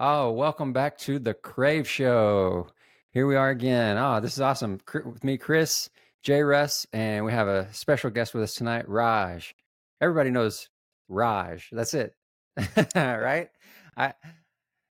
Oh, 0.00 0.30
welcome 0.30 0.72
back 0.72 0.96
to 0.98 1.18
the 1.18 1.34
Crave 1.34 1.88
Show. 1.88 2.68
Here 3.10 3.26
we 3.26 3.34
are 3.34 3.50
again. 3.50 3.96
Oh, 3.98 4.20
this 4.20 4.34
is 4.34 4.40
awesome. 4.40 4.78
With 5.04 5.24
me, 5.24 5.38
Chris, 5.38 5.90
J. 6.22 6.42
Russ, 6.42 6.86
and 6.92 7.24
we 7.24 7.32
have 7.32 7.48
a 7.48 7.72
special 7.74 8.10
guest 8.10 8.32
with 8.32 8.44
us 8.44 8.54
tonight, 8.54 8.88
Raj. 8.88 9.56
Everybody 10.00 10.30
knows 10.30 10.68
Raj. 11.08 11.68
That's 11.72 11.94
it, 11.94 12.14
right? 12.94 13.48
I, 13.96 14.14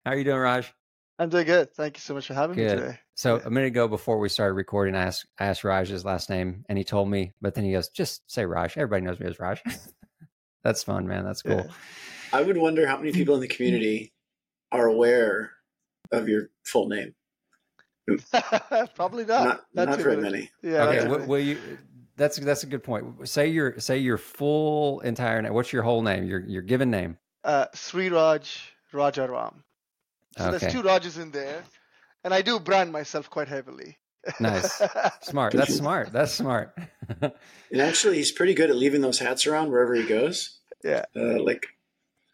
how 0.03 0.11
are 0.11 0.17
you 0.17 0.23
doing, 0.23 0.37
Raj? 0.39 0.73
I'm 1.19 1.29
doing 1.29 1.45
good. 1.45 1.71
Thank 1.75 1.97
you 1.97 2.01
so 2.01 2.15
much 2.15 2.25
for 2.27 2.33
having 2.33 2.55
Good. 2.55 2.75
me 2.77 2.81
today. 2.85 2.99
So 3.13 3.35
Yeah. 3.35 3.43
a 3.45 3.49
minute 3.51 3.67
ago, 3.67 3.87
before 3.87 4.17
we 4.17 4.27
started 4.27 4.53
recording, 4.55 4.95
I 4.95 5.03
asked, 5.03 5.27
I 5.39 5.45
asked 5.45 5.63
Raj 5.63 5.87
his 5.87 6.03
last 6.03 6.31
name, 6.31 6.65
and 6.67 6.77
he 6.79 6.83
told 6.83 7.09
me. 7.09 7.31
But 7.41 7.53
then 7.53 7.63
he 7.63 7.71
goes, 7.71 7.87
"Just 7.89 8.29
say 8.29 8.45
Raj. 8.45 8.75
Everybody 8.75 9.05
knows 9.05 9.19
me 9.19 9.27
as 9.27 9.39
Raj." 9.39 9.61
That's 10.63 10.83
fun, 10.83 11.07
man. 11.07 11.23
That's 11.23 11.43
cool. 11.43 11.57
Yeah. 11.57 11.71
I 12.33 12.41
would 12.41 12.57
wonder 12.57 12.85
how 12.87 12.97
many 12.97 13.11
people 13.11 13.35
in 13.35 13.41
the 13.41 13.47
community 13.47 14.11
are 14.71 14.85
aware 14.87 15.51
of 16.11 16.27
your 16.29 16.49
full 16.63 16.87
name. 16.87 17.13
Probably 18.95 19.25
not. 19.25 19.65
not 19.73 19.87
not, 19.89 19.97
too 19.97 20.03
very 20.03 20.17
many. 20.17 20.51
Yeah. 20.61 20.83
okay, 20.85 20.99
too 20.99 21.07
w- 21.09 21.27
will 21.27 21.39
you? 21.39 21.57
That's 22.17 22.37
that's 22.37 22.63
a 22.63 22.67
good 22.67 22.83
point. 22.83 23.27
Say 23.27 23.47
your 23.47 23.79
say 23.79 23.97
your 23.97 24.17
full 24.17 24.99
entire 25.01 25.41
name. 25.41 25.53
What's 25.53 25.73
your 25.73 25.83
whole 25.83 26.01
name? 26.01 26.25
Your 26.25 26.39
your 26.41 26.61
given 26.61 26.91
name. 26.91 27.17
Uh, 27.43 27.65
Sri 27.73 28.09
Raj 28.09 28.73
Rajaram. 28.93 29.55
So 30.37 30.45
Okay. 30.49 30.57
there's 30.57 30.73
two 30.73 30.81
Rajas 30.81 31.17
in 31.17 31.31
there, 31.31 31.63
and 32.23 32.33
I 32.33 32.41
do 32.41 32.59
brand 32.59 32.91
myself 32.91 33.29
quite 33.29 33.47
heavily. 33.47 33.97
Nice. 34.39 34.81
Smart. 35.21 35.53
That's 35.53 35.75
smart. 35.75 36.11
That's 36.11 36.31
smart. 36.31 36.75
And 37.21 37.79
actually, 37.81 38.17
he's 38.17 38.31
pretty 38.31 38.53
good 38.55 38.69
at 38.71 38.75
leaving 38.75 39.01
those 39.01 39.19
hats 39.19 39.45
around 39.45 39.69
wherever 39.71 39.93
he 39.93 40.03
goes. 40.03 40.59
Yeah. 40.83 41.05
Uh, 41.15 41.41
like 41.43 41.67
little 41.67 41.74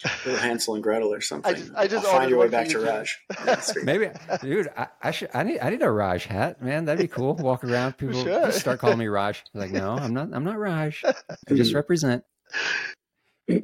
Hansel 0.24 0.76
and 0.76 0.84
Gretel 0.84 1.14
or 1.14 1.22
something. 1.22 1.54
I 1.54 1.58
just- 1.58 1.72
I 1.76 1.88
just 1.88 2.06
I'll 2.06 2.12
find 2.14 2.30
your 2.30 2.40
way 2.40 2.48
back 2.48 2.68
you 2.68 2.80
to. 2.80 2.86
Raj. 2.86 3.20
That's. 3.46 3.76
Maybe, 3.84 4.10
dude. 4.42 4.70
I, 4.76 4.88
I 5.02 5.12
should. 5.12 5.30
I 5.34 5.44
need. 5.44 5.60
I 5.60 5.70
need 5.70 5.82
a 5.82 5.92
Raj 5.92 6.26
hat, 6.26 6.62
man. 6.62 6.86
That'd 6.86 7.02
be 7.02 7.08
cool. 7.08 7.36
Walk 7.36 7.64
around, 7.64 7.98
people 7.98 8.24
Sure. 8.24 8.52
start 8.52 8.80
calling 8.80 8.98
me 8.98 9.08
Raj. 9.08 9.44
Like, 9.54 9.72
no, 9.72 9.92
I'm 9.98 10.14
not. 10.14 10.30
I'm 10.34 10.44
not 10.44 10.58
Raj. 10.58 11.04
I 11.06 11.54
just 11.54 11.74
represent. 11.74 12.24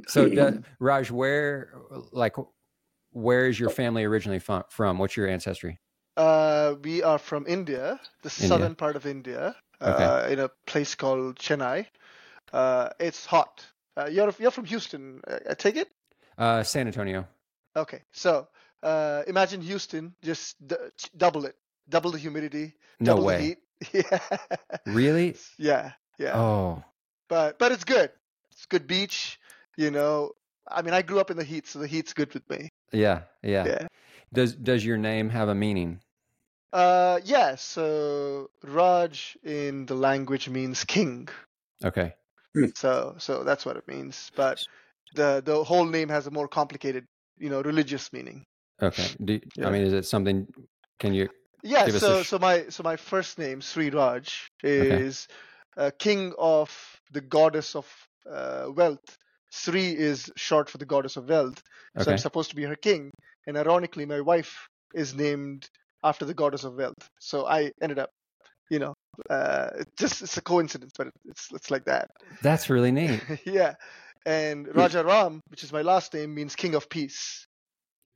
So, 0.08 0.28
do- 0.30 0.64
Raj, 0.80 1.12
where, 1.12 1.74
like, 2.12 2.36
where 3.12 3.48
is 3.48 3.60
your 3.60 3.70
family 3.70 4.04
originally 4.04 4.40
from? 4.40 4.64
From? 4.70 4.98
What's 4.98 5.16
your 5.16 5.28
ancestry? 5.28 5.80
Uh, 6.18 6.76
we 6.84 7.04
are 7.04 7.20
from 7.20 7.46
India, 7.48 8.00
the 8.24 8.30
India. 8.30 8.48
southern 8.48 8.76
part 8.76 8.96
of 8.96 9.06
India, 9.06 9.56
Okay. 9.82 10.04
uh, 10.04 10.28
in 10.28 10.40
a 10.40 10.50
place 10.66 10.96
called 10.96 11.36
Chennai. 11.38 11.86
Uh, 12.52 12.90
it's 13.00 13.26
hot. 13.26 13.66
Uh, 13.96 14.06
you're 14.12 14.34
you're 14.40 14.52
from 14.52 14.66
Houston, 14.66 15.22
I, 15.28 15.52
I 15.52 15.54
take 15.54 15.76
it. 15.76 15.90
Uh, 16.38 16.64
San 16.64 16.88
Antonio. 16.88 17.28
Okay, 17.76 18.02
so 18.12 18.48
uh, 18.84 19.24
imagine 19.28 19.62
Houston, 19.62 20.14
just 20.24 20.56
d- 20.68 20.76
double 21.16 21.46
it, 21.46 21.56
double 21.90 22.12
the 22.12 22.18
humidity, 22.18 22.74
No 23.00 23.14
double 23.14 23.24
way. 23.26 23.38
the 23.38 23.44
heat. 23.44 23.58
Yeah. 23.94 24.20
Really? 24.88 25.36
Yeah, 25.60 25.92
yeah. 26.18 26.36
Oh, 26.36 26.84
But 27.30 27.60
but 27.60 27.72
it's 27.72 27.84
good. 27.84 28.10
It's 28.52 28.66
good 28.66 28.88
beach. 28.88 29.40
You 29.78 29.92
know, 29.92 30.32
I 30.68 30.82
mean, 30.82 30.96
I 30.96 31.04
grew 31.04 31.20
up 31.20 31.30
in 31.30 31.38
the 31.38 31.44
heat, 31.44 31.68
so 31.68 31.78
the 31.80 31.88
heat's 31.88 32.14
good 32.14 32.34
with 32.34 32.50
me. 32.50 32.70
yeah, 32.92 33.22
yeah. 33.44 33.66
Yeah. 33.68 33.88
Does 34.34 34.56
Does 34.56 34.84
your 34.84 34.98
name 34.98 35.30
have 35.30 35.48
a 35.50 35.56
meaning? 35.56 36.00
Uh, 36.74 37.20
yeah. 37.24 37.56
So 37.56 38.50
Raj 38.64 39.38
in 39.44 39.86
the 39.86 39.96
language 39.96 40.50
means 40.50 40.84
king. 40.84 41.30
Okay. 41.86 42.16
So 42.76 43.16
so 43.20 43.44
that's 43.44 43.66
what 43.66 43.78
it 43.78 43.88
means. 43.88 44.32
But 44.36 44.66
the 45.16 45.42
the 45.44 45.64
whole 45.64 45.86
name 45.86 46.10
has 46.10 46.28
a 46.28 46.32
more 46.32 46.48
complicated, 46.48 47.06
you 47.38 47.50
know, 47.50 47.62
religious 47.62 48.12
meaning. 48.14 48.44
Okay. 48.82 49.08
Do, 49.24 49.40
Yeah. 49.56 49.68
I 49.68 49.72
mean, 49.72 49.84
is 49.84 49.94
it 49.94 50.06
something? 50.06 50.48
Can 51.00 51.14
you? 51.14 51.30
Yeah, 51.64 51.86
Give 51.86 51.96
us 51.96 52.04
a 52.04 52.06
so 52.06 52.24
sh- 52.24 52.28
so 52.28 52.40
my 52.40 52.70
so 52.70 52.84
my 52.84 52.96
first 52.96 53.40
name 53.40 53.62
Sri 53.62 53.90
Raj 53.90 54.48
Okay. 54.64 55.02
is 55.02 55.28
uh, 55.76 55.92
king 55.98 56.34
of 56.38 56.70
the 57.12 57.22
goddess 57.22 57.76
of 57.76 57.88
uh, 58.30 58.68
wealth. 58.76 59.18
Sri 59.52 59.92
is 59.96 60.32
short 60.36 60.70
for 60.70 60.78
the 60.78 60.86
goddess 60.86 61.18
of 61.18 61.30
wealth, 61.30 61.62
so 61.98 62.02
Okay. 62.02 62.12
I'm 62.12 62.18
supposed 62.18 62.50
to 62.52 62.56
be 62.56 62.64
her 62.64 62.76
king. 62.76 63.12
And 63.48 63.58
ironically, 63.58 64.06
my 64.06 64.22
wife 64.22 64.68
is 64.94 65.14
named 65.16 65.68
after 66.04 66.26
the 66.26 66.34
goddess 66.34 66.64
of 66.64 66.76
wealth. 66.76 67.10
So 67.20 67.48
I 67.48 67.72
ended 67.82 67.98
up, 67.98 68.10
you 68.70 68.80
know, 68.80 68.94
uh, 69.30 69.70
it 69.80 69.88
just 69.98 70.22
it's 70.22 70.38
a 70.38 70.42
coincidence, 70.42 70.92
but 70.98 71.08
it's 71.26 71.48
it's 71.54 71.72
like 71.72 71.86
that. 71.86 72.10
That's 72.42 72.70
really 72.70 72.92
neat. 72.92 73.22
yeah. 73.46 73.74
And 74.28 74.68
Raja 74.76 75.04
Ram, 75.04 75.40
which 75.48 75.64
is 75.64 75.72
my 75.72 75.82
last 75.84 76.14
name, 76.14 76.36
means 76.36 76.56
king 76.56 76.76
of 76.76 76.90
peace. 76.90 77.48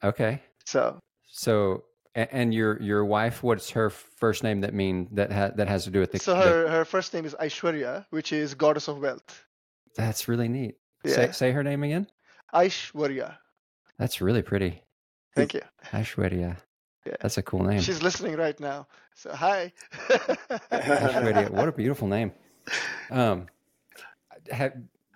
Okay. 0.03 0.41
So 0.65 0.99
So, 1.27 1.85
and 2.15 2.53
your 2.53 2.81
your 2.81 3.05
wife, 3.05 3.41
what's 3.43 3.69
her 3.71 3.89
first 3.89 4.43
name 4.43 4.59
that 4.61 4.73
mean 4.73 5.07
that 5.13 5.31
ha, 5.31 5.51
that 5.55 5.67
has 5.69 5.85
to 5.85 5.89
do 5.91 5.99
with 6.01 6.11
the? 6.11 6.19
so 6.19 6.35
the- 6.35 6.41
her 6.41 6.67
her 6.69 6.85
first 6.85 7.13
name 7.13 7.23
is 7.25 7.33
Aishwarya, 7.39 8.05
which 8.09 8.33
is 8.33 8.53
goddess 8.55 8.87
of 8.89 8.99
wealth. 8.99 9.45
that's 9.95 10.27
really 10.27 10.49
neat. 10.49 10.75
Yeah. 11.05 11.15
Say 11.15 11.31
say 11.31 11.51
her 11.53 11.63
name 11.63 11.83
again. 11.83 12.07
Aishwarya. 12.53 13.37
That's 13.97 14.19
really 14.19 14.41
pretty. 14.41 14.83
Thank 15.35 15.53
you. 15.53 15.61
Aishwarya. 15.93 16.57
Yeah. 17.05 17.15
That's 17.21 17.37
a 17.37 17.43
cool 17.43 17.63
name. 17.63 17.79
She's 17.81 18.03
listening 18.03 18.35
right 18.35 18.59
now. 18.59 18.87
So 19.15 19.31
hi. 19.33 19.71
Aishwarya. 20.71 21.49
What 21.51 21.67
a 21.69 21.71
beautiful 21.81 22.07
name. 22.07 22.31
Um, 23.09 23.47
have, 24.51 24.73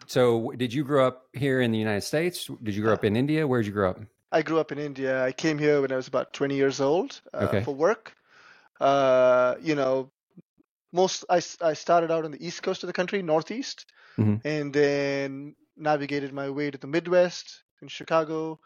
so 0.08 0.52
did 0.52 0.74
you 0.74 0.84
grow 0.84 1.08
up 1.08 1.28
here 1.34 1.62
in 1.62 1.72
the 1.72 1.78
United 1.78 2.02
States? 2.02 2.50
Did 2.64 2.76
you 2.76 2.82
grow 2.84 2.94
up 2.94 3.04
in 3.04 3.16
India? 3.16 3.48
Where 3.48 3.62
did 3.62 3.68
you 3.68 3.74
grow 3.74 3.92
up? 3.92 4.00
I 4.32 4.42
grew 4.42 4.60
up 4.60 4.72
in 4.72 4.80
India. 4.80 5.24
I 5.24 5.32
came 5.32 5.58
here 5.58 5.82
when 5.82 5.92
I 5.92 5.96
was 5.96 6.08
about 6.08 6.34
20 6.34 6.56
years 6.56 6.82
old 6.82 7.22
uh, 7.34 7.48
Okay. 7.48 7.64
for 7.64 7.74
work. 7.74 8.14
Uh, 8.80 9.56
you 9.62 9.76
know, 9.76 10.10
most 10.92 11.26
I, 11.30 11.42
I 11.62 11.74
started 11.74 12.12
out 12.12 12.26
on 12.26 12.32
the 12.32 12.46
east 12.46 12.64
coast 12.64 12.84
of 12.84 12.88
the 12.88 12.94
country, 12.94 13.22
northeast, 13.22 13.86
Mhm. 14.18 14.42
and 14.46 14.74
then 14.74 15.56
navigated 15.78 16.34
my 16.34 16.50
way 16.50 16.72
to 16.72 16.78
the 16.78 16.88
Midwest 16.88 17.64
in 17.82 17.88
Chicago, 17.88 18.60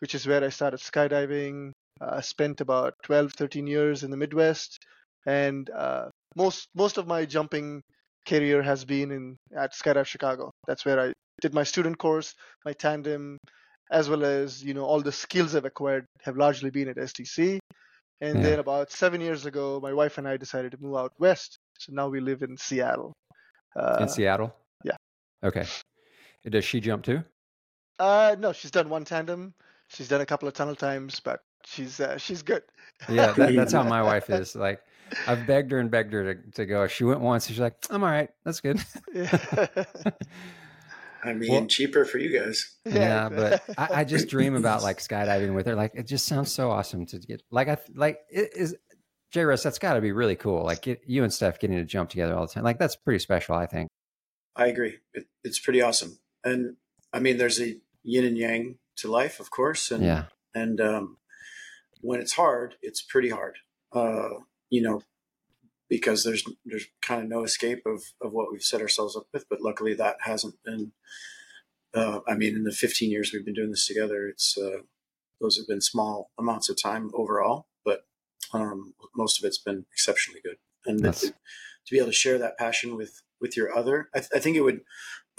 which 0.00 0.14
is 0.14 0.26
where 0.26 0.42
I 0.44 0.48
started 0.50 0.80
skydiving. 0.80 1.72
Uh, 2.00 2.20
spent 2.20 2.60
about 2.60 2.94
12, 3.04 3.32
13 3.32 3.66
years 3.66 4.02
in 4.02 4.10
the 4.10 4.16
Midwest, 4.18 4.78
and 5.26 5.70
uh, 5.70 6.10
most 6.36 6.68
most 6.74 6.98
of 6.98 7.06
my 7.06 7.24
jumping 7.24 7.82
career 8.26 8.62
has 8.62 8.84
been 8.84 9.10
in 9.10 9.36
at 9.56 9.72
Skydive 9.72 10.06
Chicago. 10.06 10.50
That's 10.66 10.84
where 10.84 11.00
I 11.00 11.12
did 11.40 11.54
my 11.54 11.62
student 11.64 11.98
course, 11.98 12.34
my 12.64 12.72
tandem, 12.72 13.38
as 13.90 14.08
well 14.08 14.24
as 14.24 14.62
you 14.62 14.74
know 14.74 14.84
all 14.84 15.00
the 15.00 15.12
skills 15.12 15.54
I've 15.54 15.64
acquired 15.64 16.06
have 16.22 16.36
largely 16.36 16.70
been 16.70 16.88
at 16.88 16.96
SDC. 16.96 17.58
And 18.20 18.38
Yeah. 18.38 18.42
then 18.42 18.58
about 18.58 18.90
seven 18.90 19.20
years 19.20 19.44
ago, 19.46 19.78
my 19.80 19.92
wife 19.92 20.18
and 20.18 20.26
I 20.26 20.36
decided 20.38 20.72
to 20.72 20.78
move 20.80 20.96
out 20.96 21.12
west. 21.18 21.58
So 21.78 21.92
now 21.92 22.08
we 22.08 22.20
live 22.20 22.42
in 22.42 22.56
Seattle. 22.56 23.12
Uh, 23.78 23.98
in 24.00 24.08
Seattle. 24.08 24.54
yeah. 24.82 24.96
Okay. 25.44 25.66
Does 26.48 26.64
she 26.64 26.80
jump 26.80 27.04
too? 27.04 27.22
uh, 27.98 28.36
no, 28.38 28.52
she's 28.52 28.70
done 28.70 28.88
one 28.88 29.04
tandem. 29.04 29.52
She's 29.88 30.08
done 30.08 30.20
a 30.20 30.26
couple 30.26 30.48
of 30.48 30.54
tunnel 30.54 30.74
times, 30.74 31.20
but 31.20 31.40
she's 31.64 32.00
uh, 32.00 32.16
she's 32.18 32.42
good. 32.42 32.62
Yeah, 33.08 33.32
that, 33.32 33.54
that's 33.54 33.72
how 33.72 33.82
my 33.82 34.02
wife 34.12 34.30
is. 34.30 34.54
Like, 34.56 34.80
I've 35.26 35.46
begged 35.46 35.70
her 35.72 35.78
and 35.78 35.90
begged 35.90 36.12
her 36.12 36.34
to, 36.34 36.50
to 36.52 36.66
go. 36.66 36.86
She 36.86 37.04
went 37.04 37.20
once. 37.20 37.46
She's 37.46 37.58
like, 37.60 37.74
I'm 37.90 38.02
all 38.02 38.10
right. 38.10 38.28
That's 38.44 38.60
good. 38.60 38.80
yeah. 39.14 39.38
I 41.24 41.32
mean, 41.32 41.50
Well- 41.50 41.66
cheaper 41.66 42.04
for 42.04 42.18
you 42.18 42.38
guys. 42.38 42.76
yeah, 42.84 43.28
but 43.28 43.62
I, 43.78 43.88
I 44.00 44.04
just 44.04 44.28
dream 44.28 44.54
about 44.54 44.82
like 44.82 44.98
skydiving 44.98 45.54
with 45.54 45.66
her. 45.66 45.74
Like, 45.74 45.92
it 45.94 46.06
just 46.06 46.26
sounds 46.26 46.52
so 46.52 46.70
awesome 46.70 47.06
to 47.06 47.18
get. 47.18 47.42
Like, 47.50 47.68
I 47.68 47.78
like 47.94 48.20
it 48.30 48.50
is. 48.54 48.76
J. 49.32 49.44
Russ, 49.44 49.62
that's 49.62 49.78
got 49.80 49.94
to 49.94 50.00
be 50.00 50.12
really 50.12 50.36
cool. 50.36 50.62
Like, 50.64 50.82
get, 50.82 51.00
you 51.06 51.24
and 51.24 51.32
Steph 51.32 51.58
getting 51.58 51.76
to 51.78 51.84
jump 51.84 52.10
together 52.10 52.34
all 52.36 52.46
the 52.46 52.52
time. 52.52 52.62
Like, 52.62 52.78
that's 52.78 52.94
pretty 52.96 53.18
special. 53.18 53.56
I 53.56 53.66
think. 53.66 53.88
I 54.54 54.68
agree. 54.68 54.98
It, 55.14 55.26
it's 55.42 55.58
pretty 55.58 55.82
awesome. 55.82 56.18
And 56.44 56.76
I 57.12 57.18
mean, 57.18 57.36
there's 57.36 57.60
a 57.60 57.76
yin 58.04 58.24
and 58.24 58.38
yang 58.38 58.76
to 58.98 59.10
life, 59.10 59.40
of 59.40 59.50
course. 59.50 59.90
And 59.90 60.04
Yeah. 60.04 60.24
and 60.54 60.80
um, 60.80 61.16
when 62.02 62.20
it's 62.20 62.34
hard, 62.34 62.76
it's 62.82 63.02
pretty 63.02 63.30
hard. 63.30 63.56
Uh, 63.92 64.28
you 64.70 64.82
know, 64.82 65.02
because 65.88 66.24
there's 66.24 66.44
there's 66.64 66.86
kind 67.02 67.22
of 67.22 67.28
no 67.28 67.44
escape 67.44 67.82
of 67.86 68.02
of 68.20 68.32
what 68.32 68.50
we've 68.50 68.62
set 68.62 68.80
ourselves 68.80 69.16
up 69.16 69.26
with. 69.32 69.48
But 69.48 69.60
luckily, 69.60 69.94
that 69.94 70.16
hasn't 70.20 70.56
been. 70.64 70.92
Uh, 71.94 72.20
I 72.28 72.34
mean, 72.34 72.54
in 72.54 72.64
the 72.64 72.72
15 72.72 73.10
years 73.10 73.32
we've 73.32 73.44
been 73.44 73.54
doing 73.54 73.70
this 73.70 73.86
together, 73.86 74.26
it's 74.28 74.58
uh, 74.58 74.82
those 75.40 75.56
have 75.56 75.66
been 75.66 75.80
small 75.80 76.30
amounts 76.38 76.68
of 76.68 76.80
time 76.80 77.10
overall, 77.14 77.66
but 77.84 78.04
um, 78.52 78.94
most 79.14 79.38
of 79.38 79.46
it's 79.46 79.58
been 79.58 79.86
exceptionally 79.92 80.40
good. 80.44 80.56
And 80.84 80.98
That's- 81.00 81.22
to, 81.22 81.28
to 81.28 81.90
be 81.90 81.98
able 81.98 82.08
to 82.08 82.12
share 82.12 82.38
that 82.38 82.58
passion 82.58 82.96
with 82.96 83.22
with 83.40 83.56
your 83.56 83.76
other, 83.76 84.08
I, 84.14 84.18
th- 84.18 84.30
I 84.34 84.38
think 84.40 84.56
it 84.56 84.62
would. 84.62 84.80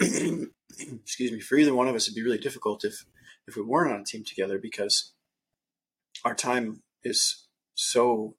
excuse 0.00 1.32
me. 1.32 1.40
For 1.40 1.56
either 1.56 1.74
one 1.74 1.88
of 1.88 1.94
us, 1.94 2.04
it'd 2.04 2.14
be 2.14 2.22
really 2.22 2.38
difficult 2.38 2.84
if 2.84 3.04
if 3.46 3.56
we 3.56 3.62
weren't 3.62 3.92
on 3.92 4.00
a 4.00 4.04
team 4.04 4.24
together 4.24 4.58
because 4.58 5.12
our 6.24 6.34
time 6.34 6.82
is 7.02 7.46
so 7.74 8.34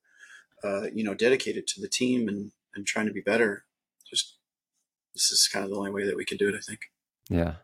uh, 0.64 0.88
you 0.94 1.04
know 1.04 1.14
dedicated 1.14 1.68
to 1.68 1.82
the 1.82 1.88
team 1.90 2.28
and 2.28 2.52
and 2.76 2.86
trying 2.86 3.08
to 3.08 3.14
be 3.14 3.22
better. 3.22 3.66
Just 4.10 4.38
this 5.14 5.32
is 5.32 5.50
kind 5.52 5.66
of 5.66 5.72
the 5.72 5.78
only 5.78 5.92
way 5.92 6.06
that 6.06 6.16
we 6.16 6.26
can 6.26 6.38
do 6.38 6.50
it. 6.50 6.56
I 6.56 6.62
think. 6.62 6.80
Yeah. 7.30 7.56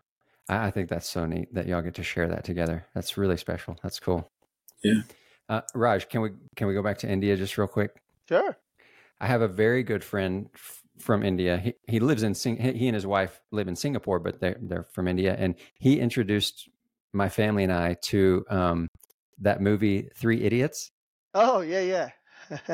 I, 0.48 0.68
I 0.68 0.72
think 0.72 0.90
that's 0.90 1.10
so 1.10 1.26
neat 1.26 1.54
that 1.54 1.68
y'all 1.68 1.82
get 1.82 1.96
to 1.96 2.04
share 2.04 2.28
that 2.28 2.44
together. 2.44 2.86
That's 2.94 3.18
really 3.18 3.38
special. 3.38 3.78
That's 3.82 4.00
cool. 4.00 4.30
Yeah. 4.84 5.02
Uh, 5.48 5.62
Raj, 5.74 6.10
can 6.10 6.22
we 6.22 6.32
can 6.56 6.68
we 6.68 6.74
go 6.74 6.84
back 6.84 7.00
to 7.00 7.10
India 7.10 7.36
just 7.36 7.58
real 7.58 7.68
quick? 7.68 8.02
Sure. 8.28 8.58
I 9.20 9.28
have 9.28 9.42
a 9.42 9.48
very 9.48 9.84
good 9.84 10.04
friend 10.04 10.50
f- 10.54 10.82
from 11.00 11.24
India. 11.24 11.58
He 11.58 11.74
he 11.88 12.00
lives 12.00 12.24
in 12.24 12.34
Sing- 12.34 12.58
he 12.58 12.88
and 12.88 12.96
his 12.96 13.06
wife 13.06 13.42
live 13.52 13.68
in 13.68 13.76
Singapore, 13.76 14.20
but 14.20 14.40
they're 14.40 14.58
they're 14.62 14.84
from 14.84 15.08
India, 15.08 15.36
and 15.38 15.56
he 15.80 16.00
introduced 16.00 16.70
my 17.14 17.30
family 17.30 17.64
and 17.64 17.72
I 17.72 17.96
to 18.04 18.46
um, 18.50 18.88
that 19.40 19.62
movie 19.62 20.10
Three 20.16 20.44
Idiots. 20.44 20.92
Oh 21.34 21.62
yeah, 21.62 21.82
yeah. 21.82 22.10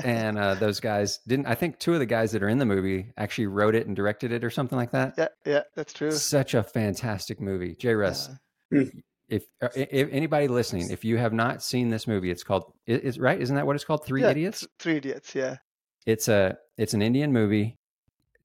And 0.03 0.37
uh, 0.37 0.55
those 0.55 0.79
guys 0.79 1.19
didn't. 1.27 1.45
I 1.47 1.55
think 1.55 1.79
two 1.79 1.93
of 1.93 1.99
the 1.99 2.05
guys 2.05 2.31
that 2.31 2.43
are 2.43 2.49
in 2.49 2.57
the 2.57 2.65
movie 2.65 3.13
actually 3.17 3.47
wrote 3.47 3.75
it 3.75 3.87
and 3.87 3.95
directed 3.95 4.31
it, 4.31 4.43
or 4.43 4.49
something 4.49 4.77
like 4.77 4.91
that. 4.91 5.15
yeah, 5.17 5.27
yeah, 5.45 5.61
that's 5.75 5.93
true. 5.93 6.11
Such 6.11 6.53
a 6.53 6.63
fantastic 6.63 7.39
movie, 7.39 7.75
J. 7.75 7.93
Russ. 7.93 8.29
Yeah. 8.71 8.83
If, 9.29 9.43
uh, 9.61 9.69
if 9.73 10.09
anybody 10.11 10.49
listening, 10.49 10.89
if 10.91 11.05
you 11.05 11.15
have 11.17 11.31
not 11.31 11.63
seen 11.63 11.89
this 11.89 12.05
movie, 12.05 12.29
it's 12.31 12.43
called 12.43 12.73
is 12.85 13.17
right. 13.17 13.39
Isn't 13.39 13.55
that 13.55 13.65
what 13.65 13.75
it's 13.77 13.85
called? 13.85 14.05
Three 14.05 14.21
Yeah, 14.23 14.31
Idiots. 14.31 14.59
th- 14.59 14.69
Three 14.77 14.97
Idiots. 14.97 15.33
Yeah. 15.33 15.55
It's 16.05 16.27
a 16.27 16.57
it's 16.77 16.93
an 16.93 17.01
Indian 17.01 17.31
movie, 17.31 17.77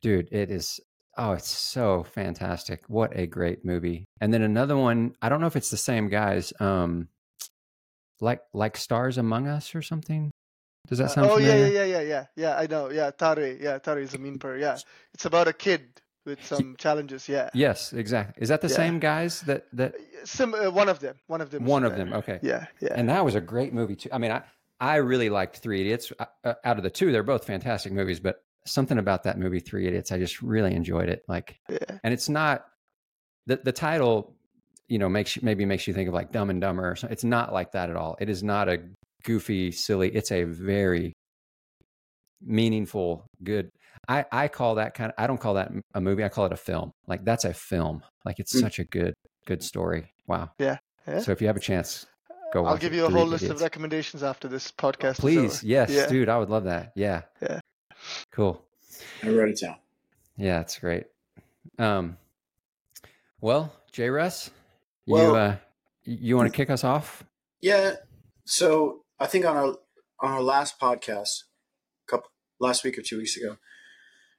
dude. 0.00 0.28
It 0.31 0.50
is. 0.50 0.78
Oh, 1.19 1.32
it's 1.32 1.49
so 1.49 2.05
fantastic! 2.12 2.82
What 2.88 3.17
a 3.19 3.26
great 3.26 3.64
movie. 3.64 4.05
And 4.20 4.32
then 4.32 4.43
another 4.43 4.76
one. 4.76 5.14
I 5.23 5.28
don't 5.28 5.40
know 5.40 5.46
if 5.49 5.56
it's 5.56 5.70
the 5.70 5.76
same 5.76 6.08
guys. 6.08 6.52
Um, 6.61 7.08
like 8.20 8.43
like 8.55 8.76
Stars 8.76 9.19
Among 9.19 9.49
Us 9.49 9.75
or 9.75 9.82
something. 9.82 10.31
Does 10.87 10.99
that 10.99 11.05
Uh, 11.05 11.09
sound 11.09 11.31
oh 11.31 11.38
yeah, 11.38 11.53
familiar? 11.53 11.73
yeah, 11.75 11.85
yeah, 11.85 12.00
yeah, 12.00 12.09
yeah, 12.09 12.25
yeah. 12.37 12.56
I 12.59 12.67
know. 12.67 12.91
Yeah, 12.91 13.11
Taare. 13.11 13.59
Yeah, 13.61 13.79
Taare 13.79 14.06
Zameen 14.09 14.38
Par. 14.41 14.56
Yeah, 14.56 14.79
it's 15.15 15.25
about 15.25 15.49
a 15.49 15.53
kid 15.53 16.00
with 16.25 16.44
some 16.44 16.75
challenges. 16.79 17.29
Yeah. 17.29 17.50
Yes, 17.55 17.93
exactly. 17.93 18.43
Is 18.43 18.49
that 18.49 18.61
the 18.61 18.69
Yeah. 18.69 18.77
same 18.77 18.99
guys 18.99 19.43
that 19.43 19.67
that 19.73 19.94
Sim- 20.25 20.55
uh, 20.55 20.71
one 20.71 20.88
of 20.88 20.99
them. 21.00 21.17
One 21.29 21.41
of 21.41 21.50
them. 21.50 21.65
one 21.65 21.85
of 21.85 21.94
there. 21.97 22.05
them? 22.05 22.12
Okay. 22.15 22.38
Yeah, 22.43 22.67
yeah. 22.81 22.94
And 22.97 23.09
that 23.09 23.25
was 23.25 23.35
a 23.35 23.41
great 23.41 23.73
movie 23.73 23.97
too. 23.97 24.09
I 24.12 24.19
mean, 24.19 24.33
I 24.33 24.43
I 24.81 24.97
really 24.97 25.31
liked 25.31 25.59
Three 25.59 25.81
Idiots. 25.81 26.12
Uh, 26.19 26.25
uh, 26.44 26.55
out 26.65 26.77
of 26.79 26.83
the 26.83 26.91
two, 26.91 27.11
they're 27.12 27.23
both 27.23 27.44
fantastic 27.47 27.93
movies, 27.93 28.21
but 28.21 28.43
something 28.67 28.99
about 28.99 29.23
that 29.23 29.38
movie, 29.38 29.61
Three 29.61 29.87
Idiots, 29.87 30.11
I 30.12 30.19
just 30.19 30.43
really 30.43 30.75
enjoyed 30.75 31.09
it. 31.09 31.23
Like, 31.29 31.59
yeah. 31.69 31.99
and 32.05 32.12
it's 32.12 32.29
not 32.29 32.65
the 33.47 33.56
the 33.62 33.73
title, 33.73 34.35
you 34.88 34.99
know, 34.99 35.09
makes 35.09 35.37
you 35.37 35.43
maybe 35.44 35.65
makes 35.65 35.87
you 35.87 35.94
think 35.94 36.09
of 36.09 36.15
like 36.15 36.33
Dumb 36.33 36.50
and 36.50 36.61
Dumber. 36.61 36.91
Or 36.91 36.97
something. 36.97 37.12
It's 37.12 37.25
not 37.25 37.53
like 37.53 37.73
that 37.73 37.88
at 37.88 37.97
all. 37.97 38.17
It 38.21 38.29
is 38.29 38.43
not 38.43 38.69
a 38.69 38.81
goofy, 39.25 39.73
silly. 39.73 40.09
It's 40.15 40.31
a 40.33 40.45
very 40.45 41.13
meaningful, 42.41 43.27
good. 43.43 43.71
I 44.09 44.25
I 44.31 44.49
call 44.49 44.77
that 44.77 44.95
kind 44.95 45.11
of. 45.11 45.15
I 45.23 45.27
don't 45.27 45.39
call 45.41 45.55
that 45.55 45.73
a 45.95 46.01
movie. 46.01 46.23
I 46.25 46.29
call 46.29 46.47
it 46.47 46.53
a 46.53 46.57
film. 46.57 46.93
Like 47.07 47.25
that's 47.25 47.45
a 47.45 47.55
film. 47.55 48.03
Like 48.25 48.39
it's 48.39 48.55
Mm. 48.55 48.61
such 48.61 48.79
a 48.79 48.85
good 48.85 49.15
good 49.47 49.63
story. 49.63 50.13
Wow. 50.27 50.51
Yeah, 50.59 50.79
yeah. 51.09 51.21
So 51.21 51.33
if 51.33 51.41
you 51.41 51.47
have 51.47 51.57
a 51.57 51.61
chance, 51.61 52.07
go. 52.53 52.61
I'll 52.65 52.73
watch 52.73 52.81
give 52.81 52.93
it. 52.93 52.97
you 52.97 53.05
a 53.05 53.09
Three 53.09 53.19
whole 53.19 53.27
list 53.27 53.45
of 53.47 53.61
recommendations 53.61 54.23
after 54.23 54.49
this 54.49 54.71
podcast. 54.71 55.19
Please, 55.19 55.62
yes, 55.65 55.91
Yeah. 55.91 56.07
dude, 56.09 56.29
I 56.29 56.39
would 56.39 56.51
love 56.51 56.65
that. 56.65 56.93
Yeah. 56.95 57.23
Yeah. 57.41 57.61
Cool. 58.33 58.62
I 59.23 59.31
wrote 59.31 59.49
it 59.49 59.61
down. 59.61 59.77
Yeah, 60.37 60.61
it's 60.61 60.79
great. 60.79 61.05
Um, 61.79 62.19
well, 63.41 63.73
J. 63.93 64.11
Russ, 64.11 64.51
you 65.07 65.17
uh, 65.17 65.57
you 66.05 66.37
want 66.37 66.53
to 66.53 66.57
kick 66.57 66.71
us 66.71 66.85
off? 66.85 67.25
Yeah. 67.61 67.95
So 68.45 69.03
I 69.19 69.27
think 69.27 69.45
on 69.45 69.57
our 69.57 69.77
on 70.21 70.33
our 70.33 70.43
last 70.43 70.81
podcast, 70.81 71.45
couple 72.09 72.29
last 72.61 72.85
week 72.85 72.99
or 72.99 73.03
two 73.03 73.19
weeks 73.19 73.37
ago, 73.37 73.57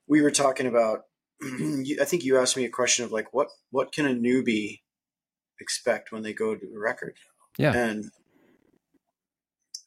we 0.07 0.21
were 0.21 0.31
talking 0.31 0.67
about. 0.67 1.03
I 1.43 2.05
think 2.05 2.23
you 2.23 2.37
asked 2.37 2.57
me 2.57 2.65
a 2.65 2.69
question 2.69 3.05
of 3.05 3.11
like, 3.11 3.33
what 3.33 3.47
what 3.69 3.91
can 3.91 4.05
a 4.05 4.13
newbie 4.13 4.81
expect 5.59 6.11
when 6.11 6.23
they 6.23 6.33
go 6.33 6.55
to 6.55 6.65
a 6.65 6.79
record? 6.79 7.15
Yeah. 7.57 7.73
And 7.73 8.05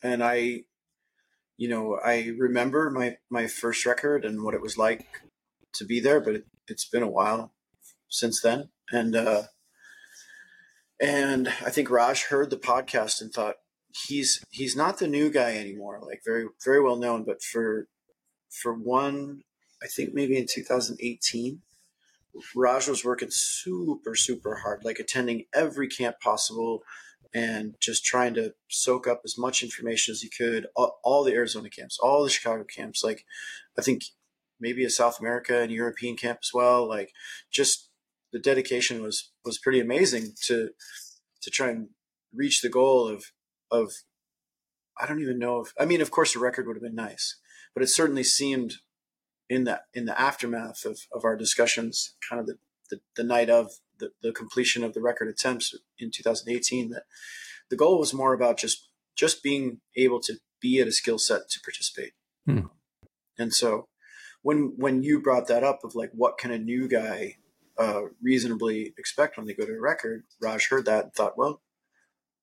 and 0.02 0.22
I, 0.22 0.62
you 1.56 1.68
know, 1.68 1.98
I 2.04 2.32
remember 2.38 2.90
my 2.90 3.16
my 3.30 3.46
first 3.46 3.84
record 3.84 4.24
and 4.24 4.42
what 4.42 4.54
it 4.54 4.62
was 4.62 4.78
like 4.78 5.06
to 5.74 5.84
be 5.84 6.00
there, 6.00 6.20
but 6.20 6.34
it, 6.36 6.46
it's 6.68 6.88
been 6.88 7.02
a 7.02 7.10
while 7.10 7.52
since 8.08 8.40
then, 8.40 8.70
and. 8.92 9.14
uh 9.16 9.42
and 11.02 11.48
I 11.48 11.70
think 11.70 11.90
Raj 11.90 12.24
heard 12.24 12.50
the 12.50 12.58
podcast 12.58 13.22
and 13.22 13.32
thought 13.32 13.56
he's 14.06 14.44
he's 14.50 14.76
not 14.76 14.98
the 14.98 15.08
new 15.08 15.30
guy 15.30 15.56
anymore. 15.56 16.00
Like 16.02 16.22
very 16.24 16.46
very 16.64 16.82
well 16.82 16.96
known, 16.96 17.24
but 17.24 17.42
for 17.42 17.88
for 18.50 18.74
one, 18.74 19.42
I 19.82 19.86
think 19.86 20.12
maybe 20.12 20.36
in 20.36 20.46
2018, 20.52 21.60
Raj 22.56 22.88
was 22.88 23.04
working 23.04 23.28
super 23.30 24.14
super 24.14 24.56
hard, 24.56 24.84
like 24.84 24.98
attending 24.98 25.44
every 25.54 25.88
camp 25.88 26.20
possible, 26.20 26.82
and 27.34 27.74
just 27.80 28.04
trying 28.04 28.34
to 28.34 28.54
soak 28.68 29.06
up 29.06 29.22
as 29.24 29.38
much 29.38 29.62
information 29.62 30.12
as 30.12 30.20
he 30.22 30.28
could. 30.28 30.66
All, 30.76 30.98
all 31.04 31.24
the 31.24 31.34
Arizona 31.34 31.70
camps, 31.70 31.98
all 32.00 32.24
the 32.24 32.30
Chicago 32.30 32.64
camps. 32.64 33.02
Like 33.04 33.24
I 33.78 33.82
think 33.82 34.02
maybe 34.60 34.84
a 34.84 34.90
South 34.90 35.20
America 35.20 35.60
and 35.60 35.72
European 35.72 36.16
camp 36.16 36.40
as 36.42 36.50
well. 36.52 36.88
Like 36.88 37.12
just 37.50 37.88
the 38.32 38.38
dedication 38.38 39.02
was 39.02 39.30
was 39.44 39.58
pretty 39.58 39.80
amazing 39.80 40.32
to 40.46 40.70
to 41.42 41.50
try 41.50 41.70
and 41.70 41.88
reach 42.32 42.60
the 42.60 42.68
goal 42.68 43.08
of 43.08 43.24
of 43.70 43.92
I 44.98 45.06
don't 45.06 45.22
even 45.22 45.38
know 45.38 45.60
if 45.60 45.72
I 45.78 45.84
mean 45.84 46.00
of 46.00 46.10
course 46.10 46.34
a 46.34 46.38
record 46.38 46.66
would 46.66 46.76
have 46.76 46.82
been 46.82 46.94
nice, 46.94 47.36
but 47.74 47.82
it 47.82 47.88
certainly 47.88 48.24
seemed 48.24 48.74
in 49.48 49.64
that 49.64 49.82
in 49.92 50.06
the 50.06 50.18
aftermath 50.18 50.84
of, 50.84 51.00
of 51.12 51.24
our 51.24 51.36
discussions, 51.36 52.14
kind 52.28 52.40
of 52.40 52.46
the, 52.46 52.58
the, 52.90 53.00
the 53.16 53.24
night 53.24 53.50
of 53.50 53.72
the, 53.98 54.12
the 54.22 54.32
completion 54.32 54.84
of 54.84 54.94
the 54.94 55.00
record 55.00 55.28
attempts 55.28 55.74
in 55.98 56.10
2018, 56.10 56.90
that 56.90 57.02
the 57.68 57.76
goal 57.76 57.98
was 57.98 58.14
more 58.14 58.32
about 58.32 58.56
just 58.56 58.88
just 59.16 59.42
being 59.42 59.80
able 59.96 60.20
to 60.20 60.34
be 60.60 60.80
at 60.80 60.88
a 60.88 60.92
skill 60.92 61.18
set 61.18 61.48
to 61.50 61.60
participate. 61.60 62.12
Hmm. 62.46 62.66
And 63.38 63.52
so 63.52 63.88
when 64.42 64.74
when 64.76 65.02
you 65.02 65.20
brought 65.20 65.48
that 65.48 65.64
up 65.64 65.80
of 65.84 65.94
like 65.94 66.10
what 66.14 66.38
can 66.38 66.50
a 66.50 66.58
new 66.58 66.88
guy 66.88 67.36
uh, 67.78 68.02
reasonably 68.22 68.94
expect 68.98 69.36
when 69.36 69.46
they 69.46 69.54
go 69.54 69.66
to 69.66 69.72
a 69.72 69.80
record, 69.80 70.24
Raj 70.40 70.68
heard 70.68 70.86
that 70.86 71.04
and 71.04 71.14
thought, 71.14 71.38
well, 71.38 71.60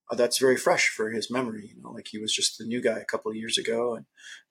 uh, 0.09 0.15
that's 0.15 0.37
very 0.37 0.57
fresh 0.57 0.89
for 0.89 1.11
his 1.11 1.29
memory. 1.29 1.73
You 1.75 1.81
know, 1.81 1.91
like 1.91 2.07
he 2.09 2.17
was 2.17 2.33
just 2.33 2.57
the 2.57 2.65
new 2.65 2.81
guy 2.81 2.99
a 2.99 3.05
couple 3.05 3.31
of 3.31 3.37
years 3.37 3.57
ago, 3.57 3.95
and 3.95 4.05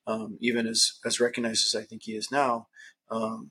um, 0.07 0.39
even 0.41 0.67
as 0.67 0.99
as 1.05 1.21
recognized 1.21 1.67
as 1.67 1.81
I 1.81 1.85
think 1.85 2.03
he 2.05 2.13
is 2.13 2.31
now, 2.31 2.69
um, 3.11 3.51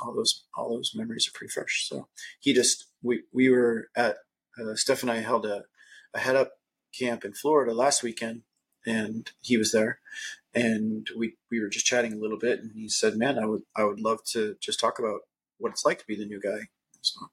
all 0.00 0.14
those 0.14 0.44
all 0.56 0.74
those 0.74 0.92
memories 0.94 1.28
are 1.28 1.36
pretty 1.36 1.52
fresh. 1.52 1.86
So 1.88 2.08
he 2.40 2.52
just 2.52 2.86
we 3.02 3.22
we 3.32 3.50
were 3.50 3.88
at 3.96 4.16
uh, 4.60 4.74
Steph 4.74 5.02
and 5.02 5.10
I 5.10 5.18
held 5.18 5.46
a, 5.46 5.64
a 6.14 6.18
head 6.18 6.36
up 6.36 6.52
camp 6.98 7.24
in 7.24 7.32
Florida 7.32 7.74
last 7.74 8.02
weekend, 8.02 8.42
and 8.86 9.30
he 9.40 9.56
was 9.56 9.72
there, 9.72 10.00
and 10.54 11.08
we 11.16 11.36
we 11.50 11.60
were 11.60 11.68
just 11.68 11.86
chatting 11.86 12.12
a 12.12 12.18
little 12.18 12.38
bit, 12.38 12.60
and 12.60 12.72
he 12.74 12.88
said, 12.88 13.16
"Man, 13.16 13.38
I 13.38 13.46
would 13.46 13.62
I 13.76 13.84
would 13.84 14.00
love 14.00 14.24
to 14.32 14.56
just 14.60 14.80
talk 14.80 14.98
about 14.98 15.20
what 15.58 15.70
it's 15.70 15.84
like 15.84 15.98
to 15.98 16.06
be 16.06 16.16
the 16.16 16.26
new 16.26 16.40
guy." 16.40 16.68
So 17.00 17.28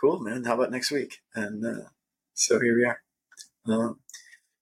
cool, 0.00 0.20
man. 0.20 0.44
How 0.44 0.54
about 0.54 0.70
next 0.70 0.90
week? 0.90 1.18
And 1.34 1.64
uh, 1.64 1.88
so 2.34 2.60
here 2.60 2.76
we 2.76 2.84
are. 2.84 3.02
Um, 3.66 4.00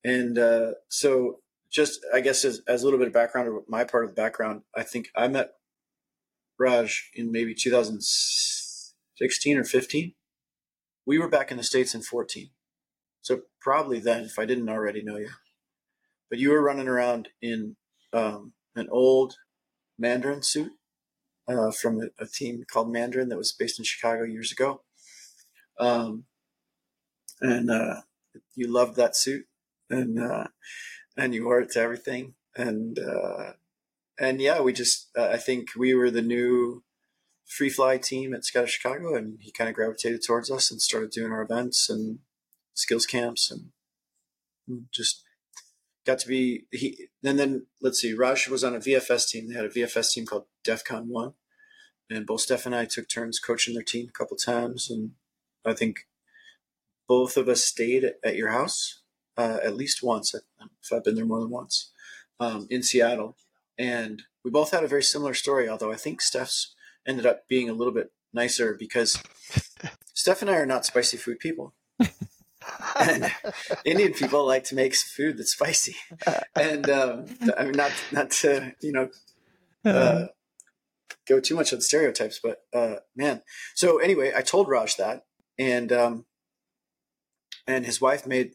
and 0.05 0.38
uh, 0.38 0.73
so, 0.88 1.41
just 1.71 2.00
I 2.15 2.21
guess 2.21 2.45
as, 2.45 2.61
as 2.69 2.83
a 2.83 2.85
little 2.85 2.99
bit 2.99 3.09
of 3.09 3.15
background, 3.15 3.49
or 3.49 3.62
my 3.69 3.85
part 3.85 4.05
of 4.05 4.11
the 4.11 4.21
background, 4.21 4.62
I 4.75 4.83
think 4.83 5.09
I 5.17 5.29
met 5.29 5.53
Raj 6.59 7.11
in 7.15 7.33
maybe 7.33 7.55
2016 7.55 9.59
or 9.59 9.65
15. 9.65 10.15
We 11.05 11.19
were 11.19 11.29
back 11.29 11.50
in 11.50 11.57
the 11.57 11.62
States 11.62 11.95
in 11.95 12.03
14. 12.03 12.50
So, 13.21 13.43
probably 13.61 14.00
then, 14.00 14.25
if 14.25 14.38
I 14.38 14.45
didn't 14.45 14.69
already 14.69 15.03
know 15.03 15.17
you. 15.17 15.31
But 16.31 16.38
you 16.38 16.50
were 16.50 16.62
running 16.62 16.88
around 16.88 17.29
in 17.41 17.76
um, 18.12 18.53
an 18.75 18.88
old 18.91 19.37
Mandarin 19.99 20.43
suit 20.43 20.73
uh, 21.49 21.71
from 21.71 22.00
a, 22.00 22.23
a 22.23 22.26
team 22.26 22.65
called 22.71 22.93
Mandarin 22.93 23.29
that 23.29 23.38
was 23.38 23.53
based 23.53 23.79
in 23.79 23.85
Chicago 23.85 24.25
years 24.25 24.53
ago. 24.53 24.83
Um, 25.79 26.25
and 27.41 27.71
uh, 27.71 28.00
you 28.56 28.72
loved 28.72 28.96
that 28.96 29.14
suit, 29.14 29.44
and 29.88 30.18
uh, 30.18 30.48
and 31.16 31.34
you 31.34 31.44
wore 31.44 31.60
it 31.60 31.70
to 31.72 31.80
everything, 31.80 32.34
and 32.56 32.98
uh, 32.98 33.52
and 34.18 34.40
yeah, 34.40 34.60
we 34.60 34.72
just 34.72 35.10
uh, 35.16 35.28
I 35.28 35.36
think 35.36 35.68
we 35.76 35.94
were 35.94 36.10
the 36.10 36.22
new 36.22 36.82
free 37.46 37.70
fly 37.70 37.98
team 37.98 38.34
at 38.34 38.42
Skydive 38.42 38.68
Chicago, 38.68 39.14
and 39.14 39.38
he 39.40 39.52
kind 39.52 39.68
of 39.68 39.76
gravitated 39.76 40.22
towards 40.26 40.50
us 40.50 40.70
and 40.70 40.82
started 40.82 41.10
doing 41.10 41.30
our 41.30 41.42
events 41.42 41.88
and 41.88 42.18
skills 42.75 43.06
camps, 43.06 43.50
and 43.50 44.86
just 44.90 45.22
got 46.04 46.18
to 46.20 46.28
be 46.28 46.64
he. 46.72 47.08
And 47.22 47.38
then 47.38 47.66
let's 47.80 48.00
see, 48.00 48.14
Raj 48.14 48.48
was 48.48 48.64
on 48.64 48.75
a 48.75 48.80
VFS 48.80 49.28
team. 49.28 49.48
They 49.48 49.54
had 49.54 49.66
a 49.66 49.70
VFS 49.70 50.12
team 50.12 50.26
called 50.26 50.46
DefCon 50.66 51.06
One, 51.06 51.34
and 52.08 52.26
both 52.26 52.40
Steph 52.40 52.66
and 52.66 52.75
I 52.75 52.86
took 52.86 53.08
turns 53.08 53.38
coaching 53.38 53.75
their 53.75 53.82
team 53.82 54.06
a 54.08 54.18
couple 54.18 54.36
times, 54.36 54.90
and 54.90 55.12
I 55.64 55.75
think 55.75 56.06
both 57.08 57.36
of 57.36 57.48
us 57.48 57.64
stayed 57.64 58.12
at 58.25 58.36
your 58.36 58.50
house 58.50 59.02
uh, 59.36 59.58
at 59.62 59.76
least 59.76 60.02
once. 60.02 60.34
If 60.34 60.92
I've 60.92 61.04
been 61.04 61.14
there 61.14 61.26
more 61.26 61.40
than 61.40 61.50
once 61.50 61.92
um, 62.40 62.66
in 62.70 62.82
Seattle, 62.82 63.36
and 63.78 64.22
we 64.44 64.50
both 64.50 64.70
had 64.70 64.84
a 64.84 64.88
very 64.88 65.02
similar 65.02 65.34
story. 65.34 65.68
Although 65.68 65.92
I 65.92 65.96
think 65.96 66.20
Steph's 66.20 66.75
ended 67.06 67.26
up 67.26 67.48
being 67.48 67.68
a 67.68 67.75
little 67.75 67.92
bit 67.92 68.12
nicer 68.32 68.76
because 68.78 69.22
Steph 70.14 70.42
and 70.42 70.50
I 70.50 70.56
are 70.56 70.66
not 70.66 70.86
spicy 70.86 71.16
food 71.16 71.38
people. 71.38 71.75
and 72.98 73.32
Indian 73.84 74.12
people 74.12 74.46
like 74.46 74.64
to 74.64 74.75
make 74.75 74.94
food 74.96 75.38
that's 75.38 75.52
spicy. 75.52 75.96
And 76.54 76.88
um, 76.90 77.26
I 77.56 77.64
mean, 77.64 77.72
not 77.72 77.92
not 78.12 78.30
to 78.42 78.75
you 78.80 78.92
know 78.92 79.08
uh, 79.84 80.26
go 81.28 81.40
too 81.40 81.54
much 81.54 81.72
on 81.72 81.80
stereotypes, 81.80 82.40
but 82.42 82.62
uh, 82.75 82.96
man. 83.14 83.42
So 83.75 83.98
anyway, 83.98 84.32
I 84.34 84.42
told 84.42 84.68
Raj 84.68 84.96
that, 84.96 85.26
and 85.58 85.92
um, 85.92 86.25
and 87.66 87.85
his 87.87 88.00
wife 88.00 88.26
made, 88.26 88.52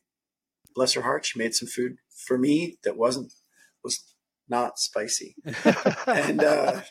bless 0.75 0.93
her 0.93 1.01
heart, 1.01 1.25
she 1.25 1.39
made 1.39 1.53
some 1.55 1.67
food 1.67 1.97
for 2.25 2.37
me 2.37 2.77
that 2.83 2.97
wasn't 2.97 3.33
was 3.83 4.03
not 4.49 4.77
spicy. 4.79 5.35
and 6.07 6.43
uh, 6.43 6.81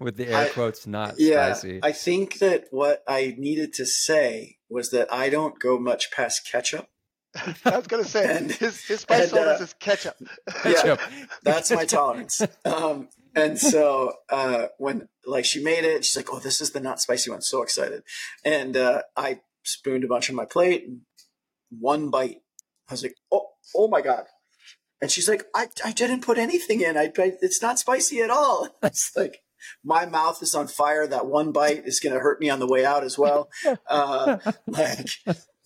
with 0.00 0.16
the 0.16 0.28
air 0.28 0.46
I- 0.46 0.48
quotes, 0.48 0.86
not 0.86 1.14
yeah, 1.18 1.52
spicy. 1.52 1.80
I 1.82 1.92
think 1.92 2.38
that 2.38 2.66
what 2.70 3.02
I 3.08 3.34
needed 3.38 3.72
to 3.74 3.86
say 3.86 4.58
was 4.68 4.90
that 4.90 5.12
I 5.12 5.28
don't 5.28 5.58
go 5.58 5.78
much 5.78 6.10
past 6.10 6.48
ketchup. 6.50 6.88
I 7.66 7.76
was 7.76 7.86
gonna 7.86 8.04
say 8.04 8.34
And- 8.36 8.50
his 8.50 8.82
his 8.84 9.00
spice 9.00 9.24
and, 9.24 9.30
tolerance 9.32 9.60
uh, 9.60 9.64
is 9.64 9.74
ketchup. 9.74 10.16
Ketchup. 10.62 11.00
That's 11.42 11.70
my 11.70 11.84
tolerance. 11.84 12.40
Um, 12.64 13.08
and 13.34 13.58
so 13.58 14.14
uh, 14.30 14.68
when 14.78 15.08
like 15.26 15.44
she 15.44 15.62
made 15.62 15.84
it, 15.84 16.04
she's 16.04 16.16
like, 16.16 16.32
"Oh, 16.32 16.38
this 16.38 16.60
is 16.62 16.70
the 16.70 16.80
not 16.80 17.00
spicy 17.00 17.30
one." 17.30 17.42
So 17.42 17.62
excited, 17.62 18.02
and 18.44 18.74
uh, 18.76 19.02
I 19.16 19.40
spooned 19.64 20.04
a 20.04 20.06
bunch 20.08 20.30
on 20.30 20.36
my 20.36 20.46
plate. 20.46 20.84
And 20.86 21.00
one 21.70 22.10
bite, 22.10 22.38
I 22.88 22.92
was 22.92 23.02
like, 23.02 23.16
"Oh, 23.32 23.48
oh 23.74 23.88
my 23.88 24.00
god!" 24.00 24.24
And 25.00 25.10
she's 25.10 25.28
like, 25.28 25.44
"I, 25.54 25.66
I 25.84 25.92
didn't 25.92 26.22
put 26.22 26.38
anything 26.38 26.80
in. 26.80 26.96
I, 26.96 27.12
it's 27.16 27.62
not 27.62 27.78
spicy 27.78 28.20
at 28.20 28.30
all." 28.30 28.68
It's 28.82 29.12
like 29.16 29.42
my 29.84 30.06
mouth 30.06 30.42
is 30.42 30.54
on 30.54 30.68
fire. 30.68 31.06
That 31.06 31.26
one 31.26 31.52
bite 31.52 31.82
is 31.86 32.00
going 32.00 32.14
to 32.14 32.20
hurt 32.20 32.40
me 32.40 32.50
on 32.50 32.60
the 32.60 32.66
way 32.66 32.84
out 32.84 33.04
as 33.04 33.18
well. 33.18 33.48
Uh, 33.88 34.38
like 34.66 35.08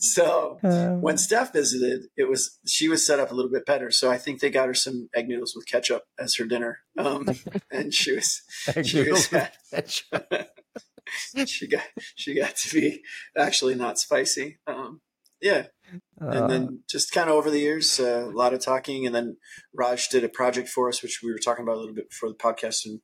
so 0.01 0.59
when 0.63 1.19
Steph 1.19 1.53
visited, 1.53 2.07
it 2.17 2.29
was 2.29 2.59
she 2.67 2.89
was 2.89 3.07
set 3.07 3.21
up 3.21 3.31
a 3.31 3.35
little 3.35 3.51
bit 3.51 3.67
better. 3.67 3.91
So 3.91 4.11
I 4.11 4.17
think 4.17 4.41
they 4.41 4.49
got 4.51 4.67
her 4.67 4.75
some 4.75 5.11
egg 5.15 5.29
noodles 5.29 5.55
with 5.55 5.67
ketchup 5.67 6.05
as 6.19 6.37
her 6.37 6.47
dinner, 6.47 6.81
um, 6.99 7.29
and 7.71 7.93
she 7.93 8.15
was 8.15 8.43
Egg 8.75 8.87
she 8.87 9.11
was 9.11 9.29
she 11.47 11.67
got 11.69 11.83
she 12.15 12.35
got 12.35 12.57
to 12.57 12.75
be 12.75 13.03
actually 13.37 13.75
not 13.75 13.99
spicy. 13.99 14.59
Um, 14.67 15.03
yeah, 15.43 15.67
and 16.19 16.51
then 16.51 16.83
just 16.89 17.13
kind 17.13 17.29
of 17.29 17.37
over 17.37 17.51
the 17.51 17.61
years, 17.61 17.99
uh, 17.99 18.27
a 18.29 18.37
lot 18.37 18.55
of 18.55 18.61
talking, 18.61 19.07
and 19.07 19.15
then 19.15 19.37
Raj 19.75 20.09
did 20.09 20.25
a 20.25 20.29
project 20.29 20.69
for 20.69 20.89
us, 20.89 21.03
which 21.03 21.21
we 21.23 21.33
were 21.33 21.39
talking 21.39 21.63
about 21.63 21.77
a 21.77 21.81
little 21.81 21.95
bit 21.95 22.11
before 22.11 22.29
the 22.29 22.35
podcast, 22.35 22.85
and 22.85 23.01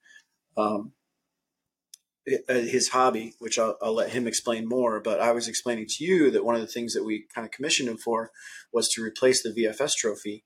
um, 0.56 0.92
uh, 2.48 2.54
his 2.54 2.88
hobby, 2.88 3.34
which 3.38 3.58
I'll, 3.58 3.76
I'll 3.80 3.94
let 3.94 4.10
him 4.10 4.26
explain 4.26 4.68
more. 4.68 5.00
But 5.00 5.20
I 5.20 5.32
was 5.32 5.48
explaining 5.48 5.86
to 5.90 6.04
you 6.04 6.30
that 6.32 6.44
one 6.44 6.54
of 6.56 6.60
the 6.60 6.66
things 6.66 6.92
that 6.94 7.04
we 7.04 7.26
kind 7.34 7.44
of 7.44 7.52
commissioned 7.52 7.88
him 7.88 7.98
for 7.98 8.30
was 8.72 8.88
to 8.90 9.02
replace 9.02 9.42
the 9.42 9.50
VFS 9.50 9.94
trophy 9.94 10.44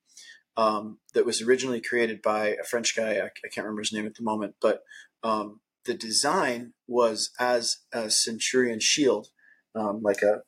um, 0.56 0.99
that 1.14 1.25
was 1.25 1.40
originally 1.40 1.80
created 1.80 2.20
by 2.23 2.49
a 2.49 2.64
French 2.64 2.94
guy. 2.94 3.12
I, 3.12 3.26
I 3.26 3.49
can't 3.52 3.64
remember 3.64 3.80
his 3.80 3.92
name 3.92 4.06
at 4.06 4.14
the 4.14 4.23
moment, 4.23 4.56
but 4.61 4.80
um, 5.23 5.61
the 5.87 5.94
design 5.94 6.75
was 6.87 7.30
as 7.40 7.78
a 7.92 8.11
Centurion 8.11 8.80
shield, 8.80 9.28
um, 9.75 10.00
like 10.02 10.23
a 10.23 10.42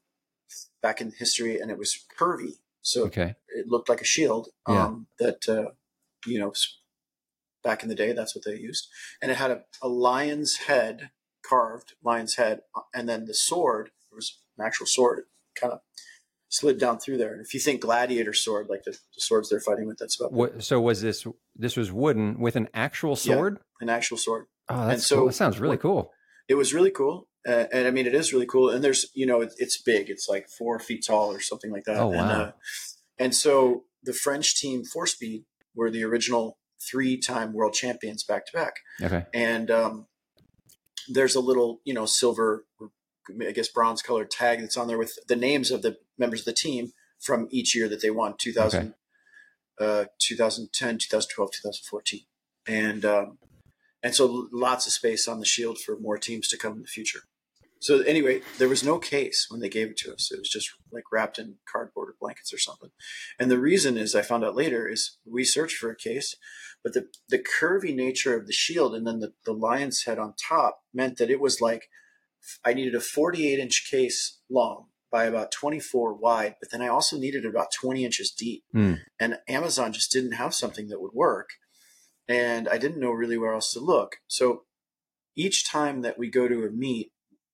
back 0.82 1.00
in 1.00 1.12
history, 1.18 1.58
and 1.58 1.70
it 1.70 1.78
was 1.78 1.98
curvy. 2.18 2.54
So 2.82 3.04
okay. 3.04 3.36
it 3.48 3.68
looked 3.68 3.88
like 3.88 4.00
a 4.00 4.04
shield 4.04 4.48
Yeah. 4.68 4.84
um, 4.86 5.06
that 5.18 5.48
uh, 5.48 5.70
you 6.26 6.38
know 6.38 6.52
back 7.62 7.82
in 7.84 7.88
the 7.88 7.94
day 7.94 8.12
that's 8.12 8.34
what 8.34 8.44
they 8.44 8.56
used 8.56 8.88
and 9.20 9.30
it 9.30 9.36
had 9.36 9.52
a, 9.52 9.62
a 9.80 9.86
lion's 9.88 10.56
head 10.66 11.10
carved 11.48 11.92
lion's 12.02 12.34
head 12.34 12.60
uh, 12.74 12.80
and 12.92 13.08
then 13.08 13.24
the 13.26 13.34
sword 13.34 13.90
it 14.10 14.14
was 14.16 14.38
an 14.58 14.66
actual 14.66 14.84
sword 14.86 15.20
it 15.20 15.24
kind 15.60 15.72
of 15.72 15.78
slid 16.48 16.76
down 16.78 16.98
through 16.98 17.16
there 17.16 17.32
and 17.32 17.40
if 17.40 17.54
you 17.54 17.60
think 17.60 17.80
gladiator 17.80 18.32
sword 18.32 18.66
like 18.68 18.82
the, 18.82 18.90
the 18.90 19.20
swords 19.20 19.48
they're 19.48 19.60
fighting 19.60 19.86
with 19.86 19.96
that's 19.98 20.20
about 20.20 20.32
What, 20.32 20.62
so 20.64 20.80
was 20.80 21.00
this 21.02 21.24
this 21.54 21.76
was 21.76 21.92
wooden 21.92 22.38
with 22.40 22.56
an 22.56 22.68
actual 22.74 23.10
Yeah. 23.12 23.34
sword? 23.36 23.58
an 23.80 23.88
actual 23.88 24.16
sword 24.16 24.46
Oh, 24.68 24.88
that's 24.88 25.06
so 25.06 25.16
cool. 25.18 25.26
That 25.26 25.32
sounds 25.34 25.60
really 25.60 25.76
cool. 25.76 26.12
it 26.48 26.54
was 26.56 26.74
really 26.74 26.90
cool 26.90 27.28
uh, 27.46 27.64
and 27.72 27.86
i 27.86 27.90
mean 27.90 28.06
it 28.06 28.14
is 28.14 28.32
really 28.32 28.46
cool. 28.46 28.70
And 28.70 28.82
there's 28.84 29.06
you 29.14 29.26
know 29.26 29.40
it, 29.40 29.52
it's 29.58 29.80
big. 29.80 30.10
It's 30.10 30.28
like 30.28 30.48
four 30.48 30.78
feet 30.78 31.04
tall 31.06 31.32
or 31.32 31.40
something 31.40 31.70
like 31.70 31.84
that. 31.84 31.98
Oh, 31.98 32.10
and, 32.12 32.16
wow. 32.16 32.40
uh, 32.40 32.52
and 33.18 33.34
so 33.34 33.84
the 34.02 34.12
french 34.12 34.56
team 34.58 34.84
four 34.84 35.06
speed 35.06 35.44
were 35.74 35.90
the 35.90 36.04
original 36.04 36.58
three-time 36.90 37.52
world 37.52 37.72
champions 37.74 38.24
back 38.24 38.44
to 38.46 38.52
back 38.52 38.74
Okay. 39.00 39.24
and 39.32 39.70
um, 39.70 40.06
there's 41.08 41.36
a 41.36 41.40
little 41.40 41.80
you 41.84 41.94
know 41.94 42.06
silver 42.06 42.66
i 43.46 43.52
guess 43.52 43.68
bronze 43.68 44.02
colored 44.02 44.30
tag 44.30 44.60
that's 44.60 44.76
on 44.76 44.88
there 44.88 44.98
with 44.98 45.16
the 45.28 45.36
names 45.36 45.70
of 45.70 45.82
the 45.82 45.96
members 46.18 46.40
of 46.40 46.46
the 46.46 46.52
team 46.52 46.92
from 47.20 47.46
each 47.50 47.74
year 47.76 47.88
that 47.88 48.02
they 48.02 48.10
won 48.10 48.34
2000 48.36 48.94
uh, 49.80 50.04
2010 50.18 50.98
2012 50.98 51.50
2014 51.52 52.20
and 52.66 53.04
um, 53.04 53.38
and 54.02 54.14
so 54.14 54.48
lots 54.52 54.86
of 54.86 54.92
space 54.92 55.28
on 55.28 55.38
the 55.38 55.46
shield 55.46 55.78
for 55.78 55.96
more 55.98 56.18
teams 56.18 56.48
to 56.48 56.58
come 56.58 56.72
in 56.74 56.80
the 56.82 56.88
future 56.88 57.20
so 57.82 58.00
anyway 58.00 58.40
there 58.58 58.68
was 58.68 58.84
no 58.84 58.98
case 58.98 59.46
when 59.50 59.60
they 59.60 59.68
gave 59.68 59.88
it 59.88 59.96
to 59.98 60.12
us. 60.12 60.30
It 60.32 60.38
was 60.38 60.48
just 60.48 60.70
like 60.90 61.04
wrapped 61.12 61.38
in 61.38 61.56
cardboard 61.70 62.10
or 62.10 62.14
blankets 62.20 62.52
or 62.52 62.58
something. 62.58 62.90
And 63.38 63.50
the 63.50 63.58
reason 63.58 63.96
is 63.96 64.14
i 64.14 64.22
found 64.22 64.44
out 64.44 64.56
later 64.56 64.88
is 64.88 65.18
we 65.24 65.44
searched 65.44 65.76
for 65.76 65.90
a 65.90 65.96
case 65.96 66.36
but 66.82 66.94
the, 66.94 67.06
the 67.28 67.38
curvy 67.38 67.94
nature 67.94 68.36
of 68.36 68.46
the 68.46 68.52
shield 68.52 68.94
and 68.94 69.06
then 69.06 69.20
the, 69.20 69.32
the 69.44 69.52
lion's 69.52 70.02
head 70.04 70.18
on 70.18 70.34
top 70.34 70.80
meant 70.92 71.18
that 71.18 71.30
it 71.30 71.40
was 71.40 71.60
like 71.60 71.88
i 72.64 72.72
needed 72.72 72.94
a 72.94 73.00
48 73.00 73.58
inch 73.58 73.88
case 73.90 74.40
long 74.50 74.86
by 75.10 75.24
about 75.24 75.52
24 75.52 76.14
wide 76.14 76.56
but 76.60 76.70
then 76.70 76.82
i 76.82 76.88
also 76.88 77.18
needed 77.18 77.44
about 77.44 77.68
20 77.80 78.04
inches 78.04 78.30
deep. 78.30 78.64
Hmm. 78.72 78.94
and 79.20 79.38
amazon 79.48 79.92
just 79.92 80.10
didn't 80.10 80.32
have 80.32 80.54
something 80.54 80.88
that 80.88 81.00
would 81.00 81.12
work 81.14 81.50
and 82.28 82.68
i 82.68 82.78
didn't 82.78 83.00
know 83.00 83.10
really 83.10 83.38
where 83.38 83.52
else 83.52 83.72
to 83.72 83.80
look. 83.80 84.16
So 84.26 84.64
each 85.36 85.68
time 85.68 86.02
that 86.02 86.18
we 86.18 86.30
go 86.30 86.48
to 86.48 86.64
a 86.64 86.70
meet 86.70 87.11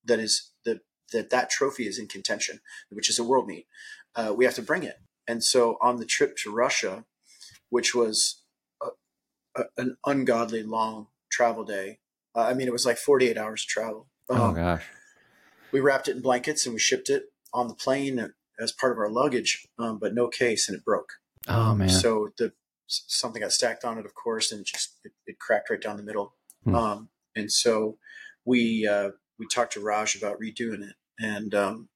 that 0.09 0.19
is 0.19 0.51
the 0.65 0.81
that 1.13 1.29
that 1.29 1.49
trophy 1.49 1.87
is 1.87 1.97
in 1.97 2.07
contention 2.07 2.59
which 2.91 3.09
is 3.09 3.17
a 3.19 3.23
world 3.23 3.47
meet 3.47 3.65
uh, 4.15 4.33
we 4.37 4.43
have 4.45 4.53
to 4.55 4.61
bring 4.61 4.83
it 4.83 4.97
and 5.27 5.43
so 5.43 5.77
on 5.81 5.97
the 5.97 6.05
trip 6.05 6.35
to 6.37 6.51
russia 6.51 7.05
which 7.69 7.95
was 7.95 8.41
a, 8.83 8.87
a, 9.55 9.63
an 9.77 9.97
ungodly 10.05 10.63
long 10.63 11.07
travel 11.31 11.63
day 11.63 11.99
uh, 12.35 12.41
i 12.41 12.53
mean 12.53 12.67
it 12.67 12.73
was 12.73 12.85
like 12.85 12.97
48 12.97 13.37
hours 13.37 13.63
of 13.63 13.67
travel 13.67 14.07
Oh 14.31 14.35
Um, 14.49 14.55
gosh. 14.55 14.83
we 15.71 15.79
wrapped 15.79 16.07
it 16.07 16.15
in 16.17 16.21
blankets 16.21 16.65
and 16.65 16.73
we 16.73 16.79
shipped 16.79 17.09
it 17.09 17.23
on 17.51 17.67
the 17.67 17.73
plane 17.73 18.33
as 18.59 18.71
part 18.71 18.91
of 18.91 18.99
our 18.99 19.09
luggage 19.09 19.65
um, 19.79 19.97
but 20.01 20.13
no 20.13 20.27
case 20.27 20.67
and 20.69 20.77
it 20.77 20.85
broke 20.85 21.13
Oh 21.47 21.73
man. 21.73 21.89
so 21.89 22.29
the 22.37 22.51
something 22.87 23.41
got 23.41 23.51
stacked 23.51 23.85
on 23.85 23.97
it, 23.99 24.05
of 24.05 24.13
course, 24.15 24.51
and 24.51 24.61
it 24.61 24.67
just 24.67 24.97
it, 25.05 25.11
it 25.27 25.37
cracked 25.39 25.69
right 25.69 25.79
down 25.81 25.95
the 25.97 26.03
middle. 26.03 26.33
Hmm. 26.63 26.75
Um, 26.75 27.09
and 27.35 27.51
so 27.51 27.97
we 28.45 28.87
uh, 28.87 29.11
we 29.39 29.47
talked 29.47 29.73
to 29.73 29.79
Raj 29.79 30.15
about 30.15 30.39
redoing 30.39 30.83
it, 30.83 30.95
and 31.19 31.55
um, 31.55 31.89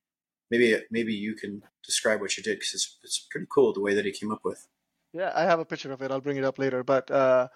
maybe 0.50 0.76
maybe 0.90 1.14
you 1.14 1.36
can 1.36 1.62
describe 1.86 2.22
what 2.22 2.38
you 2.38 2.44
did 2.44 2.60
because 2.60 2.74
it's 2.74 2.98
it's 3.04 3.28
pretty 3.30 3.48
cool 3.54 3.74
the 3.74 3.82
way 3.82 3.94
that 3.94 4.06
he 4.06 4.12
came 4.12 4.32
up 4.32 4.42
with. 4.44 4.66
Yeah, 5.14 5.32
I 5.36 5.44
have 5.44 5.60
a 5.60 5.66
picture 5.66 5.92
of 5.92 6.02
it. 6.02 6.12
I'll 6.12 6.22
bring 6.22 6.38
it 6.38 6.44
up 6.44 6.58
later. 6.58 6.84
But 6.84 7.12
uh, 7.12 7.50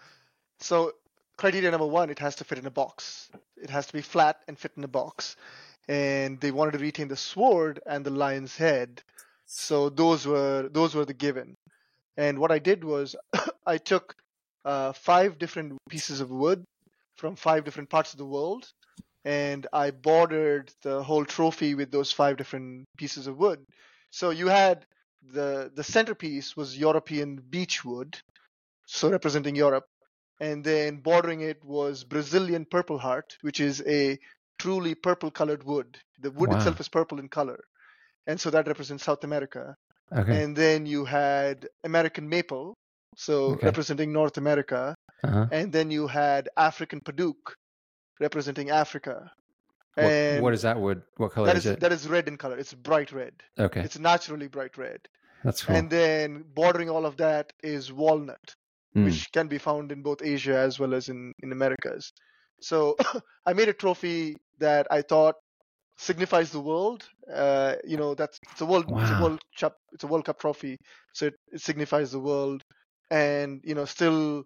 so 0.60 0.94
criteria 1.38 1.72
number 1.72 1.88
one, 1.88 2.10
it 2.10 2.20
has 2.20 2.36
to 2.36 2.44
fit 2.44 2.60
in 2.60 2.68
a 2.68 2.72
box. 2.72 3.30
It 3.56 3.70
has 3.70 3.88
to 3.88 3.94
be 3.94 4.02
flat 4.02 4.42
and 4.48 4.58
fit 4.58 4.74
in 4.78 4.84
a 4.84 4.88
box. 4.88 5.36
And 5.88 6.40
they 6.40 6.52
wanted 6.52 6.74
to 6.74 6.80
retain 6.80 7.08
the 7.08 7.16
sword 7.16 7.80
and 7.86 8.06
the 8.06 8.12
lion's 8.12 8.58
head. 8.58 9.02
So 9.46 9.90
those 9.90 10.28
were 10.28 10.70
those 10.72 10.94
were 10.94 11.06
the 11.06 11.14
given. 11.14 11.56
And 12.18 12.40
what 12.40 12.52
I 12.52 12.60
did 12.60 12.84
was 12.84 13.16
I 13.66 13.78
took 13.78 14.16
uh, 14.66 14.92
five 14.94 15.40
different 15.40 15.78
pieces 15.90 16.20
of 16.20 16.30
wood 16.30 16.64
from 17.16 17.36
five 17.36 17.64
different 17.64 17.90
parts 17.90 18.14
of 18.14 18.20
the 18.20 18.26
world, 18.26 18.72
and 19.28 19.68
I 19.74 19.92
bordered 19.92 20.74
the 20.84 21.04
whole 21.04 21.26
trophy 21.26 21.76
with 21.76 21.92
those 21.92 22.12
five 22.14 22.38
different 22.38 22.86
pieces 22.98 23.28
of 23.28 23.38
wood. 23.38 23.60
So 24.12 24.32
you 24.32 24.48
had 24.48 24.86
the 25.22 25.72
the 25.76 25.84
centerpiece 25.84 26.56
was 26.58 26.78
European 26.78 27.38
beech 27.38 27.84
wood, 27.86 28.20
so 28.88 29.10
representing 29.10 29.56
Europe, 29.56 29.86
and 30.40 30.64
then 30.64 30.98
bordering 30.98 31.42
it 31.42 31.64
was 31.64 32.04
Brazilian 32.04 32.66
purple 32.66 33.00
heart, 33.00 33.38
which 33.42 33.60
is 33.60 33.82
a 33.88 34.20
truly 34.60 34.96
purple 34.96 35.32
colored 35.32 35.64
wood. 35.64 36.00
The 36.20 36.32
wood 36.32 36.52
Wow. 36.52 36.54
itself 36.54 36.80
is 36.82 36.90
purple 36.90 37.20
in 37.20 37.30
color, 37.30 37.60
and 38.28 38.40
so 38.40 38.50
that 38.52 38.68
represents 38.68 39.04
South 39.06 39.24
America. 39.24 39.76
Okay. 40.12 40.42
And 40.42 40.56
then 40.56 40.86
you 40.86 41.06
had 41.06 41.68
American 41.84 42.30
maple, 42.30 42.76
so 43.16 43.60
Okay. 43.60 43.72
representing 43.72 44.14
North 44.14 44.38
America, 44.38 44.96
Uh-huh. 45.24 45.48
and 45.52 45.72
then 45.74 45.92
you 45.92 46.08
had 46.08 46.50
African 46.58 47.02
padauk, 47.02 47.54
representing 48.20 48.70
Africa. 48.70 49.32
What, 49.96 50.42
what 50.44 50.54
is 50.54 50.62
that 50.62 50.80
wood? 50.80 51.02
What 51.18 51.32
color 51.32 51.48
that 51.48 51.58
is 51.58 51.66
is 51.66 51.72
it? 51.74 51.80
that 51.80 51.92
is 51.92 52.08
red 52.08 52.28
in 52.28 52.38
color. 52.38 52.58
It's 52.58 52.74
bright 52.74 53.12
red. 53.12 53.34
okay. 53.58 53.82
It's 53.82 53.98
naturally 53.98 54.48
bright 54.48 54.78
red. 54.78 55.00
That's 55.44 55.64
cool. 55.64 55.76
And 55.76 55.90
then 55.90 56.44
bordering 56.54 56.90
all 56.90 57.06
of 57.06 57.18
that 57.18 57.54
is 57.64 57.92
walnut, 57.92 58.56
Mm. 58.96 59.06
which 59.06 59.32
can 59.32 59.48
be 59.48 59.58
found 59.58 59.92
in 59.92 60.02
both 60.02 60.22
Asia 60.24 60.58
as 60.58 60.80
well 60.80 60.94
as 60.94 61.10
in, 61.10 61.34
in 61.44 61.52
Americas. 61.52 62.14
So 62.62 62.96
I 63.46 63.54
made 63.54 63.70
a 63.70 63.74
trophy 63.74 64.38
that 64.60 64.88
I 64.90 65.02
thought 65.02 65.36
signifies 65.98 66.52
the 66.52 66.60
world. 66.62 67.08
Uh, 67.32 67.76
you 67.84 67.98
know, 67.98 68.16
that's 68.16 68.40
it's 68.52 68.62
a 68.62 68.66
world 68.66 68.86
it's 68.88 69.12
a 69.12 69.22
world 69.22 69.42
cup 69.60 69.76
it's 69.92 70.04
a 70.04 70.08
World 70.08 70.26
Cup 70.26 70.40
trophy, 70.40 70.78
so 71.14 71.28
it, 71.28 71.36
it 71.52 71.62
signifies 71.62 72.12
the 72.12 72.20
world, 72.20 72.64
and 73.12 73.62
you 73.64 73.76
know, 73.76 73.86
still 73.86 74.44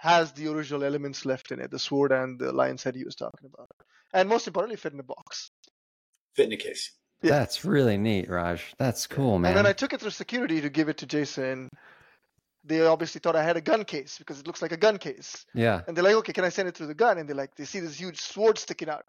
has 0.00 0.32
the 0.32 0.48
original 0.48 0.82
elements 0.82 1.26
left 1.26 1.52
in 1.52 1.60
it, 1.60 1.70
the 1.70 1.78
sword 1.78 2.10
and 2.10 2.38
the 2.38 2.52
lion's 2.52 2.82
head 2.82 2.94
he 2.94 3.04
was 3.04 3.14
talking 3.14 3.50
about, 3.52 3.68
and 4.14 4.28
most 4.28 4.46
importantly, 4.46 4.76
fit 4.76 4.94
in 4.94 5.00
a 5.00 5.02
box. 5.04 5.50
Fit 6.34 6.46
in 6.46 6.52
a 6.52 6.56
case. 6.56 6.90
Yeah. 7.22 7.32
That's 7.32 7.66
really 7.66 7.98
neat, 7.98 8.30
Raj. 8.30 8.72
That's 8.78 9.06
cool, 9.06 9.38
man. 9.38 9.50
And 9.50 9.58
then 9.58 9.66
I 9.66 9.74
took 9.74 9.92
it 9.92 10.00
through 10.00 10.10
security 10.10 10.62
to 10.62 10.70
give 10.70 10.88
it 10.88 10.98
to 10.98 11.06
Jason. 11.06 11.68
They 12.64 12.80
obviously 12.80 13.18
thought 13.18 13.36
I 13.36 13.42
had 13.42 13.58
a 13.58 13.60
gun 13.60 13.84
case 13.84 14.16
because 14.16 14.40
it 14.40 14.46
looks 14.46 14.62
like 14.62 14.72
a 14.72 14.78
gun 14.78 14.96
case. 14.96 15.44
yeah. 15.54 15.82
And 15.86 15.94
they're 15.94 16.04
like, 16.04 16.14
okay, 16.16 16.32
can 16.32 16.44
I 16.44 16.48
send 16.50 16.68
it 16.68 16.76
through 16.76 16.86
the 16.86 16.94
gun? 16.94 17.18
And 17.18 17.28
they're 17.28 17.36
like, 17.36 17.54
they 17.56 17.64
see 17.64 17.80
this 17.80 17.98
huge 17.98 18.20
sword 18.20 18.58
sticking 18.58 18.88
out. 18.88 19.04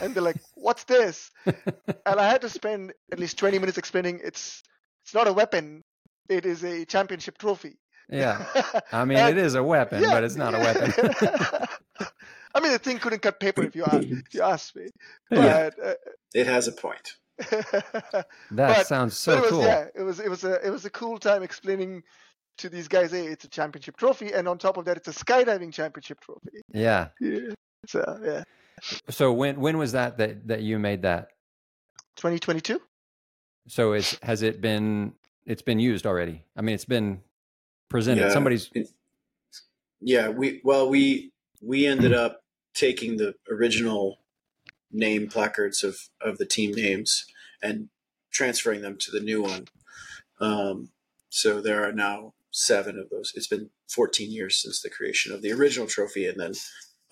And 0.00 0.14
they're 0.14 0.22
like, 0.22 0.40
what's 0.54 0.84
this? 0.84 1.30
And 2.06 2.20
I 2.20 2.28
had 2.28 2.42
to 2.42 2.48
spend 2.48 2.92
at 3.12 3.18
least 3.20 3.38
20 3.38 3.58
minutes 3.58 3.78
explaining 3.78 4.20
it's 4.22 4.62
it's 5.04 5.14
not 5.14 5.28
a 5.28 5.32
weapon. 5.32 5.82
It 6.28 6.44
is 6.44 6.64
a 6.64 6.84
championship 6.84 7.38
trophy. 7.38 7.76
Yeah. 8.08 8.44
I 8.92 9.04
mean, 9.04 9.18
And- 9.18 9.38
it 9.38 9.44
is 9.44 9.54
a 9.54 9.62
weapon, 9.62 10.02
yeah, 10.02 10.10
but 10.12 10.24
it's 10.24 10.36
not 10.36 10.54
a 10.54 10.58
weapon. 10.58 10.92
I 12.56 12.60
mean, 12.60 12.70
the 12.72 12.78
thing 12.78 12.98
couldn't 12.98 13.20
cut 13.22 13.40
paper 13.40 13.62
if 13.64 13.74
you 13.74 13.84
ask, 13.92 14.06
if 14.06 14.32
you 14.34 14.42
ask 14.42 14.76
me. 14.76 14.86
Yeah. 15.30 15.70
But, 15.76 15.98
It 16.34 16.46
has 16.46 16.68
a 16.68 16.72
point. 16.72 17.14
uh, 17.40 17.62
That 17.72 18.22
But- 18.50 18.86
sounds 18.86 19.16
so 19.16 19.32
it 19.32 19.40
was, 19.42 19.50
cool. 19.50 19.62
Yeah, 19.64 19.86
it 19.94 20.02
was 20.02 20.20
it 20.20 20.28
was 20.30 20.44
a 20.44 20.64
it 20.66 20.70
was 20.70 20.84
a 20.84 20.90
cool 20.90 21.18
time 21.18 21.42
explaining 21.42 22.02
to 22.58 22.68
these 22.68 22.86
guys, 22.86 23.10
hey, 23.10 23.26
it's 23.26 23.44
a 23.44 23.48
championship 23.48 23.96
trophy, 23.96 24.32
and 24.32 24.46
on 24.46 24.58
top 24.58 24.76
of 24.76 24.84
that, 24.84 24.96
it's 24.96 25.08
a 25.08 25.12
skydiving 25.12 25.72
championship 25.72 26.20
trophy. 26.20 26.60
Yeah. 26.72 27.08
Yeah. 27.20 27.54
So 27.88 28.18
yeah, 28.24 28.44
So 29.10 29.32
when 29.32 29.60
when 29.60 29.76
was 29.78 29.92
that 29.92 30.18
that 30.18 30.46
that 30.46 30.62
you 30.62 30.78
made 30.78 31.02
that? 31.02 31.30
2022. 32.16 32.80
So 33.66 33.92
it's 33.94 34.16
has 34.22 34.42
it 34.42 34.60
been 34.60 35.14
it's 35.44 35.62
been 35.62 35.80
used 35.80 36.06
already? 36.06 36.44
I 36.56 36.60
mean, 36.62 36.74
it's 36.76 36.84
been 36.84 37.22
presented. 37.94 38.22
Yeah. 38.22 38.30
Somebody's 38.30 38.70
Yeah, 40.00 40.28
we 40.28 40.60
well 40.64 40.88
we 40.90 41.30
we 41.62 41.86
ended 41.86 42.12
up 42.12 42.42
taking 42.74 43.18
the 43.18 43.36
original 43.48 44.18
name 44.90 45.28
placards 45.28 45.84
of 45.84 45.96
of 46.20 46.38
the 46.38 46.44
team 46.44 46.72
names 46.72 47.24
and 47.62 47.90
transferring 48.32 48.82
them 48.82 48.96
to 48.98 49.12
the 49.12 49.20
new 49.20 49.40
one. 49.42 49.66
Um, 50.40 50.88
so 51.30 51.60
there 51.60 51.88
are 51.88 51.92
now 51.92 52.34
seven 52.50 52.98
of 52.98 53.10
those. 53.10 53.32
It's 53.36 53.46
been 53.46 53.70
14 53.88 54.28
years 54.32 54.60
since 54.60 54.82
the 54.82 54.90
creation 54.90 55.32
of 55.32 55.40
the 55.40 55.52
original 55.52 55.86
trophy, 55.86 56.26
and 56.26 56.38
then 56.40 56.52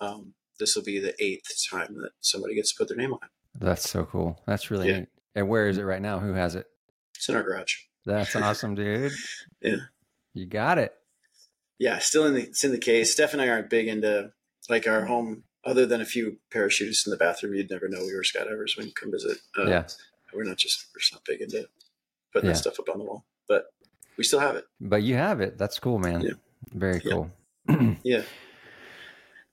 um, 0.01 0.33
this 0.59 0.75
will 0.75 0.83
be 0.83 0.99
the 0.99 1.15
eighth 1.23 1.49
time 1.71 1.95
that 2.01 2.11
somebody 2.19 2.55
gets 2.55 2.73
to 2.73 2.77
put 2.77 2.89
their 2.89 2.97
name 2.97 3.13
on 3.13 3.19
it. 3.23 3.29
That's 3.57 3.89
so 3.89 4.03
cool. 4.03 4.41
That's 4.45 4.69
really 4.69 4.89
Yeah. 4.89 4.99
neat. 4.99 5.09
And 5.33 5.47
where 5.47 5.69
is 5.69 5.77
it 5.77 5.83
right 5.83 6.01
now? 6.01 6.19
Who 6.19 6.33
has 6.33 6.55
it? 6.55 6.65
It's 7.15 7.29
in 7.29 7.35
our 7.35 7.43
garage. 7.43 7.75
That's 8.05 8.35
awesome, 8.35 8.75
dude. 8.75 9.13
Yeah. 9.61 9.77
You 10.33 10.45
got 10.45 10.77
it. 10.77 10.93
Yeah, 11.79 11.99
still 11.99 12.25
in 12.25 12.33
the 12.33 12.41
it's 12.43 12.63
in 12.63 12.71
the 12.71 12.77
case. 12.77 13.11
Steph 13.11 13.33
and 13.33 13.41
I 13.41 13.49
aren't 13.49 13.69
big 13.69 13.87
into 13.87 14.31
like 14.69 14.87
our 14.87 15.05
home. 15.05 15.43
Other 15.65 15.85
than 15.85 16.01
a 16.01 16.05
few 16.05 16.39
parachutists 16.53 17.05
in 17.07 17.11
the 17.11 17.17
bathroom, 17.17 17.53
you'd 17.53 17.69
never 17.71 17.87
know 17.87 18.01
we 18.01 18.13
were 18.13 18.23
skydivers 18.23 18.75
when 18.77 18.87
you 18.87 18.93
come 18.93 19.11
visit. 19.11 19.37
Uh, 19.57 19.65
Yeah. 19.67 19.87
we're 20.33 20.43
not 20.43 20.57
just 20.57 20.87
we're 20.93 20.99
just 20.99 21.13
not 21.13 21.23
big 21.25 21.41
into 21.41 21.67
putting 22.33 22.47
Yeah. 22.49 22.53
that 22.53 22.59
stuff 22.59 22.79
up 22.79 22.89
on 22.89 22.99
the 22.99 23.05
wall, 23.05 23.25
but 23.47 23.65
we 24.17 24.23
still 24.23 24.39
have 24.39 24.55
it. 24.55 24.65
But 24.81 25.03
you 25.03 25.15
have 25.15 25.39
it. 25.41 25.57
That's 25.57 25.79
cool, 25.79 25.99
man. 25.99 26.21
Yeah. 26.21 26.31
Very 26.73 26.99
cool. 26.99 27.31
Yeah, 28.03 28.23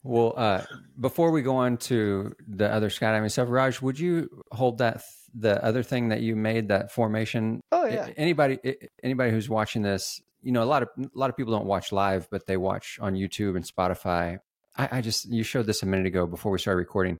Well, 0.02 0.34
uh, 0.36 0.64
before 0.98 1.30
we 1.30 1.42
go 1.42 1.56
on 1.56 1.76
to 1.78 2.34
the 2.48 2.68
other 2.72 2.88
skydiving 2.88 3.30
stuff, 3.30 3.48
Raj, 3.50 3.80
would 3.82 3.98
you 4.00 4.42
hold 4.50 4.78
that 4.78 5.02
the 5.34 5.62
other 5.64 5.82
thing 5.84 6.08
that 6.08 6.20
you 6.22 6.34
made 6.34 6.68
that 6.68 6.90
formation? 6.90 7.60
Oh 7.70 7.84
A- 7.84 7.90
yeah, 7.92 8.08
Anybody 8.16 8.58
a- 8.64 8.88
anybody 9.04 9.30
who's 9.30 9.48
watching 9.48 9.82
this, 9.82 10.20
you 10.42 10.52
know, 10.52 10.62
a 10.62 10.64
lot 10.64 10.82
of 10.82 10.88
a 10.98 11.08
lot 11.14 11.30
of 11.30 11.36
people 11.36 11.52
don't 11.52 11.66
watch 11.66 11.92
live, 11.92 12.28
but 12.30 12.46
they 12.46 12.56
watch 12.56 12.98
on 13.00 13.14
YouTube 13.14 13.56
and 13.56 13.64
Spotify. 13.64 14.38
I, 14.76 14.88
I 14.92 15.00
just 15.00 15.28
you 15.28 15.42
showed 15.42 15.66
this 15.66 15.82
a 15.82 15.86
minute 15.86 16.06
ago 16.06 16.26
before 16.26 16.52
we 16.52 16.58
started 16.58 16.78
recording. 16.78 17.18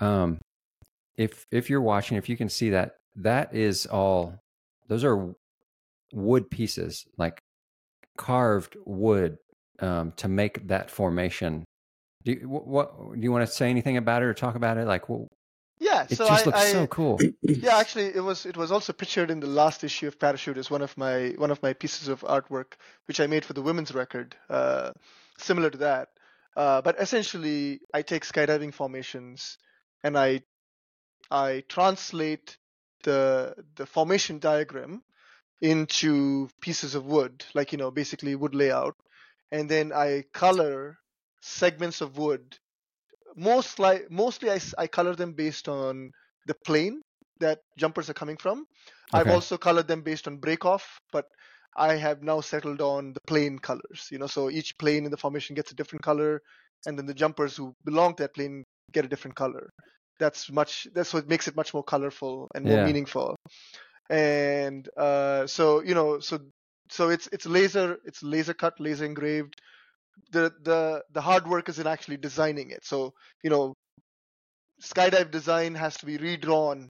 Um, 0.00 0.40
if 1.16 1.46
if 1.50 1.70
you're 1.70 1.80
watching, 1.80 2.16
if 2.16 2.28
you 2.28 2.36
can 2.36 2.48
see 2.48 2.70
that, 2.70 2.96
that 3.16 3.54
is 3.54 3.86
all. 3.86 4.38
Those 4.88 5.04
are 5.04 5.34
wood 6.12 6.50
pieces, 6.50 7.06
like 7.16 7.38
carved 8.18 8.76
wood, 8.84 9.38
um, 9.80 10.12
to 10.16 10.28
make 10.28 10.68
that 10.68 10.90
formation. 10.90 11.64
Do 12.24 12.32
you, 12.32 12.48
what, 12.48 12.66
what 12.66 13.14
do 13.14 13.20
you 13.20 13.32
want 13.32 13.46
to 13.46 13.52
say 13.52 13.70
anything 13.70 13.96
about 13.96 14.22
it 14.22 14.26
or 14.26 14.34
talk 14.34 14.54
about 14.54 14.76
it? 14.78 14.86
Like, 14.86 15.08
well, 15.08 15.28
yeah. 15.82 16.06
it 16.08 16.16
so 16.16 16.26
just 16.26 16.46
I, 16.46 16.46
looks 16.46 16.58
I, 16.58 16.72
so 16.72 16.86
cool. 16.86 17.18
yeah, 17.42 17.76
actually, 17.76 18.06
it 18.06 18.22
was 18.22 18.46
it 18.46 18.56
was 18.56 18.72
also 18.72 18.92
pictured 18.92 19.30
in 19.30 19.40
the 19.40 19.46
last 19.46 19.84
issue 19.84 20.08
of 20.08 20.18
Parachute 20.18 20.58
as 20.58 20.70
one 20.70 20.82
of 20.82 20.96
my 20.96 21.34
one 21.36 21.50
of 21.50 21.62
my 21.62 21.72
pieces 21.72 22.08
of 22.08 22.20
artwork, 22.20 22.74
which 23.06 23.20
I 23.20 23.26
made 23.26 23.44
for 23.44 23.52
the 23.52 23.62
women's 23.62 23.92
record, 23.92 24.36
uh, 24.48 24.92
similar 25.38 25.70
to 25.70 25.78
that. 25.78 26.08
Uh, 26.56 26.82
but 26.82 27.00
essentially, 27.00 27.80
I 27.92 28.02
take 28.02 28.24
skydiving 28.24 28.72
formations 28.74 29.58
and 30.02 30.18
I 30.18 30.42
I 31.30 31.64
translate 31.68 32.56
the 33.04 33.54
the 33.76 33.86
formation 33.86 34.38
diagram 34.38 35.02
into 35.60 36.48
pieces 36.60 36.94
of 36.94 37.06
wood, 37.06 37.44
like 37.54 37.72
you 37.72 37.78
know, 37.78 37.90
basically 37.90 38.34
wood 38.34 38.54
layout, 38.54 38.96
and 39.50 39.68
then 39.68 39.92
I 39.92 40.24
color 40.32 40.98
segments 41.40 42.00
of 42.00 42.18
wood. 42.18 42.58
Most 43.36 43.78
like 43.78 44.10
mostly, 44.10 44.50
I 44.78 44.86
color 44.86 45.14
them 45.14 45.32
based 45.34 45.68
on 45.68 46.10
the 46.46 46.54
plane 46.64 47.02
that 47.40 47.60
jumpers 47.78 48.08
are 48.10 48.14
coming 48.14 48.36
from. 48.36 48.66
I've 49.12 49.30
also 49.30 49.56
colored 49.58 49.88
them 49.88 50.02
based 50.02 50.26
on 50.26 50.38
break 50.38 50.64
off, 50.64 51.00
but 51.12 51.26
I 51.76 51.94
have 51.96 52.22
now 52.22 52.40
settled 52.40 52.80
on 52.80 53.12
the 53.12 53.20
plane 53.26 53.58
colors. 53.58 54.08
You 54.10 54.18
know, 54.18 54.26
so 54.26 54.50
each 54.50 54.76
plane 54.78 55.04
in 55.04 55.10
the 55.10 55.16
formation 55.16 55.54
gets 55.54 55.72
a 55.72 55.74
different 55.74 56.02
color, 56.02 56.40
and 56.86 56.98
then 56.98 57.06
the 57.06 57.14
jumpers 57.14 57.56
who 57.56 57.74
belong 57.84 58.14
to 58.16 58.24
that 58.24 58.34
plane 58.34 58.64
get 58.92 59.04
a 59.04 59.08
different 59.08 59.36
color. 59.36 59.70
That's 60.18 60.50
much. 60.50 60.86
That's 60.94 61.12
what 61.14 61.28
makes 61.28 61.48
it 61.48 61.56
much 61.56 61.72
more 61.74 61.84
colorful 61.84 62.48
and 62.54 62.66
more 62.66 62.78
Yeah. 62.78 62.80
meaningful. 62.80 63.36
And 64.10 64.88
uh, 64.96 65.46
so 65.46 65.82
you 65.82 65.94
know, 65.94 66.20
so 66.20 66.38
so 66.90 67.08
it's 67.10 67.28
it's 67.32 67.46
laser, 67.46 67.98
it's 68.04 68.22
laser 68.22 68.54
cut, 68.54 68.78
laser 68.80 69.04
engraved. 69.04 69.60
The 70.32 70.52
the 70.62 71.04
the 71.12 71.20
hard 71.20 71.46
work 71.48 71.68
is 71.68 71.78
in 71.78 71.86
actually 71.86 72.16
designing 72.18 72.70
it. 72.70 72.84
So 72.84 73.14
you 73.42 73.50
know, 73.50 73.74
skydive 74.82 75.30
design 75.30 75.74
has 75.74 75.96
to 75.96 76.04
be 76.06 76.18
redrawn 76.18 76.88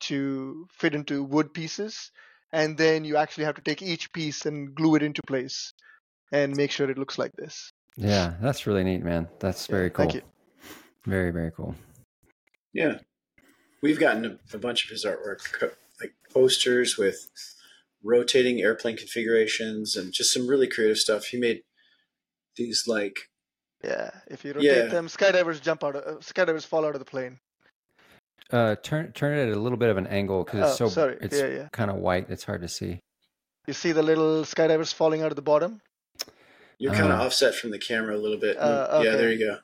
to 0.00 0.66
fit 0.72 0.94
into 0.94 1.22
wood 1.24 1.52
pieces 1.52 2.10
and 2.52 2.78
then 2.78 3.04
you 3.04 3.16
actually 3.16 3.44
have 3.44 3.56
to 3.56 3.62
take 3.62 3.82
each 3.82 4.12
piece 4.12 4.46
and 4.46 4.74
glue 4.74 4.94
it 4.96 5.02
into 5.02 5.22
place 5.26 5.72
and 6.32 6.56
make 6.56 6.70
sure 6.72 6.90
it 6.90 6.98
looks 6.98 7.18
like 7.18 7.32
this 7.38 7.72
Yeah, 7.96 8.34
that's 8.40 8.66
really 8.66 8.84
neat, 8.84 9.02
man. 9.02 9.28
That's 9.38 9.66
Yeah, 9.68 9.76
very 9.76 9.90
cool. 9.90 10.06
thank 10.06 10.14
you. 10.14 10.22
Very 11.06 11.30
very 11.30 11.50
cool. 11.52 11.74
yeah. 12.72 12.98
We've 13.82 14.00
gotten 14.00 14.24
a, 14.26 14.56
a 14.56 14.58
bunch 14.58 14.84
of 14.84 14.90
his 14.90 15.04
artwork, 15.04 15.72
like 16.00 16.14
posters 16.32 16.98
with 16.98 17.30
rotating 18.02 18.60
airplane 18.60 18.96
configurations 18.96 19.96
and 19.96 20.12
just 20.12 20.32
some 20.32 20.48
really 20.48 20.68
creative 20.68 20.98
stuff. 20.98 21.26
He 21.26 21.38
made 21.38 21.62
these 22.60 22.84
like 22.86 23.16
yeah 23.82 24.10
if 24.34 24.44
you 24.44 24.52
rotate 24.52 24.64
Yeah. 24.70 24.86
them 24.96 25.06
skydivers 25.08 25.60
jump 25.68 25.82
out 25.82 25.96
of 25.96 26.02
uh, 26.06 26.18
skydivers 26.20 26.66
fall 26.66 26.84
out 26.86 26.94
of 26.94 27.00
the 27.04 27.10
plane 27.14 27.38
Uh, 28.52 28.74
turn 28.88 29.12
turn 29.12 29.32
it 29.38 29.48
at 29.48 29.56
a 29.56 29.60
little 29.60 29.78
bit 29.78 29.90
of 29.90 29.96
an 30.02 30.06
angle 30.08 30.44
because 30.44 30.60
it's 30.72 30.80
Oh, 30.80 30.88
so 30.88 30.94
sorry. 31.00 31.16
it's 31.20 31.38
Yeah, 31.38 31.46
yeah. 31.58 31.68
kind 31.72 31.90
of 31.90 31.96
white. 32.06 32.26
It's 32.34 32.44
hard 32.44 32.62
to 32.62 32.68
see. 32.78 32.92
you 33.68 33.74
see 33.82 33.92
the 33.92 34.02
little 34.02 34.42
skydivers 34.52 34.92
falling 35.00 35.22
out 35.22 35.30
of 35.34 35.36
the 35.36 35.46
bottom 35.52 35.80
you're 36.82 36.92
kind 37.00 37.12
of 37.12 37.20
Uh. 37.20 37.24
offset 37.26 37.54
from 37.54 37.70
the 37.70 37.78
camera 37.78 38.16
a 38.16 38.22
little 38.24 38.38
bit. 38.46 38.56
Uh, 38.56 39.00
Yeah, 39.04 39.14
there 39.20 39.30
you 39.32 39.38
go. 39.46 39.54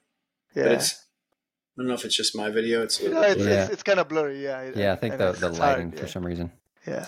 yeah 0.55 0.65
But 0.65 0.73
it's 0.77 0.91
I 0.95 1.83
don't 1.83 1.89
know 1.89 1.95
if 2.01 2.05
it's 2.07 2.17
just 2.23 2.35
my 2.43 2.49
video. 2.59 2.83
It's 2.87 3.01
a 3.01 3.03
little 3.05 3.21
no, 3.23 3.29
it's, 3.29 3.45
Yeah. 3.45 3.63
it's, 3.65 3.73
it's 3.75 3.83
kind 3.83 3.99
of 4.01 4.09
blurry 4.09 4.39
yeah 4.49 4.61
it- 4.67 4.77
Yeah, 4.77 4.93
I 4.93 4.97
think 4.97 5.19
the 5.19 5.33
the 5.33 5.49
it's 5.49 5.59
hard, 5.59 5.77
lighting 5.79 5.91
for 5.93 6.07
yeah. 6.07 6.15
some 6.17 6.25
reason. 6.31 6.47
yeah 6.87 7.07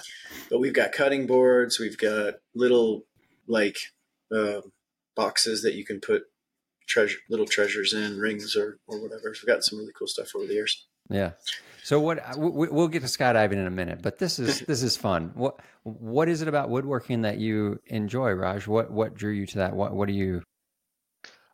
but 0.51 0.59
we've 0.63 0.75
got 0.83 0.91
cutting 1.01 1.27
boards 1.35 1.79
we've 1.79 1.97
got 2.09 2.35
little 2.65 2.91
like 3.47 3.79
uh, 4.39 4.61
boxes 5.19 5.63
that 5.63 5.75
you 5.75 5.85
can 5.85 6.01
put 6.01 6.23
treasure 6.87 7.19
little 7.29 7.47
treasures 7.47 7.93
in 7.93 8.19
rings 8.19 8.57
or 8.57 8.79
or 8.87 9.03
whatever 9.03 9.25
we've 9.31 9.47
got 9.47 9.65
some 9.65 9.79
really 9.79 9.93
cool 9.99 10.07
stuff 10.07 10.35
over 10.35 10.47
the 10.47 10.55
years 10.55 10.87
Yeah. 11.11 11.33
So 11.83 11.99
what 12.01 12.19
we, 12.37 12.69
we'll 12.69 12.89
get 12.89 13.01
to 13.01 13.09
skydiving 13.09 13.61
in 13.63 13.67
a 13.67 13.77
minute, 13.83 14.01
but 14.03 14.19
this 14.19 14.39
is 14.39 14.61
this 14.71 14.83
is 14.83 14.95
fun. 14.97 15.33
What 15.35 15.55
what 15.85 16.29
is 16.29 16.43
it 16.43 16.49
about 16.49 16.69
woodworking 16.69 17.23
that 17.23 17.39
you 17.39 17.81
enjoy, 17.87 18.31
Raj? 18.33 18.67
What 18.67 18.91
what 18.91 19.15
drew 19.15 19.33
you 19.33 19.47
to 19.47 19.59
that? 19.59 19.75
What 19.75 19.95
what 19.95 20.07
do 20.09 20.15
you? 20.15 20.43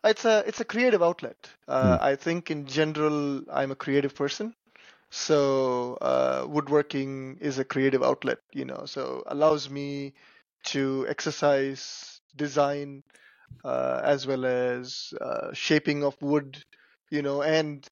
it's 0.04 0.24
a 0.24 0.44
it's 0.46 0.60
a 0.60 0.64
creative 0.64 1.02
outlet. 1.02 1.36
Hmm. 1.66 1.72
Uh, 1.72 1.98
I 2.00 2.16
think 2.16 2.50
in 2.50 2.66
general 2.66 3.42
I'm 3.50 3.70
a 3.70 3.76
creative 3.76 4.14
person, 4.14 4.54
so 5.10 5.98
uh, 6.00 6.46
woodworking 6.48 7.38
is 7.40 7.58
a 7.58 7.64
creative 7.64 8.02
outlet. 8.02 8.38
You 8.52 8.64
know, 8.64 8.84
so 8.86 9.22
allows 9.26 9.70
me 9.70 10.14
to 10.64 11.06
exercise 11.08 12.20
design 12.36 13.02
uh, 13.64 14.00
as 14.04 14.26
well 14.26 14.44
as 14.44 15.12
uh, 15.20 15.52
shaping 15.52 16.04
of 16.04 16.16
wood. 16.20 16.62
You 17.10 17.22
know, 17.22 17.42
and 17.42 17.86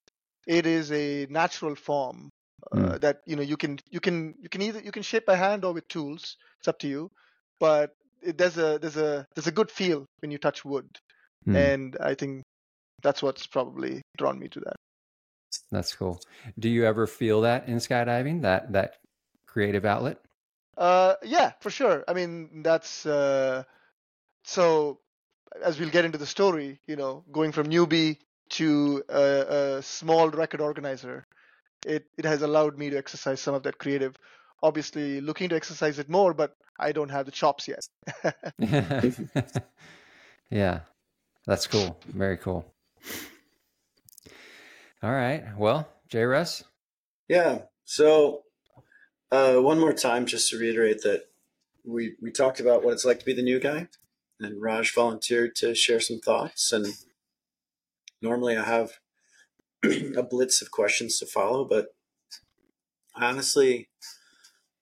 it 0.46 0.66
is 0.66 0.90
a 0.90 1.26
natural 1.30 1.74
form 1.76 2.30
uh, 2.72 2.98
that 2.98 3.20
you 3.26 3.36
know 3.36 3.42
you 3.42 3.56
can 3.56 3.78
you 3.90 4.00
can 4.00 4.34
you 4.40 4.48
can 4.48 4.62
either 4.62 4.80
you 4.80 4.92
can 4.92 5.02
shape 5.02 5.26
by 5.26 5.36
hand 5.36 5.64
or 5.64 5.72
with 5.72 5.86
tools. 5.88 6.36
It's 6.58 6.68
up 6.68 6.78
to 6.80 6.88
you, 6.88 7.10
but 7.60 7.90
it, 8.22 8.38
there's 8.38 8.58
a 8.58 8.78
there's 8.78 8.96
a 8.96 9.26
there's 9.34 9.46
a 9.46 9.52
good 9.52 9.70
feel 9.70 10.06
when 10.20 10.30
you 10.30 10.38
touch 10.38 10.64
wood, 10.64 10.88
Mm. 11.46 11.56
and 11.56 11.96
I 12.00 12.14
think 12.14 12.42
that's 13.02 13.22
what's 13.22 13.46
probably 13.46 14.02
drawn 14.16 14.38
me 14.38 14.48
to 14.48 14.60
that. 14.60 14.76
That's 15.70 15.94
cool. 15.94 16.20
Do 16.58 16.68
you 16.68 16.84
ever 16.84 17.06
feel 17.06 17.40
that 17.42 17.68
in 17.68 17.76
skydiving? 17.76 18.42
That 18.42 18.72
that 18.72 18.96
creative 19.46 19.84
outlet? 19.84 20.18
Uh, 20.76 21.14
yeah, 21.22 21.52
for 21.60 21.70
sure. 21.70 22.04
I 22.08 22.14
mean, 22.14 22.62
that's 22.62 23.06
uh, 23.06 23.64
so. 24.44 24.98
As 25.62 25.78
we'll 25.78 25.90
get 25.90 26.04
into 26.04 26.18
the 26.18 26.26
story, 26.26 26.80
you 26.86 26.96
know, 26.96 27.24
going 27.30 27.52
from 27.52 27.68
newbie 27.68 28.18
to 28.50 29.02
a, 29.08 29.76
a 29.78 29.82
small 29.82 30.30
record 30.30 30.60
organizer, 30.60 31.26
it 31.86 32.06
it 32.16 32.24
has 32.24 32.42
allowed 32.42 32.78
me 32.78 32.90
to 32.90 32.96
exercise 32.96 33.40
some 33.40 33.54
of 33.54 33.62
that 33.64 33.78
creative. 33.78 34.16
Obviously, 34.62 35.20
looking 35.20 35.48
to 35.48 35.56
exercise 35.56 35.98
it 35.98 36.08
more, 36.08 36.32
but 36.34 36.54
I 36.78 36.92
don't 36.92 37.10
have 37.10 37.26
the 37.26 37.32
chops 37.32 37.68
yet. 37.68 37.86
yeah, 40.50 40.80
that's 41.46 41.66
cool. 41.66 41.98
Very 42.06 42.36
cool. 42.36 42.64
All 45.02 45.10
right. 45.10 45.44
Well, 45.58 45.88
J. 46.08 46.22
Russ. 46.22 46.62
Yeah. 47.28 47.62
So, 47.84 48.42
uh, 49.32 49.54
one 49.54 49.80
more 49.80 49.92
time, 49.92 50.26
just 50.26 50.50
to 50.50 50.58
reiterate 50.58 51.02
that 51.02 51.24
we 51.84 52.14
we 52.22 52.30
talked 52.30 52.60
about 52.60 52.84
what 52.84 52.92
it's 52.92 53.04
like 53.04 53.18
to 53.18 53.24
be 53.24 53.32
the 53.32 53.42
new 53.42 53.58
guy, 53.58 53.88
and 54.44 54.62
Raj 54.62 54.94
volunteered 54.94 55.54
to 55.56 55.74
share 55.74 56.00
some 56.00 56.18
thoughts. 56.18 56.72
And 56.72 56.86
normally, 58.20 58.56
I 58.56 58.64
have 58.64 58.92
a 59.84 60.22
blitz 60.22 60.62
of 60.62 60.70
questions 60.70 61.18
to 61.18 61.26
follow, 61.26 61.64
but 61.64 61.94
honestly, 63.14 63.88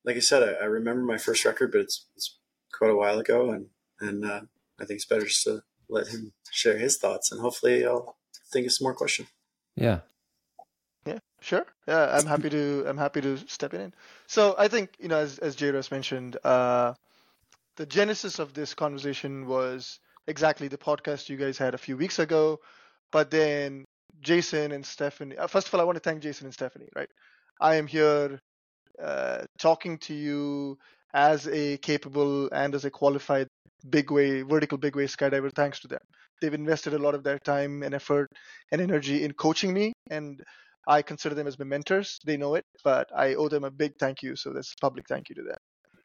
like 0.03 0.15
I 0.15 0.19
said, 0.19 0.43
I, 0.43 0.63
I 0.63 0.65
remember 0.65 1.03
my 1.03 1.17
first 1.17 1.45
record, 1.45 1.71
but 1.71 1.81
it's, 1.81 2.05
it's 2.15 2.37
quite 2.71 2.91
a 2.91 2.95
while 2.95 3.19
ago, 3.19 3.51
and 3.51 3.67
and 3.99 4.25
uh, 4.25 4.41
I 4.79 4.85
think 4.85 4.97
it's 4.97 5.05
better 5.05 5.25
just 5.25 5.43
to 5.43 5.63
let 5.89 6.07
him 6.07 6.33
share 6.51 6.77
his 6.77 6.97
thoughts, 6.97 7.31
and 7.31 7.41
hopefully, 7.41 7.85
I'll 7.85 8.17
think 8.51 8.65
of 8.65 8.73
some 8.73 8.85
more 8.85 8.95
questions. 8.95 9.27
Yeah. 9.75 9.99
Yeah, 11.05 11.19
sure. 11.39 11.65
Yeah, 11.87 12.15
I'm 12.15 12.27
happy 12.27 12.49
to 12.49 12.85
I'm 12.87 12.97
happy 12.97 13.21
to 13.21 13.37
step 13.47 13.73
in. 13.73 13.93
So 14.27 14.55
I 14.57 14.67
think 14.67 14.91
you 14.99 15.07
know, 15.07 15.17
as 15.17 15.39
as 15.39 15.55
J. 15.55 15.71
Russ 15.71 15.89
mentioned, 15.89 16.37
uh, 16.43 16.93
the 17.77 17.85
genesis 17.85 18.39
of 18.39 18.53
this 18.53 18.73
conversation 18.73 19.47
was 19.47 19.99
exactly 20.27 20.67
the 20.67 20.77
podcast 20.77 21.29
you 21.29 21.37
guys 21.37 21.57
had 21.57 21.73
a 21.73 21.77
few 21.77 21.97
weeks 21.97 22.19
ago, 22.19 22.59
but 23.11 23.31
then 23.31 23.85
Jason 24.21 24.71
and 24.71 24.85
Stephanie. 24.85 25.37
Uh, 25.37 25.47
first 25.47 25.67
of 25.67 25.73
all, 25.73 25.81
I 25.81 25.83
want 25.83 25.95
to 25.95 26.01
thank 26.01 26.21
Jason 26.21 26.45
and 26.47 26.53
Stephanie. 26.53 26.89
Right, 26.95 27.09
I 27.59 27.75
am 27.75 27.87
here 27.87 28.39
uh, 29.01 29.43
talking 29.59 29.97
to 29.99 30.13
you 30.13 30.77
as 31.13 31.47
a 31.47 31.77
capable 31.77 32.49
and 32.51 32.75
as 32.75 32.85
a 32.85 32.91
qualified 32.91 33.47
big 33.89 34.11
way 34.11 34.43
vertical 34.43 34.77
big 34.77 34.95
way 34.95 35.05
skydiver 35.05 35.51
thanks 35.55 35.79
to 35.79 35.87
them 35.87 35.99
they've 36.39 36.53
invested 36.53 36.93
a 36.93 36.99
lot 36.99 37.15
of 37.15 37.23
their 37.23 37.39
time 37.39 37.81
and 37.81 37.95
effort 37.95 38.29
and 38.71 38.79
energy 38.79 39.23
in 39.23 39.33
coaching 39.33 39.73
me 39.73 39.91
and 40.11 40.41
I 40.87 41.01
consider 41.01 41.35
them 41.35 41.47
as 41.47 41.59
my 41.59 41.65
mentors. 41.65 42.19
They 42.25 42.37
know 42.37 42.55
it, 42.55 42.65
but 42.83 43.09
I 43.15 43.35
owe 43.35 43.49
them 43.49 43.63
a 43.63 43.71
big 43.71 43.93
thank 43.99 44.23
you. 44.23 44.35
So 44.35 44.51
that's 44.51 44.73
public 44.81 45.07
thank 45.07 45.29
you 45.29 45.35
to 45.35 45.43
them. 45.43 45.57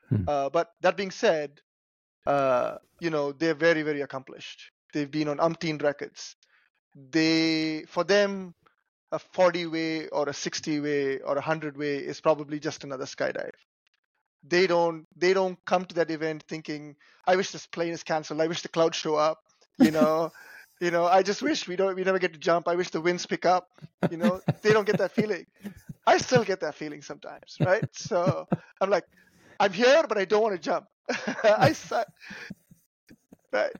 Hmm. 0.08 0.24
Uh, 0.28 0.50
but 0.50 0.72
that 0.80 0.96
being 0.96 1.10
said, 1.10 1.60
uh, 2.26 2.76
you 3.00 3.10
know 3.10 3.32
they're 3.32 3.54
very 3.54 3.82
very 3.82 4.02
accomplished. 4.02 4.70
They've 4.92 5.10
been 5.10 5.28
on 5.28 5.38
umpteen 5.38 5.82
records. 5.82 6.36
They 6.94 7.84
for 7.88 8.04
them 8.04 8.54
a 9.12 9.18
40 9.18 9.66
way 9.66 10.08
or 10.08 10.28
a 10.28 10.34
60 10.34 10.80
way 10.80 11.18
or 11.20 11.32
a 11.32 11.36
100 11.36 11.76
way 11.76 11.96
is 11.98 12.20
probably 12.20 12.58
just 12.58 12.84
another 12.84 13.04
skydive. 13.04 13.54
They 14.42 14.66
don't 14.66 15.06
they 15.16 15.32
don't 15.34 15.58
come 15.64 15.84
to 15.86 15.94
that 15.96 16.10
event 16.10 16.44
thinking 16.48 16.96
I 17.26 17.36
wish 17.36 17.50
this 17.50 17.66
plane 17.66 17.92
is 17.92 18.02
canceled. 18.02 18.40
I 18.40 18.46
wish 18.46 18.62
the 18.62 18.68
clouds 18.68 18.96
show 18.96 19.16
up. 19.16 19.40
You 19.78 19.90
know. 19.90 20.32
You 20.78 20.90
know, 20.90 21.06
I 21.06 21.22
just 21.22 21.40
wish 21.40 21.66
we 21.66 21.74
don't 21.76 21.96
we 21.96 22.04
never 22.04 22.18
get 22.18 22.34
to 22.34 22.38
jump. 22.38 22.68
I 22.68 22.74
wish 22.74 22.90
the 22.90 23.00
winds 23.00 23.24
pick 23.24 23.46
up. 23.46 23.68
You 24.10 24.18
know, 24.18 24.42
they 24.60 24.74
don't 24.74 24.86
get 24.86 24.98
that 24.98 25.12
feeling. 25.12 25.46
I 26.06 26.18
still 26.18 26.44
get 26.44 26.60
that 26.60 26.74
feeling 26.74 27.00
sometimes, 27.00 27.56
right? 27.64 27.84
So 27.92 28.46
I'm 28.80 28.90
like, 28.90 29.04
I'm 29.60 29.72
here, 29.72 30.04
but 30.08 30.18
I 30.18 30.24
don't 30.24 30.42
want 30.42 30.54
to 30.54 30.60
jump. 30.60 30.86
I 31.44 31.72
su- 31.72 32.02
right, 33.52 33.72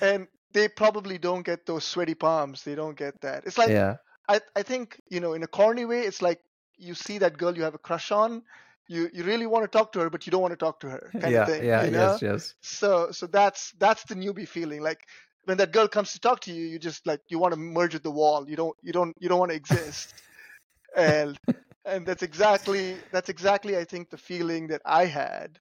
and 0.00 0.26
they 0.52 0.68
probably 0.68 1.18
don't 1.18 1.44
get 1.44 1.66
those 1.66 1.84
sweaty 1.84 2.14
palms. 2.14 2.62
They 2.62 2.74
don't 2.74 2.96
get 2.96 3.20
that. 3.20 3.44
It's 3.46 3.58
like 3.58 3.70
yeah. 3.70 3.96
I 4.28 4.40
I 4.54 4.62
think 4.62 5.00
you 5.08 5.20
know, 5.20 5.34
in 5.34 5.42
a 5.42 5.46
corny 5.46 5.84
way, 5.84 6.00
it's 6.00 6.22
like 6.22 6.40
you 6.78 6.94
see 6.94 7.18
that 7.18 7.38
girl 7.38 7.56
you 7.56 7.62
have 7.62 7.74
a 7.74 7.78
crush 7.78 8.10
on. 8.10 8.42
You 8.88 9.08
you 9.12 9.24
really 9.24 9.46
want 9.46 9.64
to 9.64 9.78
talk 9.78 9.92
to 9.92 10.00
her, 10.00 10.10
but 10.10 10.26
you 10.26 10.30
don't 10.30 10.42
want 10.42 10.52
to 10.52 10.56
talk 10.56 10.80
to 10.80 10.90
her. 10.90 11.10
Kind 11.12 11.32
yeah. 11.32 11.42
of 11.42 11.48
thing, 11.48 11.64
yeah. 11.64 11.84
you 11.84 11.90
know? 11.90 12.12
Yes. 12.12 12.22
Yes. 12.22 12.54
So 12.60 13.10
so 13.10 13.26
that's 13.26 13.72
that's 13.78 14.04
the 14.04 14.14
newbie 14.14 14.48
feeling. 14.48 14.80
Like 14.82 15.00
when 15.44 15.56
that 15.58 15.72
girl 15.72 15.88
comes 15.88 16.12
to 16.12 16.20
talk 16.20 16.40
to 16.40 16.52
you, 16.52 16.66
you 16.66 16.78
just 16.78 17.06
like 17.06 17.20
you 17.28 17.38
want 17.38 17.52
to 17.52 17.58
merge 17.58 17.94
with 17.94 18.02
the 18.02 18.10
wall. 18.10 18.48
You 18.48 18.56
don't 18.56 18.76
you 18.82 18.92
don't 18.92 19.14
you 19.18 19.28
don't 19.28 19.38
want 19.38 19.50
to 19.50 19.56
exist. 19.56 20.14
and 20.96 21.38
and 21.86 22.06
that's 22.06 22.22
exactly 22.22 23.02
that's 23.12 23.30
exactly 23.30 23.76
I 23.78 23.84
think 23.84 24.10
the 24.10 24.18
feeling 24.18 24.68
that 24.68 24.82
I 24.86 25.06
had 25.06 25.58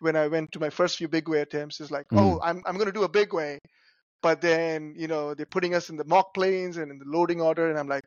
when 0.00 0.16
I 0.16 0.28
went 0.28 0.52
to 0.52 0.60
my 0.60 0.70
first 0.70 0.96
few 0.98 1.08
big 1.08 1.28
way 1.28 1.40
attempts. 1.40 1.80
Is 1.80 1.90
like, 1.90 2.06
Mm. 2.12 2.18
oh, 2.18 2.40
I'm 2.42 2.62
I'm 2.66 2.78
gonna 2.78 2.92
do 2.92 3.04
a 3.04 3.08
big 3.08 3.34
way, 3.34 3.58
but 4.22 4.40
then 4.40 4.94
you 4.96 5.08
know 5.08 5.34
they're 5.34 5.46
putting 5.46 5.74
us 5.74 5.90
in 5.90 5.96
the 5.96 6.04
mock 6.04 6.34
planes 6.34 6.76
and 6.78 6.90
in 6.90 6.98
the 6.98 7.06
loading 7.06 7.40
order, 7.40 7.70
and 7.70 7.78
I'm 7.78 7.88
like, 7.88 8.04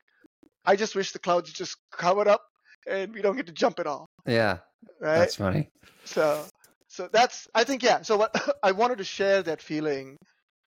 I 0.66 0.76
just 0.76 0.96
wish 0.96 1.12
the 1.12 1.20
clouds 1.20 1.52
just 1.54 1.78
covered 1.92 2.28
up 2.28 2.44
and 2.88 3.14
we 3.14 3.22
don't 3.22 3.36
get 3.38 3.48
to 3.48 3.54
jump 3.54 3.80
at 3.80 3.88
all, 3.88 4.08
Yeah. 4.26 4.60
right? 5.00 5.20
That's 5.20 5.36
funny. 5.36 5.70
So, 6.06 6.48
so 6.88 7.10
that's 7.12 7.48
I 7.56 7.64
think 7.64 7.84
yeah. 7.84 8.02
So 8.04 8.18
what 8.18 8.32
I 8.64 8.72
wanted 8.72 9.00
to 9.00 9.04
share 9.04 9.44
that 9.44 9.62
feeling 9.62 10.18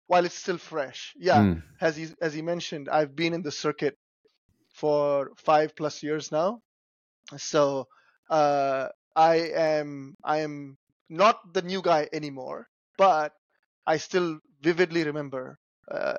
while 0.08 0.24
it's 0.24 0.34
still 0.36 0.58
fresh. 0.58 1.14
Yeah, 1.18 1.42
Mm. 1.42 1.62
as 1.80 1.96
he 1.96 2.08
as 2.20 2.34
he 2.34 2.42
mentioned, 2.42 2.88
I've 2.88 3.14
been 3.16 3.34
in 3.34 3.42
the 3.42 3.52
circuit 3.52 3.94
for 4.74 5.30
five 5.36 5.74
plus 5.76 6.02
years 6.02 6.30
now. 6.32 6.60
So 7.36 7.88
uh, 8.30 8.88
I 9.14 9.36
am 9.54 10.16
I 10.24 10.38
am 10.38 10.76
not 11.08 11.52
the 11.54 11.62
new 11.62 11.82
guy 11.82 12.08
anymore, 12.12 12.68
but 12.98 13.32
I 13.86 13.96
still 13.98 14.38
vividly 14.62 15.04
remember, 15.04 15.58
uh, 15.90 16.16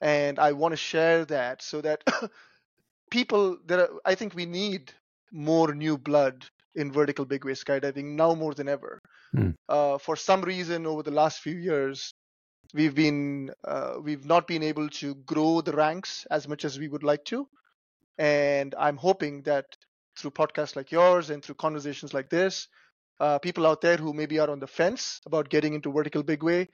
and 0.00 0.38
I 0.38 0.52
want 0.52 0.72
to 0.72 0.76
share 0.76 1.24
that 1.26 1.62
so 1.62 1.80
that 1.80 2.02
people 3.10 3.58
there. 3.66 3.80
Are, 3.80 4.00
I 4.04 4.14
think 4.14 4.34
we 4.34 4.46
need 4.46 4.92
more 5.32 5.74
new 5.74 5.98
blood 5.98 6.46
in 6.74 6.92
vertical 6.92 7.24
big 7.24 7.44
way 7.44 7.52
skydiving 7.52 8.16
now 8.16 8.34
more 8.34 8.54
than 8.54 8.68
ever. 8.68 9.00
Hmm. 9.32 9.50
Uh, 9.68 9.98
for 9.98 10.16
some 10.16 10.42
reason, 10.42 10.86
over 10.86 11.02
the 11.02 11.10
last 11.10 11.40
few 11.40 11.56
years, 11.56 12.12
we've 12.74 12.94
been 12.94 13.50
uh, 13.64 13.94
we've 14.02 14.24
not 14.24 14.46
been 14.46 14.62
able 14.62 14.88
to 14.88 15.14
grow 15.26 15.60
the 15.60 15.72
ranks 15.72 16.26
as 16.30 16.48
much 16.48 16.64
as 16.64 16.78
we 16.78 16.88
would 16.88 17.02
like 17.02 17.24
to, 17.26 17.48
and 18.18 18.74
I'm 18.78 18.96
hoping 18.96 19.42
that 19.42 19.66
through 20.16 20.30
podcasts 20.32 20.76
like 20.76 20.90
yours 20.92 21.30
and 21.30 21.42
through 21.44 21.54
conversations 21.56 22.12
like 22.14 22.30
this, 22.30 22.68
uh, 23.20 23.38
people 23.38 23.66
out 23.66 23.80
there 23.80 23.96
who 23.96 24.12
maybe 24.12 24.38
are 24.38 24.50
on 24.50 24.60
the 24.60 24.66
fence 24.66 25.20
about 25.26 25.48
getting 25.50 25.74
into 25.74 25.92
vertical 25.92 26.22
big 26.22 26.42
way 26.42 26.68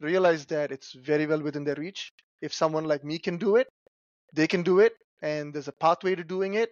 realize 0.00 0.46
that 0.46 0.72
it's 0.72 0.92
very 0.92 1.26
well 1.26 1.40
within 1.42 1.64
their 1.64 1.74
reach. 1.76 2.12
If 2.40 2.52
someone 2.54 2.84
like 2.84 3.04
me 3.04 3.18
can 3.18 3.38
do 3.38 3.56
it, 3.56 3.68
they 4.34 4.46
can 4.46 4.62
do 4.62 4.80
it, 4.80 4.94
and 5.22 5.52
there's 5.54 5.68
a 5.68 5.72
pathway 5.72 6.14
to 6.14 6.24
doing 6.24 6.54
it. 6.54 6.70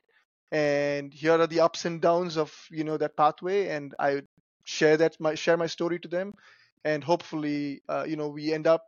And 0.52 1.12
here 1.12 1.32
are 1.40 1.46
the 1.46 1.60
ups 1.60 1.84
and 1.84 2.00
downs 2.00 2.36
of 2.36 2.52
you 2.70 2.84
know 2.84 2.96
that 2.98 3.16
pathway, 3.16 3.68
and 3.68 3.94
I 3.98 4.22
share 4.64 4.96
that 4.98 5.18
my 5.20 5.34
share 5.34 5.56
my 5.56 5.66
story 5.66 5.98
to 6.00 6.08
them, 6.08 6.34
and 6.84 7.02
hopefully 7.02 7.82
uh, 7.88 8.04
you 8.08 8.16
know 8.16 8.28
we 8.28 8.52
end 8.52 8.66
up 8.66 8.84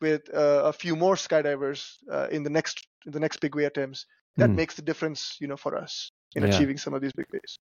with 0.00 0.22
uh, 0.34 0.62
a 0.64 0.72
few 0.72 0.96
more 0.96 1.14
skydivers 1.14 1.96
uh, 2.10 2.28
in 2.30 2.42
the 2.42 2.50
next 2.50 2.86
in 3.06 3.12
the 3.12 3.20
next 3.20 3.40
big 3.40 3.54
way 3.54 3.64
attempts. 3.64 4.06
That 4.38 4.52
Hmm. 4.52 4.56
makes 4.56 4.74
the 4.76 4.82
difference, 4.82 5.36
you 5.40 5.46
know, 5.48 5.56
for 5.56 5.76
us 5.76 6.10
in 6.34 6.42
Yeah. 6.42 6.48
achieving 6.54 6.78
some 6.78 6.94
of 6.94 7.02
these 7.02 7.12
big 7.12 7.26
ways. 7.32 7.58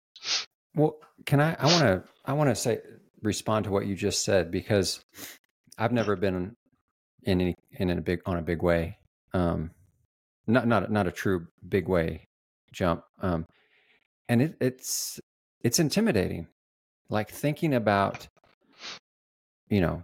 Well, 0.76 0.98
can 1.26 1.40
I? 1.42 1.56
I 1.60 1.66
want 1.66 1.82
to. 1.82 2.04
I 2.26 2.34
want 2.34 2.50
to 2.50 2.56
say 2.56 2.80
respond 3.22 3.66
to 3.66 3.72
what 3.72 3.86
you 3.86 3.96
just 3.96 4.24
said 4.24 4.52
because 4.52 5.04
I've 5.78 5.92
never 5.92 6.16
been 6.16 6.36
in 6.36 6.56
any 7.26 7.56
in 7.72 7.90
a 7.90 8.02
big 8.02 8.22
on 8.26 8.38
a 8.38 8.42
big 8.42 8.62
way. 8.64 8.98
Um, 9.34 9.72
not 10.48 10.68
not 10.68 10.92
not 10.92 11.08
a 11.08 11.12
true 11.12 11.48
big 11.68 11.88
way 11.88 12.28
jump. 12.72 13.04
Um, 13.22 13.46
and 14.30 14.42
it, 14.42 14.56
it's 14.62 15.20
it's 15.62 15.80
intimidating. 15.80 16.48
Like 17.10 17.30
thinking 17.30 17.74
about, 17.74 18.30
you 19.68 19.82
know, 19.82 20.04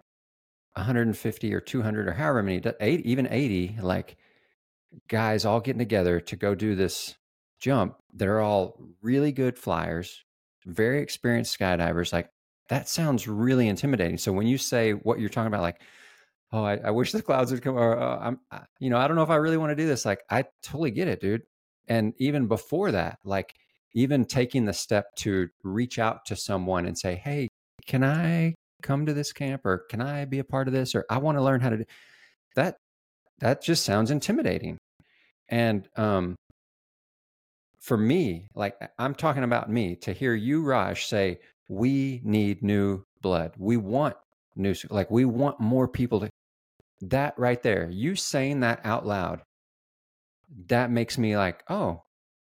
150 0.73 1.53
or 1.53 1.61
200 1.61 2.07
or 2.07 2.11
however 2.11 2.43
many, 2.43 2.61
80, 2.79 3.09
even 3.09 3.27
80, 3.31 3.77
like 3.81 4.17
guys 5.07 5.45
all 5.45 5.61
getting 5.61 5.79
together 5.79 6.19
to 6.19 6.35
go 6.35 6.53
do 6.53 6.75
this 6.75 7.15
jump 7.59 7.95
that 8.13 8.27
are 8.27 8.39
all 8.41 8.79
really 9.01 9.31
good 9.31 9.57
flyers, 9.57 10.23
very 10.65 11.01
experienced 11.01 11.57
skydivers. 11.57 12.13
Like 12.13 12.29
that 12.69 12.89
sounds 12.89 13.27
really 13.27 13.67
intimidating. 13.67 14.17
So 14.17 14.31
when 14.33 14.47
you 14.47 14.57
say 14.57 14.91
what 14.91 15.19
you're 15.19 15.29
talking 15.29 15.47
about, 15.47 15.61
like, 15.61 15.81
oh, 16.51 16.63
I, 16.63 16.77
I 16.77 16.91
wish 16.91 17.11
the 17.11 17.21
clouds 17.21 17.51
would 17.51 17.61
come, 17.61 17.75
or 17.75 17.97
uh, 17.99 18.19
I'm, 18.19 18.39
I- 18.51 18.65
you 18.79 18.89
know, 18.89 18.97
I 18.97 19.07
don't 19.07 19.15
know 19.15 19.23
if 19.23 19.29
I 19.29 19.35
really 19.35 19.57
want 19.57 19.71
to 19.71 19.75
do 19.75 19.87
this. 19.87 20.05
Like, 20.05 20.21
I 20.29 20.45
totally 20.63 20.91
get 20.91 21.07
it, 21.07 21.21
dude. 21.21 21.43
And 21.87 22.13
even 22.17 22.47
before 22.47 22.91
that, 22.91 23.19
like, 23.23 23.53
even 23.93 24.25
taking 24.25 24.65
the 24.65 24.73
step 24.73 25.05
to 25.17 25.47
reach 25.63 25.97
out 25.99 26.25
to 26.25 26.35
someone 26.35 26.85
and 26.85 26.97
say, 26.97 27.15
"Hey, 27.15 27.47
can 27.85 28.03
I 28.03 28.53
come 28.81 29.05
to 29.05 29.13
this 29.13 29.33
camp 29.33 29.65
or 29.65 29.79
can 29.89 30.01
I 30.01 30.25
be 30.25 30.39
a 30.39 30.43
part 30.43 30.67
of 30.67 30.73
this 30.73 30.93
or 30.93 31.05
I 31.09 31.17
want 31.17 31.37
to 31.37 31.43
learn 31.43 31.61
how 31.61 31.69
to 31.69 31.77
do 31.77 31.83
that 32.55 32.77
that 33.39 33.61
just 33.63 33.85
sounds 33.85 34.11
intimidating. 34.11 34.77
And 35.49 35.87
um 35.95 36.35
for 37.87 37.97
me, 37.97 38.49
like 38.53 38.75
I'm 38.99 39.15
talking 39.15 39.45
about 39.45 39.71
me 39.71 39.95
to 40.01 40.11
hear 40.11 40.35
you 40.35 40.61
Raj 40.61 41.05
say 41.05 41.39
we 41.69 42.19
need 42.21 42.61
new 42.61 43.03
blood. 43.21 43.53
We 43.57 43.77
want 43.77 44.17
new 44.57 44.75
like 44.89 45.09
we 45.09 45.23
want 45.23 45.61
more 45.61 45.87
people 45.87 46.19
to 46.19 46.29
that 46.99 47.33
right 47.39 47.63
there. 47.63 47.89
You 47.89 48.15
saying 48.17 48.59
that 48.59 48.81
out 48.83 49.05
loud 49.05 49.41
that 50.67 50.91
makes 50.91 51.17
me 51.17 51.37
like, 51.37 51.63
"Oh, 51.69 52.03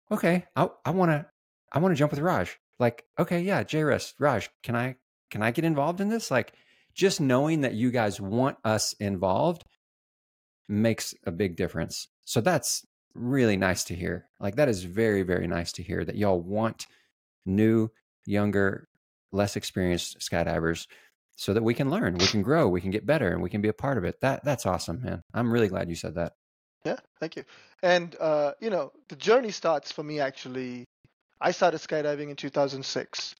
okay. 0.09 0.45
I 0.55 0.69
I 0.85 0.91
want 0.91 1.11
to 1.11 1.25
I 1.73 1.79
want 1.79 1.91
to 1.91 1.99
jump 1.99 2.11
with 2.11 2.21
Raj." 2.21 2.57
Like, 2.79 3.03
okay, 3.19 3.41
yeah, 3.41 3.63
J. 3.63 3.83
Russ, 3.83 4.13
Raj, 4.17 4.49
can 4.63 4.75
I 4.77 4.95
can 5.31 5.41
I 5.41 5.51
get 5.51 5.65
involved 5.65 5.99
in 5.99 6.07
this? 6.07 6.31
Like, 6.31 6.53
just 6.93 7.19
knowing 7.19 7.61
that 7.61 7.73
you 7.73 7.91
guys 7.91 8.21
want 8.21 8.57
us 8.63 8.93
involved 9.01 9.65
makes 10.69 11.13
a 11.25 11.31
big 11.31 11.57
difference. 11.57 12.07
So 12.23 12.39
that's 12.39 12.85
really 13.15 13.57
nice 13.57 13.85
to 13.85 13.95
hear. 13.95 14.27
Like, 14.39 14.55
that 14.55 14.69
is 14.69 14.83
very, 14.83 15.23
very 15.23 15.47
nice 15.47 15.71
to 15.73 15.83
hear 15.83 16.03
that 16.05 16.15
y'all 16.15 16.39
want 16.39 16.87
new, 17.45 17.89
younger, 18.25 18.87
less 19.31 19.55
experienced 19.55 20.19
skydivers 20.19 20.87
so 21.35 21.53
that 21.53 21.63
we 21.63 21.73
can 21.73 21.89
learn, 21.89 22.17
we 22.17 22.27
can 22.27 22.41
grow, 22.41 22.67
we 22.67 22.81
can 22.81 22.91
get 22.91 23.05
better, 23.05 23.31
and 23.31 23.41
we 23.41 23.49
can 23.49 23.61
be 23.61 23.67
a 23.67 23.73
part 23.73 23.97
of 23.97 24.03
it. 24.03 24.19
That 24.21 24.43
that's 24.43 24.65
awesome, 24.65 25.01
man. 25.01 25.21
I'm 25.33 25.51
really 25.51 25.67
glad 25.67 25.89
you 25.89 25.95
said 25.95 26.15
that. 26.15 26.33
Yeah, 26.85 26.97
thank 27.19 27.35
you. 27.35 27.43
And 27.83 28.15
uh, 28.19 28.53
you 28.61 28.69
know, 28.69 28.91
the 29.09 29.15
journey 29.15 29.51
starts 29.51 29.91
for 29.91 30.03
me 30.03 30.19
actually. 30.19 30.85
I 31.41 31.51
started 31.51 31.81
skydiving 31.81 32.29
in 32.29 32.35
2006. 32.35 33.35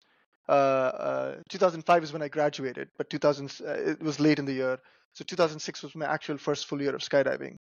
Uh, 0.48 0.52
uh, 0.52 1.36
2005 1.50 2.04
is 2.04 2.14
when 2.14 2.22
I 2.22 2.28
graduated, 2.28 2.90
but 2.98 3.10
2000 3.10 3.62
uh, 3.66 3.72
it 3.72 4.02
was 4.02 4.20
late 4.20 4.40
in 4.40 4.46
the 4.46 4.54
year. 4.54 4.80
So 5.14 5.24
2006 5.24 5.84
was 5.84 5.96
my 5.96 6.06
actual 6.06 6.38
first 6.38 6.68
full 6.68 6.82
year 6.82 6.94
of 6.94 7.02
skydiving, 7.02 7.56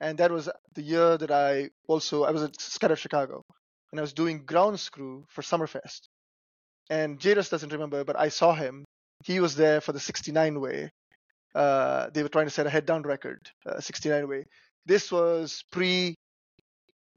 and 0.00 0.18
that 0.18 0.30
was 0.30 0.48
the 0.74 0.82
year 0.82 1.16
that 1.18 1.30
I 1.30 1.70
also 1.86 2.24
I 2.24 2.30
was 2.30 2.42
at 2.42 2.52
Skydive 2.52 2.98
Chicago, 2.98 3.44
and 3.90 4.00
I 4.00 4.02
was 4.02 4.12
doing 4.12 4.44
ground 4.44 4.88
crew 4.92 5.24
for 5.28 5.42
Summerfest. 5.42 6.08
And 6.90 7.18
J. 7.18 7.34
Russ 7.34 7.50
doesn't 7.50 7.72
remember, 7.72 8.04
but 8.04 8.18
I 8.18 8.28
saw 8.28 8.54
him. 8.54 8.84
He 9.24 9.40
was 9.40 9.56
there 9.56 9.80
for 9.80 9.92
the 9.92 10.00
69 10.00 10.60
way. 10.60 10.90
Uh, 11.54 12.08
they 12.10 12.22
were 12.22 12.28
trying 12.28 12.46
to 12.46 12.50
set 12.50 12.66
a 12.66 12.70
head 12.70 12.86
down 12.86 13.02
record, 13.02 13.40
uh, 13.66 13.80
69 13.80 14.28
way. 14.28 14.44
This 14.86 15.12
was 15.12 15.64
pre 15.70 16.14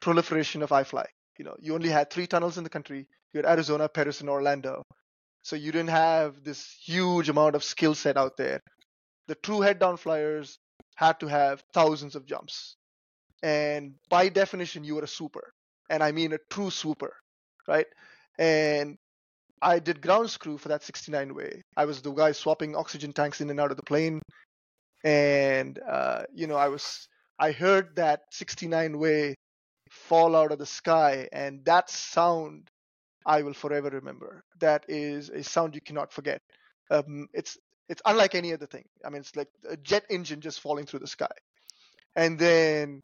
proliferation 0.02 0.62
of 0.62 0.72
iFly. 0.72 1.06
You 1.38 1.46
know, 1.46 1.56
you 1.60 1.74
only 1.74 1.90
had 1.90 2.10
three 2.10 2.28
tunnels 2.28 2.58
in 2.58 2.64
the 2.64 2.70
country. 2.70 3.08
You 3.34 3.38
had 3.38 3.46
Arizona, 3.46 3.88
Perris, 3.88 4.20
and 4.20 4.30
Orlando. 4.30 4.84
So 5.44 5.56
you 5.56 5.72
didn't 5.72 5.90
have 5.90 6.44
this 6.44 6.76
huge 6.84 7.30
amount 7.30 7.56
of 7.56 7.64
skill 7.64 7.96
set 7.96 8.18
out 8.18 8.38
there. 8.38 8.60
The 9.28 9.36
true 9.36 9.62
head 9.62 9.80
down 9.80 9.98
flyers 9.98 10.60
had 11.02 11.20
to 11.20 11.28
have 11.28 11.64
thousands 11.74 12.16
of 12.16 12.26
jumps. 12.28 12.78
And 13.44 13.96
by 14.10 14.30
definition, 14.30 14.84
you 14.84 14.96
were 14.96 15.04
a 15.04 15.08
super. 15.08 15.52
And 15.90 16.04
I 16.04 16.12
mean 16.12 16.34
a 16.34 16.40
true 16.50 16.70
super, 16.70 17.18
right? 17.68 17.88
And 18.38 18.98
I 19.62 19.80
did 19.80 20.02
ground 20.02 20.38
crew 20.40 20.58
for 20.58 20.70
that 20.70 20.84
69 20.84 21.34
way. 21.36 21.64
I 21.76 21.86
was 21.86 22.02
the 22.02 22.12
guy 22.12 22.32
swapping 22.34 22.76
oxygen 22.76 23.14
tanks 23.14 23.42
in 23.42 23.50
and 23.50 23.60
out 23.60 23.72
of 23.72 23.78
the 23.78 23.84
plane. 23.84 24.22
And, 25.04 25.80
uh, 25.80 26.24
you 26.34 26.48
know, 26.48 26.58
I 26.58 26.70
was, 26.70 27.08
I 27.40 27.52
heard 27.52 27.96
that 27.96 28.22
69 28.32 29.00
way 29.00 29.36
fall 29.90 30.36
out 30.36 30.52
of 30.52 30.60
the 30.60 30.68
sky. 30.68 31.28
And 31.34 31.66
that 31.66 31.90
sound 31.90 32.70
I 33.26 33.42
will 33.44 33.54
forever 33.54 33.90
remember. 33.90 34.44
That 34.60 34.86
is 34.88 35.30
a 35.30 35.44
sound 35.44 35.76
you 35.76 35.82
cannot 35.82 36.14
forget. 36.14 36.42
Um, 36.92 37.28
it's 37.34 37.58
it's 37.90 38.02
unlike 38.06 38.36
any 38.36 38.54
other 38.54 38.66
thing. 38.66 38.86
I 39.06 39.10
mean, 39.10 39.22
it's 39.22 39.36
like 39.36 39.50
a 39.70 39.78
jet 39.78 40.06
engine 40.10 40.42
just 40.42 40.62
falling 40.62 40.86
through 40.86 41.00
the 41.00 41.08
sky. 41.08 41.32
And 42.16 42.38
then 42.38 43.02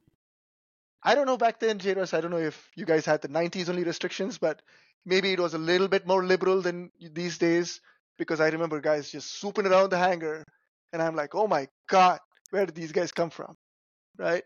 I 1.04 1.16
don't 1.16 1.26
know 1.26 1.38
back 1.38 1.60
then, 1.60 1.80
J. 1.80 1.94
Russ, 1.94 2.14
I 2.14 2.22
don't 2.22 2.32
know 2.32 2.38
if 2.38 2.70
you 2.76 2.86
guys 2.86 3.06
had 3.06 3.22
the 3.22 3.30
90s 3.30 3.70
only 3.70 3.84
restrictions, 3.84 4.38
but 4.38 4.62
maybe 5.06 5.32
it 5.32 5.40
was 5.40 5.54
a 5.54 5.60
little 5.60 5.88
bit 5.88 6.06
more 6.06 6.24
liberal 6.24 6.62
than 6.62 6.92
these 7.00 7.38
days 7.38 7.80
because 8.18 8.42
I 8.42 8.50
remember 8.50 8.82
guys 8.82 9.12
just 9.12 9.40
swooping 9.40 9.66
around 9.68 9.92
the 9.92 9.98
hangar, 9.98 10.44
and 10.92 11.02
I'm 11.02 11.16
like, 11.16 11.36
oh 11.36 11.48
my 11.48 11.68
god, 11.88 12.20
where 12.50 12.66
did 12.66 12.76
these 12.76 12.92
guys 12.92 13.12
come 13.12 13.30
from, 13.30 13.56
right? 14.18 14.44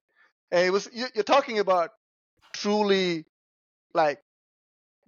And 0.52 0.66
it 0.66 0.72
was 0.72 0.90
you're 0.94 1.24
talking 1.24 1.60
about 1.60 1.92
truly 2.54 3.26
like 3.94 4.20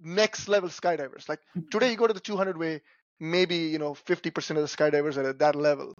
next 0.00 0.48
level 0.48 0.70
skydivers. 0.70 1.28
Like 1.28 1.40
today, 1.70 1.90
you 1.90 1.96
go 1.96 2.06
to 2.06 2.14
the 2.14 2.20
200 2.20 2.56
way, 2.56 2.80
maybe 3.20 3.56
you 3.56 3.78
know 3.78 3.94
50% 3.94 4.50
of 4.50 4.56
the 4.56 4.62
skydivers 4.62 5.16
are 5.16 5.28
at 5.30 5.38
that 5.38 5.54
level, 5.56 5.94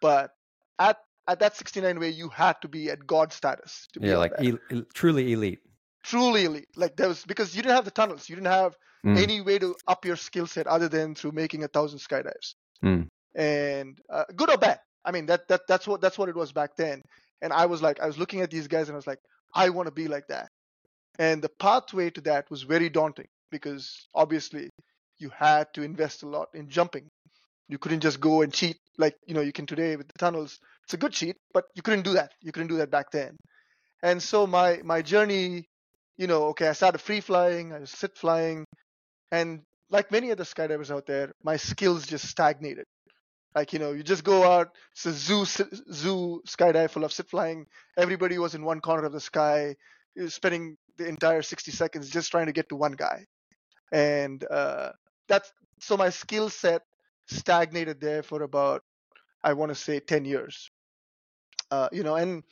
but 0.00 0.30
at 0.78 0.98
at 1.28 1.38
that 1.40 1.56
69 1.56 2.00
way, 2.00 2.08
you 2.10 2.28
had 2.28 2.60
to 2.62 2.68
be 2.68 2.90
at 2.90 3.06
God 3.06 3.32
status 3.32 3.86
to 3.92 4.00
Yeah, 4.02 4.16
like 4.16 4.32
el- 4.38 4.58
el- 4.70 4.84
truly 4.92 5.32
elite. 5.32 5.60
truly 6.02 6.44
elite. 6.46 6.68
Like 6.76 6.96
there 6.96 7.08
was 7.08 7.24
because 7.24 7.54
you 7.54 7.62
didn't 7.62 7.76
have 7.76 7.84
the 7.84 7.90
tunnels, 7.92 8.28
you 8.28 8.34
didn't 8.36 8.48
have 8.52 8.76
Mm. 9.04 9.18
any 9.20 9.40
way 9.40 9.58
to 9.58 9.74
up 9.88 10.04
your 10.04 10.14
skill 10.14 10.46
set 10.46 10.68
other 10.68 10.88
than 10.88 11.16
through 11.16 11.32
making 11.32 11.64
a 11.64 11.68
thousand 11.68 11.98
skydives. 11.98 12.54
Mm. 12.84 13.08
And 13.34 14.00
uh, 14.08 14.24
good 14.36 14.48
or 14.48 14.56
bad, 14.56 14.78
I 15.04 15.10
mean 15.10 15.26
that 15.26 15.48
that 15.48 15.62
that's 15.66 15.86
what 15.88 16.00
that's 16.00 16.16
what 16.18 16.28
it 16.28 16.36
was 16.36 16.52
back 16.52 16.76
then. 16.76 17.02
And 17.40 17.52
I 17.52 17.66
was 17.66 17.82
like, 17.82 17.98
I 18.00 18.06
was 18.06 18.16
looking 18.18 18.42
at 18.42 18.50
these 18.52 18.68
guys 18.68 18.88
and 18.88 18.94
I 18.94 19.00
was 19.02 19.06
like, 19.08 19.18
I 19.54 19.70
want 19.70 19.86
to 19.88 19.92
be 19.92 20.06
like 20.06 20.28
that. 20.28 20.48
And 21.18 21.42
the 21.42 21.48
pathway 21.48 22.10
to 22.10 22.20
that 22.22 22.48
was 22.50 22.62
very 22.62 22.88
daunting 22.88 23.26
because 23.50 24.08
obviously 24.14 24.70
you 25.22 25.30
had 25.30 25.72
to 25.74 25.82
invest 25.82 26.22
a 26.24 26.28
lot 26.28 26.48
in 26.54 26.68
jumping. 26.68 27.08
You 27.68 27.78
couldn't 27.78 28.00
just 28.00 28.20
go 28.20 28.42
and 28.42 28.52
cheat 28.52 28.78
like 28.98 29.16
you 29.26 29.34
know 29.34 29.40
you 29.40 29.52
can 29.52 29.66
today 29.66 29.96
with 29.96 30.08
the 30.08 30.18
tunnels. 30.18 30.58
It's 30.84 30.94
a 30.94 30.98
good 30.98 31.12
cheat, 31.12 31.36
but 31.54 31.64
you 31.74 31.82
couldn't 31.82 32.02
do 32.04 32.14
that. 32.14 32.32
You 32.42 32.52
couldn't 32.52 32.68
do 32.68 32.78
that 32.78 32.90
back 32.90 33.10
then. 33.12 33.36
And 34.02 34.22
so 34.22 34.46
my 34.46 34.80
my 34.84 35.02
journey, 35.02 35.68
you 36.16 36.26
know, 36.26 36.44
okay, 36.46 36.68
I 36.68 36.72
started 36.72 36.98
free 37.00 37.20
flying, 37.20 37.72
I 37.72 37.80
was 37.80 37.90
sit 37.90 38.16
flying, 38.18 38.66
and 39.30 39.62
like 39.90 40.10
many 40.10 40.30
other 40.32 40.44
skydivers 40.44 40.90
out 40.90 41.06
there, 41.06 41.32
my 41.42 41.56
skills 41.56 42.06
just 42.06 42.28
stagnated. 42.28 42.86
Like 43.54 43.72
you 43.72 43.78
know, 43.78 43.92
you 43.92 44.02
just 44.02 44.24
go 44.24 44.44
out. 44.50 44.68
It's 44.92 45.06
a 45.06 45.12
zoo 45.12 45.44
zoo 45.44 46.42
skydive 46.48 46.90
full 46.90 47.04
of 47.04 47.12
sit 47.12 47.28
flying. 47.28 47.66
Everybody 47.98 48.38
was 48.38 48.54
in 48.54 48.64
one 48.64 48.80
corner 48.80 49.04
of 49.04 49.12
the 49.12 49.20
sky, 49.20 49.76
spending 50.28 50.76
the 50.98 51.06
entire 51.06 51.42
60 51.42 51.70
seconds 51.72 52.10
just 52.10 52.30
trying 52.30 52.46
to 52.46 52.52
get 52.52 52.68
to 52.70 52.76
one 52.76 52.92
guy, 52.92 53.26
and 53.92 54.44
uh, 54.50 54.92
that's 55.28 55.52
so 55.80 55.96
my 55.96 56.10
skill 56.10 56.50
set 56.50 56.82
stagnated 57.26 58.00
there 58.00 58.22
for 58.22 58.42
about 58.42 58.82
I 59.42 59.54
want 59.54 59.70
to 59.70 59.74
say 59.74 60.00
10 60.00 60.24
years. 60.24 60.70
Uh, 61.70 61.88
you 61.92 62.02
know, 62.02 62.16
and 62.16 62.44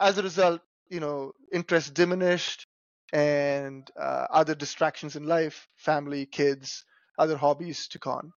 as 0.00 0.18
a 0.18 0.22
result, 0.22 0.60
you 0.88 1.00
know, 1.00 1.32
interest 1.52 1.94
diminished 1.94 2.66
and 3.12 3.88
uh, 4.00 4.26
other 4.30 4.54
distractions 4.54 5.16
in 5.16 5.24
life, 5.26 5.68
family, 5.76 6.26
kids, 6.26 6.84
other 7.18 7.36
hobbies 7.36 7.88
took 7.88 8.06
on. 8.06 8.32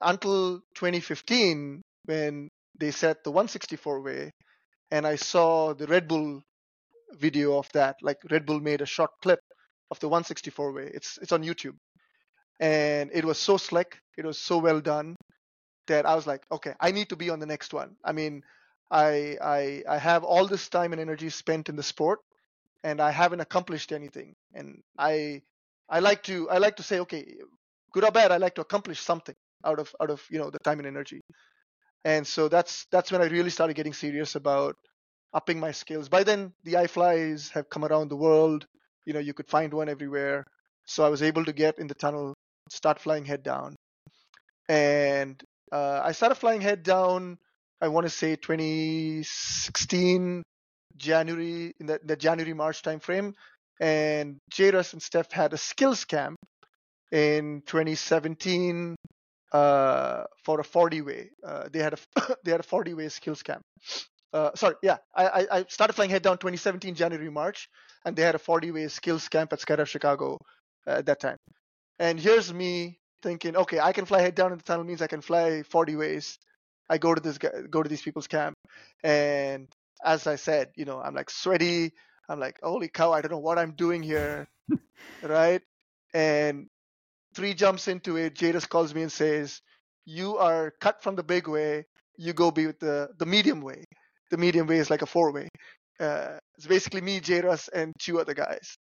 Until 0.00 0.60
2015, 0.74 1.82
when 2.06 2.50
they 2.78 2.90
set 2.90 3.24
the 3.24 3.30
164 3.30 4.02
way, 4.02 4.32
and 4.90 5.06
I 5.06 5.16
saw 5.16 5.74
the 5.74 5.86
Red 5.86 6.08
Bull 6.08 6.42
video 7.14 7.58
of 7.58 7.68
that. 7.72 7.96
Like 8.02 8.18
Red 8.30 8.46
Bull 8.46 8.60
made 8.60 8.80
a 8.80 8.86
short 8.86 9.10
clip 9.22 9.40
of 9.90 9.98
the 10.00 10.08
164 10.08 10.72
way. 10.72 10.90
It's 10.92 11.18
it's 11.22 11.32
on 11.32 11.42
YouTube, 11.44 11.76
and 12.60 13.10
it 13.12 13.24
was 13.24 13.38
so 13.38 13.56
slick. 13.56 13.98
It 14.16 14.24
was 14.24 14.38
so 14.38 14.58
well 14.58 14.80
done 14.80 15.16
that 15.88 16.06
I 16.06 16.14
was 16.14 16.26
like, 16.26 16.44
okay, 16.50 16.74
I 16.80 16.90
need 16.90 17.10
to 17.10 17.16
be 17.16 17.30
on 17.30 17.38
the 17.40 17.46
next 17.46 17.72
one. 17.74 17.96
I 18.04 18.12
mean, 18.12 18.42
I 18.90 19.36
I 19.42 19.82
I 19.88 19.98
have 19.98 20.24
all 20.24 20.46
this 20.46 20.68
time 20.68 20.92
and 20.92 21.00
energy 21.00 21.30
spent 21.30 21.68
in 21.68 21.76
the 21.76 21.82
sport, 21.82 22.20
and 22.84 23.00
I 23.00 23.10
haven't 23.10 23.40
accomplished 23.40 23.92
anything. 23.92 24.34
And 24.54 24.82
I 24.98 25.42
I 25.88 26.00
like 26.00 26.22
to 26.24 26.48
I 26.50 26.58
like 26.58 26.76
to 26.76 26.82
say, 26.82 27.00
okay, 27.00 27.36
good 27.92 28.04
or 28.04 28.10
bad, 28.12 28.32
I 28.32 28.38
like 28.38 28.54
to 28.56 28.62
accomplish 28.62 29.00
something 29.00 29.36
out 29.64 29.78
of 29.78 29.94
out 30.00 30.10
of 30.10 30.22
you 30.30 30.38
know 30.38 30.50
the 30.50 30.58
time 30.60 30.78
and 30.78 30.86
energy. 30.88 31.20
And 32.04 32.26
so 32.26 32.48
that's 32.48 32.86
that's 32.90 33.10
when 33.12 33.20
I 33.22 33.26
really 33.26 33.50
started 33.50 33.74
getting 33.74 33.92
serious 33.94 34.34
about 34.36 34.76
upping 35.34 35.58
my 35.60 35.72
skills. 35.72 36.08
By 36.08 36.24
then, 36.24 36.52
the 36.64 36.74
iFlies 36.74 37.50
have 37.52 37.68
come 37.68 37.84
around 37.84 38.08
the 38.08 38.16
world. 38.16 38.66
You 39.04 39.12
know, 39.14 39.20
you 39.20 39.34
could 39.34 39.48
find 39.48 39.72
one 39.74 39.88
everywhere. 39.88 40.44
So 40.86 41.04
I 41.04 41.08
was 41.08 41.22
able 41.22 41.44
to 41.44 41.52
get 41.52 41.78
in 41.78 41.88
the 41.88 41.94
tunnel, 41.94 42.34
start 42.68 43.00
flying 43.00 43.24
head 43.24 43.42
down, 43.42 43.76
and 44.68 45.42
uh, 45.72 46.00
I 46.04 46.12
started 46.12 46.36
flying 46.36 46.60
head 46.60 46.82
down. 46.82 47.38
I 47.80 47.88
want 47.88 48.06
to 48.06 48.10
say 48.10 48.36
2016 48.36 50.42
January 50.96 51.74
in 51.78 51.86
the, 51.86 52.00
the 52.04 52.16
January 52.16 52.54
March 52.54 52.82
timeframe, 52.82 53.34
and 53.80 54.38
J. 54.50 54.70
Russ 54.70 54.92
and 54.92 55.02
Steph 55.02 55.32
had 55.32 55.52
a 55.52 55.58
skills 55.58 56.04
camp 56.04 56.36
in 57.12 57.62
2017 57.66 58.96
uh, 59.52 60.24
for 60.44 60.60
a 60.60 60.64
40 60.64 61.02
way. 61.02 61.30
Uh, 61.44 61.68
they 61.72 61.80
had 61.80 61.94
a 61.94 62.36
they 62.44 62.50
had 62.50 62.60
a 62.60 62.64
40 62.64 62.94
way 62.94 63.08
skills 63.08 63.42
camp. 63.42 63.62
Uh, 64.32 64.50
sorry, 64.54 64.74
yeah, 64.82 64.98
I, 65.14 65.26
I 65.26 65.58
I 65.58 65.64
started 65.68 65.94
flying 65.94 66.10
head 66.10 66.22
down 66.22 66.38
2017 66.38 66.94
January 66.94 67.30
March, 67.30 67.68
and 68.04 68.16
they 68.16 68.22
had 68.22 68.34
a 68.34 68.38
40 68.38 68.70
way 68.72 68.88
skills 68.88 69.28
camp 69.28 69.52
at 69.52 69.60
Skydive 69.60 69.86
Chicago 69.86 70.38
uh, 70.86 70.98
at 70.98 71.06
that 71.06 71.20
time. 71.20 71.36
And 71.98 72.20
here's 72.20 72.52
me 72.52 72.98
thinking, 73.22 73.56
okay, 73.56 73.80
I 73.80 73.92
can 73.92 74.04
fly 74.06 74.20
head 74.20 74.34
down 74.34 74.52
in 74.52 74.58
the 74.58 74.64
tunnel 74.64 74.84
means 74.84 75.02
I 75.02 75.06
can 75.06 75.20
fly 75.22 75.62
40 75.62 75.96
ways. 75.96 76.38
I 76.88 76.98
go 76.98 77.14
to 77.14 77.20
this 77.20 77.38
guy, 77.38 77.50
go 77.70 77.82
to 77.82 77.88
these 77.88 78.02
people's 78.02 78.28
camp, 78.28 78.54
and 79.02 79.66
as 80.04 80.26
I 80.28 80.36
said, 80.36 80.70
you 80.76 80.84
know, 80.84 81.00
I'm 81.00 81.14
like 81.14 81.30
sweaty. 81.30 81.92
I'm 82.28 82.38
like, 82.38 82.58
holy 82.62 82.88
cow, 82.88 83.12
I 83.12 83.20
don't 83.22 83.32
know 83.32 83.38
what 83.38 83.58
I'm 83.58 83.72
doing 83.72 84.02
here, 84.02 84.46
right? 85.22 85.62
And 86.14 86.68
three 87.34 87.54
jumps 87.54 87.88
into 87.88 88.16
it, 88.16 88.34
J. 88.34 88.52
Russ 88.52 88.66
calls 88.66 88.94
me 88.94 89.02
and 89.02 89.12
says, 89.12 89.60
"You 90.04 90.38
are 90.38 90.72
cut 90.80 91.02
from 91.02 91.16
the 91.16 91.22
big 91.24 91.48
way. 91.48 91.86
You 92.18 92.32
go 92.32 92.50
be 92.50 92.66
with 92.66 92.80
the 92.80 93.10
the 93.18 93.26
medium 93.26 93.60
way. 93.62 93.84
The 94.30 94.38
medium 94.38 94.66
way 94.66 94.78
is 94.78 94.90
like 94.90 95.02
a 95.02 95.06
four 95.06 95.32
way. 95.32 95.48
Uh, 96.00 96.38
it's 96.56 96.66
basically 96.66 97.00
me, 97.00 97.20
J. 97.20 97.40
Russ, 97.42 97.68
and 97.68 97.92
two 98.00 98.20
other 98.20 98.34
guys." 98.34 98.76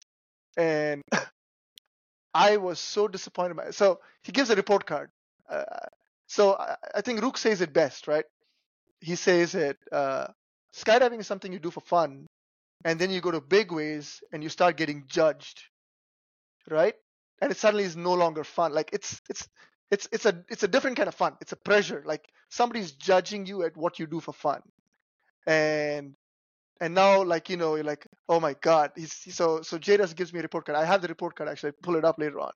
And 0.57 1.03
I 2.35 2.57
was 2.57 2.79
so 2.79 3.09
disappointed 3.09 3.57
by 3.57 3.65
it. 3.65 3.75
So 3.75 4.01
he 4.23 4.33
gives 4.33 4.51
a 4.51 4.57
report 4.57 4.87
card. 4.87 5.11
Uh, 5.49 5.65
so 6.27 6.55
I, 6.55 6.77
I, 6.95 7.01
think 7.03 7.21
Rook 7.21 7.37
says 7.37 7.61
it 7.61 7.73
best, 7.73 8.09
right? 8.09 8.25
He 9.01 9.17
says 9.17 9.55
it. 9.55 9.77
Uh, 9.91 10.29
skydiving 10.75 11.21
is 11.21 11.27
something 11.27 11.53
you 11.53 11.59
do 11.59 11.71
for 11.71 11.81
fun, 11.81 12.27
and 12.85 12.99
then 12.99 13.11
you 13.11 13.21
go 13.21 13.31
to 13.31 13.41
big 13.41 13.71
ways 13.71 14.23
and 14.33 14.43
you 14.43 14.49
start 14.49 14.77
getting 14.77 15.05
judged, 15.09 15.63
right? 16.71 16.95
And 17.41 17.51
it 17.51 17.59
suddenly 17.59 17.85
is 17.85 17.97
no 17.97 18.15
longer 18.15 18.45
fun. 18.45 18.73
Like 18.73 18.91
it's 18.93 19.21
it's 19.29 19.49
it's 19.91 20.09
it's 20.13 20.25
a 20.25 20.43
it's 20.49 20.63
a 20.63 20.69
different 20.69 20.97
kind 20.97 21.09
of 21.09 21.15
fun. 21.15 21.37
It's 21.41 21.53
a 21.53 21.57
pressure. 21.57 22.03
Like 22.07 22.25
somebody's 22.49 22.93
judging 22.93 23.45
you 23.45 23.65
at 23.65 23.77
what 23.77 23.99
you 23.99 24.07
do 24.07 24.21
for 24.21 24.33
fun, 24.33 24.63
and 25.47 26.15
and 26.83 26.95
now 26.95 27.23
like 27.23 27.49
you 27.49 27.57
know 27.57 27.77
you're 27.77 27.85
like 27.85 28.07
oh 28.29 28.41
my 28.41 28.55
god 28.61 28.91
he's 28.97 29.15
so 29.31 29.63
so 29.63 29.79
Jairus 29.85 30.15
gives 30.15 30.33
me 30.33 30.41
a 30.41 30.43
report 30.43 30.67
card. 30.67 30.77
I 30.77 30.85
have 30.85 31.01
the 31.01 31.09
report 31.09 31.37
card 31.37 31.49
actually. 31.49 31.71
I 31.71 31.75
pull 31.81 31.97
it 31.97 32.05
up 32.05 32.19
later 32.19 32.41
on. 32.41 32.53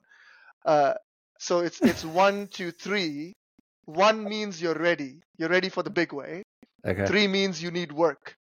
Uh, 0.66 0.94
so 1.38 1.60
it's 1.60 1.80
it's 1.82 2.04
one 2.04 2.48
two 2.48 2.72
three. 2.72 3.34
One 3.86 4.24
means 4.24 4.60
you're 4.62 4.82
ready. 4.90 5.22
You're 5.38 5.50
ready 5.58 5.70
for 5.70 5.84
the 5.84 5.92
big 5.92 6.12
way. 6.12 6.44
Okay. 6.86 7.06
three 7.06 7.28
means 7.28 7.62
you 7.62 7.70
need 7.70 7.92
work. 7.92 8.36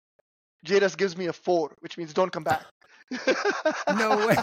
Jairus 0.67 0.95
gives 0.95 1.17
me 1.17 1.25
a 1.25 1.33
four 1.33 1.73
which 1.79 1.97
means 1.97 2.13
don't 2.13 2.31
come 2.31 2.43
back 2.43 2.65
no 3.97 4.27
way 4.27 4.35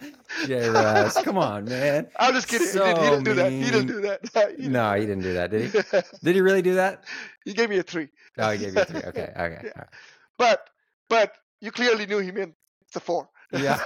J 0.46 0.68
Russ, 0.68 1.20
come 1.22 1.38
on, 1.38 1.64
man. 1.64 2.08
I'm 2.18 2.32
just 2.32 2.48
kidding. 2.48 2.68
So 2.68 2.86
he, 2.86 2.94
did, 2.94 3.02
he 3.02 3.10
didn't 3.10 3.24
do 3.24 3.34
that. 3.34 3.52
He 3.52 3.64
didn't 3.64 3.86
do 3.86 4.00
that. 4.02 4.20
He 4.50 4.62
didn't 4.62 4.72
no, 4.72 4.94
he 4.94 5.00
didn't 5.00 5.22
do 5.22 5.34
that, 5.34 5.50
did 5.50 5.70
he? 5.70 5.80
did 6.22 6.34
he 6.34 6.40
really 6.40 6.62
do 6.62 6.74
that? 6.74 7.04
He 7.44 7.54
gave 7.54 7.70
me 7.70 7.78
a 7.78 7.82
three. 7.82 8.08
Oh, 8.38 8.50
he 8.50 8.58
gave 8.58 8.74
you 8.74 8.80
a 8.80 8.84
three. 8.84 9.00
Okay, 9.00 9.32
okay. 9.36 9.60
Yeah. 9.64 9.70
Right. 9.76 9.88
But 10.38 10.68
but 11.08 11.32
you 11.60 11.72
clearly 11.72 12.06
knew 12.06 12.18
he 12.18 12.30
meant 12.30 12.54
it's 12.86 12.96
a 12.96 13.00
four. 13.00 13.28
Yeah. 13.52 13.78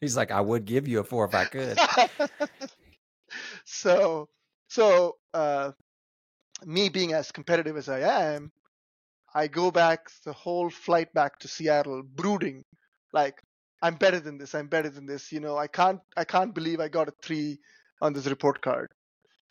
He's 0.00 0.16
like, 0.16 0.30
I 0.30 0.40
would 0.40 0.64
give 0.64 0.86
you 0.86 1.00
a 1.00 1.04
four 1.04 1.24
if 1.24 1.34
I 1.34 1.46
could. 1.46 1.78
so 3.64 4.28
so 4.68 5.16
uh, 5.34 5.72
me 6.64 6.88
being 6.88 7.12
as 7.12 7.32
competitive 7.32 7.76
as 7.76 7.88
I 7.88 8.00
am, 8.00 8.52
I 9.36 9.48
go 9.48 9.70
back 9.70 10.08
the 10.24 10.32
whole 10.32 10.70
flight 10.70 11.12
back 11.12 11.38
to 11.40 11.48
Seattle 11.48 12.02
brooding, 12.02 12.64
like 13.12 13.42
I'm 13.82 13.96
better 13.96 14.18
than 14.18 14.38
this. 14.38 14.54
I'm 14.54 14.68
better 14.68 14.88
than 14.88 15.04
this. 15.04 15.30
You 15.30 15.40
know, 15.40 15.58
I 15.58 15.66
can't 15.66 16.00
I 16.16 16.24
can't 16.24 16.54
believe 16.54 16.80
I 16.80 16.88
got 16.88 17.08
a 17.08 17.12
three 17.22 17.58
on 18.00 18.14
this 18.14 18.26
report 18.26 18.62
card. 18.62 18.88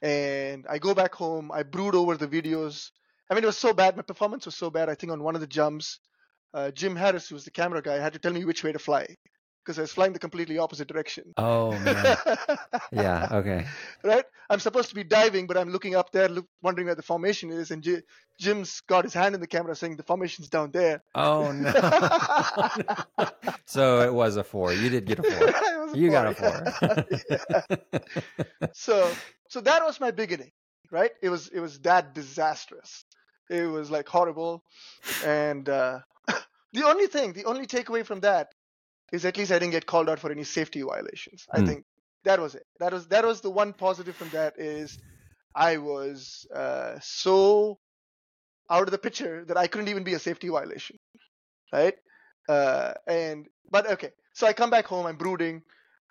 And 0.02 0.66
I 0.68 0.80
go 0.80 0.96
back 0.96 1.14
home. 1.14 1.52
I 1.54 1.62
brood 1.62 1.94
over 1.94 2.18
the 2.18 2.28
videos. 2.28 2.90
I 3.30 3.36
mean, 3.36 3.44
it 3.44 3.48
was 3.54 3.60
so 3.60 3.74
bad. 3.74 3.96
My 3.96 4.02
performance 4.02 4.48
was 4.48 4.56
so 4.56 4.72
bad. 4.72 4.90
I 4.90 4.96
think 4.96 5.12
on 5.14 5.22
one 5.22 5.36
of 5.36 5.42
the 5.42 5.56
jumps, 5.60 6.00
uh, 6.56 6.72
Jim 6.72 6.96
Harris, 6.96 7.30
who 7.30 7.36
was 7.36 7.46
the 7.46 7.52
camera 7.52 7.82
guy, 7.84 8.00
had 8.00 8.14
to 8.14 8.20
tell 8.20 8.34
me 8.34 8.44
which 8.44 8.64
way 8.64 8.72
to 8.72 8.80
fly 8.80 9.06
because 9.66 9.80
I 9.80 9.82
was 9.82 9.92
flying 9.92 10.14
the 10.14 10.20
completely 10.20 10.60
opposite 10.60 10.88
direction. 10.88 11.34
Oh 11.38 11.72
man. 11.80 12.18
yeah. 12.92 13.28
Okay. 13.32 13.66
Right. 14.04 14.24
I'm 14.50 14.60
supposed 14.60 14.90
to 14.90 14.96
be 14.96 15.04
diving, 15.04 15.48
but 15.48 15.58
I'm 15.58 15.70
looking 15.70 15.96
up 15.96 16.12
there, 16.12 16.30
look, 16.30 16.46
wondering 16.62 16.86
where 16.86 16.96
the 16.96 17.02
formation 17.02 17.50
is, 17.50 17.72
and 17.72 17.82
J- 17.82 18.04
Jim's 18.40 18.82
got 18.82 19.04
his 19.04 19.14
hand 19.14 19.34
in 19.34 19.42
the 19.42 19.48
camera, 19.48 19.76
saying 19.76 19.96
the 19.98 20.04
formation's 20.04 20.50
down 20.50 20.72
there. 20.72 21.02
Oh 21.16 21.52
no. 23.18 23.28
so 23.66 24.02
it 24.02 24.14
was 24.14 24.38
a 24.38 24.44
four. 24.44 24.72
You 24.74 24.90
did 24.90 25.06
get 25.06 25.20
a 25.20 25.24
four. 25.24 25.48
A 25.48 25.98
you 25.98 26.12
four, 26.12 26.12
got 26.12 26.28
a 26.28 26.34
four. 27.68 28.70
so 28.74 29.12
so 29.50 29.62
that 29.62 29.84
was 29.84 30.00
my 30.00 30.12
beginning. 30.12 30.52
Right. 30.92 31.12
It 31.22 31.30
was 31.30 31.48
it 31.48 31.60
was 31.60 31.80
that 31.80 32.14
disastrous. 32.14 33.06
It 33.50 33.66
was 33.68 33.90
like 33.92 34.08
horrible, 34.08 34.64
and 35.24 35.68
uh, 35.70 36.00
the 36.74 36.84
only 36.84 37.08
thing, 37.08 37.34
the 37.34 37.46
only 37.46 37.68
takeaway 37.68 38.06
from 38.06 38.20
that 38.22 38.50
is 39.16 39.26
at 39.26 39.38
least 39.38 39.52
I 39.52 39.60
didn't 39.60 39.72
get 39.72 39.86
called 39.86 40.10
out 40.10 40.20
for 40.20 40.32
any 40.32 40.44
safety 40.44 40.82
violations. 40.82 41.46
Mm. 41.50 41.58
I 41.58 41.60
hmm. 41.60 41.68
think 41.68 41.86
that 42.24 42.40
was 42.40 42.56
it. 42.56 42.66
That 42.80 42.94
was 42.94 43.08
that 43.08 43.26
was 43.26 43.42
the 43.42 43.50
one 43.50 43.74
positive 43.74 44.16
from 44.16 44.30
that 44.30 44.60
is 44.60 44.98
I 45.56 45.78
was 45.78 46.46
uh, 46.54 47.00
so 47.02 47.80
out 48.70 48.84
of 48.84 48.92
the 48.92 48.98
picture 48.98 49.46
that 49.46 49.58
I 49.58 49.68
couldn't 49.68 49.90
even 49.90 50.04
be 50.04 50.14
a 50.14 50.20
safety 50.20 50.50
violation, 50.50 50.98
right? 51.72 51.96
Uh, 52.50 52.94
and 53.08 53.48
but 53.72 53.90
okay, 53.92 54.12
so 54.34 54.48
I 54.48 54.54
come 54.54 54.70
back 54.70 54.86
home, 54.86 55.06
I'm 55.06 55.18
brooding, 55.18 55.62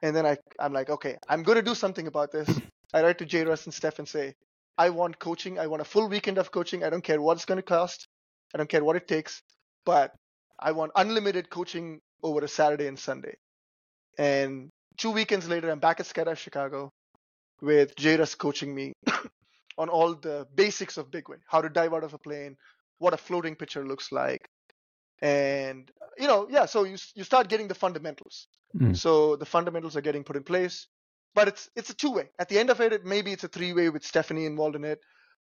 and 0.02 0.16
then 0.16 0.26
I 0.26 0.38
I'm 0.58 0.72
like, 0.72 0.90
okay, 0.90 1.18
I'm 1.28 1.42
going 1.42 1.56
to 1.56 1.62
do 1.62 1.74
something 1.74 2.06
about 2.06 2.32
this. 2.32 2.48
I 2.94 3.02
write 3.02 3.18
to 3.18 3.26
J. 3.26 3.44
Russ 3.44 3.64
and 3.66 3.74
Steph 3.74 3.98
and 3.98 4.08
say, 4.08 4.34
I 4.78 4.90
want 4.90 5.18
coaching. 5.18 5.58
I 5.58 5.66
want 5.66 5.82
a 5.82 5.84
full 5.84 6.08
weekend 6.08 6.38
of 6.38 6.50
coaching. 6.50 6.84
I 6.84 6.90
don't 6.90 7.04
care 7.04 7.20
what 7.20 7.36
it's 7.36 7.44
going 7.44 7.58
to 7.58 7.62
cost. 7.62 8.08
I 8.54 8.58
don't 8.58 8.68
care 8.68 8.84
what 8.84 8.96
it 8.96 9.08
takes, 9.08 9.42
but 9.84 10.12
I 10.58 10.72
want 10.72 10.92
unlimited 10.94 11.50
coaching 11.50 12.00
over 12.24 12.40
a 12.42 12.48
Saturday 12.48 12.88
and 12.88 12.98
Sunday. 12.98 13.36
And 14.18 14.70
two 14.96 15.10
weekends 15.10 15.46
later, 15.46 15.70
I'm 15.70 15.78
back 15.78 16.00
at 16.00 16.06
Skydive 16.06 16.38
Chicago 16.38 16.92
with 17.60 17.92
Jairus 18.00 18.34
coaching 18.34 18.74
me 18.74 18.94
on 19.78 19.88
all 19.88 20.14
the 20.14 20.46
basics 20.54 20.96
of 20.96 21.10
Big 21.10 21.28
Way, 21.28 21.36
how 21.46 21.60
to 21.60 21.68
dive 21.68 21.92
out 21.92 22.02
of 22.02 22.14
a 22.14 22.18
plane, 22.18 22.56
what 22.98 23.12
a 23.12 23.18
floating 23.18 23.54
picture 23.54 23.86
looks 23.86 24.10
like. 24.10 24.48
And 25.20 25.90
you 26.18 26.26
know, 26.26 26.48
yeah, 26.50 26.66
so 26.66 26.84
you 26.84 26.96
you 27.14 27.24
start 27.24 27.48
getting 27.48 27.68
the 27.68 27.74
fundamentals. 27.74 28.48
Mm. 28.76 28.96
So 28.96 29.36
the 29.36 29.46
fundamentals 29.46 29.96
are 29.96 30.00
getting 30.00 30.24
put 30.24 30.36
in 30.36 30.42
place, 30.42 30.88
but 31.34 31.48
it's 31.48 31.68
it's 31.76 31.90
a 31.90 31.94
two 31.94 32.10
way. 32.10 32.30
At 32.38 32.48
the 32.48 32.58
end 32.58 32.70
of 32.70 32.80
it, 32.80 32.92
it 32.92 33.04
maybe 33.04 33.32
it's 33.32 33.44
a 33.44 33.48
three 33.48 33.72
way 33.72 33.90
with 33.90 34.04
Stephanie 34.04 34.46
involved 34.46 34.76
in 34.76 34.84
it, 34.84 35.00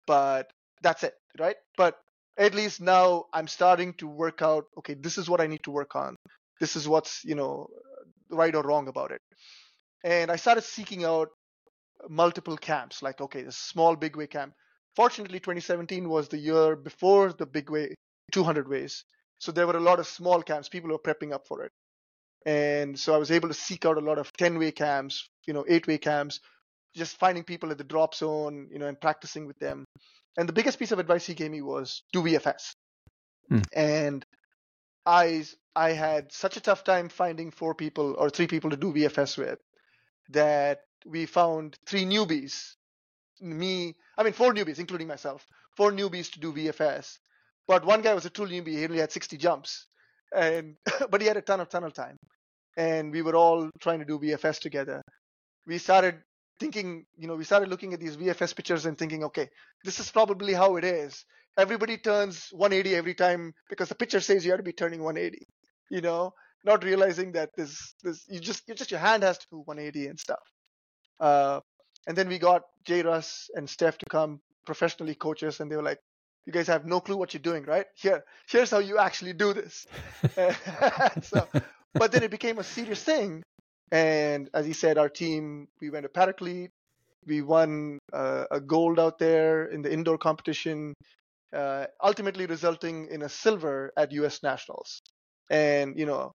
but 0.06 0.52
that's 0.82 1.04
it, 1.04 1.16
right? 1.40 1.58
But 1.76 1.98
at 2.38 2.56
least 2.56 2.82
now 2.82 3.26
I'm 3.34 3.48
starting 3.48 3.94
to 3.96 4.08
work 4.08 4.42
out. 4.42 4.66
Okay, 4.78 4.94
this 4.94 5.18
is 5.18 5.30
what 5.30 5.42
I 5.42 5.48
need 5.48 5.64
to 5.64 5.72
work 5.72 5.96
on 5.96 6.16
this 6.60 6.76
is 6.76 6.88
what's 6.88 7.24
you 7.24 7.36
know 7.36 7.68
right 8.30 8.56
or 8.56 8.64
wrong 8.64 8.88
about 8.88 9.12
it. 9.12 9.22
And 10.04 10.32
i 10.32 10.36
started 10.36 10.64
seeking 10.64 11.04
out 11.06 11.30
multiple 12.10 12.58
camps 12.58 13.02
like 13.02 13.20
okay 13.20 13.44
the 13.44 13.52
small 13.52 13.96
big 13.96 14.16
way 14.16 14.28
camp. 14.28 14.54
Fortunately 14.96 15.40
2017 15.40 16.10
was 16.10 16.28
the 16.28 16.38
year 16.38 16.76
before 16.76 17.34
the 17.34 17.46
big 17.46 17.70
way 17.70 17.94
200 18.32 18.68
ways. 18.68 19.04
So 19.40 19.52
there 19.52 19.68
were 19.68 19.78
a 19.78 19.82
lot 19.82 20.00
of 20.00 20.08
small 20.08 20.42
camps. 20.42 20.70
People 20.70 20.90
were 20.90 21.00
prepping 21.00 21.32
up 21.34 21.48
for 21.48 21.64
it. 21.64 21.72
And 22.46 22.98
so 22.98 23.14
i 23.14 23.18
was 23.18 23.32
able 23.32 23.50
to 23.50 23.54
seek 23.54 23.86
out 23.86 23.98
a 23.98 24.08
lot 24.10 24.18
of 24.18 24.32
10 24.34 24.58
way 24.58 24.72
camps 24.72 25.30
you 25.46 25.54
know 25.54 25.66
8 25.68 25.88
way 25.88 25.98
camps 25.98 26.40
just 26.96 27.18
finding 27.18 27.44
people 27.44 27.72
at 27.72 27.78
the 27.78 27.84
drop 27.84 28.16
zone 28.16 28.70
you 28.72 28.80
know 28.80 28.88
and 28.88 29.00
practicing 29.00 29.46
with 29.48 29.60
them. 29.60 29.86
And 30.38 30.48
the 30.48 30.54
biggest 30.54 30.78
piece 30.78 30.92
of 30.92 31.00
advice 31.00 31.26
he 31.26 31.34
gave 31.34 31.52
me 31.52 31.62
was 31.62 32.04
do 32.14 32.22
vfs 32.22 32.74
hmm. 33.50 33.62
and 33.74 34.26
I 35.08 35.46
I 35.76 35.94
had 35.94 36.34
such 36.34 36.58
a 36.58 36.62
tough 36.62 36.84
time 36.84 37.10
finding 37.10 37.52
four 37.52 37.74
people 37.74 38.16
or 38.18 38.30
three 38.30 38.48
people 38.48 38.70
to 38.72 38.78
do 38.78 38.94
VFS 38.94 39.38
with 39.38 39.60
that 40.30 40.82
we 41.06 41.26
found 41.26 41.78
three 41.88 42.06
newbies. 42.06 42.74
Me, 43.40 43.96
I 44.18 44.24
mean 44.24 44.34
four 44.34 44.54
newbies, 44.54 44.80
including 44.80 45.08
myself, 45.08 45.48
four 45.78 45.92
newbies 45.92 46.32
to 46.34 46.40
do 46.40 46.54
VFS. 46.54 47.20
But 47.68 47.86
one 47.86 48.02
guy 48.02 48.14
was 48.14 48.26
a 48.26 48.30
true 48.30 48.48
newbie; 48.48 48.78
he 48.78 48.84
only 48.84 49.00
had 49.00 49.12
60 49.12 49.38
jumps, 49.38 49.88
and 50.36 50.76
but 51.10 51.22
he 51.22 51.28
had 51.28 51.38
a 51.38 51.42
ton 51.42 51.62
of 51.62 51.70
tunnel 51.70 51.92
time, 51.92 52.18
and 52.76 53.12
we 53.14 53.22
were 53.22 53.36
all 53.36 53.70
trying 53.80 54.00
to 54.00 54.06
do 54.06 54.20
VFS 54.20 54.60
together. 54.60 55.02
We 55.66 55.78
started 55.78 56.22
thinking, 56.60 57.06
you 57.18 57.28
know, 57.28 57.36
we 57.36 57.44
started 57.46 57.70
looking 57.70 57.94
at 57.94 58.00
these 58.02 58.18
VFS 58.18 58.56
pictures 58.56 58.86
and 58.86 58.98
thinking, 58.98 59.24
okay, 59.26 59.50
this 59.86 60.00
is 60.00 60.12
probably 60.12 60.54
how 60.54 60.76
it 60.78 60.84
is 60.84 61.24
everybody 61.58 61.98
turns 61.98 62.50
180 62.52 62.96
every 62.96 63.14
time 63.16 63.54
because 63.70 63.90
the 63.90 63.96
pitcher 63.96 64.20
says 64.20 64.46
you 64.46 64.52
have 64.52 64.60
to 64.60 64.64
be 64.64 64.74
turning 64.74 65.04
180 65.04 65.46
you 65.90 66.02
know 66.02 66.34
not 66.64 66.84
realizing 66.84 67.32
that 67.32 67.50
this 67.56 67.96
this 68.04 68.26
you 68.30 68.40
just 68.40 68.64
you 68.68 68.76
just 68.76 68.92
your 68.92 69.00
hand 69.00 69.24
has 69.24 69.38
to 69.38 69.48
do 69.52 69.58
180 69.66 70.08
and 70.08 70.20
stuff 70.20 70.40
uh, 71.20 71.60
and 72.08 72.18
then 72.18 72.28
we 72.28 72.38
got 72.40 72.64
J. 72.86 73.02
Russ 73.04 73.50
and 73.56 73.70
Steph 73.70 73.98
to 74.00 74.06
come 74.10 74.40
professionally 74.66 75.16
coach 75.16 75.44
us, 75.44 75.60
and 75.60 75.72
they 75.72 75.76
were 75.76 75.84
like, 75.84 76.00
"You 76.46 76.54
guys 76.54 76.68
have 76.68 76.86
no 76.86 77.00
clue 77.00 77.18
what 77.18 77.34
you're 77.34 77.42
doing, 77.42 77.64
right? 77.64 77.86
Here, 77.96 78.24
here's 78.50 78.72
how 78.72 78.80
you 78.80 78.98
actually 78.98 79.34
do 79.34 79.54
this." 79.54 79.86
so, 81.22 81.48
but 81.94 82.12
then 82.12 82.24
it 82.24 82.32
became 82.32 82.60
a 82.60 82.64
serious 82.64 83.04
thing, 83.04 83.44
and 83.92 84.50
as 84.54 84.66
he 84.66 84.74
said, 84.74 84.98
our 84.98 85.10
team 85.10 85.68
we 85.82 85.90
went 85.90 86.04
to 86.04 86.10
Paraclete, 86.10 86.72
we 87.26 87.42
won 87.42 88.00
uh, 88.14 88.46
a 88.52 88.60
gold 88.60 89.00
out 89.00 89.20
there 89.20 89.66
in 89.66 89.82
the 89.82 89.92
indoor 89.92 90.18
competition 90.18 90.94
uh, 91.54 91.86
ultimately 92.04 92.46
resulting 92.46 93.08
in 93.12 93.22
a 93.22 93.30
silver 93.30 93.92
at 93.98 94.12
U.S. 94.14 94.44
Nationals. 94.44 95.02
And 95.50 95.98
you 95.98 96.06
know, 96.06 96.32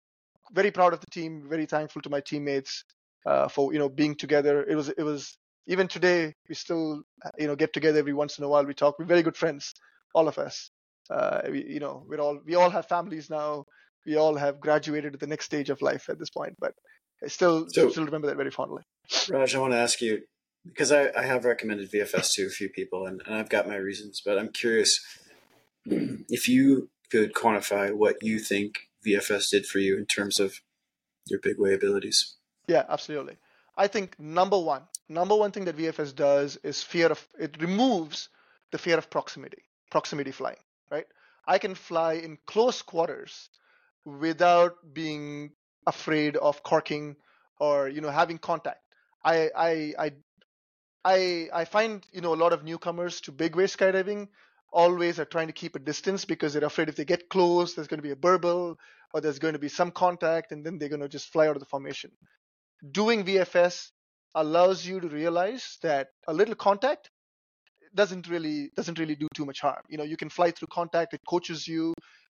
very 0.52 0.70
proud 0.70 0.92
of 0.92 1.00
the 1.00 1.10
team. 1.10 1.46
Very 1.48 1.66
thankful 1.66 2.02
to 2.02 2.10
my 2.10 2.20
teammates 2.20 2.84
uh, 3.26 3.48
for 3.48 3.72
you 3.72 3.78
know 3.78 3.88
being 3.88 4.14
together. 4.14 4.62
It 4.64 4.74
was 4.74 4.88
it 4.88 5.02
was 5.02 5.36
even 5.66 5.86
today 5.88 6.32
we 6.48 6.54
still 6.54 7.02
you 7.38 7.46
know 7.46 7.56
get 7.56 7.72
together 7.72 7.98
every 7.98 8.14
once 8.14 8.38
in 8.38 8.44
a 8.44 8.48
while. 8.48 8.64
We 8.64 8.74
talk. 8.74 8.98
We're 8.98 9.04
very 9.06 9.22
good 9.22 9.36
friends, 9.36 9.74
all 10.14 10.28
of 10.28 10.38
us. 10.38 10.70
Uh, 11.10 11.42
we, 11.50 11.64
you 11.64 11.80
know, 11.80 12.04
we're 12.08 12.20
all 12.20 12.38
we 12.44 12.54
all 12.54 12.70
have 12.70 12.86
families 12.86 13.28
now. 13.28 13.64
We 14.06 14.16
all 14.16 14.34
have 14.34 14.60
graduated 14.60 15.12
to 15.12 15.18
the 15.18 15.26
next 15.26 15.44
stage 15.44 15.70
of 15.70 15.80
life 15.82 16.08
at 16.08 16.18
this 16.18 16.30
point, 16.30 16.54
but 16.58 16.72
I 17.22 17.28
still 17.28 17.66
So- 17.68 17.90
still 17.90 18.04
remember 18.04 18.28
that 18.28 18.36
very 18.36 18.50
fondly. 18.50 18.82
Raj, 19.28 19.54
I 19.54 19.58
want 19.58 19.72
to 19.74 19.78
ask 19.78 20.00
you 20.00 20.22
because 20.66 20.92
I, 20.92 21.10
I 21.16 21.22
have 21.22 21.44
recommended 21.44 21.90
VFS 21.90 22.34
to 22.34 22.46
a 22.46 22.50
few 22.50 22.68
people, 22.68 23.06
and, 23.06 23.22
and 23.26 23.34
I've 23.34 23.48
got 23.48 23.68
my 23.68 23.76
reasons. 23.76 24.22
But 24.24 24.38
I'm 24.38 24.48
curious 24.48 25.00
if 25.86 26.48
you 26.48 26.90
could 27.10 27.34
quantify 27.34 27.92
what 27.92 28.16
you 28.22 28.38
think 28.38 28.88
VFS 29.06 29.50
did 29.50 29.66
for 29.66 29.78
you 29.78 29.98
in 29.98 30.06
terms 30.06 30.38
of 30.40 30.60
your 31.26 31.40
big 31.40 31.58
way 31.58 31.74
abilities. 31.74 32.36
Yeah, 32.68 32.84
absolutely. 32.88 33.36
I 33.76 33.86
think 33.86 34.18
number 34.18 34.58
one, 34.58 34.82
number 35.08 35.34
one 35.34 35.50
thing 35.50 35.64
that 35.64 35.76
VFS 35.76 36.14
does 36.14 36.58
is 36.62 36.82
fear 36.82 37.10
of 37.10 37.26
it 37.38 37.60
removes 37.60 38.28
the 38.70 38.78
fear 38.78 38.98
of 38.98 39.10
proximity, 39.10 39.62
proximity 39.90 40.30
flying, 40.30 40.62
right? 40.90 41.06
I 41.46 41.58
can 41.58 41.74
fly 41.74 42.14
in 42.14 42.38
close 42.46 42.82
quarters 42.82 43.48
without 44.04 44.76
being 44.92 45.52
afraid 45.86 46.36
of 46.36 46.62
corking 46.62 47.16
or 47.58 47.88
you 47.88 48.00
know 48.00 48.10
having 48.10 48.38
contact. 48.38 48.80
I 49.24 49.50
I 49.56 49.94
I 49.98 50.12
I 51.04 51.48
I 51.52 51.64
find 51.64 52.06
you 52.12 52.20
know 52.20 52.34
a 52.34 52.36
lot 52.36 52.52
of 52.52 52.64
newcomers 52.64 53.20
to 53.22 53.32
big 53.32 53.56
way 53.56 53.64
skydiving 53.64 54.28
always 54.72 55.18
are 55.20 55.24
trying 55.24 55.48
to 55.48 55.52
keep 55.52 55.76
a 55.76 55.78
distance 55.78 56.24
because 56.24 56.54
they're 56.54 56.64
afraid 56.64 56.88
if 56.88 56.96
they 56.96 57.04
get 57.04 57.28
close, 57.28 57.74
there's 57.74 57.88
going 57.88 57.98
to 57.98 58.02
be 58.02 58.12
a 58.12 58.16
burble 58.16 58.78
or 59.12 59.20
there's 59.20 59.38
going 59.38 59.52
to 59.52 59.58
be 59.58 59.68
some 59.68 59.90
contact, 59.90 60.52
and 60.52 60.64
then 60.64 60.78
they're 60.78 60.88
going 60.88 61.00
to 61.02 61.08
just 61.08 61.30
fly 61.30 61.46
out 61.46 61.56
of 61.56 61.60
the 61.60 61.66
formation. 61.66 62.10
Doing 62.90 63.24
VFS 63.24 63.90
allows 64.34 64.86
you 64.86 65.00
to 65.00 65.08
realize 65.08 65.78
that 65.82 66.08
a 66.26 66.32
little 66.32 66.54
contact 66.54 67.10
doesn't 67.94 68.28
really 68.28 68.70
doesn't 68.74 68.98
really 68.98 69.14
do 69.14 69.28
too 69.34 69.44
much 69.44 69.60
harm. 69.60 69.82
You 69.88 69.98
know, 69.98 70.04
you 70.04 70.16
can 70.16 70.30
fly 70.30 70.50
through 70.50 70.68
contact. 70.72 71.12
It 71.12 71.20
coaches 71.28 71.68
you, 71.68 71.92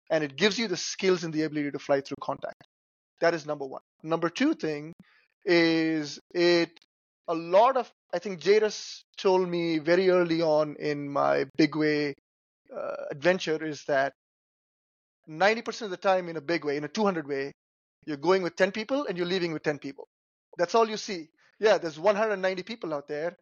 and 0.09 0.23
it 0.23 0.37
gives 0.37 0.57
you 0.57 0.67
the 0.67 0.77
skills 0.77 1.23
and 1.23 1.33
the 1.33 1.43
ability 1.43 1.71
to 1.71 1.79
fly 1.79 2.01
through 2.01 2.17
contact. 2.21 2.63
That 3.19 3.33
is 3.33 3.45
number 3.45 3.65
one. 3.65 3.81
Number 4.01 4.29
two 4.29 4.53
thing 4.53 4.93
is 5.45 6.19
it 6.33 6.79
a 7.29 7.35
lot 7.35 7.77
of 7.77 7.89
I 8.13 8.19
think 8.19 8.43
Jairus 8.43 9.05
told 9.17 9.47
me 9.47 9.77
very 9.77 10.09
early 10.09 10.41
on 10.41 10.75
in 10.79 11.07
my 11.07 11.45
big 11.57 11.75
way 11.75 12.15
uh, 12.75 13.05
adventure 13.11 13.63
is 13.63 13.83
that 13.85 14.13
90% 15.29 15.83
of 15.83 15.91
the 15.91 15.97
time 15.97 16.27
in 16.27 16.37
a 16.37 16.41
big 16.41 16.65
way, 16.65 16.75
in 16.75 16.83
a 16.83 16.87
200 16.87 17.27
way, 17.27 17.53
you're 18.05 18.17
going 18.17 18.41
with 18.41 18.55
10 18.55 18.71
people 18.71 19.05
and 19.05 19.17
you're 19.17 19.27
leaving 19.27 19.53
with 19.53 19.61
10 19.61 19.77
people. 19.77 20.07
That's 20.57 20.73
all 20.73 20.89
you 20.89 20.97
see. 20.97 21.27
Yeah, 21.59 21.77
there's 21.77 21.99
190 21.99 22.63
people 22.63 22.93
out 22.93 23.07
there, 23.07 23.37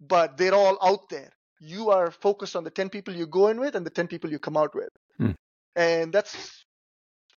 but 0.00 0.36
they're 0.36 0.54
all 0.54 0.76
out 0.82 1.08
there. 1.08 1.30
You 1.60 1.90
are 1.90 2.10
focused 2.10 2.56
on 2.56 2.64
the 2.64 2.70
10 2.70 2.90
people 2.90 3.14
you 3.14 3.26
go 3.26 3.48
in 3.48 3.58
with 3.58 3.74
and 3.74 3.86
the 3.86 3.90
10 3.90 4.08
people 4.08 4.30
you 4.30 4.38
come 4.38 4.56
out 4.56 4.74
with. 4.74 4.90
Hmm. 5.16 5.30
And 5.76 6.12
that's 6.12 6.64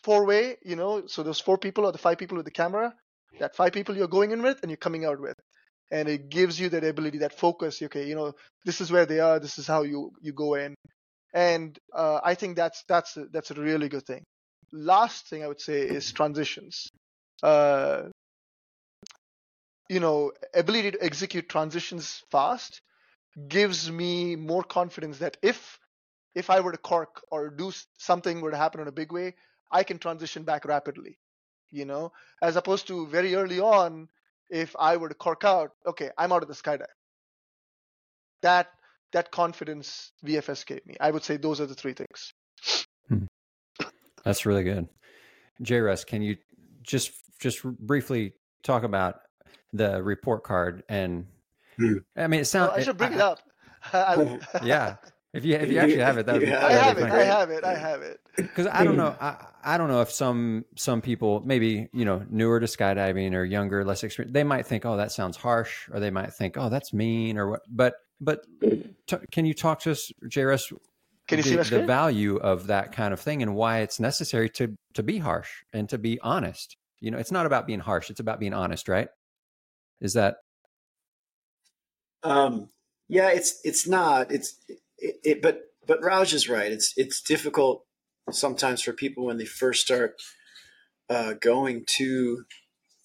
four 0.04 0.26
way, 0.26 0.58
you 0.64 0.76
know, 0.76 1.06
so 1.06 1.22
those 1.22 1.40
four 1.40 1.58
people 1.58 1.86
are 1.86 1.92
the 1.92 1.98
five 2.00 2.18
people 2.18 2.38
with 2.38 2.46
the 2.46 2.52
camera, 2.52 2.94
that 3.40 3.56
five 3.56 3.74
people 3.74 3.96
you're 3.96 4.08
going 4.08 4.32
in 4.32 4.42
with 4.42 4.62
and 4.64 4.72
you're 4.72 4.78
coming 4.78 5.06
out 5.06 5.20
with. 5.20 5.38
And 5.92 6.08
it 6.08 6.30
gives 6.30 6.60
you 6.60 6.70
that 6.70 6.84
ability, 6.84 7.20
that 7.20 7.38
focus. 7.38 7.82
Okay, 7.82 8.08
you 8.08 8.16
know, 8.16 8.34
this 8.66 8.80
is 8.82 8.92
where 8.92 9.06
they 9.06 9.20
are. 9.20 9.40
This 9.40 9.60
is 9.60 9.68
how 9.68 9.84
you 9.84 10.14
you 10.22 10.32
go 10.34 10.56
in, 10.56 10.76
and 11.34 11.78
uh, 11.94 12.22
I 12.24 12.36
think 12.36 12.56
that's 12.56 12.84
that's 12.88 13.18
a, 13.18 13.26
that's 13.32 13.52
a 13.52 13.56
really 13.56 13.90
good 13.90 14.06
thing. 14.06 14.24
Last 14.72 15.28
thing 15.28 15.44
I 15.44 15.48
would 15.48 15.60
say 15.60 15.82
is 15.82 16.12
transitions. 16.14 16.88
Uh, 17.44 18.04
you 19.90 20.00
know, 20.00 20.32
ability 20.54 20.92
to 20.92 21.04
execute 21.04 21.50
transitions 21.50 22.24
fast 22.32 22.82
gives 23.48 23.92
me 23.92 24.36
more 24.36 24.64
confidence 24.64 25.20
that 25.20 25.38
if 25.42 25.80
if 26.34 26.50
I 26.50 26.62
were 26.62 26.72
to 26.72 26.78
cork 26.78 27.22
or 27.30 27.50
do 27.50 27.74
something 27.98 28.40
were 28.40 28.52
to 28.52 28.58
happen 28.58 28.80
in 28.80 28.88
a 28.88 28.92
big 28.94 29.12
way, 29.12 29.36
I 29.70 29.84
can 29.84 30.00
transition 30.00 30.44
back 30.44 30.64
rapidly. 30.66 31.18
You 31.72 31.86
know, 31.86 32.12
as 32.42 32.56
opposed 32.56 32.88
to 32.88 33.08
very 33.08 33.36
early 33.36 33.60
on, 33.60 34.08
if 34.52 34.76
I 34.78 34.98
were 34.98 35.10
to 35.10 35.16
cork 35.16 35.44
out, 35.44 35.72
okay, 35.88 36.12
I'm 36.18 36.32
out 36.32 36.44
of 36.44 36.48
the 36.50 36.54
skydive. 36.54 36.86
That 38.42 38.68
that 39.14 39.32
confidence 39.32 40.12
VFS 40.26 40.66
gave 40.66 40.86
me. 40.86 40.96
I 41.00 41.10
would 41.12 41.24
say 41.24 41.38
those 41.38 41.60
are 41.62 41.66
the 41.66 41.74
three 41.76 41.94
things. 41.94 42.34
That's 44.24 44.46
really 44.46 44.64
good. 44.64 44.88
JRS, 45.64 46.06
can 46.06 46.22
you 46.22 46.38
just 46.84 47.12
just 47.40 47.64
briefly 47.64 48.34
talk 48.64 48.84
about 48.84 49.22
the 49.74 50.04
report 50.04 50.44
card 50.44 50.84
and 50.90 51.26
Hmm. 51.78 51.98
I 52.18 52.28
mean 52.28 52.40
it 52.40 52.42
Well, 52.42 52.46
sounds 52.46 52.72
I 52.76 52.84
should 52.84 52.98
bring 52.98 53.14
it 53.14 53.22
up. 53.22 53.40
I- 53.94 54.40
Yeah. 54.64 54.98
If 55.34 55.46
you 55.46 55.56
if 55.56 55.72
you 55.72 55.80
actually 55.80 56.00
have 56.00 56.18
it, 56.18 56.26
that 56.26 56.34
would 56.34 56.42
be, 56.42 56.48
Yeah, 56.48 56.66
I 56.66 56.72
have 56.74 56.98
be 56.98 57.04
it. 57.04 57.12
I 57.12 57.24
have 57.24 57.50
it. 57.52 57.64
I 57.64 57.76
have 57.76 58.02
it. 58.02 58.20
because 58.36 58.68
I 58.68 58.84
don't 58.84 58.98
know. 58.98 59.16
I, 59.22 59.46
I 59.64 59.78
don't 59.78 59.88
know 59.88 60.02
if 60.02 60.12
some 60.12 60.66
some 60.76 61.02
people 61.02 61.42
maybe 61.46 61.88
you 61.94 62.04
know 62.04 62.26
newer 62.30 62.60
to 62.60 62.66
skydiving 62.66 63.34
or 63.34 63.46
younger, 63.46 63.86
less 63.86 64.04
experienced, 64.04 64.34
they 64.34 64.44
might 64.44 64.66
think, 64.66 64.86
oh, 64.86 64.98
that 64.98 65.12
sounds 65.12 65.38
harsh, 65.38 65.88
or 65.92 66.00
they 66.02 66.12
might 66.12 66.34
think, 66.34 66.58
oh, 66.58 66.70
that's 66.70 66.92
mean, 66.92 67.38
or 67.38 67.52
what. 67.52 67.62
But 67.70 67.96
but 68.20 68.46
t- 68.62 69.18
can 69.32 69.46
you 69.46 69.54
talk 69.54 69.80
to 69.82 69.92
us, 69.92 70.12
JRS? 70.26 70.74
Can 71.28 71.38
you 71.38 71.44
the, 71.44 71.50
see 71.50 71.56
the 71.56 71.64
screen? 71.64 71.88
value 71.88 72.36
of 72.38 72.68
that 72.68 72.92
kind 72.92 73.14
of 73.14 73.20
thing 73.22 73.42
and 73.42 73.56
why 73.56 73.80
it's 73.80 74.02
necessary 74.02 74.50
to 74.50 74.76
to 74.96 75.04
be 75.04 75.18
harsh 75.18 75.50
and 75.72 75.88
to 75.90 75.98
be 75.98 76.20
honest? 76.22 76.76
You 77.00 77.10
know, 77.10 77.18
it's 77.18 77.32
not 77.32 77.46
about 77.46 77.68
being 77.68 77.80
harsh; 77.80 78.10
it's 78.10 78.20
about 78.20 78.40
being 78.42 78.54
honest, 78.54 78.90
right? 78.90 79.08
Is 80.02 80.14
that 80.14 80.38
Um, 82.24 82.70
yeah, 83.08 83.30
it's 83.30 83.62
it's 83.64 83.88
not. 83.88 84.32
It's 84.32 84.56
it, 85.02 85.16
it, 85.24 85.42
but 85.42 85.62
but 85.86 86.04
Raj 86.04 86.34
is 86.34 86.48
right. 86.48 86.72
It's 86.72 86.94
it's 86.96 87.22
difficult 87.22 87.86
sometimes 88.30 88.82
for 88.82 88.94
people 88.94 89.26
when 89.26 89.38
they 89.38 89.46
first 89.46 89.82
start 89.82 90.16
uh, 91.10 91.34
going 91.34 91.84
to 91.98 92.46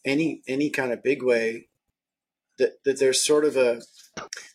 any 0.05 0.43
any 0.47 0.71
kind 0.71 0.93
of 0.93 1.03
big 1.03 1.23
way 1.23 1.69
that 2.59 2.85
that 2.85 2.99
there's 2.99 3.25
sort 3.25 3.45
of 3.45 3.57
a 3.57 3.83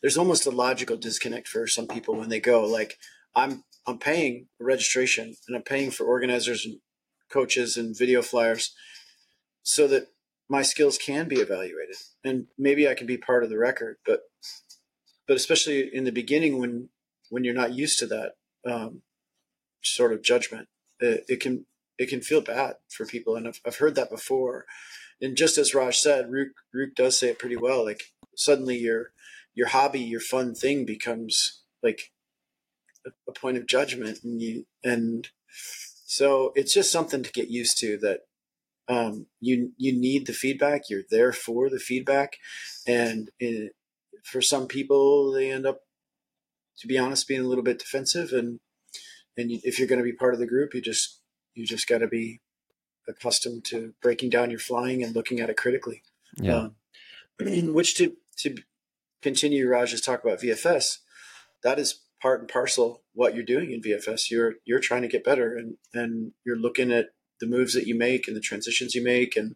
there's 0.02 0.18
almost 0.18 0.46
a 0.46 0.52
logical 0.52 0.98
disconnect 0.98 1.48
for 1.48 1.68
some 1.68 1.88
people 1.88 2.16
when 2.16 2.30
they 2.30 2.40
go 2.40 2.66
like 2.66 2.98
I'm 3.36 3.64
I'm 3.88 3.98
paying 3.98 4.48
registration 4.60 5.36
and 5.48 5.58
I'm 5.58 5.64
paying 5.64 5.92
for 5.92 6.06
organizers 6.06 6.66
and 6.66 6.78
coaches 7.30 7.78
and 7.78 7.98
video 7.98 8.22
flyers 8.22 8.74
so 9.64 9.88
that 9.88 10.08
my 10.50 10.62
skills 10.62 10.98
can 10.98 11.28
be 11.28 11.38
evaluated 11.38 11.96
and 12.24 12.48
maybe 12.58 12.88
I 12.88 12.94
can 12.94 13.08
be 13.08 13.18
part 13.18 13.44
of 13.44 13.50
the 13.50 13.58
record 13.58 13.98
but 14.06 14.22
but 15.28 15.36
especially 15.36 15.90
in 15.94 16.04
the 16.04 16.12
beginning 16.12 16.60
when 16.60 16.90
when 17.32 17.44
you're 17.44 17.54
not 17.54 17.74
used 17.74 17.98
to 17.98 18.06
that 18.06 18.34
um, 18.70 19.02
sort 19.82 20.14
of 20.14 20.22
judgment 20.22 20.68
it, 21.00 21.26
it 21.28 21.40
can 21.40 21.66
it 21.98 22.10
can 22.10 22.22
feel 22.22 22.42
bad 22.42 22.76
for 22.90 23.06
people 23.06 23.36
and 23.36 23.48
I've, 23.48 23.60
I've 23.66 23.78
heard 23.78 23.96
that 23.96 24.10
before. 24.10 24.66
And 25.22 25.38
just 25.38 25.58
as 25.58 25.76
Raj 25.76 25.98
said 25.98 26.32
Rook, 26.32 26.50
Rook 26.74 26.96
does 26.96 27.18
say 27.18 27.30
it 27.30 27.40
pretty 27.40 27.58
well 27.58 27.84
like 27.84 28.04
suddenly 28.36 28.78
your 28.78 29.12
your 29.54 29.68
hobby 29.68 30.00
your 30.00 30.20
fun 30.20 30.54
thing 30.56 30.86
becomes 30.86 31.62
like 31.84 32.12
a, 33.06 33.12
a 33.28 33.32
point 33.34 33.58
of 33.58 33.68
judgment 33.68 34.20
and 34.24 34.42
you 34.42 34.66
and 34.84 35.30
so 36.06 36.52
it's 36.56 36.74
just 36.74 36.92
something 36.92 37.24
to 37.24 37.32
get 37.32 37.50
used 37.50 37.78
to 37.80 37.98
that 37.98 38.22
um, 38.88 39.28
you 39.40 39.72
you 39.78 39.98
need 39.98 40.26
the 40.26 40.34
feedback 40.34 40.90
you're 40.90 41.04
there 41.10 41.34
for 41.34 41.70
the 41.70 41.80
feedback 41.80 42.38
and 42.88 43.30
it, 43.40 43.74
for 44.24 44.42
some 44.42 44.68
people 44.68 45.32
they 45.32 45.52
end 45.52 45.66
up 45.66 45.82
to 46.82 46.88
be 46.88 46.98
honest 46.98 47.28
being 47.28 47.42
a 47.42 47.48
little 47.48 47.64
bit 47.64 47.80
defensive 47.80 48.32
and 48.34 48.60
and 49.38 49.50
if 49.64 49.80
you're 49.80 49.88
going 49.88 50.00
to 50.00 50.04
be 50.04 50.12
part 50.12 50.34
of 50.34 50.40
the 50.40 50.48
group 50.48 50.74
you 50.74 50.82
just 50.82 51.22
you 51.54 51.66
just 51.66 51.88
got 51.88 52.00
to 52.00 52.08
be 52.08 52.42
accustomed 53.08 53.66
to 53.66 53.94
breaking 54.02 54.30
down 54.30 54.50
your 54.50 54.60
flying 54.60 55.04
and 55.04 55.16
looking 55.16 55.40
at 55.40 55.50
it 55.50 55.58
critically. 55.58 56.04
Yeah. 56.36 56.70
Um, 57.40 57.74
which 57.74 57.96
to 57.96 58.16
to 58.38 58.56
continue 59.22 59.68
Raj's 59.68 60.02
talk 60.02 60.24
about 60.24 60.40
VFS 60.40 60.98
that 61.64 61.78
is 61.78 62.02
part 62.22 62.40
and 62.40 62.50
parcel 62.50 63.04
what 63.14 63.36
you're 63.36 63.44
doing 63.44 63.72
in 63.72 63.82
VFS 63.82 64.30
you're 64.30 64.56
you're 64.66 64.80
trying 64.80 65.02
to 65.02 65.08
get 65.08 65.24
better 65.24 65.56
and 65.56 65.76
and 65.94 66.32
you're 66.46 66.58
looking 66.58 66.92
at 66.92 67.10
the 67.40 67.48
moves 67.48 67.74
that 67.74 67.88
you 67.88 67.98
make 67.98 68.28
and 68.28 68.36
the 68.36 68.42
transitions 68.42 68.96
you 68.96 69.04
make 69.04 69.36
and 69.36 69.56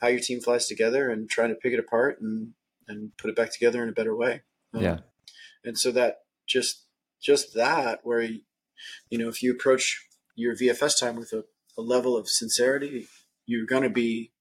how 0.00 0.08
your 0.08 0.20
team 0.20 0.40
flies 0.40 0.66
together 0.66 1.10
and 1.10 1.30
trying 1.30 1.50
to 1.50 1.54
pick 1.54 1.72
it 1.72 1.78
apart 1.78 2.20
and 2.20 2.52
and 2.88 3.16
put 3.16 3.30
it 3.30 3.36
back 3.36 3.52
together 3.52 3.82
in 3.82 3.88
a 3.88 3.92
better 3.92 4.14
way. 4.14 4.42
Um, 4.74 4.82
yeah. 4.82 4.98
and 5.64 5.78
so 5.78 5.90
that 5.92 6.23
just 6.46 6.84
just 7.20 7.54
that 7.54 8.00
where 8.02 8.20
you, 8.20 8.40
you 9.10 9.18
know 9.18 9.28
if 9.28 9.42
you 9.42 9.52
approach 9.52 10.06
your 10.34 10.54
vfs 10.54 10.98
time 10.98 11.16
with 11.16 11.32
a, 11.32 11.44
a 11.78 11.82
level 11.82 12.16
of 12.16 12.28
sincerity 12.28 13.06
you're 13.46 13.66
going 13.66 13.82
to 13.82 13.90
be 13.90 14.32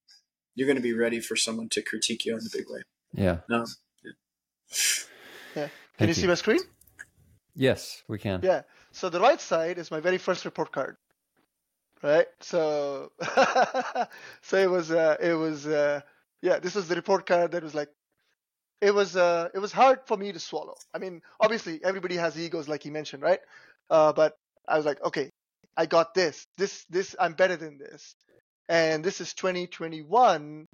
you're 0.56 0.68
going 0.68 0.78
to 0.78 0.84
be 0.84 0.94
ready 0.94 1.20
for 1.20 1.36
someone 1.36 1.70
to 1.70 1.82
critique 1.82 2.26
you 2.26 2.34
in 2.34 2.40
a 2.40 2.58
big 2.58 2.70
way 2.70 2.82
yeah. 3.14 3.38
no 3.50 3.66
Yeah. 5.56 5.64
Can 5.64 5.72
Thank 5.98 6.08
you 6.10 6.14
see 6.16 6.28
my 6.28 6.36
screen? 6.36 6.60
Yes, 7.56 8.04
we 8.08 8.18
can. 8.18 8.42
Yeah. 8.44 8.64
So 8.92 9.10
the 9.10 9.20
right 9.20 9.40
side 9.40 9.78
is 9.78 9.92
my 9.92 10.00
very 10.00 10.18
first 10.18 10.46
report 10.46 10.72
card. 10.72 10.98
right? 12.02 12.28
So, 12.42 13.12
so 14.42 14.58
it 14.58 14.70
was, 14.70 14.92
uh, 14.92 15.18
it 15.22 15.34
was, 15.34 15.68
uh, 15.68 16.02
yeah, 16.42 16.60
this 16.60 16.76
was 16.76 16.88
the 16.88 16.96
report 16.96 17.26
card 17.26 17.52
that 17.52 17.64
was 17.64 17.76
like, 17.76 17.90
it 18.84 18.94
was, 18.94 19.16
uh, 19.16 19.48
it 19.54 19.60
was 19.60 19.72
hard 19.72 20.00
for 20.06 20.18
me 20.18 20.32
to 20.34 20.40
swallow. 20.40 20.76
I 20.94 21.00
mean, 21.00 21.22
obviously 21.40 21.80
everybody 21.84 22.18
has 22.18 22.38
egos, 22.38 22.68
like 22.68 22.84
he 22.84 22.90
mentioned, 22.90 23.24
right? 23.24 23.40
Uh, 23.90 24.12
but 24.12 24.38
I 24.68 24.76
was 24.76 24.86
like, 24.86 25.02
okay, 25.02 25.30
I 25.78 25.86
got 25.86 26.14
this, 26.14 26.46
this, 26.58 26.86
this, 26.90 27.16
I'm 27.20 27.34
better 27.34 27.56
than 27.56 27.78
this. 27.78 28.16
And 28.68 29.04
this 29.04 29.22
is 29.22 29.34
2021, 29.34 30.68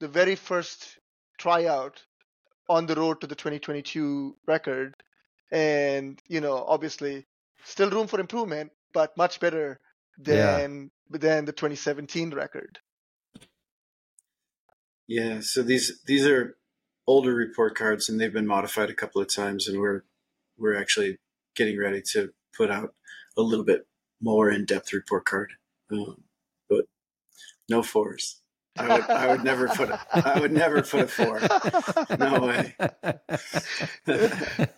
the 0.00 0.08
very 0.08 0.34
first 0.34 0.98
tryout 1.38 2.02
on 2.68 2.86
the 2.86 2.94
road 2.94 3.22
to 3.22 3.26
the 3.26 3.34
2022 3.34 4.36
record. 4.46 4.94
And, 5.50 6.20
you 6.28 6.42
know, 6.42 6.62
obviously 6.66 7.26
still 7.64 7.90
room 7.90 8.08
for 8.08 8.20
improvement, 8.20 8.72
but 8.92 9.16
much 9.16 9.40
better 9.40 9.80
than 10.18 10.90
yeah. 11.10 11.18
than 11.18 11.44
the 11.46 11.52
2017 11.52 12.34
record. 12.34 12.78
Yeah, 15.06 15.40
so 15.40 15.62
these 15.62 16.02
these 16.04 16.26
are 16.26 16.57
older 17.08 17.34
report 17.34 17.74
cards, 17.74 18.08
and 18.08 18.20
they've 18.20 18.32
been 18.32 18.46
modified 18.46 18.90
a 18.90 18.94
couple 18.94 19.20
of 19.20 19.34
times, 19.34 19.66
and 19.66 19.80
we're 19.80 20.04
we're 20.58 20.76
actually 20.78 21.18
getting 21.56 21.78
ready 21.78 22.02
to 22.02 22.30
put 22.56 22.70
out 22.70 22.94
a 23.36 23.42
little 23.42 23.64
bit 23.64 23.86
more 24.20 24.50
in 24.50 24.64
depth 24.64 24.92
report 24.92 25.24
card, 25.24 25.52
um, 25.90 26.22
but 26.68 26.84
no 27.68 27.82
fours. 27.82 28.40
I 28.76 28.94
would, 28.94 29.10
I 29.10 29.26
would 29.28 29.42
never 29.42 29.66
put 29.68 29.88
a, 29.88 30.00
I 30.12 30.38
would 30.38 30.52
never 30.52 30.82
put 30.82 31.00
a 31.00 31.08
four. 31.08 31.40
No 32.16 32.46
way. 32.46 32.76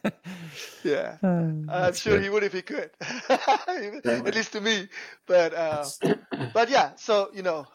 yeah, 0.84 1.16
I'm 1.22 1.92
sure 1.94 2.14
good. 2.14 2.22
he 2.22 2.30
would 2.30 2.44
if 2.44 2.54
he 2.54 2.62
could. 2.62 2.90
At 3.28 4.34
least 4.34 4.52
to 4.52 4.60
me, 4.62 4.88
but 5.26 5.52
uh, 5.52 5.84
but 6.54 6.70
yeah. 6.70 6.92
So 6.96 7.30
you 7.34 7.42
know, 7.42 7.66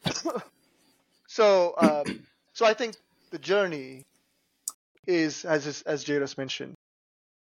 so 1.27 1.75
um, 1.77 2.23
so 2.53 2.65
I 2.65 2.73
think 2.73 2.95
the 3.29 3.37
journey 3.37 4.05
is 5.07 5.45
as 5.45 5.81
as 5.83 6.05
Jairus 6.05 6.37
mentioned. 6.37 6.75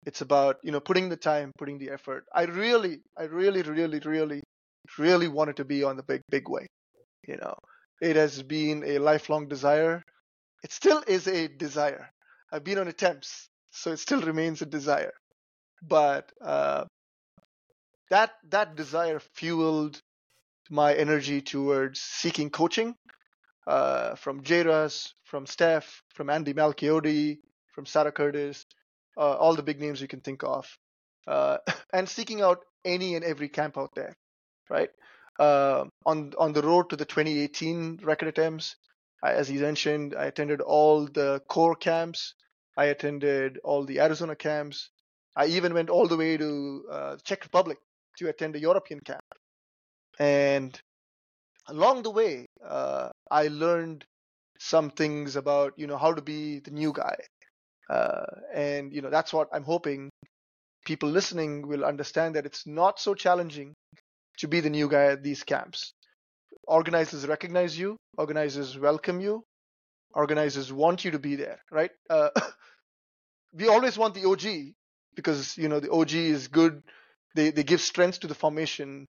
It's 0.07 0.21
about 0.21 0.59
you 0.63 0.73
know 0.73 0.81
putting 0.81 1.09
the 1.09 1.17
time, 1.17 1.53
putting 1.59 1.79
the 1.79 1.91
effort. 1.91 2.25
I 2.35 2.45
really, 2.45 3.01
I 3.19 3.25
really, 3.25 3.63
really, 3.63 4.01
really, 4.01 4.43
really 4.99 5.29
wanted 5.29 5.57
to 5.57 5.65
be 5.65 5.83
on 5.85 5.97
the 5.97 6.03
big, 6.03 6.23
big 6.31 6.49
way. 6.49 6.67
You 7.27 7.37
know, 7.37 7.55
it 8.01 8.17
has 8.17 8.43
been 8.43 8.85
a 8.87 8.99
lifelong 8.99 9.49
desire. 9.49 10.03
It 10.63 10.73
still 10.73 11.03
is 11.07 11.27
a 11.27 11.49
desire. 11.49 12.09
I've 12.53 12.65
been 12.65 12.79
on 12.79 12.89
attempts, 12.89 13.49
so 13.71 13.93
it 13.93 13.99
still 13.99 14.21
remains 14.21 14.63
a 14.63 14.67
desire. 14.67 15.13
But 15.83 16.31
uh, 16.41 16.85
that 18.11 18.33
that 18.51 18.77
desire 18.77 19.21
fueled 19.35 20.01
my 20.71 20.95
energy 20.95 21.41
towards 21.41 22.01
seeking 22.01 22.51
coaching 22.51 22.95
uh, 23.67 24.15
from 24.15 24.43
Jairus, 24.45 25.15
from 25.25 25.47
Steph, 25.47 26.03
from 26.15 26.31
Andy 26.31 26.55
Malchiodi, 26.55 27.39
from 27.75 27.87
Sarah 27.87 28.13
Curtis, 28.13 28.67
uh, 29.17 29.35
all 29.35 29.55
the 29.55 29.63
big 29.63 29.81
names 29.81 30.01
you 30.01 30.09
can 30.09 30.21
think 30.21 30.43
of, 30.45 30.67
uh, 31.27 31.59
and 31.93 32.09
seeking 32.09 32.43
out 32.43 32.65
any 32.85 33.15
and 33.15 33.25
every 33.25 33.49
camp 33.49 33.77
out 33.77 33.95
there, 33.95 34.17
right? 34.71 34.91
uh, 35.39 35.85
on 36.05 36.33
on 36.39 36.53
the 36.53 36.63
road 36.63 36.91
to 36.91 36.97
the 36.97 37.05
2018 37.05 38.01
record 38.03 38.29
attempts. 38.29 38.77
I, 39.23 39.33
as 39.33 39.49
he 39.49 39.57
mentioned, 39.59 40.15
I 40.15 40.27
attended 40.27 40.61
all 40.61 41.07
the 41.07 41.41
core 41.49 41.75
camps. 41.77 42.35
I 42.77 42.87
attended 42.87 43.59
all 43.65 43.85
the 43.85 44.01
Arizona 44.01 44.37
camps. 44.37 44.91
I 45.35 45.47
even 45.47 45.75
went 45.75 45.91
all 45.91 46.07
the 46.07 46.17
way 46.17 46.37
to 46.37 46.85
uh, 46.91 47.17
Czech 47.25 47.43
Republic 47.45 47.79
to 48.19 48.29
attend 48.29 48.57
a 48.57 48.61
European 48.61 49.01
camp. 49.01 49.25
And 50.19 50.81
along 51.69 52.03
the 52.03 52.11
way, 52.11 52.47
uh, 52.67 53.11
I 53.31 53.49
learned 53.49 54.05
some 54.59 54.91
things 54.91 55.37
about 55.37 55.75
you 55.77 55.87
know 55.87 55.99
how 55.99 56.15
to 56.15 56.23
be 56.23 56.61
the 56.61 56.71
new 56.71 56.93
guy, 56.93 57.17
uh, 57.91 58.25
and 58.55 58.93
you 58.93 59.03
know 59.03 59.11
that's 59.11 59.33
what 59.33 59.49
I'm 59.53 59.65
hoping 59.65 60.11
people 60.87 61.09
listening 61.11 61.67
will 61.69 61.85
understand 61.85 62.37
that 62.37 62.47
it's 62.47 62.67
not 62.67 63.01
so 63.01 63.15
challenging 63.15 63.75
to 64.39 64.49
be 64.49 64.61
the 64.61 64.71
new 64.71 64.89
guy 64.89 65.07
at 65.07 65.23
these 65.23 65.43
camps. 65.45 65.93
Organizers 66.67 67.27
recognize 67.27 67.79
you, 67.79 67.97
organizers 68.19 68.79
welcome 68.79 69.21
you, 69.21 69.43
organizers 70.15 70.73
want 70.73 71.05
you 71.05 71.13
to 71.13 71.19
be 71.19 71.37
there, 71.37 71.61
right? 71.71 71.91
Uh, 72.11 72.31
we 73.53 73.69
always 73.69 73.97
want 73.99 74.15
the 74.15 74.25
OG 74.27 74.75
because 75.15 75.57
you 75.57 75.69
know 75.69 75.81
the 75.81 75.91
OG 75.91 76.13
is 76.15 76.49
good. 76.49 76.83
They 77.35 77.51
they 77.51 77.65
give 77.65 77.81
strength 77.81 78.21
to 78.21 78.27
the 78.27 78.35
formation, 78.35 79.07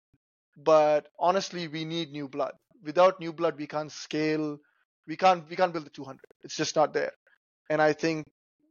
but 0.57 1.07
honestly, 1.19 1.67
we 1.67 1.85
need 1.85 2.11
new 2.11 2.27
blood. 2.27 2.53
Without 2.83 3.19
new 3.19 3.31
blood, 3.31 3.57
we 3.57 3.67
can't 3.67 3.91
scale. 3.91 4.57
We 5.07 5.15
can't 5.15 5.47
we 5.49 5.55
can't 5.55 5.71
build 5.71 5.85
the 5.85 5.91
200. 5.91 6.19
It's 6.43 6.55
just 6.55 6.75
not 6.75 6.93
there. 6.93 7.11
And 7.69 7.81
I 7.81 7.93
think 7.93 8.25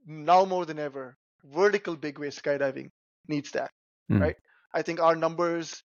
now 0.06 0.44
more 0.44 0.66
than 0.66 0.78
ever, 0.78 1.16
vertical 1.44 1.96
big 1.96 2.18
way 2.18 2.28
skydiving 2.28 2.88
needs 3.28 3.50
that, 3.52 3.70
mm. 4.10 4.20
right? 4.20 4.36
I 4.74 4.82
think 4.82 5.00
our 5.00 5.16
numbers 5.16 5.82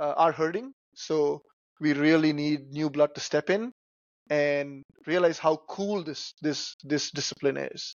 uh, 0.00 0.14
are 0.16 0.32
hurting. 0.32 0.72
So 0.94 1.42
we 1.80 1.92
really 1.92 2.32
need 2.32 2.70
new 2.70 2.90
blood 2.90 3.14
to 3.14 3.20
step 3.20 3.50
in 3.50 3.72
and 4.30 4.82
realize 5.06 5.38
how 5.38 5.56
cool 5.68 6.02
this 6.02 6.34
this 6.42 6.74
this 6.82 7.10
discipline 7.10 7.56
is. 7.56 7.94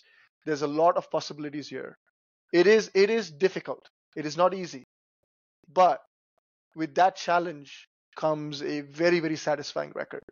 There's 0.45 0.62
a 0.62 0.68
lot 0.68 0.97
of 0.97 1.10
possibilities 1.10 1.70
here. 1.70 1.97
It 2.53 2.68
is 2.68 2.91
it 2.93 3.10
is 3.10 3.32
difficult. 3.32 3.88
It 4.16 4.26
is 4.26 4.38
not 4.38 4.53
easy. 4.53 4.84
But 5.74 5.99
with 6.76 6.96
that 6.96 7.16
challenge 7.16 7.88
comes 8.16 8.62
a 8.62 8.82
very 8.82 9.20
very 9.20 9.36
satisfying 9.36 9.92
record. 9.96 10.24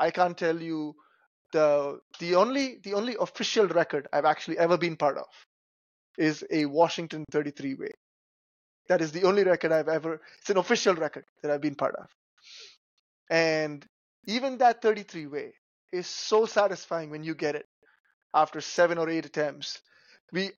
I 0.00 0.10
can't 0.10 0.36
tell 0.36 0.60
you 0.60 0.94
the 1.52 2.00
the 2.18 2.34
only 2.34 2.78
the 2.82 2.94
only 2.94 3.16
official 3.20 3.66
record 3.68 4.08
I've 4.12 4.24
actually 4.24 4.58
ever 4.58 4.78
been 4.78 4.96
part 4.96 5.18
of 5.18 5.26
is 6.18 6.44
a 6.50 6.66
Washington 6.66 7.24
33 7.30 7.74
way. 7.74 7.90
That 8.88 9.00
is 9.00 9.12
the 9.12 9.24
only 9.24 9.44
record 9.44 9.72
I've 9.72 9.88
ever, 9.88 10.20
it's 10.40 10.50
an 10.50 10.58
official 10.58 10.94
record 10.94 11.24
that 11.42 11.50
I've 11.50 11.60
been 11.60 11.74
part 11.74 11.94
of. 11.96 12.08
And 13.30 13.84
even 14.26 14.58
that 14.58 14.82
33 14.82 15.26
way 15.26 15.54
is 15.92 16.06
so 16.06 16.46
satisfying 16.46 17.10
when 17.10 17.24
you 17.24 17.34
get 17.34 17.54
it 17.54 17.66
after 18.34 18.60
seven 18.60 18.98
or 18.98 19.08
eight 19.08 19.24
attempts. 19.26 19.80
We, 20.32 20.50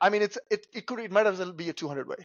I 0.00 0.10
mean, 0.10 0.22
it's, 0.22 0.38
it, 0.50 0.66
it 0.72 0.86
could, 0.86 1.00
it 1.00 1.10
might 1.12 1.26
as 1.26 1.38
well 1.38 1.52
be 1.52 1.68
a 1.68 1.72
200 1.72 2.08
way. 2.08 2.16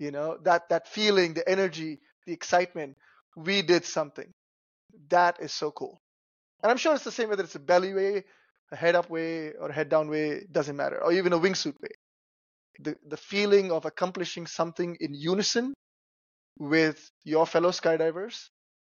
You 0.00 0.12
know, 0.12 0.38
that, 0.44 0.70
that 0.70 0.88
feeling, 0.88 1.34
the 1.34 1.48
energy, 1.48 2.00
the 2.26 2.34
excitement, 2.34 2.96
we 3.36 3.62
did 3.62 3.86
something. 3.86 4.32
That 5.10 5.38
is 5.42 5.52
so 5.54 5.72
cool. 5.72 6.02
And 6.64 6.72
I'm 6.72 6.78
sure 6.78 6.94
it's 6.94 7.04
the 7.04 7.12
same 7.12 7.30
whether 7.30 7.44
it's 7.44 7.56
a 7.56 7.60
belly 7.60 7.94
way, 7.94 8.24
a 8.72 8.76
head 8.76 8.96
up 8.96 9.10
way, 9.10 9.52
or 9.60 9.70
a 9.70 9.74
head 9.74 9.90
down 9.90 10.10
way, 10.10 10.42
doesn't 10.52 10.76
matter, 10.76 11.02
or 11.04 11.12
even 11.12 11.34
a 11.34 11.40
wingsuit 11.40 11.74
way 11.82 11.90
the, 12.80 12.96
the 13.08 13.18
feeling 13.18 13.72
of 13.72 13.84
accomplishing 13.84 14.46
something 14.46 14.96
in 15.00 15.14
unison 15.14 15.74
with 16.58 17.10
your 17.24 17.46
fellow 17.46 17.70
skydivers, 17.70 18.48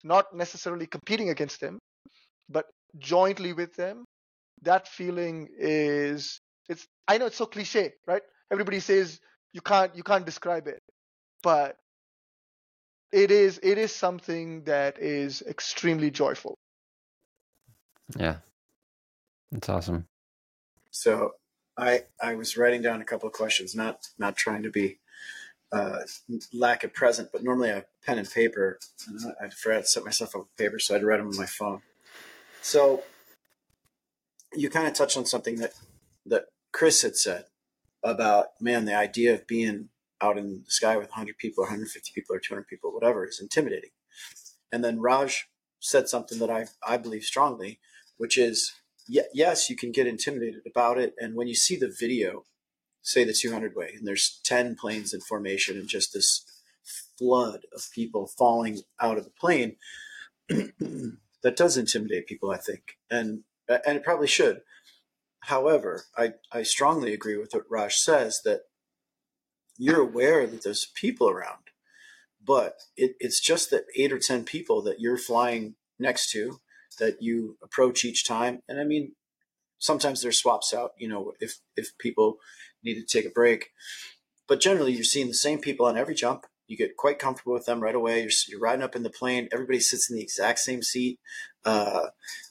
not 0.03 0.27
necessarily 0.35 0.87
competing 0.87 1.29
against 1.29 1.61
them, 1.61 1.79
but 2.49 2.65
jointly 2.99 3.53
with 3.53 3.75
them, 3.75 4.05
that 4.63 4.87
feeling 4.87 5.49
is 5.57 6.39
it's 6.69 6.87
I 7.07 7.17
know 7.17 7.27
it's 7.27 7.37
so 7.37 7.45
cliche, 7.45 7.93
right? 8.07 8.23
Everybody 8.51 8.79
says 8.79 9.19
you 9.53 9.61
can't 9.61 9.95
you 9.95 10.03
can't 10.03 10.25
describe 10.25 10.67
it. 10.67 10.79
But 11.45 11.77
it 13.11 13.29
is 13.29 13.59
it 13.61 13.77
is 13.77 13.93
something 13.93 14.63
that 14.63 14.97
is 14.97 15.43
extremely 15.43 16.09
joyful. 16.09 16.57
Yeah. 18.17 18.37
That's 19.51 19.69
awesome. 19.69 20.07
So 20.89 21.33
I 21.77 22.05
I 22.19 22.33
was 22.33 22.57
writing 22.57 22.81
down 22.81 22.99
a 22.99 23.05
couple 23.05 23.27
of 23.27 23.33
questions, 23.33 23.75
not 23.75 24.07
not 24.17 24.35
trying 24.35 24.63
to 24.63 24.71
be 24.71 24.97
uh, 25.71 25.99
lack 26.51 26.83
of 26.83 26.95
present, 26.95 27.29
but 27.31 27.43
normally 27.43 27.69
I 27.69 27.75
have 27.75 27.85
pen 28.03 28.17
and 28.17 28.31
paper. 28.31 28.79
And 29.07 29.19
I 29.39 29.49
forgot 29.49 29.81
to 29.81 29.87
set 29.87 30.03
myself 30.03 30.35
up 30.35 30.41
with 30.41 30.57
paper, 30.57 30.79
so 30.79 30.95
I'd 30.95 31.03
write 31.03 31.17
them 31.17 31.27
on 31.27 31.37
my 31.37 31.45
phone. 31.45 31.83
So 32.63 33.03
you 34.55 34.71
kind 34.71 34.87
of 34.87 34.95
touched 34.95 35.15
on 35.15 35.27
something 35.27 35.57
that 35.57 35.73
that 36.25 36.45
Chris 36.71 37.03
had 37.03 37.15
said 37.15 37.45
about 38.01 38.59
man, 38.59 38.85
the 38.85 38.95
idea 38.95 39.35
of 39.35 39.45
being 39.45 39.89
out 40.21 40.37
in 40.37 40.63
the 40.65 40.71
sky 40.71 40.97
with 40.97 41.09
100 41.09 41.37
people, 41.37 41.63
or 41.63 41.67
150 41.67 42.11
people, 42.13 42.35
or 42.35 42.39
200 42.39 42.67
people, 42.67 42.93
whatever, 42.93 43.27
is 43.27 43.39
intimidating. 43.41 43.91
And 44.71 44.83
then 44.83 45.01
Raj 45.01 45.47
said 45.79 46.09
something 46.09 46.39
that 46.39 46.49
I 46.49 46.65
I 46.85 46.97
believe 46.97 47.23
strongly, 47.23 47.79
which 48.17 48.37
is 48.37 48.73
yes, 49.07 49.69
you 49.69 49.75
can 49.75 49.91
get 49.91 50.07
intimidated 50.07 50.61
about 50.65 50.97
it. 50.97 51.13
And 51.19 51.35
when 51.35 51.47
you 51.47 51.55
see 51.55 51.75
the 51.75 51.93
video, 51.99 52.45
say 53.01 53.23
the 53.23 53.33
200 53.33 53.75
way, 53.75 53.93
and 53.95 54.07
there's 54.07 54.39
10 54.43 54.75
planes 54.75 55.13
in 55.13 55.21
formation 55.21 55.77
and 55.77 55.87
just 55.87 56.13
this 56.13 56.43
flood 57.17 57.61
of 57.73 57.89
people 57.93 58.27
falling 58.27 58.79
out 58.99 59.17
of 59.17 59.25
the 59.25 59.31
plane, 59.31 59.75
that 60.49 61.55
does 61.55 61.77
intimidate 61.77 62.27
people, 62.27 62.51
I 62.51 62.57
think. 62.57 62.97
And, 63.09 63.43
and 63.67 63.97
it 63.97 64.03
probably 64.03 64.27
should. 64.27 64.61
However, 65.41 66.05
I, 66.17 66.33
I 66.51 66.63
strongly 66.63 67.13
agree 67.13 67.37
with 67.37 67.53
what 67.53 67.69
Raj 67.69 67.95
says 67.95 68.41
that 68.45 68.61
you're 69.77 70.01
aware 70.01 70.47
that 70.47 70.63
there's 70.63 70.85
people 70.95 71.29
around 71.29 71.65
but 72.45 72.81
it, 72.95 73.15
it's 73.19 73.39
just 73.39 73.71
that 73.71 73.85
eight 73.95 74.13
or 74.13 74.19
ten 74.19 74.43
people 74.43 74.81
that 74.83 74.99
you're 74.99 75.17
flying 75.17 75.75
next 75.99 76.29
to 76.31 76.59
that 76.99 77.21
you 77.21 77.57
approach 77.63 78.05
each 78.05 78.25
time. 78.25 78.61
And 78.69 78.79
I 78.79 78.83
mean, 78.83 79.13
sometimes 79.79 80.21
there's 80.21 80.39
swaps 80.39 80.73
out, 80.73 80.91
you 80.97 81.07
know, 81.07 81.33
if 81.39 81.59
if 81.75 81.97
people 81.97 82.37
need 82.83 82.95
to 82.95 83.05
take 83.05 83.25
a 83.25 83.33
break. 83.33 83.71
But 84.47 84.61
generally, 84.61 84.93
you're 84.93 85.03
seeing 85.03 85.27
the 85.27 85.33
same 85.33 85.59
people 85.59 85.87
on 85.87 85.97
every 85.97 86.13
jump. 86.13 86.45
You 86.67 86.77
get 86.77 86.97
quite 86.97 87.19
comfortable 87.19 87.53
with 87.53 87.65
them 87.65 87.81
right 87.81 87.95
away. 87.95 88.21
You're, 88.21 88.31
you're 88.47 88.59
riding 88.59 88.83
up 88.83 88.95
in 88.95 89.03
the 89.03 89.09
plane. 89.09 89.49
Everybody 89.51 89.79
sits 89.79 90.09
in 90.09 90.15
the 90.15 90.21
exact 90.21 90.59
same 90.59 90.81
seat. 90.81 91.19
Uh, 91.63 92.07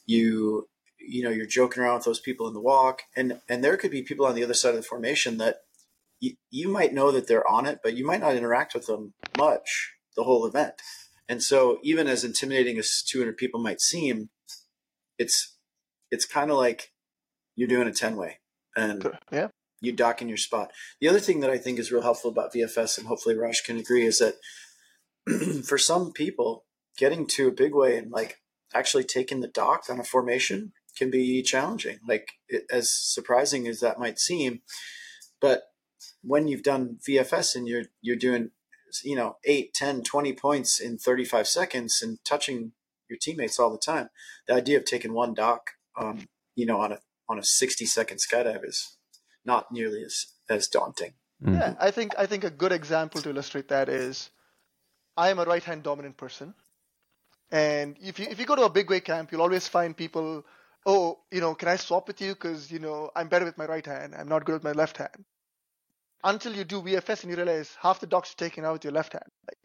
you 0.06 0.68
you 0.98 1.22
know 1.22 1.30
you're 1.30 1.46
joking 1.46 1.82
around 1.82 1.96
with 1.96 2.04
those 2.04 2.20
people 2.20 2.48
in 2.48 2.54
the 2.54 2.60
walk, 2.60 3.02
and 3.16 3.40
and 3.48 3.62
there 3.62 3.76
could 3.76 3.92
be 3.92 4.02
people 4.02 4.26
on 4.26 4.34
the 4.34 4.44
other 4.44 4.54
side 4.54 4.70
of 4.70 4.76
the 4.76 4.82
formation 4.82 5.38
that 5.38 5.62
you, 6.24 6.34
you 6.50 6.68
might 6.68 6.94
know 6.94 7.10
that 7.10 7.28
they're 7.28 7.48
on 7.48 7.66
it, 7.66 7.80
but 7.82 7.94
you 7.94 8.06
might 8.06 8.20
not 8.20 8.34
interact 8.34 8.74
with 8.74 8.86
them 8.86 9.12
much 9.36 9.92
the 10.16 10.24
whole 10.24 10.46
event. 10.46 10.74
And 11.28 11.42
so, 11.42 11.78
even 11.82 12.06
as 12.06 12.24
intimidating 12.24 12.78
as 12.78 13.02
200 13.06 13.36
people 13.36 13.60
might 13.60 13.80
seem, 13.80 14.30
it's 15.18 15.56
it's 16.10 16.24
kind 16.24 16.50
of 16.50 16.56
like 16.56 16.92
you're 17.56 17.68
doing 17.68 17.88
a 17.88 17.92
10 17.92 18.16
way, 18.16 18.40
and 18.76 19.10
yeah, 19.30 19.48
you 19.80 19.92
dock 19.92 20.20
in 20.22 20.28
your 20.28 20.36
spot. 20.36 20.70
The 21.00 21.08
other 21.08 21.20
thing 21.20 21.40
that 21.40 21.50
I 21.50 21.58
think 21.58 21.78
is 21.78 21.92
real 21.92 22.02
helpful 22.02 22.30
about 22.30 22.52
VFS, 22.52 22.98
and 22.98 23.06
hopefully 23.06 23.36
Raj 23.36 23.62
can 23.62 23.78
agree, 23.78 24.04
is 24.04 24.18
that 24.18 24.34
for 25.64 25.78
some 25.78 26.12
people, 26.12 26.64
getting 26.98 27.26
to 27.26 27.48
a 27.48 27.52
big 27.52 27.74
way 27.74 27.96
and 27.96 28.10
like 28.10 28.38
actually 28.74 29.04
taking 29.04 29.40
the 29.40 29.48
dock 29.48 29.84
on 29.88 30.00
a 30.00 30.04
formation 30.04 30.72
can 30.96 31.10
be 31.10 31.42
challenging. 31.42 31.98
Like 32.06 32.32
it, 32.48 32.64
as 32.70 32.90
surprising 32.92 33.66
as 33.66 33.80
that 33.80 33.98
might 33.98 34.18
seem, 34.18 34.60
but 35.40 35.62
when 36.22 36.48
you've 36.48 36.62
done 36.62 36.98
VFS 37.06 37.54
and 37.54 37.68
you're 37.68 37.84
you're 38.00 38.16
doing 38.16 38.50
you 39.02 39.16
know 39.16 39.36
8 39.44 39.74
10 39.74 40.02
20 40.02 40.32
points 40.34 40.80
in 40.80 40.98
35 40.98 41.48
seconds 41.48 42.00
and 42.02 42.18
touching 42.24 42.72
your 43.08 43.18
teammates 43.18 43.58
all 43.58 43.70
the 43.70 43.78
time 43.78 44.10
the 44.46 44.54
idea 44.54 44.78
of 44.78 44.84
taking 44.84 45.12
one 45.12 45.34
dock 45.34 45.72
um, 46.00 46.28
you 46.54 46.66
know 46.66 46.80
on 46.80 46.92
a 46.92 46.98
on 47.28 47.38
a 47.38 47.42
60 47.44 47.86
second 47.86 48.18
skydive 48.18 48.64
is 48.64 48.96
not 49.44 49.72
nearly 49.72 50.02
as 50.04 50.26
as 50.48 50.68
daunting. 50.68 51.14
Mm-hmm. 51.42 51.54
yeah 51.54 51.74
i 51.80 51.90
think 51.90 52.14
i 52.16 52.26
think 52.26 52.44
a 52.44 52.50
good 52.50 52.72
example 52.72 53.20
to 53.20 53.30
illustrate 53.30 53.68
that 53.68 53.88
is 53.88 54.30
i 55.16 55.30
am 55.30 55.38
a 55.38 55.44
right 55.44 55.64
hand 55.64 55.82
dominant 55.82 56.16
person. 56.16 56.54
And 57.50 57.96
if 58.00 58.18
you 58.18 58.26
if 58.30 58.40
you 58.40 58.46
go 58.46 58.56
to 58.56 58.64
a 58.64 58.70
big 58.70 58.90
way 58.90 59.00
camp 59.00 59.30
you'll 59.30 59.42
always 59.42 59.68
find 59.68 59.96
people 59.96 60.44
oh 60.86 61.18
you 61.30 61.40
know 61.40 61.54
can 61.54 61.68
i 61.68 61.76
swap 61.76 62.08
with 62.08 62.20
you? 62.20 62.32
Because 62.34 62.70
you 62.70 62.78
know 62.78 63.10
i'm 63.14 63.28
better 63.28 63.44
with 63.44 63.58
my 63.58 63.66
right 63.66 63.84
hand. 63.84 64.14
I'm 64.18 64.28
not 64.28 64.44
good 64.44 64.54
with 64.54 64.64
my 64.64 64.72
left 64.72 64.96
hand 64.96 65.24
until 66.24 66.56
you 66.56 66.64
do 66.64 66.82
VFS 66.82 67.22
and 67.22 67.30
you 67.30 67.36
realize 67.36 67.76
half 67.80 68.00
the 68.00 68.06
docks 68.06 68.32
are 68.32 68.36
taken 68.36 68.64
out 68.64 68.72
with 68.72 68.84
your 68.84 68.92
left 68.92 69.12
hand. 69.12 69.28
Like, 69.48 69.58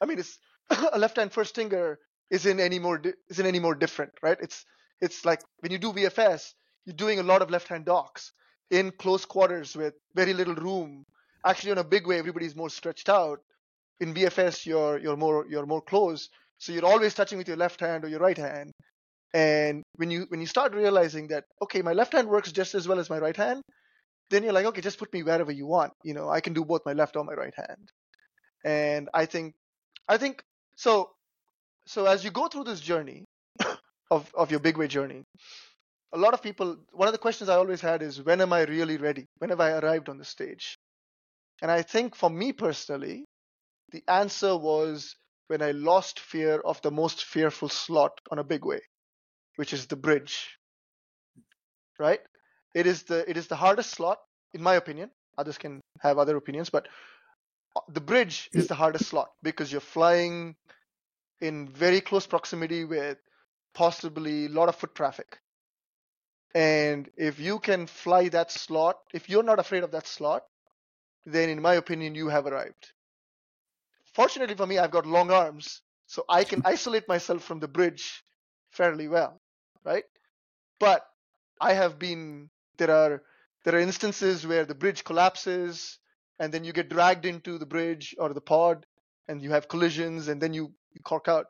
I 0.00 0.06
mean, 0.06 0.18
it's 0.18 0.38
a 0.92 0.98
left 0.98 1.16
hand 1.16 1.32
first 1.32 1.50
stinger 1.50 1.98
isn't 2.30 2.60
any 2.60 2.78
more 2.78 3.02
isn't 3.30 3.46
any 3.46 3.58
more 3.58 3.74
different, 3.74 4.12
right? 4.22 4.38
It's 4.40 4.64
it's 5.00 5.24
like 5.24 5.40
when 5.60 5.72
you 5.72 5.78
do 5.78 5.92
VFS, 5.92 6.52
you're 6.84 6.96
doing 6.96 7.18
a 7.18 7.24
lot 7.24 7.42
of 7.42 7.50
left 7.50 7.68
hand 7.68 7.86
docks 7.86 8.32
in 8.70 8.92
close 8.92 9.24
quarters 9.24 9.74
with 9.74 9.94
very 10.14 10.32
little 10.32 10.54
room. 10.54 11.04
Actually, 11.44 11.72
on 11.72 11.78
a 11.78 11.84
big 11.84 12.06
way, 12.06 12.18
everybody's 12.18 12.54
more 12.54 12.70
stretched 12.70 13.08
out. 13.08 13.40
In 14.00 14.14
VFS, 14.14 14.66
you're 14.66 14.98
you're 14.98 15.16
more 15.16 15.46
you're 15.48 15.66
more 15.66 15.82
close, 15.82 16.28
so 16.58 16.72
you're 16.72 16.84
always 16.84 17.14
touching 17.14 17.38
with 17.38 17.48
your 17.48 17.56
left 17.56 17.80
hand 17.80 18.04
or 18.04 18.08
your 18.08 18.20
right 18.20 18.38
hand. 18.38 18.72
And 19.34 19.82
when 19.96 20.10
you 20.10 20.26
when 20.28 20.40
you 20.40 20.46
start 20.46 20.74
realizing 20.74 21.28
that 21.28 21.44
okay, 21.62 21.82
my 21.82 21.92
left 21.92 22.12
hand 22.12 22.28
works 22.28 22.52
just 22.52 22.74
as 22.74 22.86
well 22.86 22.98
as 22.98 23.10
my 23.10 23.18
right 23.18 23.36
hand, 23.36 23.62
then 24.32 24.44
you're 24.44 24.54
like, 24.54 24.66
okay, 24.66 24.82
just 24.82 24.98
put 24.98 25.12
me 25.14 25.22
wherever 25.22 25.52
you 25.52 25.66
want. 25.66 25.94
You 26.04 26.14
know, 26.14 26.30
I 26.30 26.40
can 26.40 26.54
do 26.54 26.64
both 26.64 26.82
my 26.86 26.94
left 26.94 27.16
or 27.16 27.24
my 27.24 27.34
right 27.34 27.54
hand. 27.56 27.90
And 28.64 29.10
I 29.14 29.26
think, 29.26 29.54
I 30.08 30.18
think 30.18 30.42
so. 30.76 31.10
So 31.86 32.06
as 32.06 32.24
you 32.24 32.30
go 32.32 32.48
through 32.48 32.64
this 32.64 32.80
journey 32.80 33.24
of 34.10 34.32
of 34.34 34.50
your 34.50 34.60
big 34.60 34.78
way 34.78 34.88
journey, 34.88 35.24
a 36.12 36.18
lot 36.18 36.34
of 36.34 36.42
people. 36.42 36.76
One 36.92 37.08
of 37.08 37.12
the 37.12 37.18
questions 37.18 37.50
I 37.50 37.56
always 37.56 37.80
had 37.80 38.02
is, 38.02 38.22
when 38.22 38.40
am 38.40 38.52
I 38.52 38.62
really 38.62 38.98
ready? 38.98 39.26
When 39.38 39.50
have 39.50 39.60
I 39.60 39.72
arrived 39.72 40.08
on 40.08 40.18
the 40.18 40.24
stage? 40.24 40.78
And 41.62 41.70
I 41.70 41.82
think 41.82 42.14
for 42.16 42.30
me 42.30 42.52
personally, 42.52 43.24
the 43.92 44.02
answer 44.08 44.56
was 44.56 45.16
when 45.48 45.62
I 45.62 45.72
lost 45.72 46.20
fear 46.20 46.60
of 46.60 46.80
the 46.82 46.90
most 46.90 47.24
fearful 47.24 47.68
slot 47.68 48.20
on 48.30 48.38
a 48.38 48.44
big 48.44 48.64
way, 48.64 48.80
which 49.56 49.72
is 49.72 49.86
the 49.86 49.96
bridge. 49.96 50.58
Right? 51.98 52.20
It 52.74 52.86
is 52.86 53.02
the 53.04 53.28
it 53.28 53.36
is 53.36 53.48
the 53.48 53.56
hardest 53.56 53.90
slot, 53.90 54.18
in 54.52 54.62
my 54.62 54.74
opinion. 54.74 55.10
Others 55.38 55.58
can 55.58 55.80
have 56.00 56.18
other 56.18 56.36
opinions, 56.36 56.70
but 56.70 56.88
the 57.88 58.00
bridge 58.00 58.50
is 58.52 58.66
the 58.66 58.74
hardest 58.74 59.06
slot 59.06 59.30
because 59.42 59.72
you're 59.72 59.80
flying 59.80 60.56
in 61.40 61.68
very 61.68 62.00
close 62.00 62.26
proximity 62.26 62.84
with 62.84 63.18
possibly 63.74 64.46
a 64.46 64.48
lot 64.48 64.68
of 64.68 64.76
foot 64.76 64.94
traffic. 64.94 65.38
And 66.54 67.10
if 67.16 67.40
you 67.40 67.58
can 67.58 67.86
fly 67.86 68.28
that 68.28 68.50
slot, 68.50 68.98
if 69.14 69.28
you're 69.28 69.42
not 69.42 69.58
afraid 69.58 69.84
of 69.84 69.92
that 69.92 70.06
slot, 70.06 70.44
then 71.24 71.48
in 71.48 71.62
my 71.62 71.74
opinion, 71.74 72.14
you 72.14 72.28
have 72.28 72.46
arrived. 72.46 72.92
Fortunately 74.12 74.54
for 74.54 74.66
me, 74.66 74.78
I've 74.78 74.90
got 74.90 75.06
long 75.06 75.30
arms, 75.30 75.80
so 76.06 76.24
I 76.28 76.44
can 76.44 76.62
isolate 76.66 77.08
myself 77.08 77.42
from 77.42 77.60
the 77.60 77.68
bridge 77.68 78.22
fairly 78.70 79.08
well, 79.08 79.40
right? 79.84 80.04
But 80.78 81.06
I 81.60 81.72
have 81.72 81.98
been 81.98 82.50
there 82.78 82.90
are 82.90 83.22
there 83.64 83.74
are 83.76 83.80
instances 83.80 84.46
where 84.46 84.64
the 84.64 84.74
bridge 84.74 85.04
collapses 85.04 85.98
and 86.38 86.52
then 86.52 86.64
you 86.64 86.72
get 86.72 86.88
dragged 86.88 87.24
into 87.26 87.58
the 87.58 87.66
bridge 87.66 88.14
or 88.18 88.32
the 88.32 88.40
pod 88.40 88.86
and 89.28 89.40
you 89.40 89.50
have 89.50 89.68
collisions 89.68 90.28
and 90.28 90.40
then 90.40 90.52
you, 90.52 90.72
you 90.92 91.00
cork 91.02 91.28
out. 91.28 91.46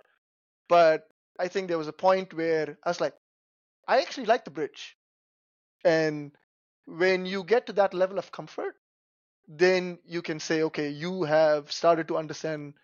But 0.68 1.08
I 1.38 1.48
think 1.48 1.68
there 1.68 1.78
was 1.78 1.88
a 1.88 1.92
point 1.92 2.34
where 2.34 2.76
I 2.84 2.90
was 2.90 3.00
like, 3.00 3.14
I 3.88 4.00
actually 4.00 4.26
like 4.26 4.44
the 4.44 4.50
bridge. 4.50 4.96
And 5.84 6.32
when 6.84 7.26
you 7.26 7.44
get 7.44 7.66
to 7.66 7.72
that 7.74 7.94
level 7.94 8.18
of 8.18 8.30
comfort, 8.30 8.74
then 9.48 9.98
you 10.04 10.22
can 10.22 10.38
say, 10.38 10.62
okay, 10.64 10.90
you 10.90 11.24
have 11.24 11.72
started 11.72 12.08
to 12.08 12.16
understand 12.16 12.74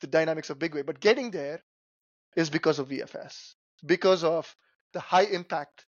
the 0.00 0.06
dynamics 0.06 0.50
of 0.50 0.58
big 0.58 0.74
way. 0.74 0.82
But 0.82 1.00
getting 1.00 1.30
there 1.30 1.62
is 2.36 2.50
because 2.50 2.78
of 2.78 2.88
VFS, 2.88 3.54
because 3.84 4.24
of 4.24 4.54
the 4.92 5.00
high 5.00 5.24
impact 5.24 5.85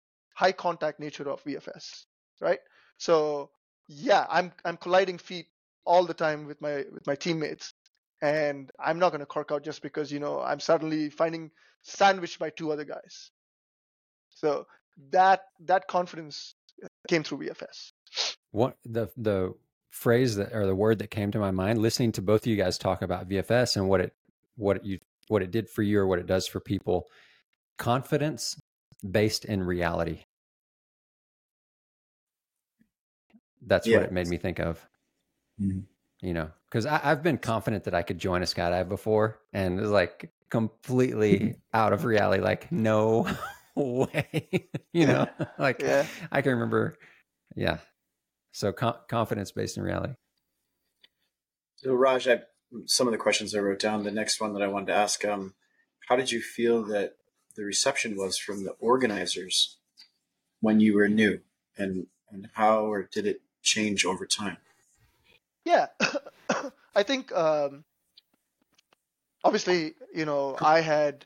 high 0.41 0.51
contact 0.51 0.99
nature 0.99 1.29
of 1.29 1.43
VFS, 1.43 2.05
right? 2.41 2.59
So 2.97 3.51
yeah, 3.87 4.25
I'm 4.29 4.51
I'm 4.65 4.77
colliding 4.77 5.19
feet 5.19 5.47
all 5.85 6.03
the 6.05 6.15
time 6.15 6.45
with 6.45 6.59
my 6.61 6.85
with 6.91 7.05
my 7.05 7.15
teammates, 7.15 7.73
and 8.21 8.71
I'm 8.79 8.97
not 8.97 9.09
going 9.11 9.19
to 9.19 9.27
cork 9.27 9.51
out 9.51 9.63
just 9.63 9.83
because 9.83 10.11
you 10.11 10.19
know 10.19 10.41
I'm 10.41 10.59
suddenly 10.59 11.09
finding 11.11 11.51
sandwiched 11.83 12.39
by 12.39 12.49
two 12.49 12.71
other 12.71 12.85
guys. 12.85 13.29
So 14.29 14.65
that 15.11 15.41
that 15.71 15.87
confidence 15.87 16.55
came 17.07 17.23
through 17.23 17.39
VFS. 17.45 17.91
What 18.51 18.77
the 18.83 19.09
the 19.17 19.53
phrase 19.91 20.37
that 20.37 20.53
or 20.53 20.65
the 20.65 20.75
word 20.75 20.97
that 20.99 21.11
came 21.11 21.31
to 21.31 21.39
my 21.39 21.51
mind 21.51 21.79
listening 21.79 22.13
to 22.13 22.21
both 22.21 22.41
of 22.41 22.47
you 22.47 22.55
guys 22.55 22.77
talk 22.77 23.03
about 23.03 23.29
VFS 23.29 23.75
and 23.75 23.87
what 23.87 24.01
it 24.01 24.13
what 24.55 24.77
it, 24.77 24.85
you 24.85 24.99
what 25.27 25.43
it 25.43 25.51
did 25.51 25.69
for 25.69 25.83
you 25.83 25.99
or 25.99 26.07
what 26.07 26.19
it 26.19 26.25
does 26.25 26.47
for 26.47 26.59
people 26.59 27.07
confidence 27.77 28.55
based 29.09 29.45
in 29.45 29.63
reality. 29.63 30.23
That's 33.65 33.87
yeah. 33.87 33.97
what 33.97 34.05
it 34.07 34.11
made 34.11 34.27
me 34.27 34.37
think 34.37 34.59
of. 34.59 34.85
Mm-hmm. 35.59 35.81
You 36.21 36.33
know, 36.33 36.51
because 36.69 36.85
I've 36.85 37.23
been 37.23 37.37
confident 37.37 37.85
that 37.85 37.95
I 37.95 38.03
could 38.03 38.19
join 38.19 38.43
a 38.43 38.45
skydive 38.45 38.89
before, 38.89 39.39
and 39.53 39.79
it 39.79 39.81
was 39.81 39.91
like 39.91 40.31
completely 40.49 41.55
out 41.73 41.93
of 41.93 42.05
reality. 42.05 42.43
Like, 42.43 42.71
no 42.71 43.27
way. 43.75 44.69
you 44.93 45.07
know, 45.07 45.27
like 45.57 45.81
yeah. 45.81 46.05
I 46.31 46.41
can 46.41 46.53
remember. 46.53 46.97
Yeah. 47.55 47.77
So 48.51 48.71
com- 48.71 48.97
confidence 49.07 49.51
based 49.51 49.77
in 49.77 49.83
reality. 49.83 50.13
So 51.77 51.93
Raj, 51.93 52.27
I, 52.27 52.41
some 52.85 53.07
of 53.07 53.11
the 53.11 53.17
questions 53.17 53.55
I 53.55 53.59
wrote 53.59 53.79
down. 53.79 54.03
The 54.03 54.11
next 54.11 54.39
one 54.39 54.53
that 54.53 54.61
I 54.61 54.67
wanted 54.67 54.87
to 54.87 54.95
ask: 54.95 55.25
um, 55.25 55.55
How 56.07 56.15
did 56.15 56.31
you 56.31 56.41
feel 56.41 56.83
that 56.85 57.15
the 57.55 57.63
reception 57.63 58.15
was 58.15 58.37
from 58.37 58.63
the 58.63 58.71
organizers 58.79 59.77
when 60.59 60.79
you 60.79 60.95
were 60.95 61.07
new, 61.07 61.41
and 61.77 62.07
and 62.29 62.49
how 62.53 62.85
or 62.85 63.03
did 63.03 63.25
it 63.25 63.41
change 63.61 64.05
over 64.05 64.25
time? 64.25 64.57
Yeah, 65.65 65.87
I 66.95 67.03
think 67.03 67.31
um, 67.31 67.83
obviously 69.43 69.93
you 70.13 70.25
know 70.25 70.57
I 70.59 70.81
had 70.81 71.25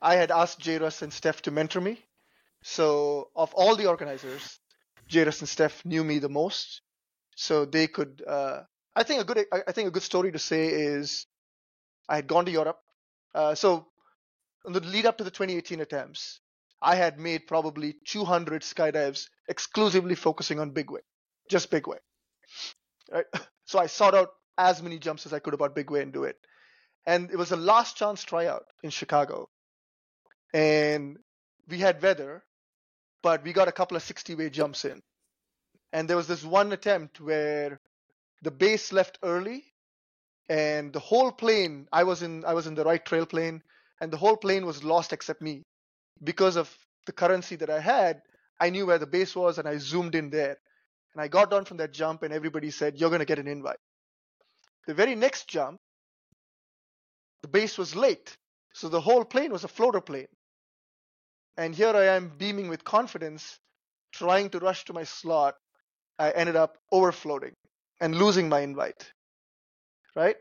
I 0.00 0.14
had 0.14 0.30
asked 0.30 0.64
Jairus 0.64 1.02
and 1.02 1.12
Steph 1.12 1.42
to 1.42 1.50
mentor 1.50 1.80
me. 1.80 1.98
So 2.62 3.30
of 3.34 3.54
all 3.54 3.76
the 3.76 3.86
organizers, 3.86 4.58
Jairus 5.10 5.40
and 5.40 5.48
Steph 5.48 5.84
knew 5.84 6.04
me 6.04 6.18
the 6.18 6.28
most, 6.28 6.82
so 7.36 7.64
they 7.64 7.86
could. 7.86 8.22
Uh, 8.26 8.62
I 8.94 9.02
think 9.02 9.22
a 9.22 9.24
good 9.24 9.46
I 9.66 9.72
think 9.72 9.88
a 9.88 9.90
good 9.92 10.02
story 10.02 10.32
to 10.32 10.38
say 10.38 10.68
is 10.68 11.26
I 12.08 12.16
had 12.16 12.26
gone 12.26 12.44
to 12.44 12.50
Europe. 12.50 12.78
Uh, 13.34 13.54
so 13.54 13.86
in 14.66 14.72
the 14.72 14.80
lead 14.80 15.06
up 15.06 15.18
to 15.18 15.24
the 15.24 15.30
2018 15.30 15.80
attempts, 15.80 16.40
I 16.82 16.96
had 16.96 17.18
made 17.18 17.46
probably 17.46 17.96
200 18.06 18.62
skydives 18.62 19.28
exclusively 19.48 20.14
focusing 20.14 20.58
on 20.58 20.70
big 20.70 20.90
way, 20.90 21.00
just 21.50 21.70
big 21.70 21.88
way. 21.88 21.98
Right? 23.12 23.26
So 23.66 23.78
I 23.80 23.86
sought 23.86 24.14
out 24.14 24.30
as 24.58 24.82
many 24.82 24.98
jumps 24.98 25.26
as 25.26 25.32
I 25.34 25.40
could 25.40 25.54
about 25.54 25.74
big 25.74 25.90
way 25.90 26.02
and 26.02 26.12
do 26.12 26.24
it. 26.24 26.36
and 27.06 27.30
it 27.30 27.36
was 27.36 27.52
a 27.52 27.56
last 27.56 27.96
chance 27.96 28.22
tryout 28.22 28.66
in 28.82 28.90
Chicago. 28.90 29.48
And 30.54 31.18
we 31.68 31.78
had 31.78 32.02
weather, 32.02 32.44
but 33.22 33.44
we 33.44 33.52
got 33.54 33.68
a 33.68 33.72
couple 33.72 33.96
of 33.96 34.02
60 34.04 34.34
way 34.36 34.50
jumps 34.50 34.84
in. 34.84 35.02
And 35.92 36.08
there 36.08 36.16
was 36.18 36.28
this 36.28 36.44
one 36.44 36.72
attempt 36.72 37.20
where 37.20 37.80
the 38.42 38.50
base 38.52 38.92
left 38.92 39.18
early 39.22 39.64
and 40.48 40.92
the 40.92 41.00
whole 41.00 41.32
plane 41.32 41.88
I 41.92 42.04
was 42.04 42.22
in 42.22 42.44
I 42.44 42.54
was 42.54 42.66
in 42.66 42.74
the 42.76 42.84
right 42.84 43.04
trail 43.04 43.26
plane 43.26 43.62
and 44.00 44.12
the 44.12 44.18
whole 44.18 44.36
plane 44.36 44.66
was 44.66 44.84
lost 44.84 45.12
except 45.12 45.42
me. 45.42 45.64
Because 46.24 46.56
of 46.56 46.74
the 47.06 47.12
currency 47.12 47.56
that 47.56 47.70
I 47.70 47.80
had, 47.80 48.22
I 48.60 48.70
knew 48.70 48.86
where 48.86 48.98
the 48.98 49.06
base 49.06 49.36
was 49.36 49.58
and 49.58 49.68
I 49.68 49.78
zoomed 49.78 50.14
in 50.14 50.30
there. 50.30 50.58
And 51.14 51.22
I 51.22 51.28
got 51.28 51.50
down 51.50 51.64
from 51.64 51.78
that 51.78 51.92
jump 51.92 52.22
and 52.22 52.32
everybody 52.32 52.70
said, 52.70 52.98
You're 52.98 53.10
gonna 53.10 53.24
get 53.24 53.38
an 53.38 53.48
invite. 53.48 53.78
The 54.86 54.94
very 54.94 55.14
next 55.14 55.48
jump, 55.48 55.78
the 57.42 57.48
base 57.48 57.78
was 57.78 57.96
late. 57.96 58.36
So 58.74 58.88
the 58.88 59.00
whole 59.00 59.24
plane 59.24 59.52
was 59.52 59.64
a 59.64 59.68
floater 59.68 60.00
plane. 60.00 60.28
And 61.56 61.74
here 61.74 61.94
I 61.94 62.06
am 62.16 62.32
beaming 62.38 62.68
with 62.68 62.84
confidence, 62.84 63.58
trying 64.12 64.50
to 64.50 64.58
rush 64.58 64.84
to 64.86 64.92
my 64.92 65.04
slot. 65.04 65.56
I 66.18 66.30
ended 66.30 66.56
up 66.56 66.78
overfloating 66.92 67.52
and 68.00 68.16
losing 68.16 68.48
my 68.48 68.60
invite. 68.60 69.12
Right? 70.14 70.36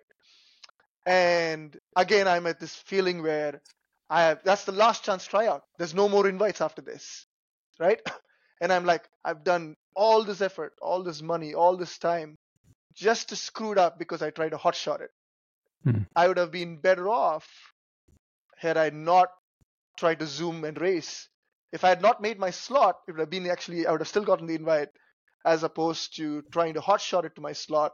And 1.05 1.77
again, 1.95 2.27
I'm 2.27 2.47
at 2.47 2.59
this 2.59 2.75
feeling 2.75 3.23
where 3.23 3.61
I 4.09 4.23
have, 4.23 4.39
that's 4.43 4.65
the 4.65 4.71
last 4.71 5.03
chance 5.03 5.25
tryout. 5.25 5.63
There's 5.77 5.93
no 5.93 6.09
more 6.09 6.27
invites 6.27 6.61
after 6.61 6.81
this. 6.81 7.25
Right? 7.79 8.01
And 8.61 8.73
I'm 8.73 8.85
like, 8.85 9.07
I've 9.23 9.43
done 9.43 9.75
all 9.95 10.23
this 10.23 10.41
effort, 10.41 10.73
all 10.81 11.03
this 11.03 11.21
money, 11.21 11.53
all 11.53 11.77
this 11.77 11.97
time 11.97 12.37
just 12.93 13.29
to 13.29 13.35
screw 13.35 13.71
it 13.71 13.77
up 13.77 13.97
because 13.97 14.21
I 14.21 14.29
tried 14.29 14.49
to 14.49 14.57
hotshot 14.57 15.01
it. 15.01 15.11
Hmm. 15.83 16.01
I 16.15 16.27
would 16.27 16.37
have 16.37 16.51
been 16.51 16.77
better 16.77 17.07
off 17.09 17.47
had 18.57 18.77
I 18.77 18.89
not 18.89 19.29
tried 19.97 20.19
to 20.19 20.27
zoom 20.27 20.65
and 20.65 20.79
race. 20.79 21.29
If 21.71 21.83
I 21.83 21.89
had 21.89 22.01
not 22.01 22.21
made 22.21 22.39
my 22.39 22.49
slot, 22.49 22.97
it 23.07 23.11
would 23.11 23.19
have 23.19 23.29
been 23.29 23.49
actually 23.49 23.87
I 23.87 23.91
would 23.91 24.01
have 24.01 24.07
still 24.07 24.25
gotten 24.25 24.47
the 24.47 24.55
invite, 24.55 24.89
as 25.45 25.63
opposed 25.63 26.17
to 26.17 26.41
trying 26.51 26.73
to 26.73 26.81
hotshot 26.81 27.25
it 27.25 27.35
to 27.35 27.41
my 27.41 27.53
slot 27.53 27.93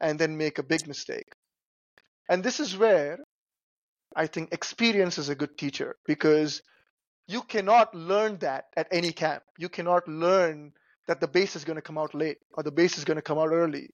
and 0.00 0.18
then 0.18 0.36
make 0.36 0.58
a 0.58 0.64
big 0.64 0.88
mistake. 0.88 1.32
And 2.28 2.42
this 2.42 2.58
is 2.58 2.76
where 2.76 3.18
I 4.16 4.26
think 4.26 4.52
experience 4.52 5.18
is 5.18 5.28
a 5.28 5.34
good 5.34 5.56
teacher 5.56 5.96
because 6.06 6.62
you 7.30 7.42
cannot 7.42 7.94
learn 7.94 8.38
that 8.38 8.66
at 8.76 8.88
any 8.90 9.12
camp. 9.12 9.44
You 9.56 9.68
cannot 9.68 10.08
learn 10.08 10.72
that 11.06 11.20
the 11.20 11.28
base 11.28 11.54
is 11.54 11.64
going 11.64 11.76
to 11.76 11.82
come 11.82 11.96
out 11.96 12.12
late 12.12 12.38
or 12.54 12.64
the 12.64 12.72
base 12.72 12.98
is 12.98 13.04
going 13.04 13.18
to 13.18 13.22
come 13.22 13.38
out 13.38 13.52
early. 13.52 13.90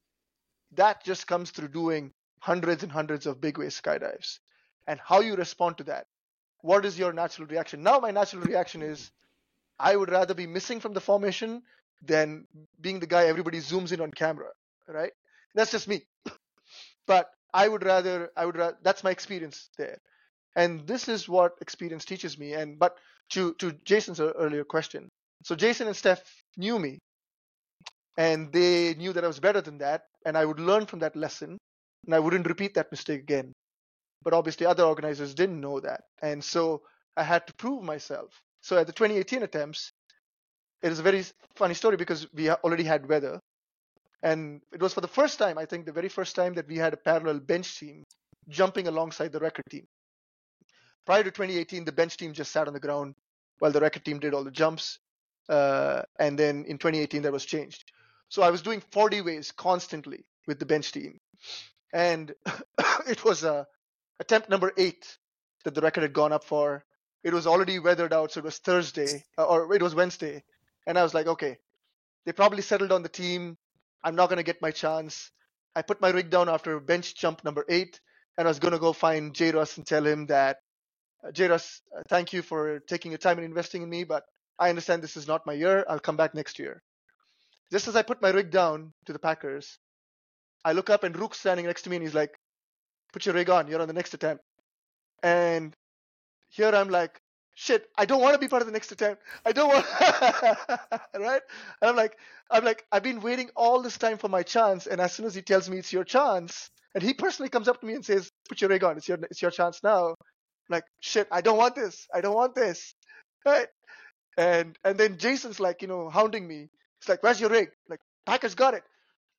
That 0.73 1.05
just 1.05 1.27
comes 1.27 1.51
through 1.51 1.69
doing 1.69 2.13
hundreds 2.41 2.83
and 2.83 2.91
hundreds 2.91 3.27
of 3.27 3.41
big 3.41 3.59
way 3.59 3.67
skydives 3.67 4.39
and 4.87 4.99
how 5.05 5.21
you 5.21 5.37
respond 5.37 5.77
to 5.79 5.85
that. 5.85 6.07
What 6.63 6.87
is 6.87 6.99
your 6.99 7.13
natural 7.13 7.47
reaction? 7.47 7.83
Now, 7.83 7.99
my 7.99 8.11
natural 8.11 8.43
reaction 8.43 8.81
is 8.81 9.11
I 9.79 9.95
would 9.95 10.11
rather 10.11 10.33
be 10.33 10.47
missing 10.47 10.81
from 10.81 10.95
the 10.95 11.01
formation 11.03 11.63
than 12.01 12.47
being 12.81 13.01
the 13.01 13.07
guy 13.07 13.27
everybody 13.27 13.59
zooms 13.59 13.93
in 13.93 14.01
on 14.01 14.13
camera, 14.13 14.49
right? 14.89 15.13
That's 15.55 15.73
just 15.73 15.89
me. 15.89 16.07
but 17.07 17.31
I 17.53 17.69
would 17.69 17.85
rather, 17.85 18.31
I 18.35 18.47
would 18.47 18.57
rather, 18.57 18.79
that's 18.83 19.05
my 19.05 19.11
experience 19.11 19.69
there. 19.77 19.99
And 20.57 20.87
this 20.87 21.09
is 21.09 21.29
what 21.29 21.53
experience 21.61 22.05
teaches 22.05 22.39
me. 22.39 22.55
And, 22.55 22.79
but 22.79 22.97
to, 23.31 23.55
to 23.55 23.73
Jason's 23.85 24.21
earlier 24.21 24.65
question. 24.65 25.09
So 25.45 25.55
Jason 25.55 25.87
and 25.87 25.95
Steph 25.95 26.23
knew 26.57 26.79
me 26.79 26.99
and 28.17 28.51
they 28.53 28.95
knew 28.95 29.13
that 29.13 29.23
I 29.23 29.29
was 29.29 29.39
better 29.39 29.61
than 29.61 29.79
that. 29.79 30.05
And 30.25 30.37
I 30.37 30.45
would 30.45 30.59
learn 30.59 30.87
from 30.87 31.01
that 31.01 31.15
lesson 31.15 31.59
and 32.07 32.15
I 32.15 32.19
wouldn't 32.19 32.49
repeat 32.49 32.75
that 32.75 32.91
mistake 32.91 33.21
again. 33.21 33.53
But 34.25 34.33
obviously, 34.33 34.67
other 34.67 34.85
organizers 34.85 35.35
didn't 35.35 35.61
know 35.61 35.79
that. 35.81 36.01
And 36.23 36.43
so 36.43 36.83
I 37.17 37.23
had 37.23 37.47
to 37.47 37.55
prove 37.55 37.85
myself. 37.85 38.41
So 38.63 38.79
at 38.79 38.87
the 38.87 38.93
2018 38.93 39.43
attempts, 39.43 39.93
it 40.83 40.91
is 40.91 40.99
a 40.99 41.03
very 41.03 41.25
funny 41.55 41.75
story 41.75 41.97
because 41.97 42.27
we 42.33 42.51
already 42.51 42.83
had 42.85 43.09
weather. 43.09 43.39
And 44.23 44.63
it 44.73 44.81
was 44.81 44.95
for 44.95 45.01
the 45.01 45.09
first 45.09 45.39
time, 45.39 45.59
I 45.59 45.67
think, 45.67 45.87
the 45.87 45.93
very 45.93 46.09
first 46.09 46.35
time 46.35 46.55
that 46.55 46.67
we 46.67 46.77
had 46.77 46.95
a 46.95 46.97
parallel 46.97 47.41
bench 47.41 47.79
team 47.79 48.03
jumping 48.49 48.89
alongside 48.89 49.33
the 49.33 49.39
record 49.39 49.65
team. 49.71 49.85
Prior 51.07 51.23
to 51.23 51.31
2018, 51.31 51.85
the 51.85 51.93
bench 51.93 52.17
team 52.17 52.33
just 52.33 52.53
sat 52.53 52.67
on 52.67 52.75
the 52.75 52.81
ground 52.81 53.15
while 53.61 53.71
the 53.71 53.81
record 53.81 54.05
team 54.05 54.19
did 54.19 54.35
all 54.35 54.45
the 54.45 54.51
jumps. 54.51 54.99
Uh, 55.49 56.03
and 56.19 56.39
then 56.39 56.65
in 56.67 56.79
2018, 56.79 57.23
that 57.23 57.33
was 57.33 57.45
changed. 57.45 57.85
So 58.29 58.43
I 58.43 58.51
was 58.51 58.63
doing 58.63 58.83
40 58.91 59.21
ways 59.21 59.53
constantly 59.53 60.25
with 60.47 60.59
the 60.59 60.67
bench 60.67 60.91
team. 60.91 61.21
And 61.93 62.35
it 63.09 63.25
was 63.25 63.45
uh, 63.45 63.65
attempt 64.19 64.51
number 64.51 64.73
eight 64.77 65.17
that 65.65 65.75
the 65.75 65.81
record 65.81 66.03
had 66.03 66.13
gone 66.13 66.33
up 66.33 66.45
for. 66.45 66.85
It 67.23 67.33
was 67.33 67.47
already 67.47 67.79
weathered 67.79 68.13
out, 68.13 68.33
so 68.33 68.39
it 68.39 68.45
was 68.45 68.59
Thursday, 68.59 69.25
uh, 69.39 69.45
or 69.45 69.75
it 69.75 69.83
was 69.83 69.95
Wednesday. 69.95 70.43
And 70.87 70.99
I 70.99 71.03
was 71.03 71.15
like, 71.15 71.27
okay, 71.27 71.59
they 72.25 72.33
probably 72.33 72.63
settled 72.63 72.93
on 72.93 73.03
the 73.03 73.09
team. 73.09 73.57
I'm 74.05 74.17
not 74.17 74.29
going 74.29 74.39
to 74.39 74.45
get 74.45 74.63
my 74.63 74.71
chance. 74.71 75.31
I 75.75 75.83
put 75.83 76.01
my 76.01 76.11
rig 76.11 76.31
down 76.31 76.49
after 76.49 76.79
bench 76.81 77.15
jump 77.15 77.45
number 77.45 77.65
eight, 77.69 78.01
and 78.39 78.47
I 78.47 78.51
was 78.51 78.59
going 78.59 78.73
to 78.73 78.79
go 78.81 78.93
find 78.93 79.35
J. 79.35 79.53
Russ 79.53 79.77
and 79.77 79.87
tell 79.87 80.07
him 80.07 80.27
that, 80.27 80.59
uh, 81.27 81.33
J. 81.33 81.49
Russ, 81.49 81.81
uh, 81.97 82.03
thank 82.09 82.33
you 82.33 82.43
for 82.43 82.81
taking 82.81 83.11
your 83.11 83.19
time 83.19 83.39
and 83.39 83.45
investing 83.45 83.83
in 83.83 83.91
me, 83.91 84.05
but 84.05 84.25
I 84.59 84.71
understand 84.71 85.03
this 85.03 85.17
is 85.17 85.27
not 85.27 85.47
my 85.47 85.53
year. 85.53 85.85
I'll 85.89 85.99
come 85.99 86.17
back 86.17 86.35
next 86.35 86.59
year. 86.59 86.83
Just 87.73 87.89
as 87.89 87.97
I 87.97 88.03
put 88.03 88.23
my 88.23 88.31
rig 88.31 88.51
down 88.51 88.93
to 89.07 89.13
the 89.13 89.19
Packers, 89.19 89.79
I 90.65 90.73
look 90.73 90.91
up 90.91 91.05
and 91.05 91.17
Rook's 91.17 91.41
standing 91.41 91.67
next 91.67 91.83
to 91.83 91.91
me 91.91 91.97
and 91.97 92.05
he's 92.05 92.15
like, 92.15 92.31
put 93.13 93.27
your 93.27 93.35
rig 93.35 93.51
on. 93.51 93.69
You're 93.69 93.81
on 93.81 93.89
the 93.89 93.95
next 93.95 94.15
attempt. 94.15 94.43
And 95.23 95.75
here 96.49 96.71
I'm 96.75 96.89
like, 96.89 97.19
shit, 97.55 97.87
I 97.97 98.05
don't 98.05 98.21
want 98.21 98.35
to 98.35 98.39
be 98.39 98.49
part 98.49 98.63
of 98.63 98.67
the 98.67 98.73
next 98.73 98.93
attempt. 98.93 99.23
I 99.45 99.53
don't 99.53 99.69
want, 99.69 99.87
right? 101.19 101.43
And 101.83 101.91
I'm 101.91 101.97
like, 101.97 102.17
I'm 102.51 102.65
like, 102.65 102.85
I've 102.93 103.03
been 103.03 103.21
waiting 103.21 103.51
all 103.57 103.83
this 103.83 103.99
time 103.99 104.19
for 104.19 104.29
my 104.29 104.43
chance. 104.43 104.87
And 104.87 105.01
as 105.01 105.13
soon 105.13 105.27
as 105.27 105.35
he 105.35 105.43
tells 105.43 105.69
me 105.69 105.79
it's 105.79 105.93
your 105.93 106.05
chance, 106.05 106.71
and 106.95 107.03
he 107.03 107.15
personally 107.15 107.49
comes 107.49 107.69
up 107.69 107.81
to 107.81 107.87
me 107.87 107.95
and 107.95 108.05
says, 108.05 108.31
put 108.49 108.61
your 108.61 108.71
rig 108.71 108.85
on. 108.85 108.97
It's 108.97 109.09
your, 109.09 109.19
it's 109.31 109.43
your 109.43 109.51
chance 109.51 109.83
now. 109.83 110.15
Like, 110.69 110.85
shit, 111.01 111.29
I 111.31 111.41
don't 111.41 111.59
want 111.59 111.75
this. 111.75 112.07
I 112.15 112.21
don't 112.21 112.35
want 112.35 112.55
this. 112.55 112.95
Right? 113.45 113.69
And, 114.37 114.77
and 114.85 114.99
then 114.99 115.19
Jason's 115.19 115.61
like, 115.61 115.83
you 115.83 115.89
know, 115.89 116.11
hounding 116.11 116.47
me. 116.47 116.69
He's 117.01 117.09
like, 117.09 117.23
where's 117.23 117.41
your 117.41 117.51
rig? 117.51 117.71
Like, 117.89 118.01
Packers 118.27 118.55
got 118.55 118.75
it. 118.75 118.83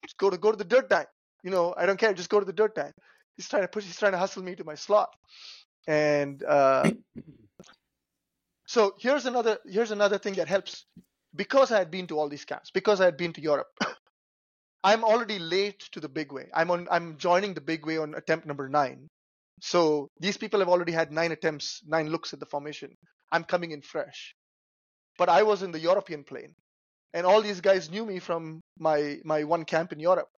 Just 0.04 0.18
go 0.18 0.30
to, 0.30 0.38
go 0.38 0.52
to 0.52 0.58
the 0.58 0.64
dirt 0.64 0.90
dive. 0.90 1.08
You 1.44 1.52
know, 1.52 1.74
I 1.78 1.86
don't 1.86 2.00
care. 2.00 2.14
Just 2.14 2.30
go 2.30 2.40
to 2.40 2.46
the 2.46 2.54
dirt 2.54 2.76
dive. 2.76 2.94
He's 3.36 3.48
trying 3.48 3.64
to 3.64 3.68
push, 3.68 3.86
he's 3.86 3.98
trying 3.98 4.14
to 4.14 4.18
hustle 4.18 4.44
me 4.44 4.56
to 4.56 4.64
my 4.64 4.76
slot. 4.76 5.10
And, 5.88 6.44
uh, 6.44 6.92
so 8.68 8.96
here's 9.00 9.26
another 9.26 9.60
here's 9.66 9.92
another 9.92 10.18
thing 10.18 10.34
that 10.36 10.48
helps 10.48 10.86
because 11.36 11.72
I 11.72 11.78
had 11.78 11.92
been 11.92 12.08
to 12.08 12.20
all 12.20 12.30
these 12.30 12.46
camps, 12.46 12.72
because 12.72 13.00
I 13.00 13.06
had 13.06 13.18
been 13.18 13.34
to 13.34 13.42
Europe. 13.42 13.68
I'm 14.84 15.04
already 15.04 15.40
late 15.40 15.80
to 15.92 16.00
the 16.00 16.10
big 16.10 16.32
way. 16.32 16.50
I'm 16.54 16.72
on 16.72 16.88
I'm 16.92 17.18
joining 17.18 17.54
the 17.54 17.62
big 17.62 17.86
way 17.86 17.98
on 17.98 18.16
attempt 18.16 18.46
number 18.46 18.68
9. 18.68 19.08
So 19.60 20.10
these 20.20 20.38
people 20.38 20.60
have 20.60 20.70
already 20.70 20.92
had 20.92 21.12
9 21.12 21.32
attempts, 21.32 21.82
9 21.88 22.10
looks 22.10 22.34
at 22.34 22.40
the 22.40 22.46
formation. 22.46 22.92
I'm 23.32 23.44
coming 23.44 23.72
in 23.72 23.82
fresh. 23.82 24.36
But 25.18 25.30
I 25.30 25.44
was 25.44 25.64
in 25.64 25.72
the 25.72 25.80
European 25.80 26.24
plane. 26.24 26.54
And 27.14 27.26
all 27.26 27.42
these 27.42 27.62
guys 27.62 27.90
knew 27.90 28.06
me 28.06 28.20
from 28.20 28.62
my 28.78 29.18
my 29.24 29.44
one 29.44 29.66
camp 29.66 29.92
in 29.92 30.00
Europe. 30.00 30.30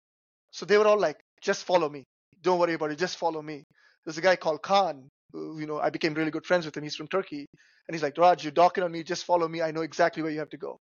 So 0.53 0.67
they 0.67 0.79
were 0.79 0.87
all 0.87 1.01
like, 1.01 1.17
just 1.43 1.65
follow 1.65 1.89
me. 1.89 2.05
Don't 2.43 2.59
worry 2.59 2.75
about 2.75 2.93
it, 2.93 2.99
just 2.99 3.19
follow 3.19 3.43
me. 3.43 3.65
There's 4.05 4.19
a 4.19 4.23
guy 4.23 4.37
called 4.37 4.63
Khan 4.63 5.09
you 5.35 5.67
know, 5.67 5.79
I 5.79 5.91
became 5.91 6.15
really 6.15 6.31
good 6.31 6.47
friends 6.47 6.65
with 6.65 6.77
him. 6.77 6.83
He's 6.83 6.97
from 6.97 7.09
Turkey. 7.09 7.47
And 7.87 7.95
he's 7.95 8.03
like, 8.03 8.17
Raj, 8.19 8.45
you're 8.45 8.53
docking 8.53 8.85
on 8.85 8.93
me. 8.93 9.03
Just 9.03 9.25
follow 9.25 9.49
me. 9.49 9.63
I 9.63 9.71
know 9.71 9.83
exactly 9.83 10.23
where 10.23 10.33
you 10.33 10.39
have 10.39 10.51
to 10.51 10.57
go. 10.57 10.79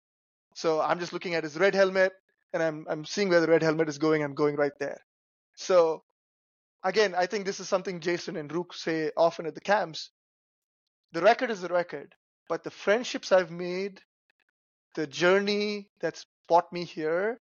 So 0.55 0.81
I'm 0.81 1.01
just 1.01 1.13
looking 1.13 1.35
at 1.35 1.45
his 1.45 1.57
red 1.57 1.75
helmet 1.75 2.13
and 2.53 2.63
I'm, 2.63 2.87
I'm 2.89 3.05
seeing 3.05 3.29
where 3.29 3.41
the 3.41 3.49
red 3.49 3.63
helmet 3.63 3.89
is 3.89 3.99
going. 3.99 4.23
I'm 4.23 4.35
going 4.35 4.57
right 4.57 4.73
there. 4.79 4.99
So 5.57 6.03
again, 6.85 7.15
I 7.17 7.27
think 7.27 7.45
this 7.45 7.61
is 7.61 7.69
something 7.69 8.01
Jason 8.01 8.37
and 8.37 8.53
Rook 8.53 8.75
say 8.75 9.11
often 9.17 9.47
at 9.47 9.55
the 9.55 9.61
camps. 9.61 10.11
The 11.13 11.23
record 11.23 11.51
is 11.51 11.61
the 11.61 11.69
record, 11.69 12.15
but 12.49 12.65
the 12.65 12.71
friendships 12.71 13.33
I've 13.33 13.51
made, 13.51 14.01
the 14.95 15.07
journey 15.07 15.89
that's 16.01 16.27
brought 16.49 16.73
me 16.73 16.85
here 16.85 17.41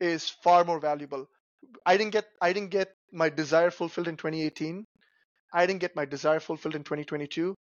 is 0.00 0.28
far 0.28 0.64
more 0.64 0.80
valuable. 0.80 1.26
I 1.84 1.96
didn't 1.96 2.12
get 2.12 2.26
I 2.40 2.52
didn't 2.52 2.70
get 2.70 2.94
my 3.12 3.28
desire 3.28 3.70
fulfilled 3.70 4.08
in 4.08 4.16
2018 4.16 4.86
I 5.52 5.66
didn't 5.66 5.80
get 5.80 5.96
my 5.96 6.04
desire 6.04 6.40
fulfilled 6.40 6.74
in 6.74 6.84
2022. 6.84 7.54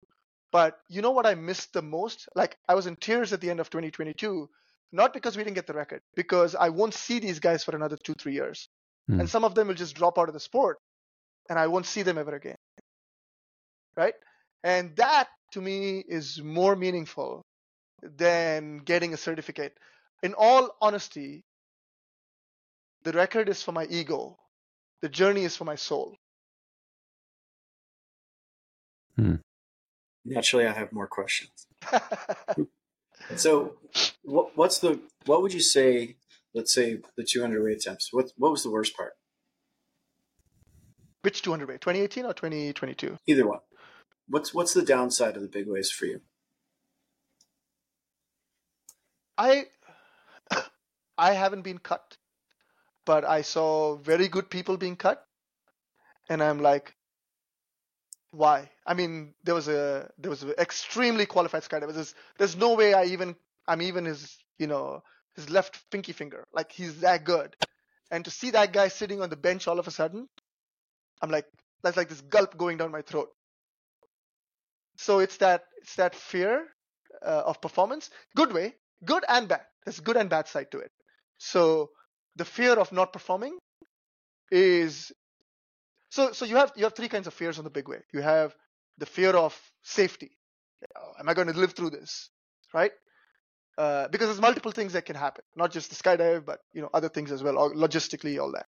But 0.52 0.78
you 0.88 1.02
know 1.02 1.10
what 1.10 1.26
I 1.26 1.34
missed 1.34 1.72
the 1.72 1.82
most? 1.82 2.28
Like 2.34 2.56
I 2.68 2.74
was 2.74 2.86
in 2.86 2.96
tears 2.96 3.32
at 3.32 3.40
the 3.40 3.50
end 3.50 3.60
of 3.60 3.70
2022, 3.70 4.48
not 4.92 5.12
because 5.12 5.36
we 5.36 5.44
didn't 5.44 5.56
get 5.56 5.66
the 5.66 5.74
record, 5.74 6.02
because 6.14 6.54
I 6.54 6.68
won't 6.68 6.94
see 6.94 7.18
these 7.18 7.40
guys 7.40 7.64
for 7.64 7.74
another 7.74 7.96
two, 7.96 8.14
three 8.14 8.34
years. 8.34 8.68
Hmm. 9.08 9.20
And 9.20 9.30
some 9.30 9.44
of 9.44 9.54
them 9.54 9.68
will 9.68 9.74
just 9.74 9.96
drop 9.96 10.18
out 10.18 10.28
of 10.28 10.34
the 10.34 10.40
sport 10.40 10.78
and 11.48 11.58
I 11.58 11.66
won't 11.66 11.86
see 11.86 12.02
them 12.02 12.18
ever 12.18 12.34
again. 12.34 12.56
Right? 13.96 14.14
And 14.64 14.94
that 14.96 15.28
to 15.52 15.60
me 15.60 16.04
is 16.06 16.40
more 16.42 16.76
meaningful 16.76 17.42
than 18.02 18.78
getting 18.78 19.14
a 19.14 19.16
certificate. 19.16 19.76
In 20.22 20.34
all 20.36 20.70
honesty, 20.80 21.44
the 23.04 23.12
record 23.12 23.48
is 23.48 23.62
for 23.62 23.72
my 23.72 23.86
ego. 23.86 24.36
The 25.02 25.08
journey 25.08 25.44
is 25.44 25.56
for 25.56 25.64
my 25.64 25.76
soul. 25.76 26.16
Hmm. 29.16 29.36
Naturally, 30.24 30.66
I 30.66 30.72
have 30.72 30.92
more 30.92 31.06
questions. 31.06 31.66
So, 33.34 33.76
what, 34.22 34.56
what's 34.56 34.78
the 34.78 35.00
what 35.24 35.42
would 35.42 35.52
you 35.52 35.60
say? 35.60 36.16
Let's 36.54 36.72
say 36.72 37.00
the 37.16 37.24
200 37.24 37.62
way 37.62 37.72
attempts. 37.72 38.12
What 38.12 38.32
what 38.36 38.52
was 38.52 38.62
the 38.62 38.70
worst 38.70 38.96
part? 38.96 39.14
Which 41.26 41.42
200 41.42 41.68
way? 41.68 41.74
2018 41.74 42.24
or 42.24 42.34
2022? 42.34 43.18
Either 43.26 43.48
one. 43.48 43.58
What's 44.28 44.54
what's 44.54 44.74
the 44.74 44.82
downside 44.82 45.34
of 45.34 45.42
the 45.42 45.48
big 45.48 45.66
ways 45.66 45.90
for 45.90 46.06
you? 46.06 46.20
I 49.36 49.64
I 51.18 51.32
haven't 51.32 51.62
been 51.62 51.78
cut, 51.78 52.16
but 53.04 53.24
I 53.24 53.42
saw 53.42 53.96
very 53.96 54.28
good 54.28 54.48
people 54.50 54.76
being 54.76 54.94
cut, 54.94 55.26
and 56.28 56.40
I'm 56.40 56.60
like, 56.60 56.94
why? 58.30 58.70
I 58.86 58.94
mean, 58.94 59.34
there 59.42 59.56
was 59.56 59.66
a 59.66 60.08
there 60.18 60.30
was 60.30 60.44
an 60.44 60.54
extremely 60.58 61.26
qualified 61.26 61.64
skydiver. 61.64 61.92
There's 61.92 62.14
there's 62.38 62.54
no 62.54 62.74
way 62.74 62.94
I 62.94 63.06
even 63.06 63.34
I'm 63.66 63.82
even 63.82 64.04
his 64.04 64.38
you 64.58 64.68
know 64.68 65.02
his 65.34 65.50
left 65.50 65.90
pinky 65.90 66.12
finger. 66.12 66.46
Like 66.52 66.70
he's 66.70 67.00
that 67.00 67.24
good, 67.24 67.56
and 68.12 68.24
to 68.26 68.30
see 68.30 68.50
that 68.52 68.72
guy 68.72 68.86
sitting 68.86 69.22
on 69.22 69.28
the 69.28 69.42
bench 69.48 69.66
all 69.66 69.80
of 69.80 69.88
a 69.88 69.90
sudden, 69.90 70.28
I'm 71.22 71.30
like 71.30 71.46
that's 71.82 71.96
like 71.96 72.08
this 72.08 72.20
gulp 72.22 72.56
going 72.56 72.78
down 72.78 72.90
my 72.90 73.02
throat. 73.02 73.28
So 74.96 75.18
it's 75.20 75.36
that 75.38 75.64
it's 75.78 75.96
that 75.96 76.14
fear 76.14 76.66
uh, 77.24 77.42
of 77.46 77.60
performance, 77.60 78.10
good 78.34 78.52
way, 78.52 78.74
good 79.04 79.24
and 79.28 79.48
bad. 79.48 79.62
There's 79.84 80.00
good 80.00 80.16
and 80.16 80.28
bad 80.28 80.48
side 80.48 80.70
to 80.72 80.78
it. 80.78 80.90
So 81.38 81.90
the 82.36 82.44
fear 82.44 82.72
of 82.74 82.92
not 82.92 83.12
performing 83.12 83.58
is 84.50 85.12
so 86.10 86.32
so 86.32 86.44
you 86.44 86.56
have 86.56 86.72
you 86.76 86.84
have 86.84 86.94
three 86.94 87.08
kinds 87.08 87.26
of 87.26 87.34
fears 87.34 87.58
on 87.58 87.64
the 87.64 87.70
big 87.70 87.88
way. 87.88 88.00
You 88.12 88.20
have 88.22 88.54
the 88.98 89.06
fear 89.06 89.30
of 89.30 89.58
safety. 89.82 90.30
Oh, 90.96 91.12
am 91.20 91.28
I 91.28 91.34
going 91.34 91.48
to 91.48 91.54
live 91.58 91.74
through 91.74 91.90
this? 91.90 92.30
Right? 92.72 92.92
Uh, 93.78 94.08
because 94.08 94.28
there's 94.28 94.40
multiple 94.40 94.72
things 94.72 94.94
that 94.94 95.04
can 95.04 95.16
happen, 95.16 95.44
not 95.54 95.70
just 95.70 95.90
the 95.90 95.96
skydive, 95.96 96.46
but 96.46 96.60
you 96.72 96.80
know 96.80 96.90
other 96.94 97.08
things 97.08 97.30
as 97.32 97.42
well, 97.42 97.58
or 97.58 97.74
logistically, 97.74 98.40
all 98.40 98.52
that. 98.52 98.66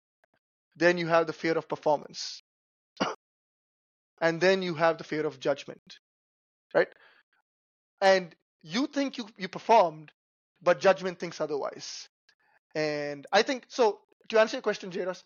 Then 0.76 0.98
you 0.98 1.08
have 1.08 1.26
the 1.26 1.32
fear 1.32 1.56
of 1.58 1.68
performance, 1.68 2.42
and 4.20 4.40
then 4.40 4.62
you 4.62 4.74
have 4.74 4.98
the 4.98 5.04
fear 5.04 5.26
of 5.26 5.40
judgment, 5.40 5.98
right? 6.74 6.88
And 8.00 8.34
you 8.62 8.86
think 8.86 9.18
you 9.18 9.26
you 9.38 9.48
performed, 9.48 10.12
but 10.62 10.80
judgment 10.80 11.18
thinks 11.18 11.40
otherwise. 11.40 12.08
And 12.74 13.26
I 13.32 13.42
think 13.42 13.64
so. 13.68 14.00
To 14.30 14.40
answer 14.40 14.56
your 14.56 14.62
question, 14.62 14.92
Jairus, 14.92 15.24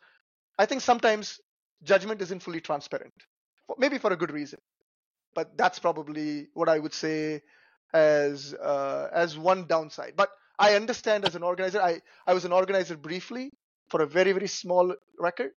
I 0.58 0.66
think 0.66 0.82
sometimes 0.82 1.40
judgment 1.82 2.22
isn't 2.22 2.42
fully 2.42 2.60
transparent, 2.60 3.14
maybe 3.78 3.98
for 3.98 4.12
a 4.12 4.16
good 4.16 4.30
reason. 4.30 4.60
But 5.34 5.56
that's 5.56 5.78
probably 5.78 6.48
what 6.54 6.68
I 6.68 6.78
would 6.78 6.94
say 6.94 7.42
as 7.92 8.54
uh, 8.54 9.08
as 9.12 9.38
one 9.38 9.66
downside. 9.66 10.14
But 10.16 10.30
I 10.58 10.74
understand 10.74 11.24
as 11.24 11.34
an 11.34 11.42
organizer, 11.42 11.80
I, 11.82 12.00
I 12.26 12.34
was 12.34 12.44
an 12.44 12.52
organizer 12.52 12.96
briefly 12.96 13.52
for 13.90 14.02
a 14.02 14.06
very, 14.06 14.32
very 14.32 14.48
small 14.48 14.94
record. 15.18 15.50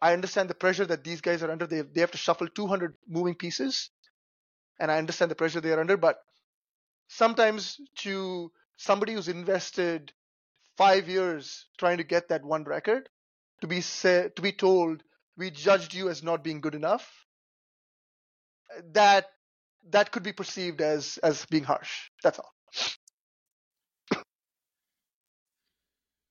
I 0.00 0.12
understand 0.12 0.48
the 0.50 0.54
pressure 0.54 0.86
that 0.86 1.04
these 1.04 1.20
guys 1.20 1.42
are 1.42 1.50
under. 1.50 1.66
They, 1.66 1.82
they 1.82 2.00
have 2.00 2.12
to 2.12 2.18
shuffle 2.18 2.48
200 2.48 2.94
moving 3.08 3.34
pieces. 3.34 3.90
And 4.80 4.90
I 4.90 4.98
understand 4.98 5.30
the 5.30 5.34
pressure 5.36 5.60
they 5.60 5.72
are 5.72 5.80
under. 5.80 5.96
But 5.96 6.18
sometimes 7.08 7.80
to 7.98 8.52
somebody 8.76 9.14
who's 9.14 9.28
invested 9.28 10.12
five 10.76 11.08
years 11.08 11.66
trying 11.78 11.98
to 11.98 12.04
get 12.04 12.28
that 12.28 12.44
one 12.44 12.64
record, 12.64 13.08
to 13.60 13.66
be 13.66 13.80
said, 13.80 14.36
to 14.36 14.42
be 14.42 14.52
told 14.52 15.02
we 15.36 15.50
judged 15.50 15.94
you 15.94 16.08
as 16.08 16.22
not 16.22 16.44
being 16.44 16.60
good 16.60 16.74
enough, 16.74 17.10
that 18.92 19.26
that 19.90 20.12
could 20.12 20.22
be 20.22 20.32
perceived 20.32 20.80
as 20.80 21.18
as 21.22 21.46
being 21.46 21.64
harsh. 21.64 22.10
That's 22.22 22.38
all. 22.38 22.52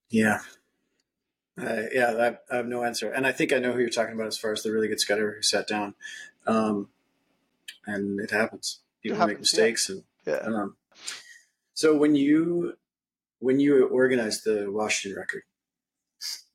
Yeah. 0.09 0.39
Uh, 1.60 1.84
yeah, 1.91 2.38
I, 2.49 2.53
I, 2.53 2.58
have 2.58 2.68
no 2.68 2.84
answer, 2.84 3.12
and 3.12 3.26
I 3.26 3.32
think 3.32 3.51
I 3.51 3.58
know 3.58 3.74
who 3.74 3.80
you're 3.80 3.89
talking 3.89 4.14
about 4.14 4.28
as 4.28 4.38
far 4.38 4.51
as 4.51 4.62
the 4.62 4.72
really 4.72 4.88
good 4.88 4.99
scudder 4.99 5.34
who 5.34 5.41
sat 5.41 5.68
down, 5.68 5.95
um, 6.45 6.89
and 7.88 8.20
it 8.20 8.30
happens. 8.30 8.80
People 9.01 9.16
it 9.16 9.20
happens, 9.20 9.34
make 9.34 9.39
mistakes, 9.39 9.89
yeah. 9.89 10.34
and 10.43 10.53
yeah. 10.53 10.62
Um, 10.62 10.76
so 11.74 11.95
when 11.95 12.14
you 12.16 12.78
when 13.39 13.60
you 13.60 13.88
organized 13.88 14.43
the 14.45 14.72
Washington 14.72 15.18
record, 15.20 15.43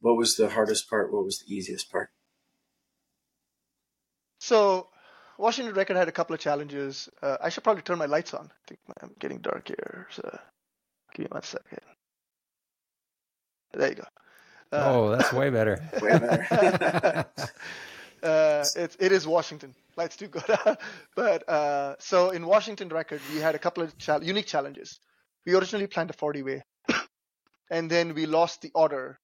what 0.01 0.17
was 0.17 0.37
the 0.37 0.51
hardest 0.51 0.89
part? 0.89 1.13
What 1.13 1.25
was 1.25 1.41
the 1.41 1.53
easiest 1.53 1.91
part? 1.91 2.11
So 4.39 4.89
Washington 5.39 5.75
Record 5.75 5.97
had 5.97 6.09
a 6.09 6.13
couple 6.13 6.35
of 6.35 6.41
challenges. 6.41 7.09
Uh, 7.21 7.37
I 7.41 7.49
should 7.49 7.65
probably 7.65 7.83
turn 7.83 7.99
my 7.99 8.07
lights 8.07 8.35
on. 8.35 8.47
I 8.51 8.69
think 8.69 8.81
I'm 9.01 9.15
getting 9.19 9.39
dark 9.39 9.69
here. 9.69 10.07
So 10.11 10.39
give 11.15 11.25
me 11.25 11.29
one 11.31 11.43
second. 11.43 11.81
There 13.73 13.89
you 13.89 13.95
go. 13.95 14.05
Uh, 14.73 14.85
oh, 14.87 15.11
that's 15.11 15.33
way 15.33 15.51
better. 15.51 15.79
way 16.01 16.19
better. 16.19 17.27
uh, 18.23 18.65
it, 18.75 18.97
it 18.99 19.13
is 19.13 19.27
Washington. 19.27 19.75
Lights 19.97 20.17
too 20.17 20.29
good. 20.29 20.45
but 21.17 21.49
uh, 21.49 21.97
so 21.99 22.31
in 22.31 22.47
Washington 22.47 22.89
Record, 22.89 23.21
we 23.35 23.41
had 23.41 23.55
a 23.55 23.59
couple 23.59 23.83
of 23.83 23.97
cha- 23.99 24.21
unique 24.23 24.47
challenges. 24.47 24.99
We 25.45 25.55
originally 25.55 25.87
planned 25.87 26.09
a 26.09 26.15
40 26.15 26.43
way, 26.43 26.63
and 27.71 27.91
then 27.91 28.15
we 28.15 28.25
lost 28.25 28.63
the 28.63 28.71
Otter 28.75 29.21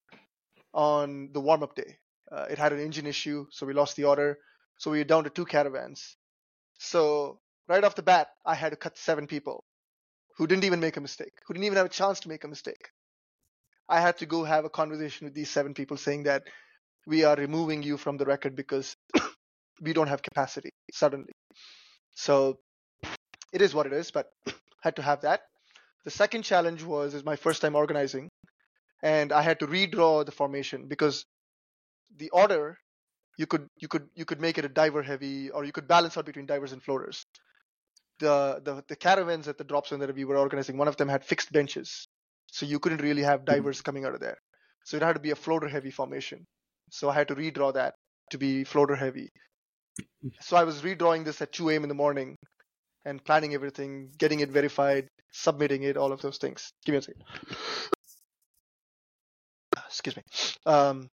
on 0.74 1.30
the 1.32 1.40
warm 1.40 1.62
up 1.62 1.74
day. 1.74 1.96
Uh, 2.30 2.46
it 2.50 2.58
had 2.58 2.74
an 2.74 2.80
engine 2.80 3.06
issue, 3.06 3.46
so 3.50 3.64
we 3.64 3.72
lost 3.72 3.96
the 3.96 4.04
Otter. 4.04 4.38
So 4.76 4.90
we 4.90 4.98
were 4.98 5.04
down 5.04 5.24
to 5.24 5.30
two 5.30 5.46
caravans. 5.46 6.16
So 6.78 7.40
right 7.68 7.82
off 7.82 7.94
the 7.94 8.02
bat, 8.02 8.28
I 8.44 8.54
had 8.54 8.70
to 8.70 8.76
cut 8.76 8.98
seven 8.98 9.26
people 9.26 9.64
who 10.36 10.46
didn't 10.46 10.64
even 10.64 10.80
make 10.80 10.96
a 10.96 11.00
mistake, 11.00 11.32
who 11.46 11.54
didn't 11.54 11.64
even 11.64 11.78
have 11.78 11.86
a 11.86 11.90
chance 11.90 12.20
to 12.20 12.28
make 12.28 12.44
a 12.44 12.48
mistake. 12.48 12.90
I 13.88 14.00
had 14.00 14.18
to 14.18 14.26
go 14.26 14.44
have 14.44 14.64
a 14.64 14.70
conversation 14.70 15.26
with 15.26 15.34
these 15.34 15.50
seven 15.50 15.74
people 15.74 15.96
saying 15.96 16.24
that 16.24 16.44
we 17.06 17.24
are 17.24 17.36
removing 17.36 17.82
you 17.82 17.96
from 17.96 18.16
the 18.16 18.26
record 18.26 18.54
because 18.54 18.94
we 19.80 19.92
don't 19.92 20.08
have 20.08 20.22
capacity 20.22 20.70
suddenly. 20.92 21.32
So 22.14 22.58
it 23.52 23.62
is 23.62 23.74
what 23.74 23.86
it 23.86 23.92
is, 23.92 24.10
but 24.10 24.26
had 24.82 24.96
to 24.96 25.02
have 25.02 25.22
that. 25.22 25.42
The 26.04 26.10
second 26.10 26.42
challenge 26.42 26.82
was 26.82 27.14
is 27.14 27.24
my 27.24 27.36
first 27.36 27.62
time 27.62 27.74
organizing, 27.74 28.28
and 29.02 29.32
I 29.32 29.42
had 29.42 29.60
to 29.60 29.66
redraw 29.66 30.24
the 30.24 30.32
formation 30.32 30.86
because 30.88 31.24
the 32.16 32.30
Otter 32.32 32.78
you 33.38 33.46
could 33.46 33.68
you 33.78 33.88
could 33.88 34.08
you 34.14 34.24
could 34.24 34.40
make 34.40 34.58
it 34.58 34.64
a 34.64 34.68
diver 34.68 35.02
heavy 35.02 35.50
or 35.50 35.64
you 35.64 35.72
could 35.72 35.88
balance 35.88 36.16
out 36.18 36.26
between 36.26 36.46
divers 36.46 36.72
and 36.72 36.82
floaters 36.82 37.24
the 38.18 38.60
the, 38.64 38.84
the 38.88 38.96
caravans 38.96 39.48
at 39.48 39.56
the 39.58 39.64
drop 39.64 39.86
zone 39.86 40.00
that 40.00 40.14
we 40.14 40.24
were 40.24 40.36
organizing 40.36 40.76
one 40.76 40.88
of 40.88 40.96
them 40.96 41.08
had 41.08 41.24
fixed 41.24 41.52
benches 41.52 42.08
so 42.50 42.66
you 42.66 42.78
couldn't 42.78 43.02
really 43.02 43.22
have 43.22 43.44
divers 43.44 43.80
coming 43.80 44.04
out 44.04 44.14
of 44.14 44.20
there. 44.20 44.38
So 44.84 44.96
it 44.96 45.02
had 45.02 45.14
to 45.14 45.20
be 45.20 45.30
a 45.30 45.36
floater 45.36 45.68
heavy 45.68 45.90
formation. 45.90 46.44
So 46.90 47.10
i 47.10 47.14
had 47.14 47.28
to 47.28 47.34
redraw 47.34 47.74
that 47.74 47.94
to 48.30 48.38
be 48.38 48.64
floater 48.64 48.96
heavy. 48.96 49.28
So 50.40 50.56
i 50.56 50.64
was 50.64 50.82
redrawing 50.82 51.24
this 51.24 51.42
at 51.42 51.52
2 51.52 51.70
a.m 51.70 51.82
in 51.82 51.88
the 51.88 51.94
morning 51.94 52.36
and 53.04 53.24
planning 53.24 53.54
everything 53.54 54.10
getting 54.18 54.40
it 54.40 54.50
verified 54.50 55.08
submitting 55.32 55.82
it 55.82 55.96
all 55.96 56.12
of 56.12 56.20
those 56.20 56.38
things. 56.38 56.72
Give 56.84 56.94
me 56.94 56.98
a 56.98 57.02
second. 57.02 57.22
Excuse 59.86 60.16
me. 60.16 60.22
Um, 60.66 61.08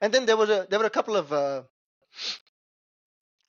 and 0.00 0.12
then 0.12 0.26
there 0.26 0.36
was 0.36 0.50
a 0.50 0.66
there 0.68 0.78
were 0.78 0.86
a 0.86 0.90
couple 0.90 1.16
of 1.16 1.32
uh, 1.32 1.62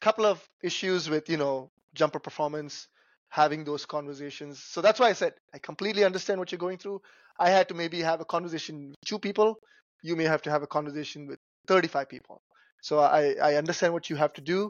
couple 0.01 0.25
of 0.25 0.43
issues 0.61 1.09
with 1.09 1.29
you 1.29 1.37
know 1.37 1.69
jumper 1.93 2.19
performance 2.19 2.87
having 3.29 3.63
those 3.63 3.85
conversations. 3.85 4.63
So 4.63 4.81
that's 4.81 4.99
why 4.99 5.09
i 5.09 5.13
said 5.13 5.33
i 5.53 5.57
completely 5.59 6.03
understand 6.03 6.39
what 6.39 6.51
you're 6.51 6.59
going 6.59 6.77
through. 6.77 7.01
I 7.39 7.49
had 7.49 7.67
to 7.69 7.75
maybe 7.75 8.01
have 8.01 8.21
a 8.21 8.25
conversation 8.25 8.89
with 8.89 8.95
two 9.05 9.19
people. 9.19 9.59
You 10.01 10.15
may 10.15 10.23
have 10.23 10.41
to 10.43 10.49
have 10.49 10.63
a 10.63 10.67
conversation 10.67 11.27
with 11.27 11.39
35 11.67 12.09
people. 12.09 12.41
So 12.81 12.99
i 12.99 13.35
i 13.41 13.55
understand 13.55 13.93
what 13.93 14.09
you 14.09 14.15
have 14.15 14.33
to 14.33 14.41
do. 14.41 14.69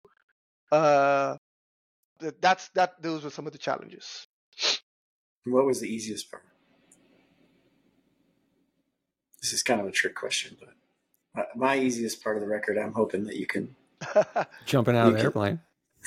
Uh 0.71 1.37
that's 2.41 2.69
that 2.69 3.01
those 3.01 3.23
were 3.23 3.29
some 3.29 3.45
of 3.45 3.53
the 3.53 3.59
challenges. 3.59 4.25
What 5.45 5.65
was 5.65 5.79
the 5.79 5.87
easiest 5.87 6.29
part? 6.31 6.43
This 9.41 9.53
is 9.53 9.63
kind 9.63 9.79
of 9.79 9.87
a 9.87 9.91
trick 9.91 10.15
question 10.15 10.57
but 10.59 10.73
my 11.55 11.77
easiest 11.77 12.23
part 12.23 12.37
of 12.37 12.41
the 12.41 12.47
record. 12.47 12.77
I'm 12.77 12.93
hoping 12.93 13.25
that 13.25 13.35
you 13.35 13.45
can 13.45 13.75
jumping 14.65 14.95
out 14.95 15.07
of 15.07 15.13
the 15.13 15.19
can, 15.19 15.25
airplane. 15.25 15.59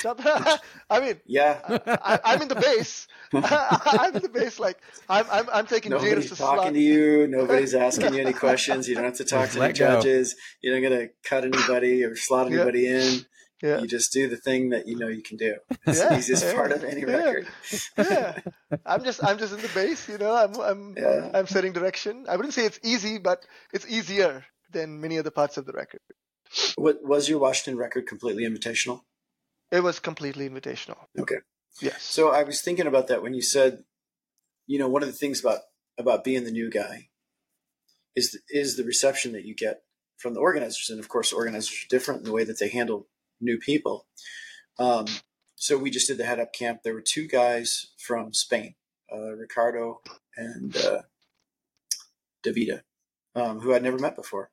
I 0.90 1.00
mean, 1.00 1.20
yeah, 1.26 1.60
I, 2.02 2.34
am 2.34 2.42
in 2.42 2.48
the 2.48 2.54
base. 2.54 3.06
I'm 3.32 4.16
in 4.16 4.22
the 4.22 4.28
base. 4.28 4.58
Like 4.58 4.78
I'm, 5.08 5.26
I'm, 5.30 5.46
I'm 5.52 5.66
taking. 5.66 5.90
Nobody's 5.90 6.30
talking 6.30 6.36
slot. 6.36 6.72
to 6.72 6.80
you. 6.80 7.26
Nobody's 7.26 7.74
asking 7.86 8.14
you 8.14 8.20
any 8.20 8.32
questions. 8.32 8.88
You 8.88 8.94
don't 8.94 9.04
have 9.04 9.16
to 9.16 9.24
talk 9.24 9.46
just 9.46 9.56
to 9.56 9.62
any 9.62 9.72
judges. 9.72 10.36
You're 10.62 10.80
not 10.80 10.88
going 10.88 11.00
to 11.00 11.12
cut 11.24 11.44
anybody 11.44 12.04
or 12.04 12.16
slot 12.16 12.46
anybody 12.46 12.82
yeah. 12.82 13.00
in. 13.00 13.26
Yeah. 13.62 13.80
You 13.80 13.86
just 13.86 14.10
do 14.12 14.26
the 14.26 14.38
thing 14.38 14.70
that 14.70 14.88
you 14.88 14.96
know 14.96 15.08
you 15.08 15.22
can 15.22 15.36
do. 15.36 15.56
It's 15.86 15.98
yeah. 15.98 16.08
the 16.08 16.18
easiest 16.18 16.44
yeah. 16.44 16.54
part 16.54 16.72
of 16.72 16.82
any 16.82 17.04
record. 17.04 17.46
yeah. 17.98 18.38
I'm 18.86 19.04
just 19.04 19.22
I'm 19.22 19.36
just 19.36 19.52
in 19.52 19.60
the 19.60 19.70
base, 19.74 20.08
you 20.08 20.16
know. 20.16 20.34
I'm 20.34 20.58
I'm 20.58 20.94
yeah. 20.96 21.30
I'm 21.34 21.46
setting 21.46 21.72
direction. 21.72 22.24
I 22.26 22.36
wouldn't 22.36 22.54
say 22.54 22.64
it's 22.64 22.80
easy, 22.82 23.18
but 23.18 23.44
it's 23.74 23.86
easier 23.86 24.46
than 24.72 25.00
many 25.00 25.18
other 25.18 25.30
parts 25.30 25.58
of 25.58 25.66
the 25.66 25.72
record. 25.72 26.00
What 26.76 27.04
was 27.04 27.28
your 27.28 27.38
Washington 27.38 27.78
record 27.78 28.06
completely 28.06 28.44
invitational? 28.44 29.02
It 29.70 29.82
was 29.82 30.00
completely 30.00 30.48
invitational. 30.48 30.98
Okay. 31.18 31.36
Yes. 31.80 32.02
So 32.02 32.30
I 32.30 32.42
was 32.42 32.60
thinking 32.60 32.86
about 32.86 33.06
that 33.08 33.22
when 33.22 33.34
you 33.34 33.42
said, 33.42 33.84
you 34.66 34.78
know, 34.78 34.88
one 34.88 35.02
of 35.02 35.08
the 35.08 35.14
things 35.14 35.40
about 35.40 35.60
about 35.98 36.24
being 36.24 36.44
the 36.44 36.50
new 36.50 36.70
guy 36.70 37.08
is 38.16 38.38
is 38.48 38.76
the 38.76 38.84
reception 38.84 39.32
that 39.32 39.44
you 39.44 39.54
get 39.54 39.82
from 40.16 40.34
the 40.34 40.40
organizers, 40.40 40.90
and 40.90 41.00
of 41.00 41.08
course, 41.08 41.32
organizers 41.32 41.84
are 41.84 41.88
different 41.88 42.20
in 42.20 42.26
the 42.26 42.32
way 42.32 42.44
that 42.44 42.58
they 42.58 42.68
handle 42.68 43.06
new 43.40 43.58
people. 43.58 44.06
Um, 44.78 45.06
so 45.56 45.78
we 45.78 45.90
just 45.90 46.08
did 46.08 46.18
the 46.18 46.24
head 46.24 46.40
up 46.40 46.52
camp. 46.52 46.80
There 46.82 46.94
were 46.94 47.02
two 47.02 47.26
guys 47.26 47.86
from 47.98 48.32
Spain, 48.34 48.74
uh, 49.12 49.36
Ricardo 49.36 50.00
and 50.36 50.76
uh, 50.76 51.02
Davida, 52.44 52.82
um, 53.34 53.60
who 53.60 53.74
I'd 53.74 53.82
never 53.82 53.98
met 53.98 54.16
before, 54.16 54.50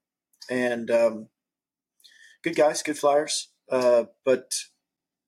and 0.50 0.90
um, 0.92 1.28
good 2.44 2.56
guys, 2.56 2.84
good 2.84 2.98
flyers. 2.98 3.50
Uh, 3.70 4.06
but 4.24 4.54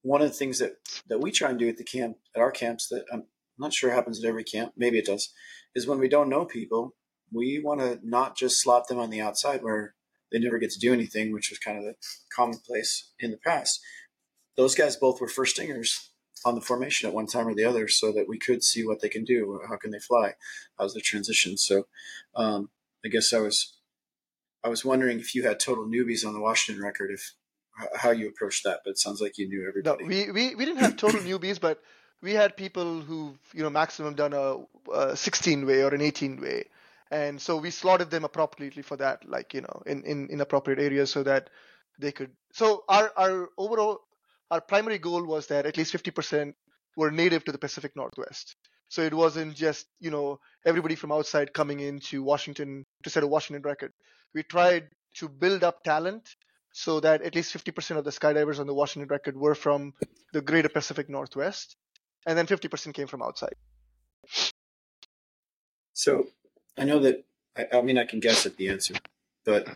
one 0.02 0.22
of 0.22 0.28
the 0.28 0.34
things 0.34 0.60
that 0.60 0.74
that 1.08 1.20
we 1.20 1.32
try 1.32 1.50
and 1.50 1.60
do 1.60 1.68
at 1.68 1.78
the 1.78 1.84
camp 1.84 2.18
at 2.36 2.42
our 2.42 2.52
camps 2.52 2.88
that 2.88 3.06
I'm 3.12 3.26
not 3.58 3.74
sure 3.74 3.92
happens 3.92 4.24
at 4.24 4.28
every 4.28 4.44
camp, 4.44 4.74
maybe 4.78 4.98
it 4.98 5.06
does, 5.06 5.34
is 5.76 5.88
when 5.88 6.00
we 6.00 6.08
don't 6.08 6.30
know 6.30 6.46
people, 6.46 6.96
we 7.32 7.60
want 7.60 7.82
to 7.82 8.00
not 8.04 8.38
just 8.38 8.62
slot 8.62 8.88
them 8.88 9.00
on 9.00 9.10
the 9.10 9.22
outside 9.22 9.62
where 9.64 9.96
they 10.32 10.40
never 10.40 10.60
get 10.60 10.72
to 10.72 10.80
do 10.80 10.94
anything, 10.94 11.34
which 11.34 11.50
was 11.50 11.60
kind 11.60 11.78
of 11.78 11.84
the 11.84 11.96
commonplace 12.34 13.12
in 13.20 13.32
the 13.32 13.38
past. 13.38 13.82
Those 14.56 14.76
guys 14.76 14.96
both 14.96 15.20
were 15.20 15.28
first 15.28 15.56
stingers 15.56 16.12
on 16.46 16.56
the 16.56 16.62
formation 16.62 17.08
at 17.08 17.16
one 17.16 17.28
time 17.28 17.48
or 17.48 17.54
the 17.54 17.66
other, 17.66 17.88
so 17.88 18.12
that 18.14 18.28
we 18.30 18.38
could 18.38 18.64
see 18.64 18.86
what 18.86 19.02
they 19.02 19.10
can 19.10 19.26
do. 19.26 19.60
How 19.68 19.76
can 19.76 19.92
they 19.92 20.00
fly? 20.00 20.36
How's 20.78 20.94
the 20.94 21.02
transition? 21.02 21.58
So, 21.58 21.88
um, 22.36 22.70
I 23.04 23.10
guess 23.10 23.34
I 23.34 23.40
was, 23.40 23.78
I 24.64 24.70
was 24.70 24.86
wondering 24.86 25.20
if 25.20 25.36
you 25.36 25.44
had 25.44 25.60
total 25.60 25.86
newbies 25.86 26.26
on 26.26 26.34
the 26.34 26.40
Washington 26.40 26.84
record, 26.84 27.12
if 27.12 27.34
how 27.96 28.12
you 28.12 28.30
approached 28.30 28.64
that. 28.64 28.82
But 28.84 28.92
it 28.92 29.00
sounds 29.00 29.22
like 29.22 29.38
you 29.38 29.48
knew 29.48 29.68
everybody. 29.68 30.04
No, 30.04 30.08
we, 30.08 30.32
we, 30.32 30.56
we 30.56 30.66
didn't 30.66 30.82
have 30.82 30.98
total 30.98 31.20
newbies, 31.22 31.60
but 31.60 31.82
we 32.22 32.34
had 32.34 32.58
people 32.58 33.02
who 33.02 33.36
you 33.54 33.64
know 33.64 33.70
maximum 33.70 34.14
done 34.14 34.34
a, 34.34 34.58
a 34.94 35.16
16 35.16 35.66
way 35.66 35.84
or 35.84 35.94
an 35.94 36.02
18 36.02 36.42
way 36.42 36.66
and 37.12 37.42
so 37.42 37.58
we 37.58 37.72
slotted 37.72 38.12
them 38.12 38.24
appropriately 38.24 38.82
for 38.82 38.98
that 38.98 39.28
like 39.28 39.54
you 39.54 39.62
know 39.62 39.82
in, 39.86 40.04
in, 40.04 40.30
in 40.30 40.42
appropriate 40.42 40.80
areas 40.80 41.10
so 41.10 41.24
that 41.24 41.50
they 42.00 42.12
could 42.12 42.32
so 42.54 42.84
our 42.88 43.12
our 43.18 43.50
overall 43.58 44.00
our 44.52 44.62
primary 44.62 44.98
goal 44.98 45.24
was 45.26 45.48
that 45.48 45.66
at 45.66 45.78
least 45.78 45.94
50% 45.94 46.54
were 46.98 47.12
native 47.12 47.44
to 47.46 47.52
the 47.52 47.58
pacific 47.58 47.96
northwest 47.96 48.56
so 48.90 49.02
it 49.02 49.14
wasn't 49.14 49.56
just 49.56 49.88
you 50.00 50.12
know 50.12 50.40
everybody 50.66 50.96
from 50.96 51.12
outside 51.12 51.54
coming 51.54 51.80
into 51.80 52.24
washington 52.24 52.86
to 53.04 53.10
set 53.10 53.24
a 53.24 53.28
washington 53.28 53.62
record 53.64 53.92
we 54.34 54.44
tried 54.44 54.90
to 55.16 55.30
build 55.30 55.64
up 55.64 55.84
talent 55.84 56.36
so 56.80 57.00
that 57.00 57.22
at 57.22 57.36
least 57.36 57.54
50% 57.54 57.98
of 57.98 58.06
the 58.06 58.16
skydivers 58.20 58.60
on 58.60 58.68
the 58.68 58.74
washington 58.82 59.10
record 59.10 59.36
were 59.36 59.56
from 59.56 59.94
the 60.34 60.42
greater 60.42 60.70
pacific 60.70 61.10
northwest 61.10 61.76
and 62.26 62.38
then 62.38 62.48
50% 62.48 62.94
came 62.94 63.08
from 63.08 63.22
outside 63.22 63.56
so 65.94 66.28
I 66.78 66.86
know 66.86 67.00
that 67.00 67.26
I, 67.58 67.68
I 67.74 67.82
mean 67.82 67.98
I 67.98 68.06
can 68.06 68.22
guess 68.22 68.46
at 68.46 68.56
the 68.56 68.70
answer, 68.70 68.96
but 69.46 69.68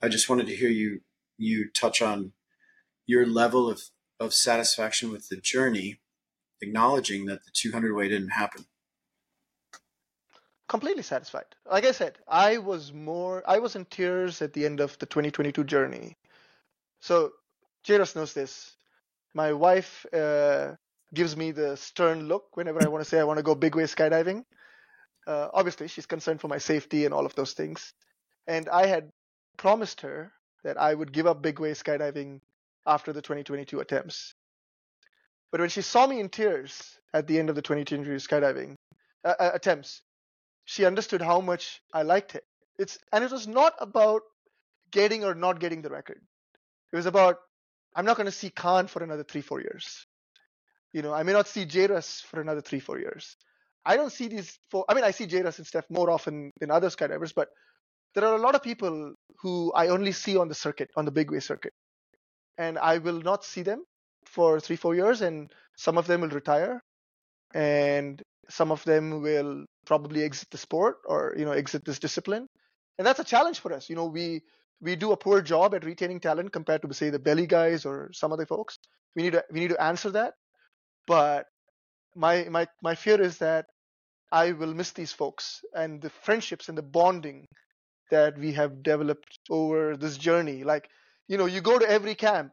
I 0.00 0.08
just 0.08 0.28
wanted 0.28 0.46
to 0.46 0.54
hear 0.54 0.68
you 0.68 1.00
you 1.36 1.68
touch 1.68 2.00
on 2.00 2.32
your 3.06 3.26
level 3.26 3.68
of 3.68 3.82
of 4.20 4.32
satisfaction 4.32 5.10
with 5.10 5.28
the 5.28 5.36
journey, 5.36 5.98
acknowledging 6.60 7.26
that 7.26 7.44
the 7.44 7.50
200 7.52 7.92
way 7.92 8.08
didn't 8.08 8.28
happen. 8.28 8.66
Completely 10.68 11.02
satisfied. 11.02 11.46
Like 11.68 11.84
I 11.84 11.90
said, 11.90 12.18
I 12.28 12.58
was 12.58 12.92
more 12.92 13.42
I 13.44 13.58
was 13.58 13.74
in 13.74 13.84
tears 13.86 14.42
at 14.42 14.52
the 14.52 14.64
end 14.64 14.78
of 14.78 14.96
the 15.00 15.06
2022 15.06 15.64
journey. 15.64 16.16
So 17.04 17.32
Jairus 17.86 18.16
knows 18.16 18.32
this. 18.32 18.78
My 19.34 19.52
wife 19.52 20.06
uh, 20.10 20.72
gives 21.12 21.36
me 21.36 21.50
the 21.50 21.76
stern 21.76 22.28
look 22.28 22.56
whenever 22.56 22.80
I 22.80 22.88
want 22.88 23.04
to 23.04 23.10
say 23.10 23.20
I 23.20 23.24
want 23.24 23.36
to 23.36 23.42
go 23.42 23.54
big 23.54 23.76
way 23.76 23.82
skydiving. 23.82 24.42
Uh, 25.26 25.48
obviously, 25.52 25.86
she's 25.88 26.06
concerned 26.06 26.40
for 26.40 26.48
my 26.48 26.56
safety 26.56 27.04
and 27.04 27.12
all 27.12 27.26
of 27.26 27.34
those 27.34 27.52
things. 27.52 27.92
And 28.46 28.70
I 28.70 28.86
had 28.86 29.10
promised 29.58 30.00
her 30.00 30.32
that 30.62 30.80
I 30.80 30.94
would 30.94 31.12
give 31.12 31.26
up 31.26 31.42
big 31.42 31.60
way 31.60 31.72
skydiving 31.72 32.40
after 32.86 33.12
the 33.12 33.20
2022 33.20 33.80
attempts. 33.80 34.34
But 35.52 35.60
when 35.60 35.68
she 35.68 35.82
saw 35.82 36.06
me 36.06 36.20
in 36.20 36.30
tears 36.30 36.98
at 37.12 37.26
the 37.26 37.38
end 37.38 37.50
of 37.50 37.54
the 37.54 37.60
2022 37.60 38.12
skydiving 38.12 38.76
uh, 39.26 39.34
uh, 39.38 39.50
attempts, 39.52 40.00
she 40.64 40.86
understood 40.86 41.20
how 41.20 41.42
much 41.42 41.82
I 41.92 42.00
liked 42.00 42.34
it. 42.34 42.44
It's 42.78 42.96
and 43.12 43.22
it 43.22 43.30
was 43.30 43.46
not 43.46 43.74
about 43.78 44.22
getting 44.90 45.22
or 45.22 45.34
not 45.34 45.60
getting 45.60 45.82
the 45.82 45.90
record. 45.90 46.22
It 46.94 46.96
was 46.96 47.06
about 47.06 47.38
I'm 47.96 48.04
not 48.04 48.16
going 48.16 48.26
to 48.26 48.32
see 48.32 48.50
Khan 48.50 48.86
for 48.86 49.02
another 49.02 49.24
three 49.24 49.40
four 49.40 49.60
years. 49.60 50.06
You 50.92 51.02
know, 51.02 51.12
I 51.12 51.24
may 51.24 51.32
not 51.32 51.48
see 51.48 51.66
Jairus 51.66 52.20
for 52.20 52.40
another 52.40 52.60
three 52.60 52.78
four 52.78 53.00
years. 53.00 53.36
I 53.84 53.96
don't 53.96 54.12
see 54.12 54.28
these. 54.28 54.56
For, 54.70 54.84
I 54.88 54.94
mean, 54.94 55.02
I 55.02 55.10
see 55.10 55.26
Jairus 55.26 55.58
and 55.58 55.66
Steph 55.66 55.90
more 55.90 56.08
often 56.08 56.52
than 56.60 56.70
other 56.70 56.90
skydivers, 56.90 57.34
but 57.34 57.48
there 58.14 58.24
are 58.24 58.36
a 58.36 58.40
lot 58.40 58.54
of 58.54 58.62
people 58.62 59.12
who 59.40 59.72
I 59.72 59.88
only 59.88 60.12
see 60.12 60.36
on 60.36 60.46
the 60.46 60.54
circuit, 60.54 60.88
on 60.94 61.04
the 61.04 61.10
big 61.10 61.32
way 61.32 61.40
circuit, 61.40 61.72
and 62.58 62.78
I 62.78 62.98
will 62.98 63.20
not 63.20 63.44
see 63.44 63.62
them 63.62 63.82
for 64.24 64.60
three, 64.60 64.76
four 64.76 64.94
years, 64.94 65.20
and 65.20 65.52
some 65.76 65.98
of 65.98 66.06
them 66.06 66.20
will 66.20 66.28
retire, 66.28 66.80
and 67.52 68.22
some 68.48 68.70
of 68.70 68.84
them 68.84 69.20
will 69.20 69.64
probably 69.84 70.22
exit 70.22 70.48
the 70.50 70.58
sport 70.58 70.98
or 71.06 71.34
you 71.36 71.44
know 71.44 71.50
exit 71.50 71.84
this 71.84 71.98
discipline, 71.98 72.46
and 72.98 73.06
that's 73.06 73.18
a 73.18 73.24
challenge 73.24 73.58
for 73.58 73.72
us. 73.72 73.90
You 73.90 73.96
know, 73.96 74.06
we 74.06 74.42
we 74.80 74.96
do 74.96 75.12
a 75.12 75.16
poor 75.16 75.40
job 75.42 75.74
at 75.74 75.84
retaining 75.84 76.20
talent 76.20 76.52
compared 76.52 76.82
to 76.82 76.94
say 76.94 77.10
the 77.10 77.18
belly 77.18 77.46
guys 77.46 77.84
or 77.86 78.10
some 78.12 78.32
other 78.32 78.46
folks. 78.46 78.78
We 79.16 79.22
need 79.22 79.32
to 79.32 79.44
we 79.50 79.60
need 79.60 79.70
to 79.70 79.82
answer 79.82 80.10
that, 80.10 80.34
but 81.06 81.46
my 82.14 82.44
my 82.50 82.66
my 82.82 82.94
fear 82.94 83.20
is 83.20 83.38
that 83.38 83.66
I 84.32 84.52
will 84.52 84.74
miss 84.74 84.92
these 84.92 85.12
folks 85.12 85.64
and 85.74 86.00
the 86.02 86.10
friendships 86.10 86.68
and 86.68 86.76
the 86.76 86.82
bonding 86.82 87.46
that 88.10 88.38
we 88.38 88.52
have 88.52 88.82
developed 88.82 89.38
over 89.50 89.96
this 89.96 90.18
journey. 90.18 90.64
Like, 90.64 90.88
you 91.28 91.38
know, 91.38 91.46
you 91.46 91.60
go 91.60 91.78
to 91.78 91.88
every 91.88 92.14
camp 92.14 92.52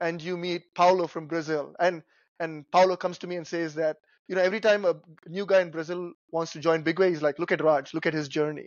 and 0.00 0.20
you 0.22 0.36
meet 0.36 0.74
Paulo 0.74 1.06
from 1.06 1.26
Brazil, 1.26 1.74
and 1.80 2.02
and 2.40 2.64
Paulo 2.70 2.96
comes 2.96 3.18
to 3.18 3.26
me 3.26 3.36
and 3.36 3.46
says 3.46 3.74
that 3.74 3.98
you 4.28 4.34
know 4.36 4.42
every 4.42 4.60
time 4.60 4.84
a 4.84 4.96
new 5.26 5.46
guy 5.46 5.60
in 5.60 5.70
Brazil 5.70 6.12
wants 6.32 6.52
to 6.52 6.60
join 6.60 6.82
Big 6.82 6.98
Way, 6.98 7.10
he's 7.10 7.22
like, 7.22 7.38
look 7.38 7.52
at 7.52 7.62
Raj, 7.62 7.94
look 7.94 8.06
at 8.06 8.14
his 8.14 8.28
journey, 8.28 8.66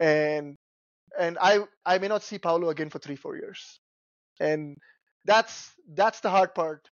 and 0.00 0.56
and 1.18 1.38
I 1.40 1.60
I 1.86 1.98
may 1.98 2.08
not 2.08 2.22
see 2.22 2.38
Paulo 2.38 2.70
again 2.70 2.90
for 2.90 2.98
three 2.98 3.16
four 3.16 3.36
years, 3.36 3.80
and 4.40 4.76
that's 5.24 5.72
that's 5.94 6.20
the 6.20 6.30
hard 6.30 6.54
part 6.54 6.88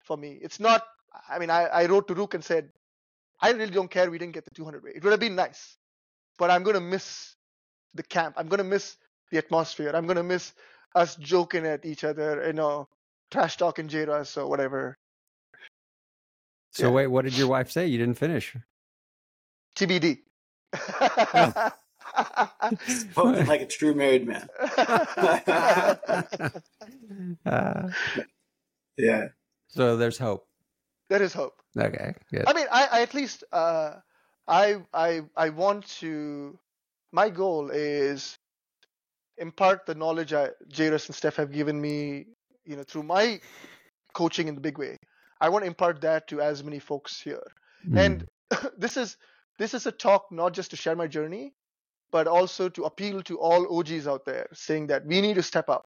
for 0.00 0.16
me. 0.16 0.38
It's 0.40 0.60
not. 0.60 0.84
I 1.28 1.38
mean, 1.38 1.50
I, 1.50 1.64
I 1.64 1.86
wrote 1.86 2.08
to 2.08 2.14
Rook 2.14 2.32
and 2.32 2.42
said, 2.42 2.70
I 3.40 3.50
really 3.50 3.70
don't 3.70 3.90
care 3.90 4.10
we 4.10 4.18
didn't 4.18 4.32
get 4.32 4.44
the 4.44 4.50
200 4.54 4.82
way. 4.82 4.92
It 4.94 5.04
would 5.04 5.10
have 5.10 5.20
been 5.20 5.34
nice, 5.34 5.76
but 6.38 6.50
I'm 6.50 6.62
going 6.62 6.74
to 6.74 6.80
miss 6.80 7.36
the 7.92 8.02
camp. 8.02 8.36
I'm 8.38 8.48
going 8.48 8.58
to 8.58 8.64
miss 8.64 8.96
the 9.30 9.38
atmosphere. 9.38 9.92
I'm 9.94 10.06
going 10.06 10.16
to 10.16 10.22
miss 10.22 10.52
us 10.94 11.16
joking 11.16 11.66
at 11.66 11.84
each 11.84 12.04
other, 12.04 12.44
you 12.46 12.52
know, 12.52 12.88
trash 13.30 13.56
talking 13.56 13.88
Jairus 13.88 14.36
or 14.36 14.48
whatever. 14.48 14.96
So 16.70 16.84
yeah. 16.84 16.92
wait, 16.92 17.06
what 17.08 17.24
did 17.24 17.36
your 17.36 17.48
wife 17.48 17.70
say? 17.70 17.86
You 17.86 17.98
didn't 17.98 18.16
finish. 18.16 18.56
TBD. 19.76 20.20
Oh. 20.74 21.70
Spoken 22.86 23.46
like 23.46 23.60
a 23.62 23.66
true 23.66 23.94
married 23.94 24.26
man. 24.26 24.48
uh, 27.46 27.88
yeah. 28.96 29.28
So 29.68 29.96
there's 29.96 30.18
hope. 30.18 30.46
There 31.08 31.22
is 31.22 31.32
hope. 31.32 31.54
Okay, 31.78 32.14
good. 32.30 32.44
I 32.46 32.52
mean, 32.52 32.66
I, 32.70 32.88
I 32.92 33.02
at 33.02 33.14
least 33.14 33.44
uh, 33.52 33.96
I 34.46 34.76
I 34.92 35.22
I 35.36 35.50
want 35.50 35.86
to. 36.00 36.58
My 37.12 37.28
goal 37.28 37.70
is 37.70 38.38
impart 39.38 39.86
the 39.86 39.94
knowledge 39.94 40.32
I, 40.32 40.50
Jairus 40.74 41.06
and 41.06 41.14
Steph 41.14 41.36
have 41.36 41.52
given 41.52 41.80
me, 41.80 42.26
you 42.64 42.76
know, 42.76 42.82
through 42.82 43.02
my 43.02 43.40
coaching 44.14 44.48
in 44.48 44.54
the 44.54 44.60
big 44.60 44.78
way. 44.78 44.96
I 45.40 45.48
want 45.48 45.64
to 45.64 45.66
impart 45.66 46.00
that 46.02 46.28
to 46.28 46.40
as 46.40 46.62
many 46.62 46.78
folks 46.78 47.20
here. 47.20 47.42
Mm. 47.86 47.98
And 47.98 48.28
this 48.78 48.96
is 48.96 49.16
this 49.58 49.74
is 49.74 49.86
a 49.86 49.92
talk 49.92 50.26
not 50.30 50.52
just 50.52 50.70
to 50.70 50.76
share 50.76 50.96
my 50.96 51.06
journey, 51.06 51.52
but 52.12 52.28
also 52.28 52.68
to 52.68 52.84
appeal 52.84 53.22
to 53.22 53.38
all 53.40 53.78
OGs 53.78 54.06
out 54.06 54.24
there, 54.24 54.46
saying 54.52 54.88
that 54.88 55.06
we 55.06 55.20
need 55.20 55.34
to 55.34 55.42
step 55.42 55.68
up. 55.68 55.86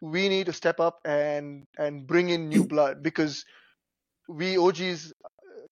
We 0.00 0.28
need 0.28 0.46
to 0.46 0.52
step 0.52 0.80
up 0.80 0.98
and 1.04 1.64
and 1.78 2.06
bring 2.06 2.30
in 2.30 2.48
new 2.48 2.64
blood 2.66 3.02
because 3.02 3.44
we 4.28 4.58
OGs 4.58 5.12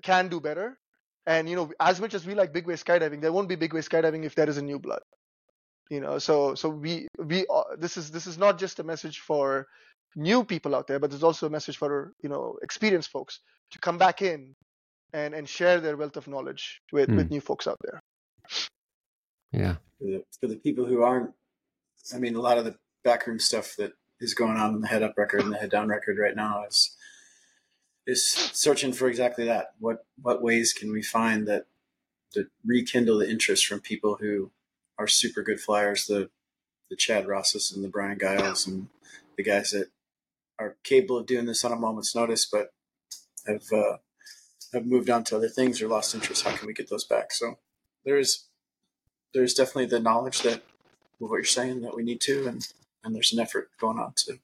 can 0.02 0.28
do 0.28 0.40
better. 0.40 0.78
And 1.26 1.48
you 1.48 1.56
know, 1.56 1.72
as 1.80 2.00
much 2.00 2.14
as 2.14 2.26
we 2.26 2.34
like 2.34 2.52
big 2.52 2.66
way 2.66 2.74
skydiving, 2.74 3.20
there 3.20 3.32
won't 3.32 3.48
be 3.48 3.56
big 3.56 3.72
way 3.72 3.80
skydiving 3.80 4.24
if 4.24 4.34
there 4.34 4.48
is 4.48 4.58
a 4.58 4.62
new 4.62 4.78
blood. 4.78 5.02
You 5.90 6.00
know, 6.00 6.18
so 6.18 6.54
so 6.54 6.68
we 6.68 7.08
we 7.18 7.46
uh, 7.50 7.76
this 7.78 7.96
is 7.96 8.10
this 8.10 8.26
is 8.26 8.38
not 8.38 8.58
just 8.58 8.78
a 8.78 8.84
message 8.84 9.20
for 9.20 9.66
new 10.14 10.44
people 10.44 10.74
out 10.74 10.86
there, 10.86 10.98
but 10.98 11.10
there's 11.10 11.22
also 11.22 11.46
a 11.46 11.50
message 11.50 11.76
for 11.76 12.12
you 12.22 12.28
know 12.28 12.56
experienced 12.62 13.10
folks 13.10 13.40
to 13.72 13.78
come 13.78 13.98
back 13.98 14.22
in 14.22 14.54
and 15.12 15.34
and 15.34 15.48
share 15.48 15.80
their 15.80 15.96
wealth 15.96 16.16
of 16.16 16.28
knowledge 16.28 16.80
with 16.92 17.10
with 17.10 17.26
hmm. 17.26 17.34
new 17.34 17.40
folks 17.40 17.66
out 17.66 17.78
there. 17.82 18.00
Yeah. 19.52 19.76
For 19.98 20.04
the, 20.04 20.24
for 20.40 20.46
the 20.48 20.56
people 20.56 20.86
who 20.86 21.02
aren't, 21.02 21.32
I 22.14 22.18
mean, 22.18 22.34
a 22.34 22.40
lot 22.40 22.58
of 22.58 22.64
the 22.64 22.76
backroom 23.04 23.38
stuff 23.38 23.76
that 23.76 23.92
is 24.20 24.34
going 24.34 24.56
on 24.56 24.74
in 24.74 24.80
the 24.80 24.88
head 24.88 25.02
up 25.02 25.14
record 25.16 25.42
and 25.42 25.52
the 25.52 25.58
head 25.58 25.70
down 25.70 25.88
record 25.88 26.18
right 26.18 26.36
now 26.36 26.64
is 26.64 26.96
is 28.06 28.26
searching 28.26 28.92
for 28.92 29.08
exactly 29.08 29.44
that. 29.44 29.74
What 29.78 30.04
what 30.20 30.42
ways 30.42 30.72
can 30.72 30.92
we 30.92 31.02
find 31.02 31.46
that 31.48 31.66
to 32.32 32.46
rekindle 32.64 33.18
the 33.18 33.30
interest 33.30 33.66
from 33.66 33.80
people 33.80 34.18
who 34.20 34.50
are 34.98 35.06
super 35.06 35.42
good 35.42 35.60
flyers, 35.60 36.06
the 36.06 36.30
the 36.90 36.96
Chad 36.96 37.26
Rosses 37.26 37.72
and 37.72 37.84
the 37.84 37.88
Brian 37.88 38.18
Giles 38.18 38.66
and 38.66 38.88
the 39.36 39.42
guys 39.42 39.70
that 39.70 39.88
are 40.58 40.76
capable 40.84 41.18
of 41.18 41.26
doing 41.26 41.46
this 41.46 41.64
on 41.64 41.72
a 41.72 41.76
moment's 41.76 42.14
notice, 42.14 42.46
but 42.46 42.72
have 43.46 43.72
uh, 43.72 43.96
have 44.72 44.86
moved 44.86 45.10
on 45.10 45.24
to 45.24 45.36
other 45.36 45.48
things 45.48 45.80
or 45.82 45.88
lost 45.88 46.14
interest. 46.14 46.44
How 46.44 46.56
can 46.56 46.66
we 46.66 46.74
get 46.74 46.90
those 46.90 47.04
back? 47.04 47.32
So 47.32 47.58
there's 48.04 48.46
there's 49.34 49.54
definitely 49.54 49.86
the 49.86 50.00
knowledge 50.00 50.42
that 50.42 50.62
what 51.18 51.36
you're 51.36 51.44
saying 51.44 51.82
that 51.82 51.94
we 51.94 52.02
need 52.02 52.20
to, 52.22 52.46
and 52.46 52.66
and 53.04 53.14
there's 53.14 53.32
an 53.32 53.40
effort 53.40 53.70
going 53.80 53.98
on 53.98 54.12
to 54.16 54.38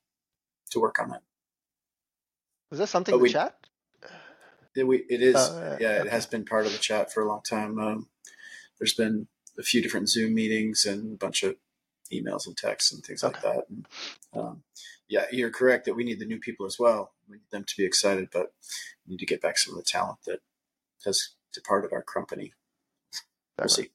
to 0.71 0.81
work 0.81 0.99
on 0.99 1.11
that. 1.11 1.23
Was 2.71 2.79
that 2.81 2.89
something 2.89 3.13
But 3.13 3.17
in 3.19 3.23
we- 3.23 3.29
the 3.29 3.33
chat? 3.35 3.55
It, 4.77 4.87
we, 4.87 4.99
it 5.09 5.23
is, 5.23 5.35
Oh, 5.37 5.61
yeah, 5.61 5.77
yeah, 5.81 6.03
it 6.03 6.09
has 6.11 6.27
been 6.27 6.45
part 6.45 6.65
of 6.65 6.71
the 6.73 6.79
chat 6.79 7.13
for 7.13 7.21
a 7.23 7.27
long 7.27 7.41
time. 7.43 7.81
Um, 7.81 8.09
there's 8.79 8.95
been 8.95 9.27
a 9.59 9.63
few 9.63 9.83
different 9.83 10.09
Zoom 10.09 10.35
meetings 10.35 10.85
and 10.85 11.15
a 11.15 11.17
bunch 11.17 11.43
of 11.43 11.57
emails 12.13 12.47
and 12.47 12.57
texts 12.57 12.93
and 12.93 13.03
things 13.03 13.25
like 13.25 13.41
that. 13.43 13.65
And, 13.69 13.89
um, 14.33 14.63
yeah, 15.09 15.25
you're 15.33 15.51
correct 15.51 15.87
that 15.87 15.95
we 15.95 16.05
need 16.05 16.21
the 16.21 16.27
new 16.27 16.39
people 16.39 16.65
as 16.65 16.79
well. 16.79 17.13
We 17.29 17.39
need 17.39 17.51
them 17.51 17.65
to 17.65 17.77
be 17.77 17.85
excited, 17.85 18.29
but 18.33 18.53
we 19.05 19.13
need 19.13 19.19
to 19.19 19.27
get 19.27 19.43
back 19.43 19.59
some 19.59 19.75
of 19.77 19.79
the 19.79 19.91
talent 19.91 20.19
that 20.27 20.41
has 21.05 21.31
departed 21.53 21.93
our 21.93 22.03
company. 22.03 22.53
We'll 23.59 23.69
see. 23.69 23.91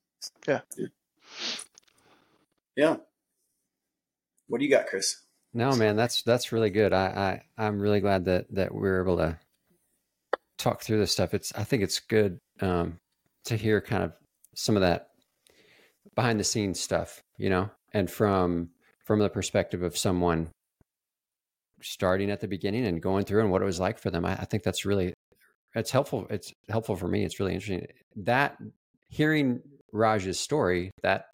Yeah. 0.48 0.62
Yeah. 0.78 0.88
Yeah. 2.76 2.96
What 4.48 4.60
do 4.60 4.66
you 4.66 4.72
got, 4.72 4.88
Chris? 4.88 5.22
No, 5.54 5.76
man, 5.76 5.96
that's 5.96 6.24
that's 6.24 6.52
really 6.52 6.72
good. 6.72 6.94
I, 6.94 7.42
I 7.58 7.64
I'm 7.66 7.80
really 7.80 8.00
glad 8.00 8.26
that 8.26 8.48
that 8.52 8.74
we're 8.74 9.02
able 9.02 9.18
to 9.18 9.38
talk 10.58 10.82
through 10.82 11.00
this 11.00 11.12
stuff. 11.12 11.34
It's 11.34 11.54
I 11.54 11.64
think 11.64 11.84
it's 11.84 12.00
good 12.00 12.40
um, 12.60 13.00
to 13.46 13.56
hear 13.56 13.80
kind 13.82 14.04
of 14.04 14.14
some 14.56 14.76
of 14.76 14.82
that 14.82 15.10
behind 16.16 16.40
the 16.40 16.44
scenes 16.44 16.80
stuff, 16.80 17.22
you 17.38 17.50
know, 17.50 17.70
and 17.94 18.10
from 18.10 18.70
from 19.06 19.20
the 19.20 19.30
perspective 19.30 19.84
of 19.84 19.98
someone 19.98 20.50
starting 21.82 22.32
at 22.32 22.40
the 22.40 22.48
beginning 22.48 22.86
and 22.86 23.02
going 23.02 23.26
through 23.26 23.42
and 23.42 23.52
what 23.52 23.62
it 23.62 23.66
was 23.66 23.80
like 23.80 24.00
for 24.00 24.10
them. 24.10 24.26
I, 24.26 24.34
I 24.34 24.46
think 24.46 24.64
that's 24.64 24.86
really 24.86 25.14
it's 25.76 25.92
helpful. 25.92 26.26
It's 26.30 26.54
helpful 26.70 26.96
for 26.96 27.08
me. 27.08 27.24
It's 27.24 27.40
really 27.40 27.54
interesting. 27.54 27.88
That 28.16 28.58
hearing 29.10 29.62
Raj's 29.94 30.40
story 30.40 30.92
that 31.04 31.28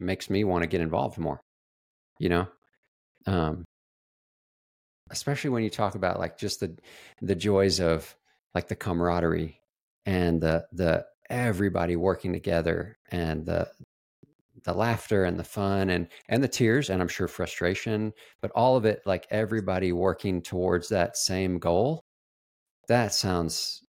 makes 0.00 0.30
me 0.30 0.44
want 0.44 0.62
to 0.62 0.68
get 0.68 0.80
involved 0.80 1.18
more. 1.18 1.40
You 2.18 2.28
know, 2.30 2.48
um, 3.26 3.64
especially 5.10 5.50
when 5.50 5.64
you 5.64 5.70
talk 5.70 5.94
about 5.94 6.18
like 6.18 6.38
just 6.38 6.60
the 6.60 6.76
the 7.20 7.34
joys 7.34 7.80
of 7.80 8.14
like 8.54 8.68
the 8.68 8.76
camaraderie 8.76 9.60
and 10.06 10.40
the 10.40 10.66
the 10.72 11.04
everybody 11.28 11.96
working 11.96 12.32
together 12.32 12.96
and 13.10 13.44
the 13.46 13.68
the 14.64 14.72
laughter 14.72 15.24
and 15.24 15.38
the 15.38 15.44
fun 15.44 15.90
and 15.90 16.08
and 16.28 16.42
the 16.42 16.48
tears 16.48 16.88
and 16.90 17.02
I'm 17.02 17.08
sure 17.08 17.28
frustration, 17.28 18.12
but 18.40 18.50
all 18.52 18.76
of 18.76 18.84
it 18.84 19.02
like 19.04 19.26
everybody 19.30 19.92
working 19.92 20.40
towards 20.40 20.88
that 20.88 21.16
same 21.16 21.58
goal. 21.58 22.00
That 22.88 23.12
sounds 23.12 23.83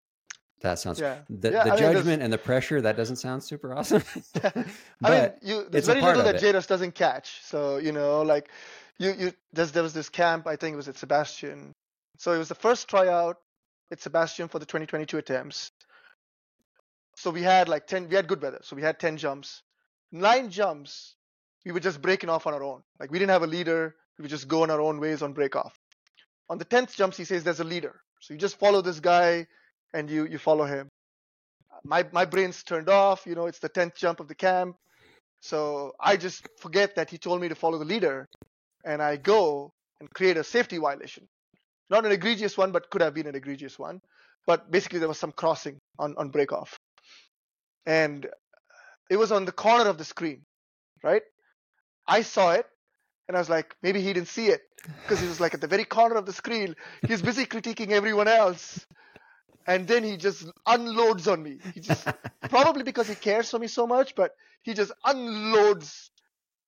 that 0.64 0.78
sounds 0.78 0.98
Yeah. 0.98 1.18
the, 1.28 1.50
Yeah, 1.52 1.64
the 1.64 1.70
I 1.72 1.74
mean, 1.80 1.92
judgment 1.92 2.22
and 2.22 2.32
the 2.32 2.38
pressure 2.38 2.80
that 2.80 2.96
doesn't 2.96 3.16
sound 3.16 3.44
super 3.44 3.72
awesome. 3.78 4.02
I 5.04 5.10
mean, 5.10 5.30
you, 5.42 5.60
it's 5.60 5.70
there's 5.70 5.86
very 5.86 6.00
little 6.02 6.22
that. 6.24 6.40
Jairus 6.40 6.66
doesn't 6.66 6.94
catch. 6.94 7.40
So 7.44 7.76
you 7.78 7.92
know, 7.92 8.22
like 8.22 8.48
you, 8.98 9.12
you, 9.12 9.32
there's, 9.52 9.72
there 9.72 9.82
was 9.82 9.92
this 9.94 10.08
camp. 10.08 10.46
I 10.46 10.56
think 10.56 10.74
it 10.74 10.76
was 10.76 10.88
at 10.88 10.96
Sebastian. 10.96 11.72
So 12.18 12.32
it 12.32 12.38
was 12.38 12.48
the 12.48 12.54
first 12.54 12.88
tryout 12.88 13.36
at 13.92 14.00
Sebastian 14.00 14.48
for 14.48 14.58
the 14.58 14.66
2022 14.66 15.18
attempts. 15.18 15.70
So 17.16 17.30
we 17.30 17.42
had 17.42 17.68
like 17.68 17.86
10. 17.86 18.08
We 18.08 18.16
had 18.16 18.26
good 18.26 18.42
weather. 18.42 18.60
So 18.62 18.74
we 18.76 18.82
had 18.82 18.98
10 18.98 19.18
jumps. 19.18 19.62
Nine 20.12 20.50
jumps. 20.50 21.14
We 21.64 21.72
were 21.72 21.80
just 21.80 22.00
breaking 22.00 22.30
off 22.30 22.46
on 22.46 22.54
our 22.54 22.62
own. 22.62 22.82
Like 22.98 23.10
we 23.10 23.18
didn't 23.18 23.30
have 23.30 23.42
a 23.42 23.46
leader. 23.46 23.94
We 24.18 24.22
would 24.22 24.30
just 24.30 24.48
go 24.48 24.62
on 24.62 24.70
our 24.70 24.80
own 24.80 24.98
ways 25.00 25.22
on 25.22 25.32
break 25.34 25.56
off. 25.56 25.78
On 26.48 26.58
the 26.58 26.64
10th 26.64 26.94
jumps, 26.94 27.16
he 27.16 27.24
says 27.24 27.44
there's 27.44 27.60
a 27.60 27.64
leader. 27.64 28.00
So 28.20 28.32
you 28.34 28.38
just 28.40 28.58
follow 28.58 28.80
this 28.80 29.00
guy, 29.00 29.46
and 29.94 30.10
you 30.10 30.26
you 30.26 30.38
follow 30.38 30.66
him. 30.66 30.88
My 31.84 32.06
my 32.12 32.26
brain's 32.26 32.62
turned 32.64 32.90
off. 32.90 33.26
You 33.26 33.36
know, 33.36 33.46
it's 33.46 33.60
the 33.60 33.70
10th 33.70 33.96
jump 33.96 34.20
of 34.20 34.28
the 34.28 34.34
camp. 34.34 34.76
So 35.40 35.92
I 36.00 36.16
just 36.16 36.48
forget 36.60 36.96
that 36.96 37.10
he 37.10 37.18
told 37.18 37.40
me 37.40 37.48
to 37.48 37.54
follow 37.54 37.78
the 37.78 37.86
leader, 37.86 38.26
and 38.84 39.02
I 39.02 39.16
go 39.16 39.72
and 40.00 40.10
create 40.10 40.36
a 40.36 40.44
safety 40.44 40.78
violation. 40.78 41.28
Not 41.90 42.06
an 42.06 42.12
egregious 42.12 42.58
one, 42.58 42.72
but 42.72 42.90
could 42.90 43.02
have 43.02 43.14
been 43.14 43.26
an 43.26 43.36
egregious 43.36 43.78
one. 43.78 44.00
But 44.46 44.70
basically, 44.70 44.98
there 44.98 45.08
was 45.08 45.18
some 45.18 45.32
crossing 45.32 45.78
on 45.98 46.16
on 46.18 46.30
break 46.30 46.52
off, 46.52 46.78
and 47.86 48.26
it 49.10 49.16
was 49.16 49.32
on 49.32 49.44
the 49.44 49.52
corner 49.52 49.88
of 49.90 49.98
the 49.98 50.04
screen, 50.04 50.42
right? 51.02 51.22
I 52.06 52.22
saw 52.22 52.52
it, 52.52 52.66
and 53.28 53.36
I 53.36 53.40
was 53.40 53.50
like, 53.50 53.74
maybe 53.82 54.00
he 54.00 54.12
didn't 54.12 54.28
see 54.28 54.48
it 54.48 54.62
because 55.02 55.20
he 55.20 55.28
was 55.28 55.40
like 55.40 55.54
at 55.54 55.60
the 55.60 55.68
very 55.68 55.84
corner 55.84 56.16
of 56.16 56.26
the 56.26 56.32
screen. 56.32 56.74
He's 57.06 57.22
busy 57.22 57.46
critiquing 57.46 57.90
everyone 57.90 58.28
else, 58.28 58.86
and 59.66 59.86
then 59.86 60.04
he 60.04 60.16
just 60.16 60.46
unloads 60.66 61.28
on 61.28 61.42
me. 61.42 61.58
He 61.74 61.80
just 61.80 62.06
probably 62.50 62.82
because 62.82 63.08
he 63.08 63.14
cares 63.14 63.50
for 63.50 63.58
me 63.58 63.66
so 63.66 63.86
much, 63.86 64.14
but 64.14 64.32
he 64.62 64.74
just 64.74 64.92
unloads 65.04 66.10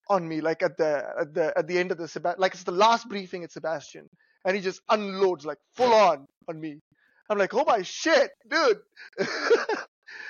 on 0.08 0.26
me 0.28 0.40
like 0.40 0.62
at 0.62 0.76
the 0.76 1.04
at 1.20 1.34
the 1.34 1.58
at 1.58 1.66
the 1.66 1.78
end 1.78 1.90
of 1.92 1.98
the 1.98 2.08
Seb- 2.08 2.38
like 2.38 2.54
it's 2.54 2.62
the 2.64 2.72
last 2.72 3.08
briefing 3.08 3.44
at 3.44 3.52
Sebastian, 3.52 4.08
and 4.44 4.54
he 4.56 4.62
just 4.62 4.80
unloads 4.88 5.44
like 5.44 5.58
full 5.74 5.92
on 5.92 6.26
on 6.48 6.60
me. 6.60 6.80
I'm 7.28 7.38
like, 7.38 7.52
oh 7.54 7.64
my 7.66 7.82
shit, 7.82 8.30
dude. 8.48 8.78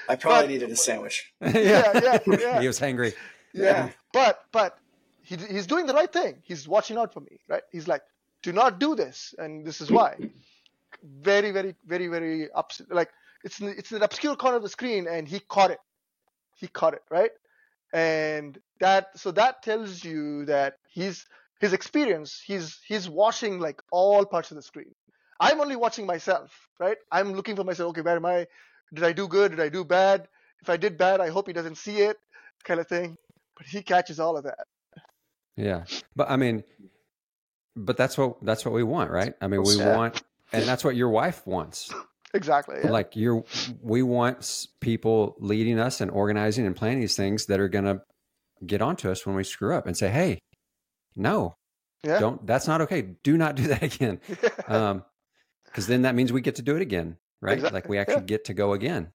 I 0.08 0.16
probably 0.16 0.42
But- 0.42 0.48
needed 0.48 0.70
a 0.70 0.76
sandwich. 0.76 1.32
Yeah, 1.42 2.00
yeah, 2.02 2.18
yeah. 2.26 2.60
he 2.60 2.66
was 2.66 2.80
hangry. 2.80 3.14
yeah, 3.52 3.90
but 4.12 4.40
but 4.52 4.78
he 5.22 5.36
he's 5.36 5.66
doing 5.66 5.86
the 5.86 5.94
right 5.94 6.12
thing. 6.12 6.38
He's 6.42 6.66
watching 6.66 6.96
out 6.96 7.12
for 7.12 7.20
me, 7.20 7.38
right? 7.48 7.62
He's 7.70 7.86
like, 7.88 8.02
do 8.42 8.52
not 8.52 8.78
do 8.80 8.94
this, 8.94 9.34
and 9.38 9.66
this 9.66 9.80
is 9.80 9.90
why. 9.90 10.16
Very, 11.02 11.50
very, 11.50 11.74
very, 11.86 12.08
very 12.08 12.50
ups. 12.50 12.82
Like 12.88 13.10
it's 13.44 13.60
in- 13.60 13.74
it's 13.76 13.92
an 13.92 14.02
obscure 14.02 14.36
corner 14.36 14.56
of 14.56 14.62
the 14.62 14.68
screen, 14.68 15.06
and 15.08 15.28
he 15.28 15.40
caught 15.40 15.70
it. 15.70 15.78
He 16.54 16.68
caught 16.68 16.94
it, 16.94 17.02
right? 17.10 17.30
And 17.92 18.58
that 18.80 19.18
so 19.18 19.30
that 19.32 19.62
tells 19.62 20.04
you 20.04 20.46
that 20.46 20.78
he's 20.88 21.26
his 21.60 21.72
experience. 21.72 22.42
He's 22.44 22.80
he's 22.86 23.08
watching 23.08 23.58
like 23.60 23.82
all 23.90 24.24
parts 24.24 24.50
of 24.50 24.56
the 24.56 24.62
screen. 24.62 24.94
I'm 25.38 25.60
only 25.60 25.76
watching 25.76 26.06
myself, 26.06 26.68
right? 26.80 26.96
I'm 27.12 27.32
looking 27.34 27.56
for 27.56 27.64
myself. 27.64 27.90
Okay, 27.90 28.00
where 28.00 28.16
am 28.16 28.26
I? 28.26 28.46
Did 28.92 29.04
I 29.04 29.12
do 29.12 29.28
good? 29.28 29.50
Did 29.52 29.60
I 29.60 29.68
do 29.68 29.84
bad? 29.84 30.28
If 30.62 30.70
I 30.70 30.76
did 30.76 30.96
bad, 30.96 31.20
I 31.20 31.28
hope 31.28 31.46
he 31.46 31.52
doesn't 31.52 31.76
see 31.76 31.98
it, 32.00 32.16
kind 32.64 32.80
of 32.80 32.88
thing. 32.88 33.18
But 33.56 33.66
he 33.66 33.82
catches 33.82 34.18
all 34.18 34.36
of 34.36 34.44
that. 34.44 34.66
Yeah, 35.56 35.84
but 36.14 36.30
I 36.30 36.36
mean, 36.36 36.64
but 37.74 37.96
that's 37.96 38.16
what 38.18 38.42
that's 38.44 38.64
what 38.64 38.74
we 38.74 38.82
want, 38.82 39.10
right? 39.10 39.34
I 39.40 39.46
mean, 39.48 39.62
we 39.62 39.76
Yeah. 39.76 39.94
want, 39.94 40.22
and 40.52 40.64
that's 40.64 40.84
what 40.84 40.96
your 40.96 41.08
wife 41.10 41.46
wants. 41.46 41.92
Exactly. 42.34 42.76
Yeah. 42.84 42.90
Like 42.90 43.16
you're, 43.16 43.44
we 43.80 44.02
want 44.02 44.66
people 44.80 45.36
leading 45.38 45.78
us 45.78 46.00
and 46.00 46.10
organizing 46.10 46.66
and 46.66 46.76
planning 46.76 47.00
these 47.00 47.16
things 47.16 47.46
that 47.46 47.60
are 47.60 47.68
going 47.68 47.84
to 47.86 48.02
get 48.66 48.82
onto 48.82 49.10
us 49.10 49.24
when 49.24 49.34
we 49.36 49.44
screw 49.44 49.74
up 49.74 49.86
and 49.86 49.96
say, 49.96 50.08
"Hey, 50.08 50.38
no, 51.14 51.54
yeah. 52.02 52.18
don't. 52.18 52.46
That's 52.46 52.66
not 52.66 52.80
okay. 52.82 53.14
Do 53.22 53.36
not 53.36 53.54
do 53.56 53.62
that 53.68 53.82
again." 53.82 54.20
Um, 54.68 55.04
because 55.64 55.86
then 55.86 56.02
that 56.02 56.14
means 56.14 56.32
we 56.32 56.40
get 56.40 56.56
to 56.56 56.62
do 56.62 56.74
it 56.76 56.82
again, 56.82 57.18
right? 57.42 57.54
Exactly, 57.54 57.76
Like 57.76 57.88
we 57.88 57.96
yeah. 57.96 58.00
actually 58.02 58.24
get 58.24 58.44
to 58.46 58.54
go 58.54 58.72
again. 58.72 59.12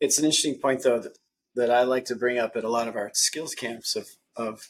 it's 0.00 0.18
an 0.18 0.24
interesting 0.24 0.58
point 0.58 0.82
though 0.82 0.98
that, 0.98 1.16
that 1.54 1.70
I 1.70 1.82
like 1.82 2.06
to 2.06 2.16
bring 2.16 2.38
up 2.38 2.56
at 2.56 2.64
a 2.64 2.70
lot 2.70 2.88
of 2.88 2.96
our 2.96 3.10
skills 3.14 3.54
camps 3.54 3.96
of 3.96 4.06
of 4.36 4.62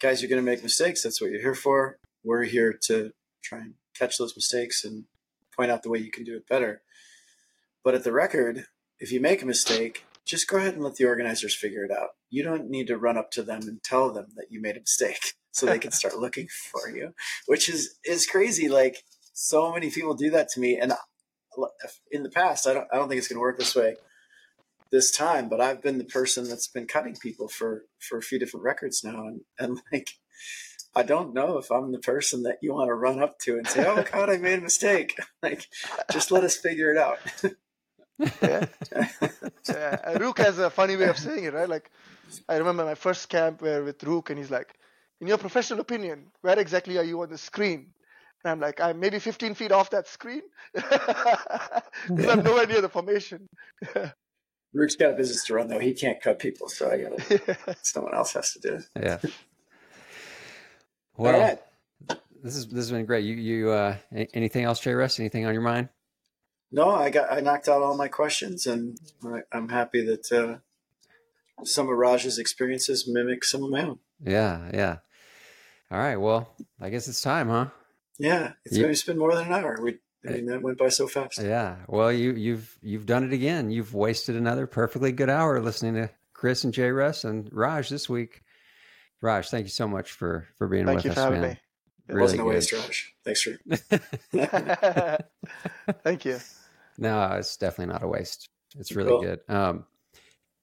guys 0.00 0.22
you're 0.22 0.28
going 0.28 0.44
to 0.44 0.48
make 0.48 0.62
mistakes 0.62 1.02
that's 1.02 1.20
what 1.20 1.30
you're 1.30 1.40
here 1.40 1.54
for 1.54 1.96
we're 2.22 2.44
here 2.44 2.78
to 2.86 3.10
try 3.42 3.58
and 3.58 3.74
catch 3.98 4.18
those 4.18 4.36
mistakes 4.36 4.84
and 4.84 5.04
point 5.54 5.70
out 5.70 5.82
the 5.82 5.90
way 5.90 5.98
you 5.98 6.10
can 6.10 6.24
do 6.24 6.36
it 6.36 6.48
better. 6.48 6.82
But 7.84 7.94
at 7.94 8.04
the 8.04 8.12
record 8.12 8.66
if 8.98 9.12
you 9.12 9.20
make 9.20 9.42
a 9.42 9.46
mistake 9.46 10.04
just 10.24 10.48
go 10.48 10.56
ahead 10.56 10.74
and 10.74 10.82
let 10.82 10.96
the 10.96 11.04
organizers 11.04 11.54
figure 11.54 11.84
it 11.84 11.90
out. 11.92 12.10
You 12.30 12.42
don't 12.42 12.68
need 12.68 12.88
to 12.88 12.98
run 12.98 13.16
up 13.16 13.30
to 13.32 13.44
them 13.44 13.62
and 13.62 13.80
tell 13.82 14.12
them 14.12 14.26
that 14.34 14.50
you 14.50 14.60
made 14.60 14.76
a 14.76 14.80
mistake 14.80 15.34
so 15.52 15.66
they 15.66 15.78
can 15.78 15.92
start 15.92 16.18
looking 16.18 16.48
for 16.48 16.90
you 16.90 17.14
which 17.46 17.68
is 17.68 17.98
is 18.04 18.26
crazy. 18.26 18.68
Like 18.68 19.04
so 19.32 19.72
many 19.72 19.90
people 19.90 20.14
do 20.14 20.30
that 20.30 20.48
to 20.50 20.60
me. 20.60 20.78
And 20.78 20.92
in 22.10 22.22
the 22.22 22.28
past 22.28 22.66
i 22.66 22.74
don't 22.74 22.86
i 22.92 22.96
don't 22.96 23.08
think 23.08 23.18
it's 23.18 23.28
going 23.28 23.36
to 23.36 23.40
work 23.40 23.58
this 23.58 23.74
way 23.74 23.96
this 24.90 25.10
time, 25.10 25.48
but 25.48 25.60
I've 25.60 25.82
been 25.82 25.98
the 25.98 26.04
person 26.04 26.48
that's 26.48 26.68
been 26.68 26.86
cutting 26.86 27.16
people 27.16 27.48
for 27.48 27.84
for 27.98 28.18
a 28.18 28.22
few 28.22 28.38
different 28.38 28.64
records 28.64 29.02
now, 29.02 29.26
and 29.26 29.40
and 29.58 29.80
like 29.92 30.10
I 30.96 31.02
don't 31.02 31.34
know 31.34 31.58
if 31.58 31.70
I'm 31.70 31.92
the 31.92 31.98
person 31.98 32.44
that 32.44 32.58
you 32.62 32.72
want 32.72 32.88
to 32.88 32.94
run 32.94 33.22
up 33.22 33.38
to 33.40 33.58
and 33.58 33.68
say, 33.68 33.84
"Oh 33.86 34.02
God, 34.12 34.30
I 34.30 34.38
made 34.38 34.58
a 34.58 34.62
mistake." 34.62 35.18
Like, 35.42 35.68
just 36.10 36.32
let 36.32 36.42
us 36.42 36.56
figure 36.56 36.90
it 36.90 36.98
out. 36.98 37.18
yeah. 38.42 38.66
yeah. 39.68 40.00
And 40.04 40.20
Rook 40.20 40.38
has 40.38 40.58
a 40.58 40.70
funny 40.70 40.96
way 40.96 41.08
of 41.08 41.18
saying 41.18 41.44
it, 41.44 41.52
right? 41.52 41.68
Like, 41.68 41.90
I 42.48 42.56
remember 42.56 42.84
my 42.84 42.96
first 42.96 43.28
camp 43.28 43.62
where 43.62 43.84
with 43.84 44.02
Rook, 44.02 44.30
and 44.30 44.38
he's 44.38 44.50
like, 44.50 44.74
"In 45.20 45.28
your 45.28 45.38
professional 45.38 45.80
opinion, 45.80 46.32
where 46.40 46.58
exactly 46.58 46.96
are 46.98 47.04
you 47.04 47.20
on 47.20 47.28
the 47.28 47.38
screen?" 47.38 47.92
And 48.42 48.50
I'm 48.50 48.60
like, 48.60 48.80
I'm 48.80 48.98
maybe 48.98 49.18
15 49.18 49.54
feet 49.54 49.72
off 49.72 49.90
that 49.90 50.08
screen 50.08 50.42
because 50.72 52.26
I'm 52.28 52.42
nowhere 52.42 52.66
near 52.66 52.80
the 52.80 52.88
formation. 52.88 53.48
Rook's 54.72 54.96
got 54.96 55.12
a 55.12 55.16
business 55.16 55.44
to 55.44 55.54
run 55.54 55.68
though. 55.68 55.78
He 55.78 55.94
can't 55.94 56.20
cut 56.20 56.38
people, 56.38 56.68
so 56.68 56.90
I 56.90 56.98
gotta. 56.98 57.76
someone 57.82 58.14
else 58.14 58.32
has 58.32 58.52
to 58.52 58.60
do 58.60 58.74
it. 58.74 58.84
Yeah. 59.00 59.18
Well, 61.16 61.58
this 62.42 62.56
is 62.56 62.66
this 62.68 62.76
has 62.76 62.90
been 62.90 63.06
great. 63.06 63.24
You 63.24 63.34
you 63.34 63.70
uh, 63.70 63.96
anything 64.34 64.64
else, 64.64 64.80
J. 64.80 64.92
Russ? 64.92 65.18
Anything 65.18 65.46
on 65.46 65.52
your 65.52 65.62
mind? 65.62 65.88
No, 66.72 66.90
I 66.90 67.10
got 67.10 67.32
I 67.32 67.40
knocked 67.40 67.68
out 67.68 67.82
all 67.82 67.96
my 67.96 68.08
questions, 68.08 68.66
and 68.66 68.98
I, 69.24 69.40
I'm 69.52 69.68
happy 69.68 70.04
that 70.04 70.32
uh, 70.32 71.64
some 71.64 71.88
of 71.88 71.96
Raj's 71.96 72.38
experiences 72.38 73.08
mimic 73.08 73.44
some 73.44 73.62
of 73.62 73.70
my 73.70 73.82
own. 73.82 73.98
Yeah, 74.24 74.70
yeah. 74.72 74.96
All 75.90 75.98
right. 75.98 76.16
Well, 76.16 76.54
I 76.80 76.90
guess 76.90 77.08
it's 77.08 77.20
time, 77.20 77.48
huh? 77.48 77.66
Yeah, 78.18 78.52
it's 78.64 78.76
Yeah. 78.76 78.86
maybe 78.86 78.98
been 79.06 79.18
more 79.18 79.34
than 79.34 79.46
an 79.46 79.52
hour. 79.52 79.78
We, 79.80 79.98
I 80.26 80.32
mean, 80.32 80.46
that 80.46 80.62
went 80.62 80.78
by 80.78 80.88
so 80.88 81.06
fast. 81.06 81.38
Yeah. 81.40 81.76
Well, 81.86 82.12
you 82.12 82.32
you've 82.32 82.78
you've 82.82 83.06
done 83.06 83.24
it 83.24 83.32
again. 83.32 83.70
You've 83.70 83.94
wasted 83.94 84.36
another 84.36 84.66
perfectly 84.66 85.12
good 85.12 85.30
hour 85.30 85.60
listening 85.60 85.94
to 85.94 86.10
Chris 86.32 86.64
and 86.64 86.74
J. 86.74 86.90
Russ 86.90 87.24
and 87.24 87.48
Raj 87.52 87.88
this 87.88 88.08
week. 88.08 88.42
Raj, 89.22 89.48
thank 89.48 89.64
you 89.64 89.70
so 89.70 89.88
much 89.88 90.12
for 90.12 90.46
for 90.58 90.68
being 90.68 90.86
Thank 90.86 90.98
with 90.98 91.04
you 91.06 91.10
us, 91.10 91.16
for 91.16 91.20
having 91.22 91.40
man. 91.40 91.50
me. 91.50 91.58
It 92.08 92.12
Really 92.14 92.22
wasn't 92.22 92.40
a 92.42 92.44
waste, 92.44 92.72
Raj. 92.72 93.14
Thanks 93.24 93.42
for. 93.42 93.58
Thank 96.04 96.24
you. 96.24 96.38
No, 96.98 97.22
it's 97.32 97.56
definitely 97.56 97.92
not 97.92 98.02
a 98.04 98.08
waste. 98.08 98.48
It's 98.78 98.94
really 98.94 99.10
Cool. 99.10 99.22
good. 99.22 99.40
Um, 99.48 99.86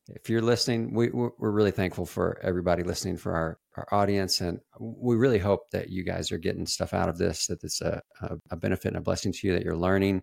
if 0.10 0.30
you're 0.30 0.42
listening, 0.42 0.94
we, 0.94 1.10
we're 1.10 1.32
we're 1.38 1.52
really 1.52 1.72
thankful 1.72 2.06
for 2.06 2.40
everybody 2.44 2.84
listening, 2.84 3.18
for 3.18 3.34
our, 3.34 3.58
our 3.78 3.88
audience, 3.92 4.42
and 4.42 4.60
we 4.80 5.16
really 5.16 5.40
hope 5.40 5.70
that 5.72 5.90
you 5.90 6.04
guys 6.04 6.32
are 6.32 6.38
getting 6.38 6.66
stuff 6.66 6.94
out 6.94 7.10
of 7.10 7.18
this, 7.18 7.48
that 7.48 7.64
it's 7.64 7.82
a, 7.82 8.02
a, 8.22 8.38
a 8.52 8.56
benefit 8.56 8.90
and 8.90 8.98
a 8.98 9.02
blessing 9.02 9.32
to 9.34 9.48
you, 9.48 9.54
that 9.54 9.64
you're 9.64 9.76
learning. 9.78 10.22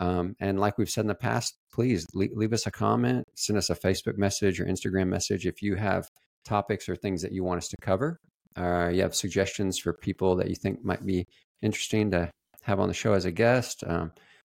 Um, 0.00 0.34
and 0.40 0.58
like 0.58 0.76
we've 0.76 0.90
said 0.90 1.02
in 1.02 1.08
the 1.08 1.14
past, 1.14 1.56
please 1.72 2.06
leave, 2.14 2.32
leave 2.34 2.52
us 2.52 2.66
a 2.66 2.70
comment, 2.70 3.26
send 3.34 3.56
us 3.56 3.70
a 3.70 3.74
Facebook 3.74 4.18
message 4.18 4.60
or 4.60 4.66
Instagram 4.66 5.08
message 5.08 5.46
if 5.46 5.62
you 5.62 5.76
have 5.76 6.10
topics 6.44 6.88
or 6.88 6.96
things 6.96 7.22
that 7.22 7.32
you 7.32 7.44
want 7.44 7.58
us 7.58 7.68
to 7.68 7.76
cover. 7.80 8.20
Uh, 8.56 8.88
you 8.92 9.02
have 9.02 9.14
suggestions 9.14 9.78
for 9.78 9.92
people 9.92 10.36
that 10.36 10.48
you 10.48 10.54
think 10.54 10.84
might 10.84 11.04
be 11.04 11.26
interesting 11.62 12.10
to 12.12 12.30
have 12.62 12.80
on 12.80 12.88
the 12.88 12.94
show 12.94 13.12
as 13.12 13.24
a 13.24 13.32
guest. 13.32 13.82
Um, 13.86 14.12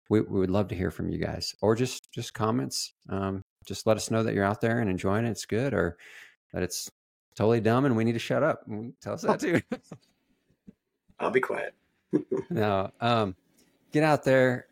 we, 0.08 0.20
we 0.20 0.40
would 0.40 0.50
love 0.50 0.68
to 0.68 0.74
hear 0.74 0.90
from 0.90 1.10
you 1.10 1.18
guys. 1.18 1.54
Or 1.60 1.74
just 1.74 2.10
just 2.12 2.34
comments. 2.34 2.92
Um, 3.08 3.42
just 3.66 3.86
let 3.86 3.96
us 3.96 4.10
know 4.10 4.22
that 4.22 4.34
you're 4.34 4.44
out 4.44 4.60
there 4.60 4.80
and 4.80 4.90
enjoying 4.90 5.24
it. 5.24 5.30
It's 5.30 5.46
good. 5.46 5.74
Or 5.74 5.96
that 6.52 6.62
it's 6.62 6.90
totally 7.34 7.60
dumb 7.60 7.84
and 7.84 7.96
we 7.96 8.04
need 8.04 8.12
to 8.12 8.18
shut 8.18 8.42
up. 8.42 8.68
Mm, 8.68 8.92
tell 9.00 9.14
us 9.14 9.22
that 9.22 9.40
too. 9.40 9.60
I'll 11.20 11.30
be 11.30 11.40
quiet. 11.40 11.74
no 12.50 12.90
um, 13.00 13.36
get 13.92 14.02
out 14.02 14.24
there. 14.24 14.66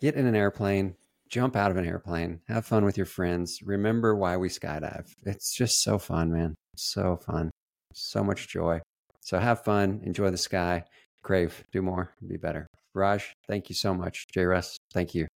Get 0.00 0.14
in 0.14 0.26
an 0.26 0.36
airplane 0.36 0.94
jump 1.28 1.56
out 1.56 1.70
of 1.70 1.76
an 1.76 1.86
airplane 1.86 2.40
have 2.48 2.64
fun 2.66 2.84
with 2.84 2.96
your 2.96 3.06
friends 3.06 3.60
remember 3.62 4.14
why 4.14 4.36
we 4.36 4.48
skydive. 4.48 5.06
It's 5.24 5.54
just 5.54 5.82
so 5.82 5.98
fun 5.98 6.32
man. 6.32 6.54
So 6.76 7.16
fun. 7.16 7.50
So 7.94 8.22
much 8.24 8.48
joy. 8.48 8.80
So 9.20 9.38
have 9.38 9.64
fun 9.64 10.00
enjoy 10.04 10.30
the 10.30 10.38
sky 10.38 10.84
crave 11.22 11.64
do 11.72 11.82
more 11.82 12.14
be 12.26 12.36
better. 12.36 12.66
Raj 12.94 13.32
thank 13.46 13.68
you 13.68 13.74
so 13.74 13.92
much. 13.94 14.24
J. 14.32 14.44
Russ 14.44 14.76
thank 14.92 15.14
you. 15.14 15.26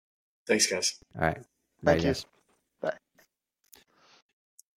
Thanks, 0.46 0.66
guys. 0.66 0.98
all 1.14 1.22
right. 1.26 1.38
Bye, 1.82 1.92
Thank 1.92 2.02
you. 2.02 2.08
guys. 2.10 2.26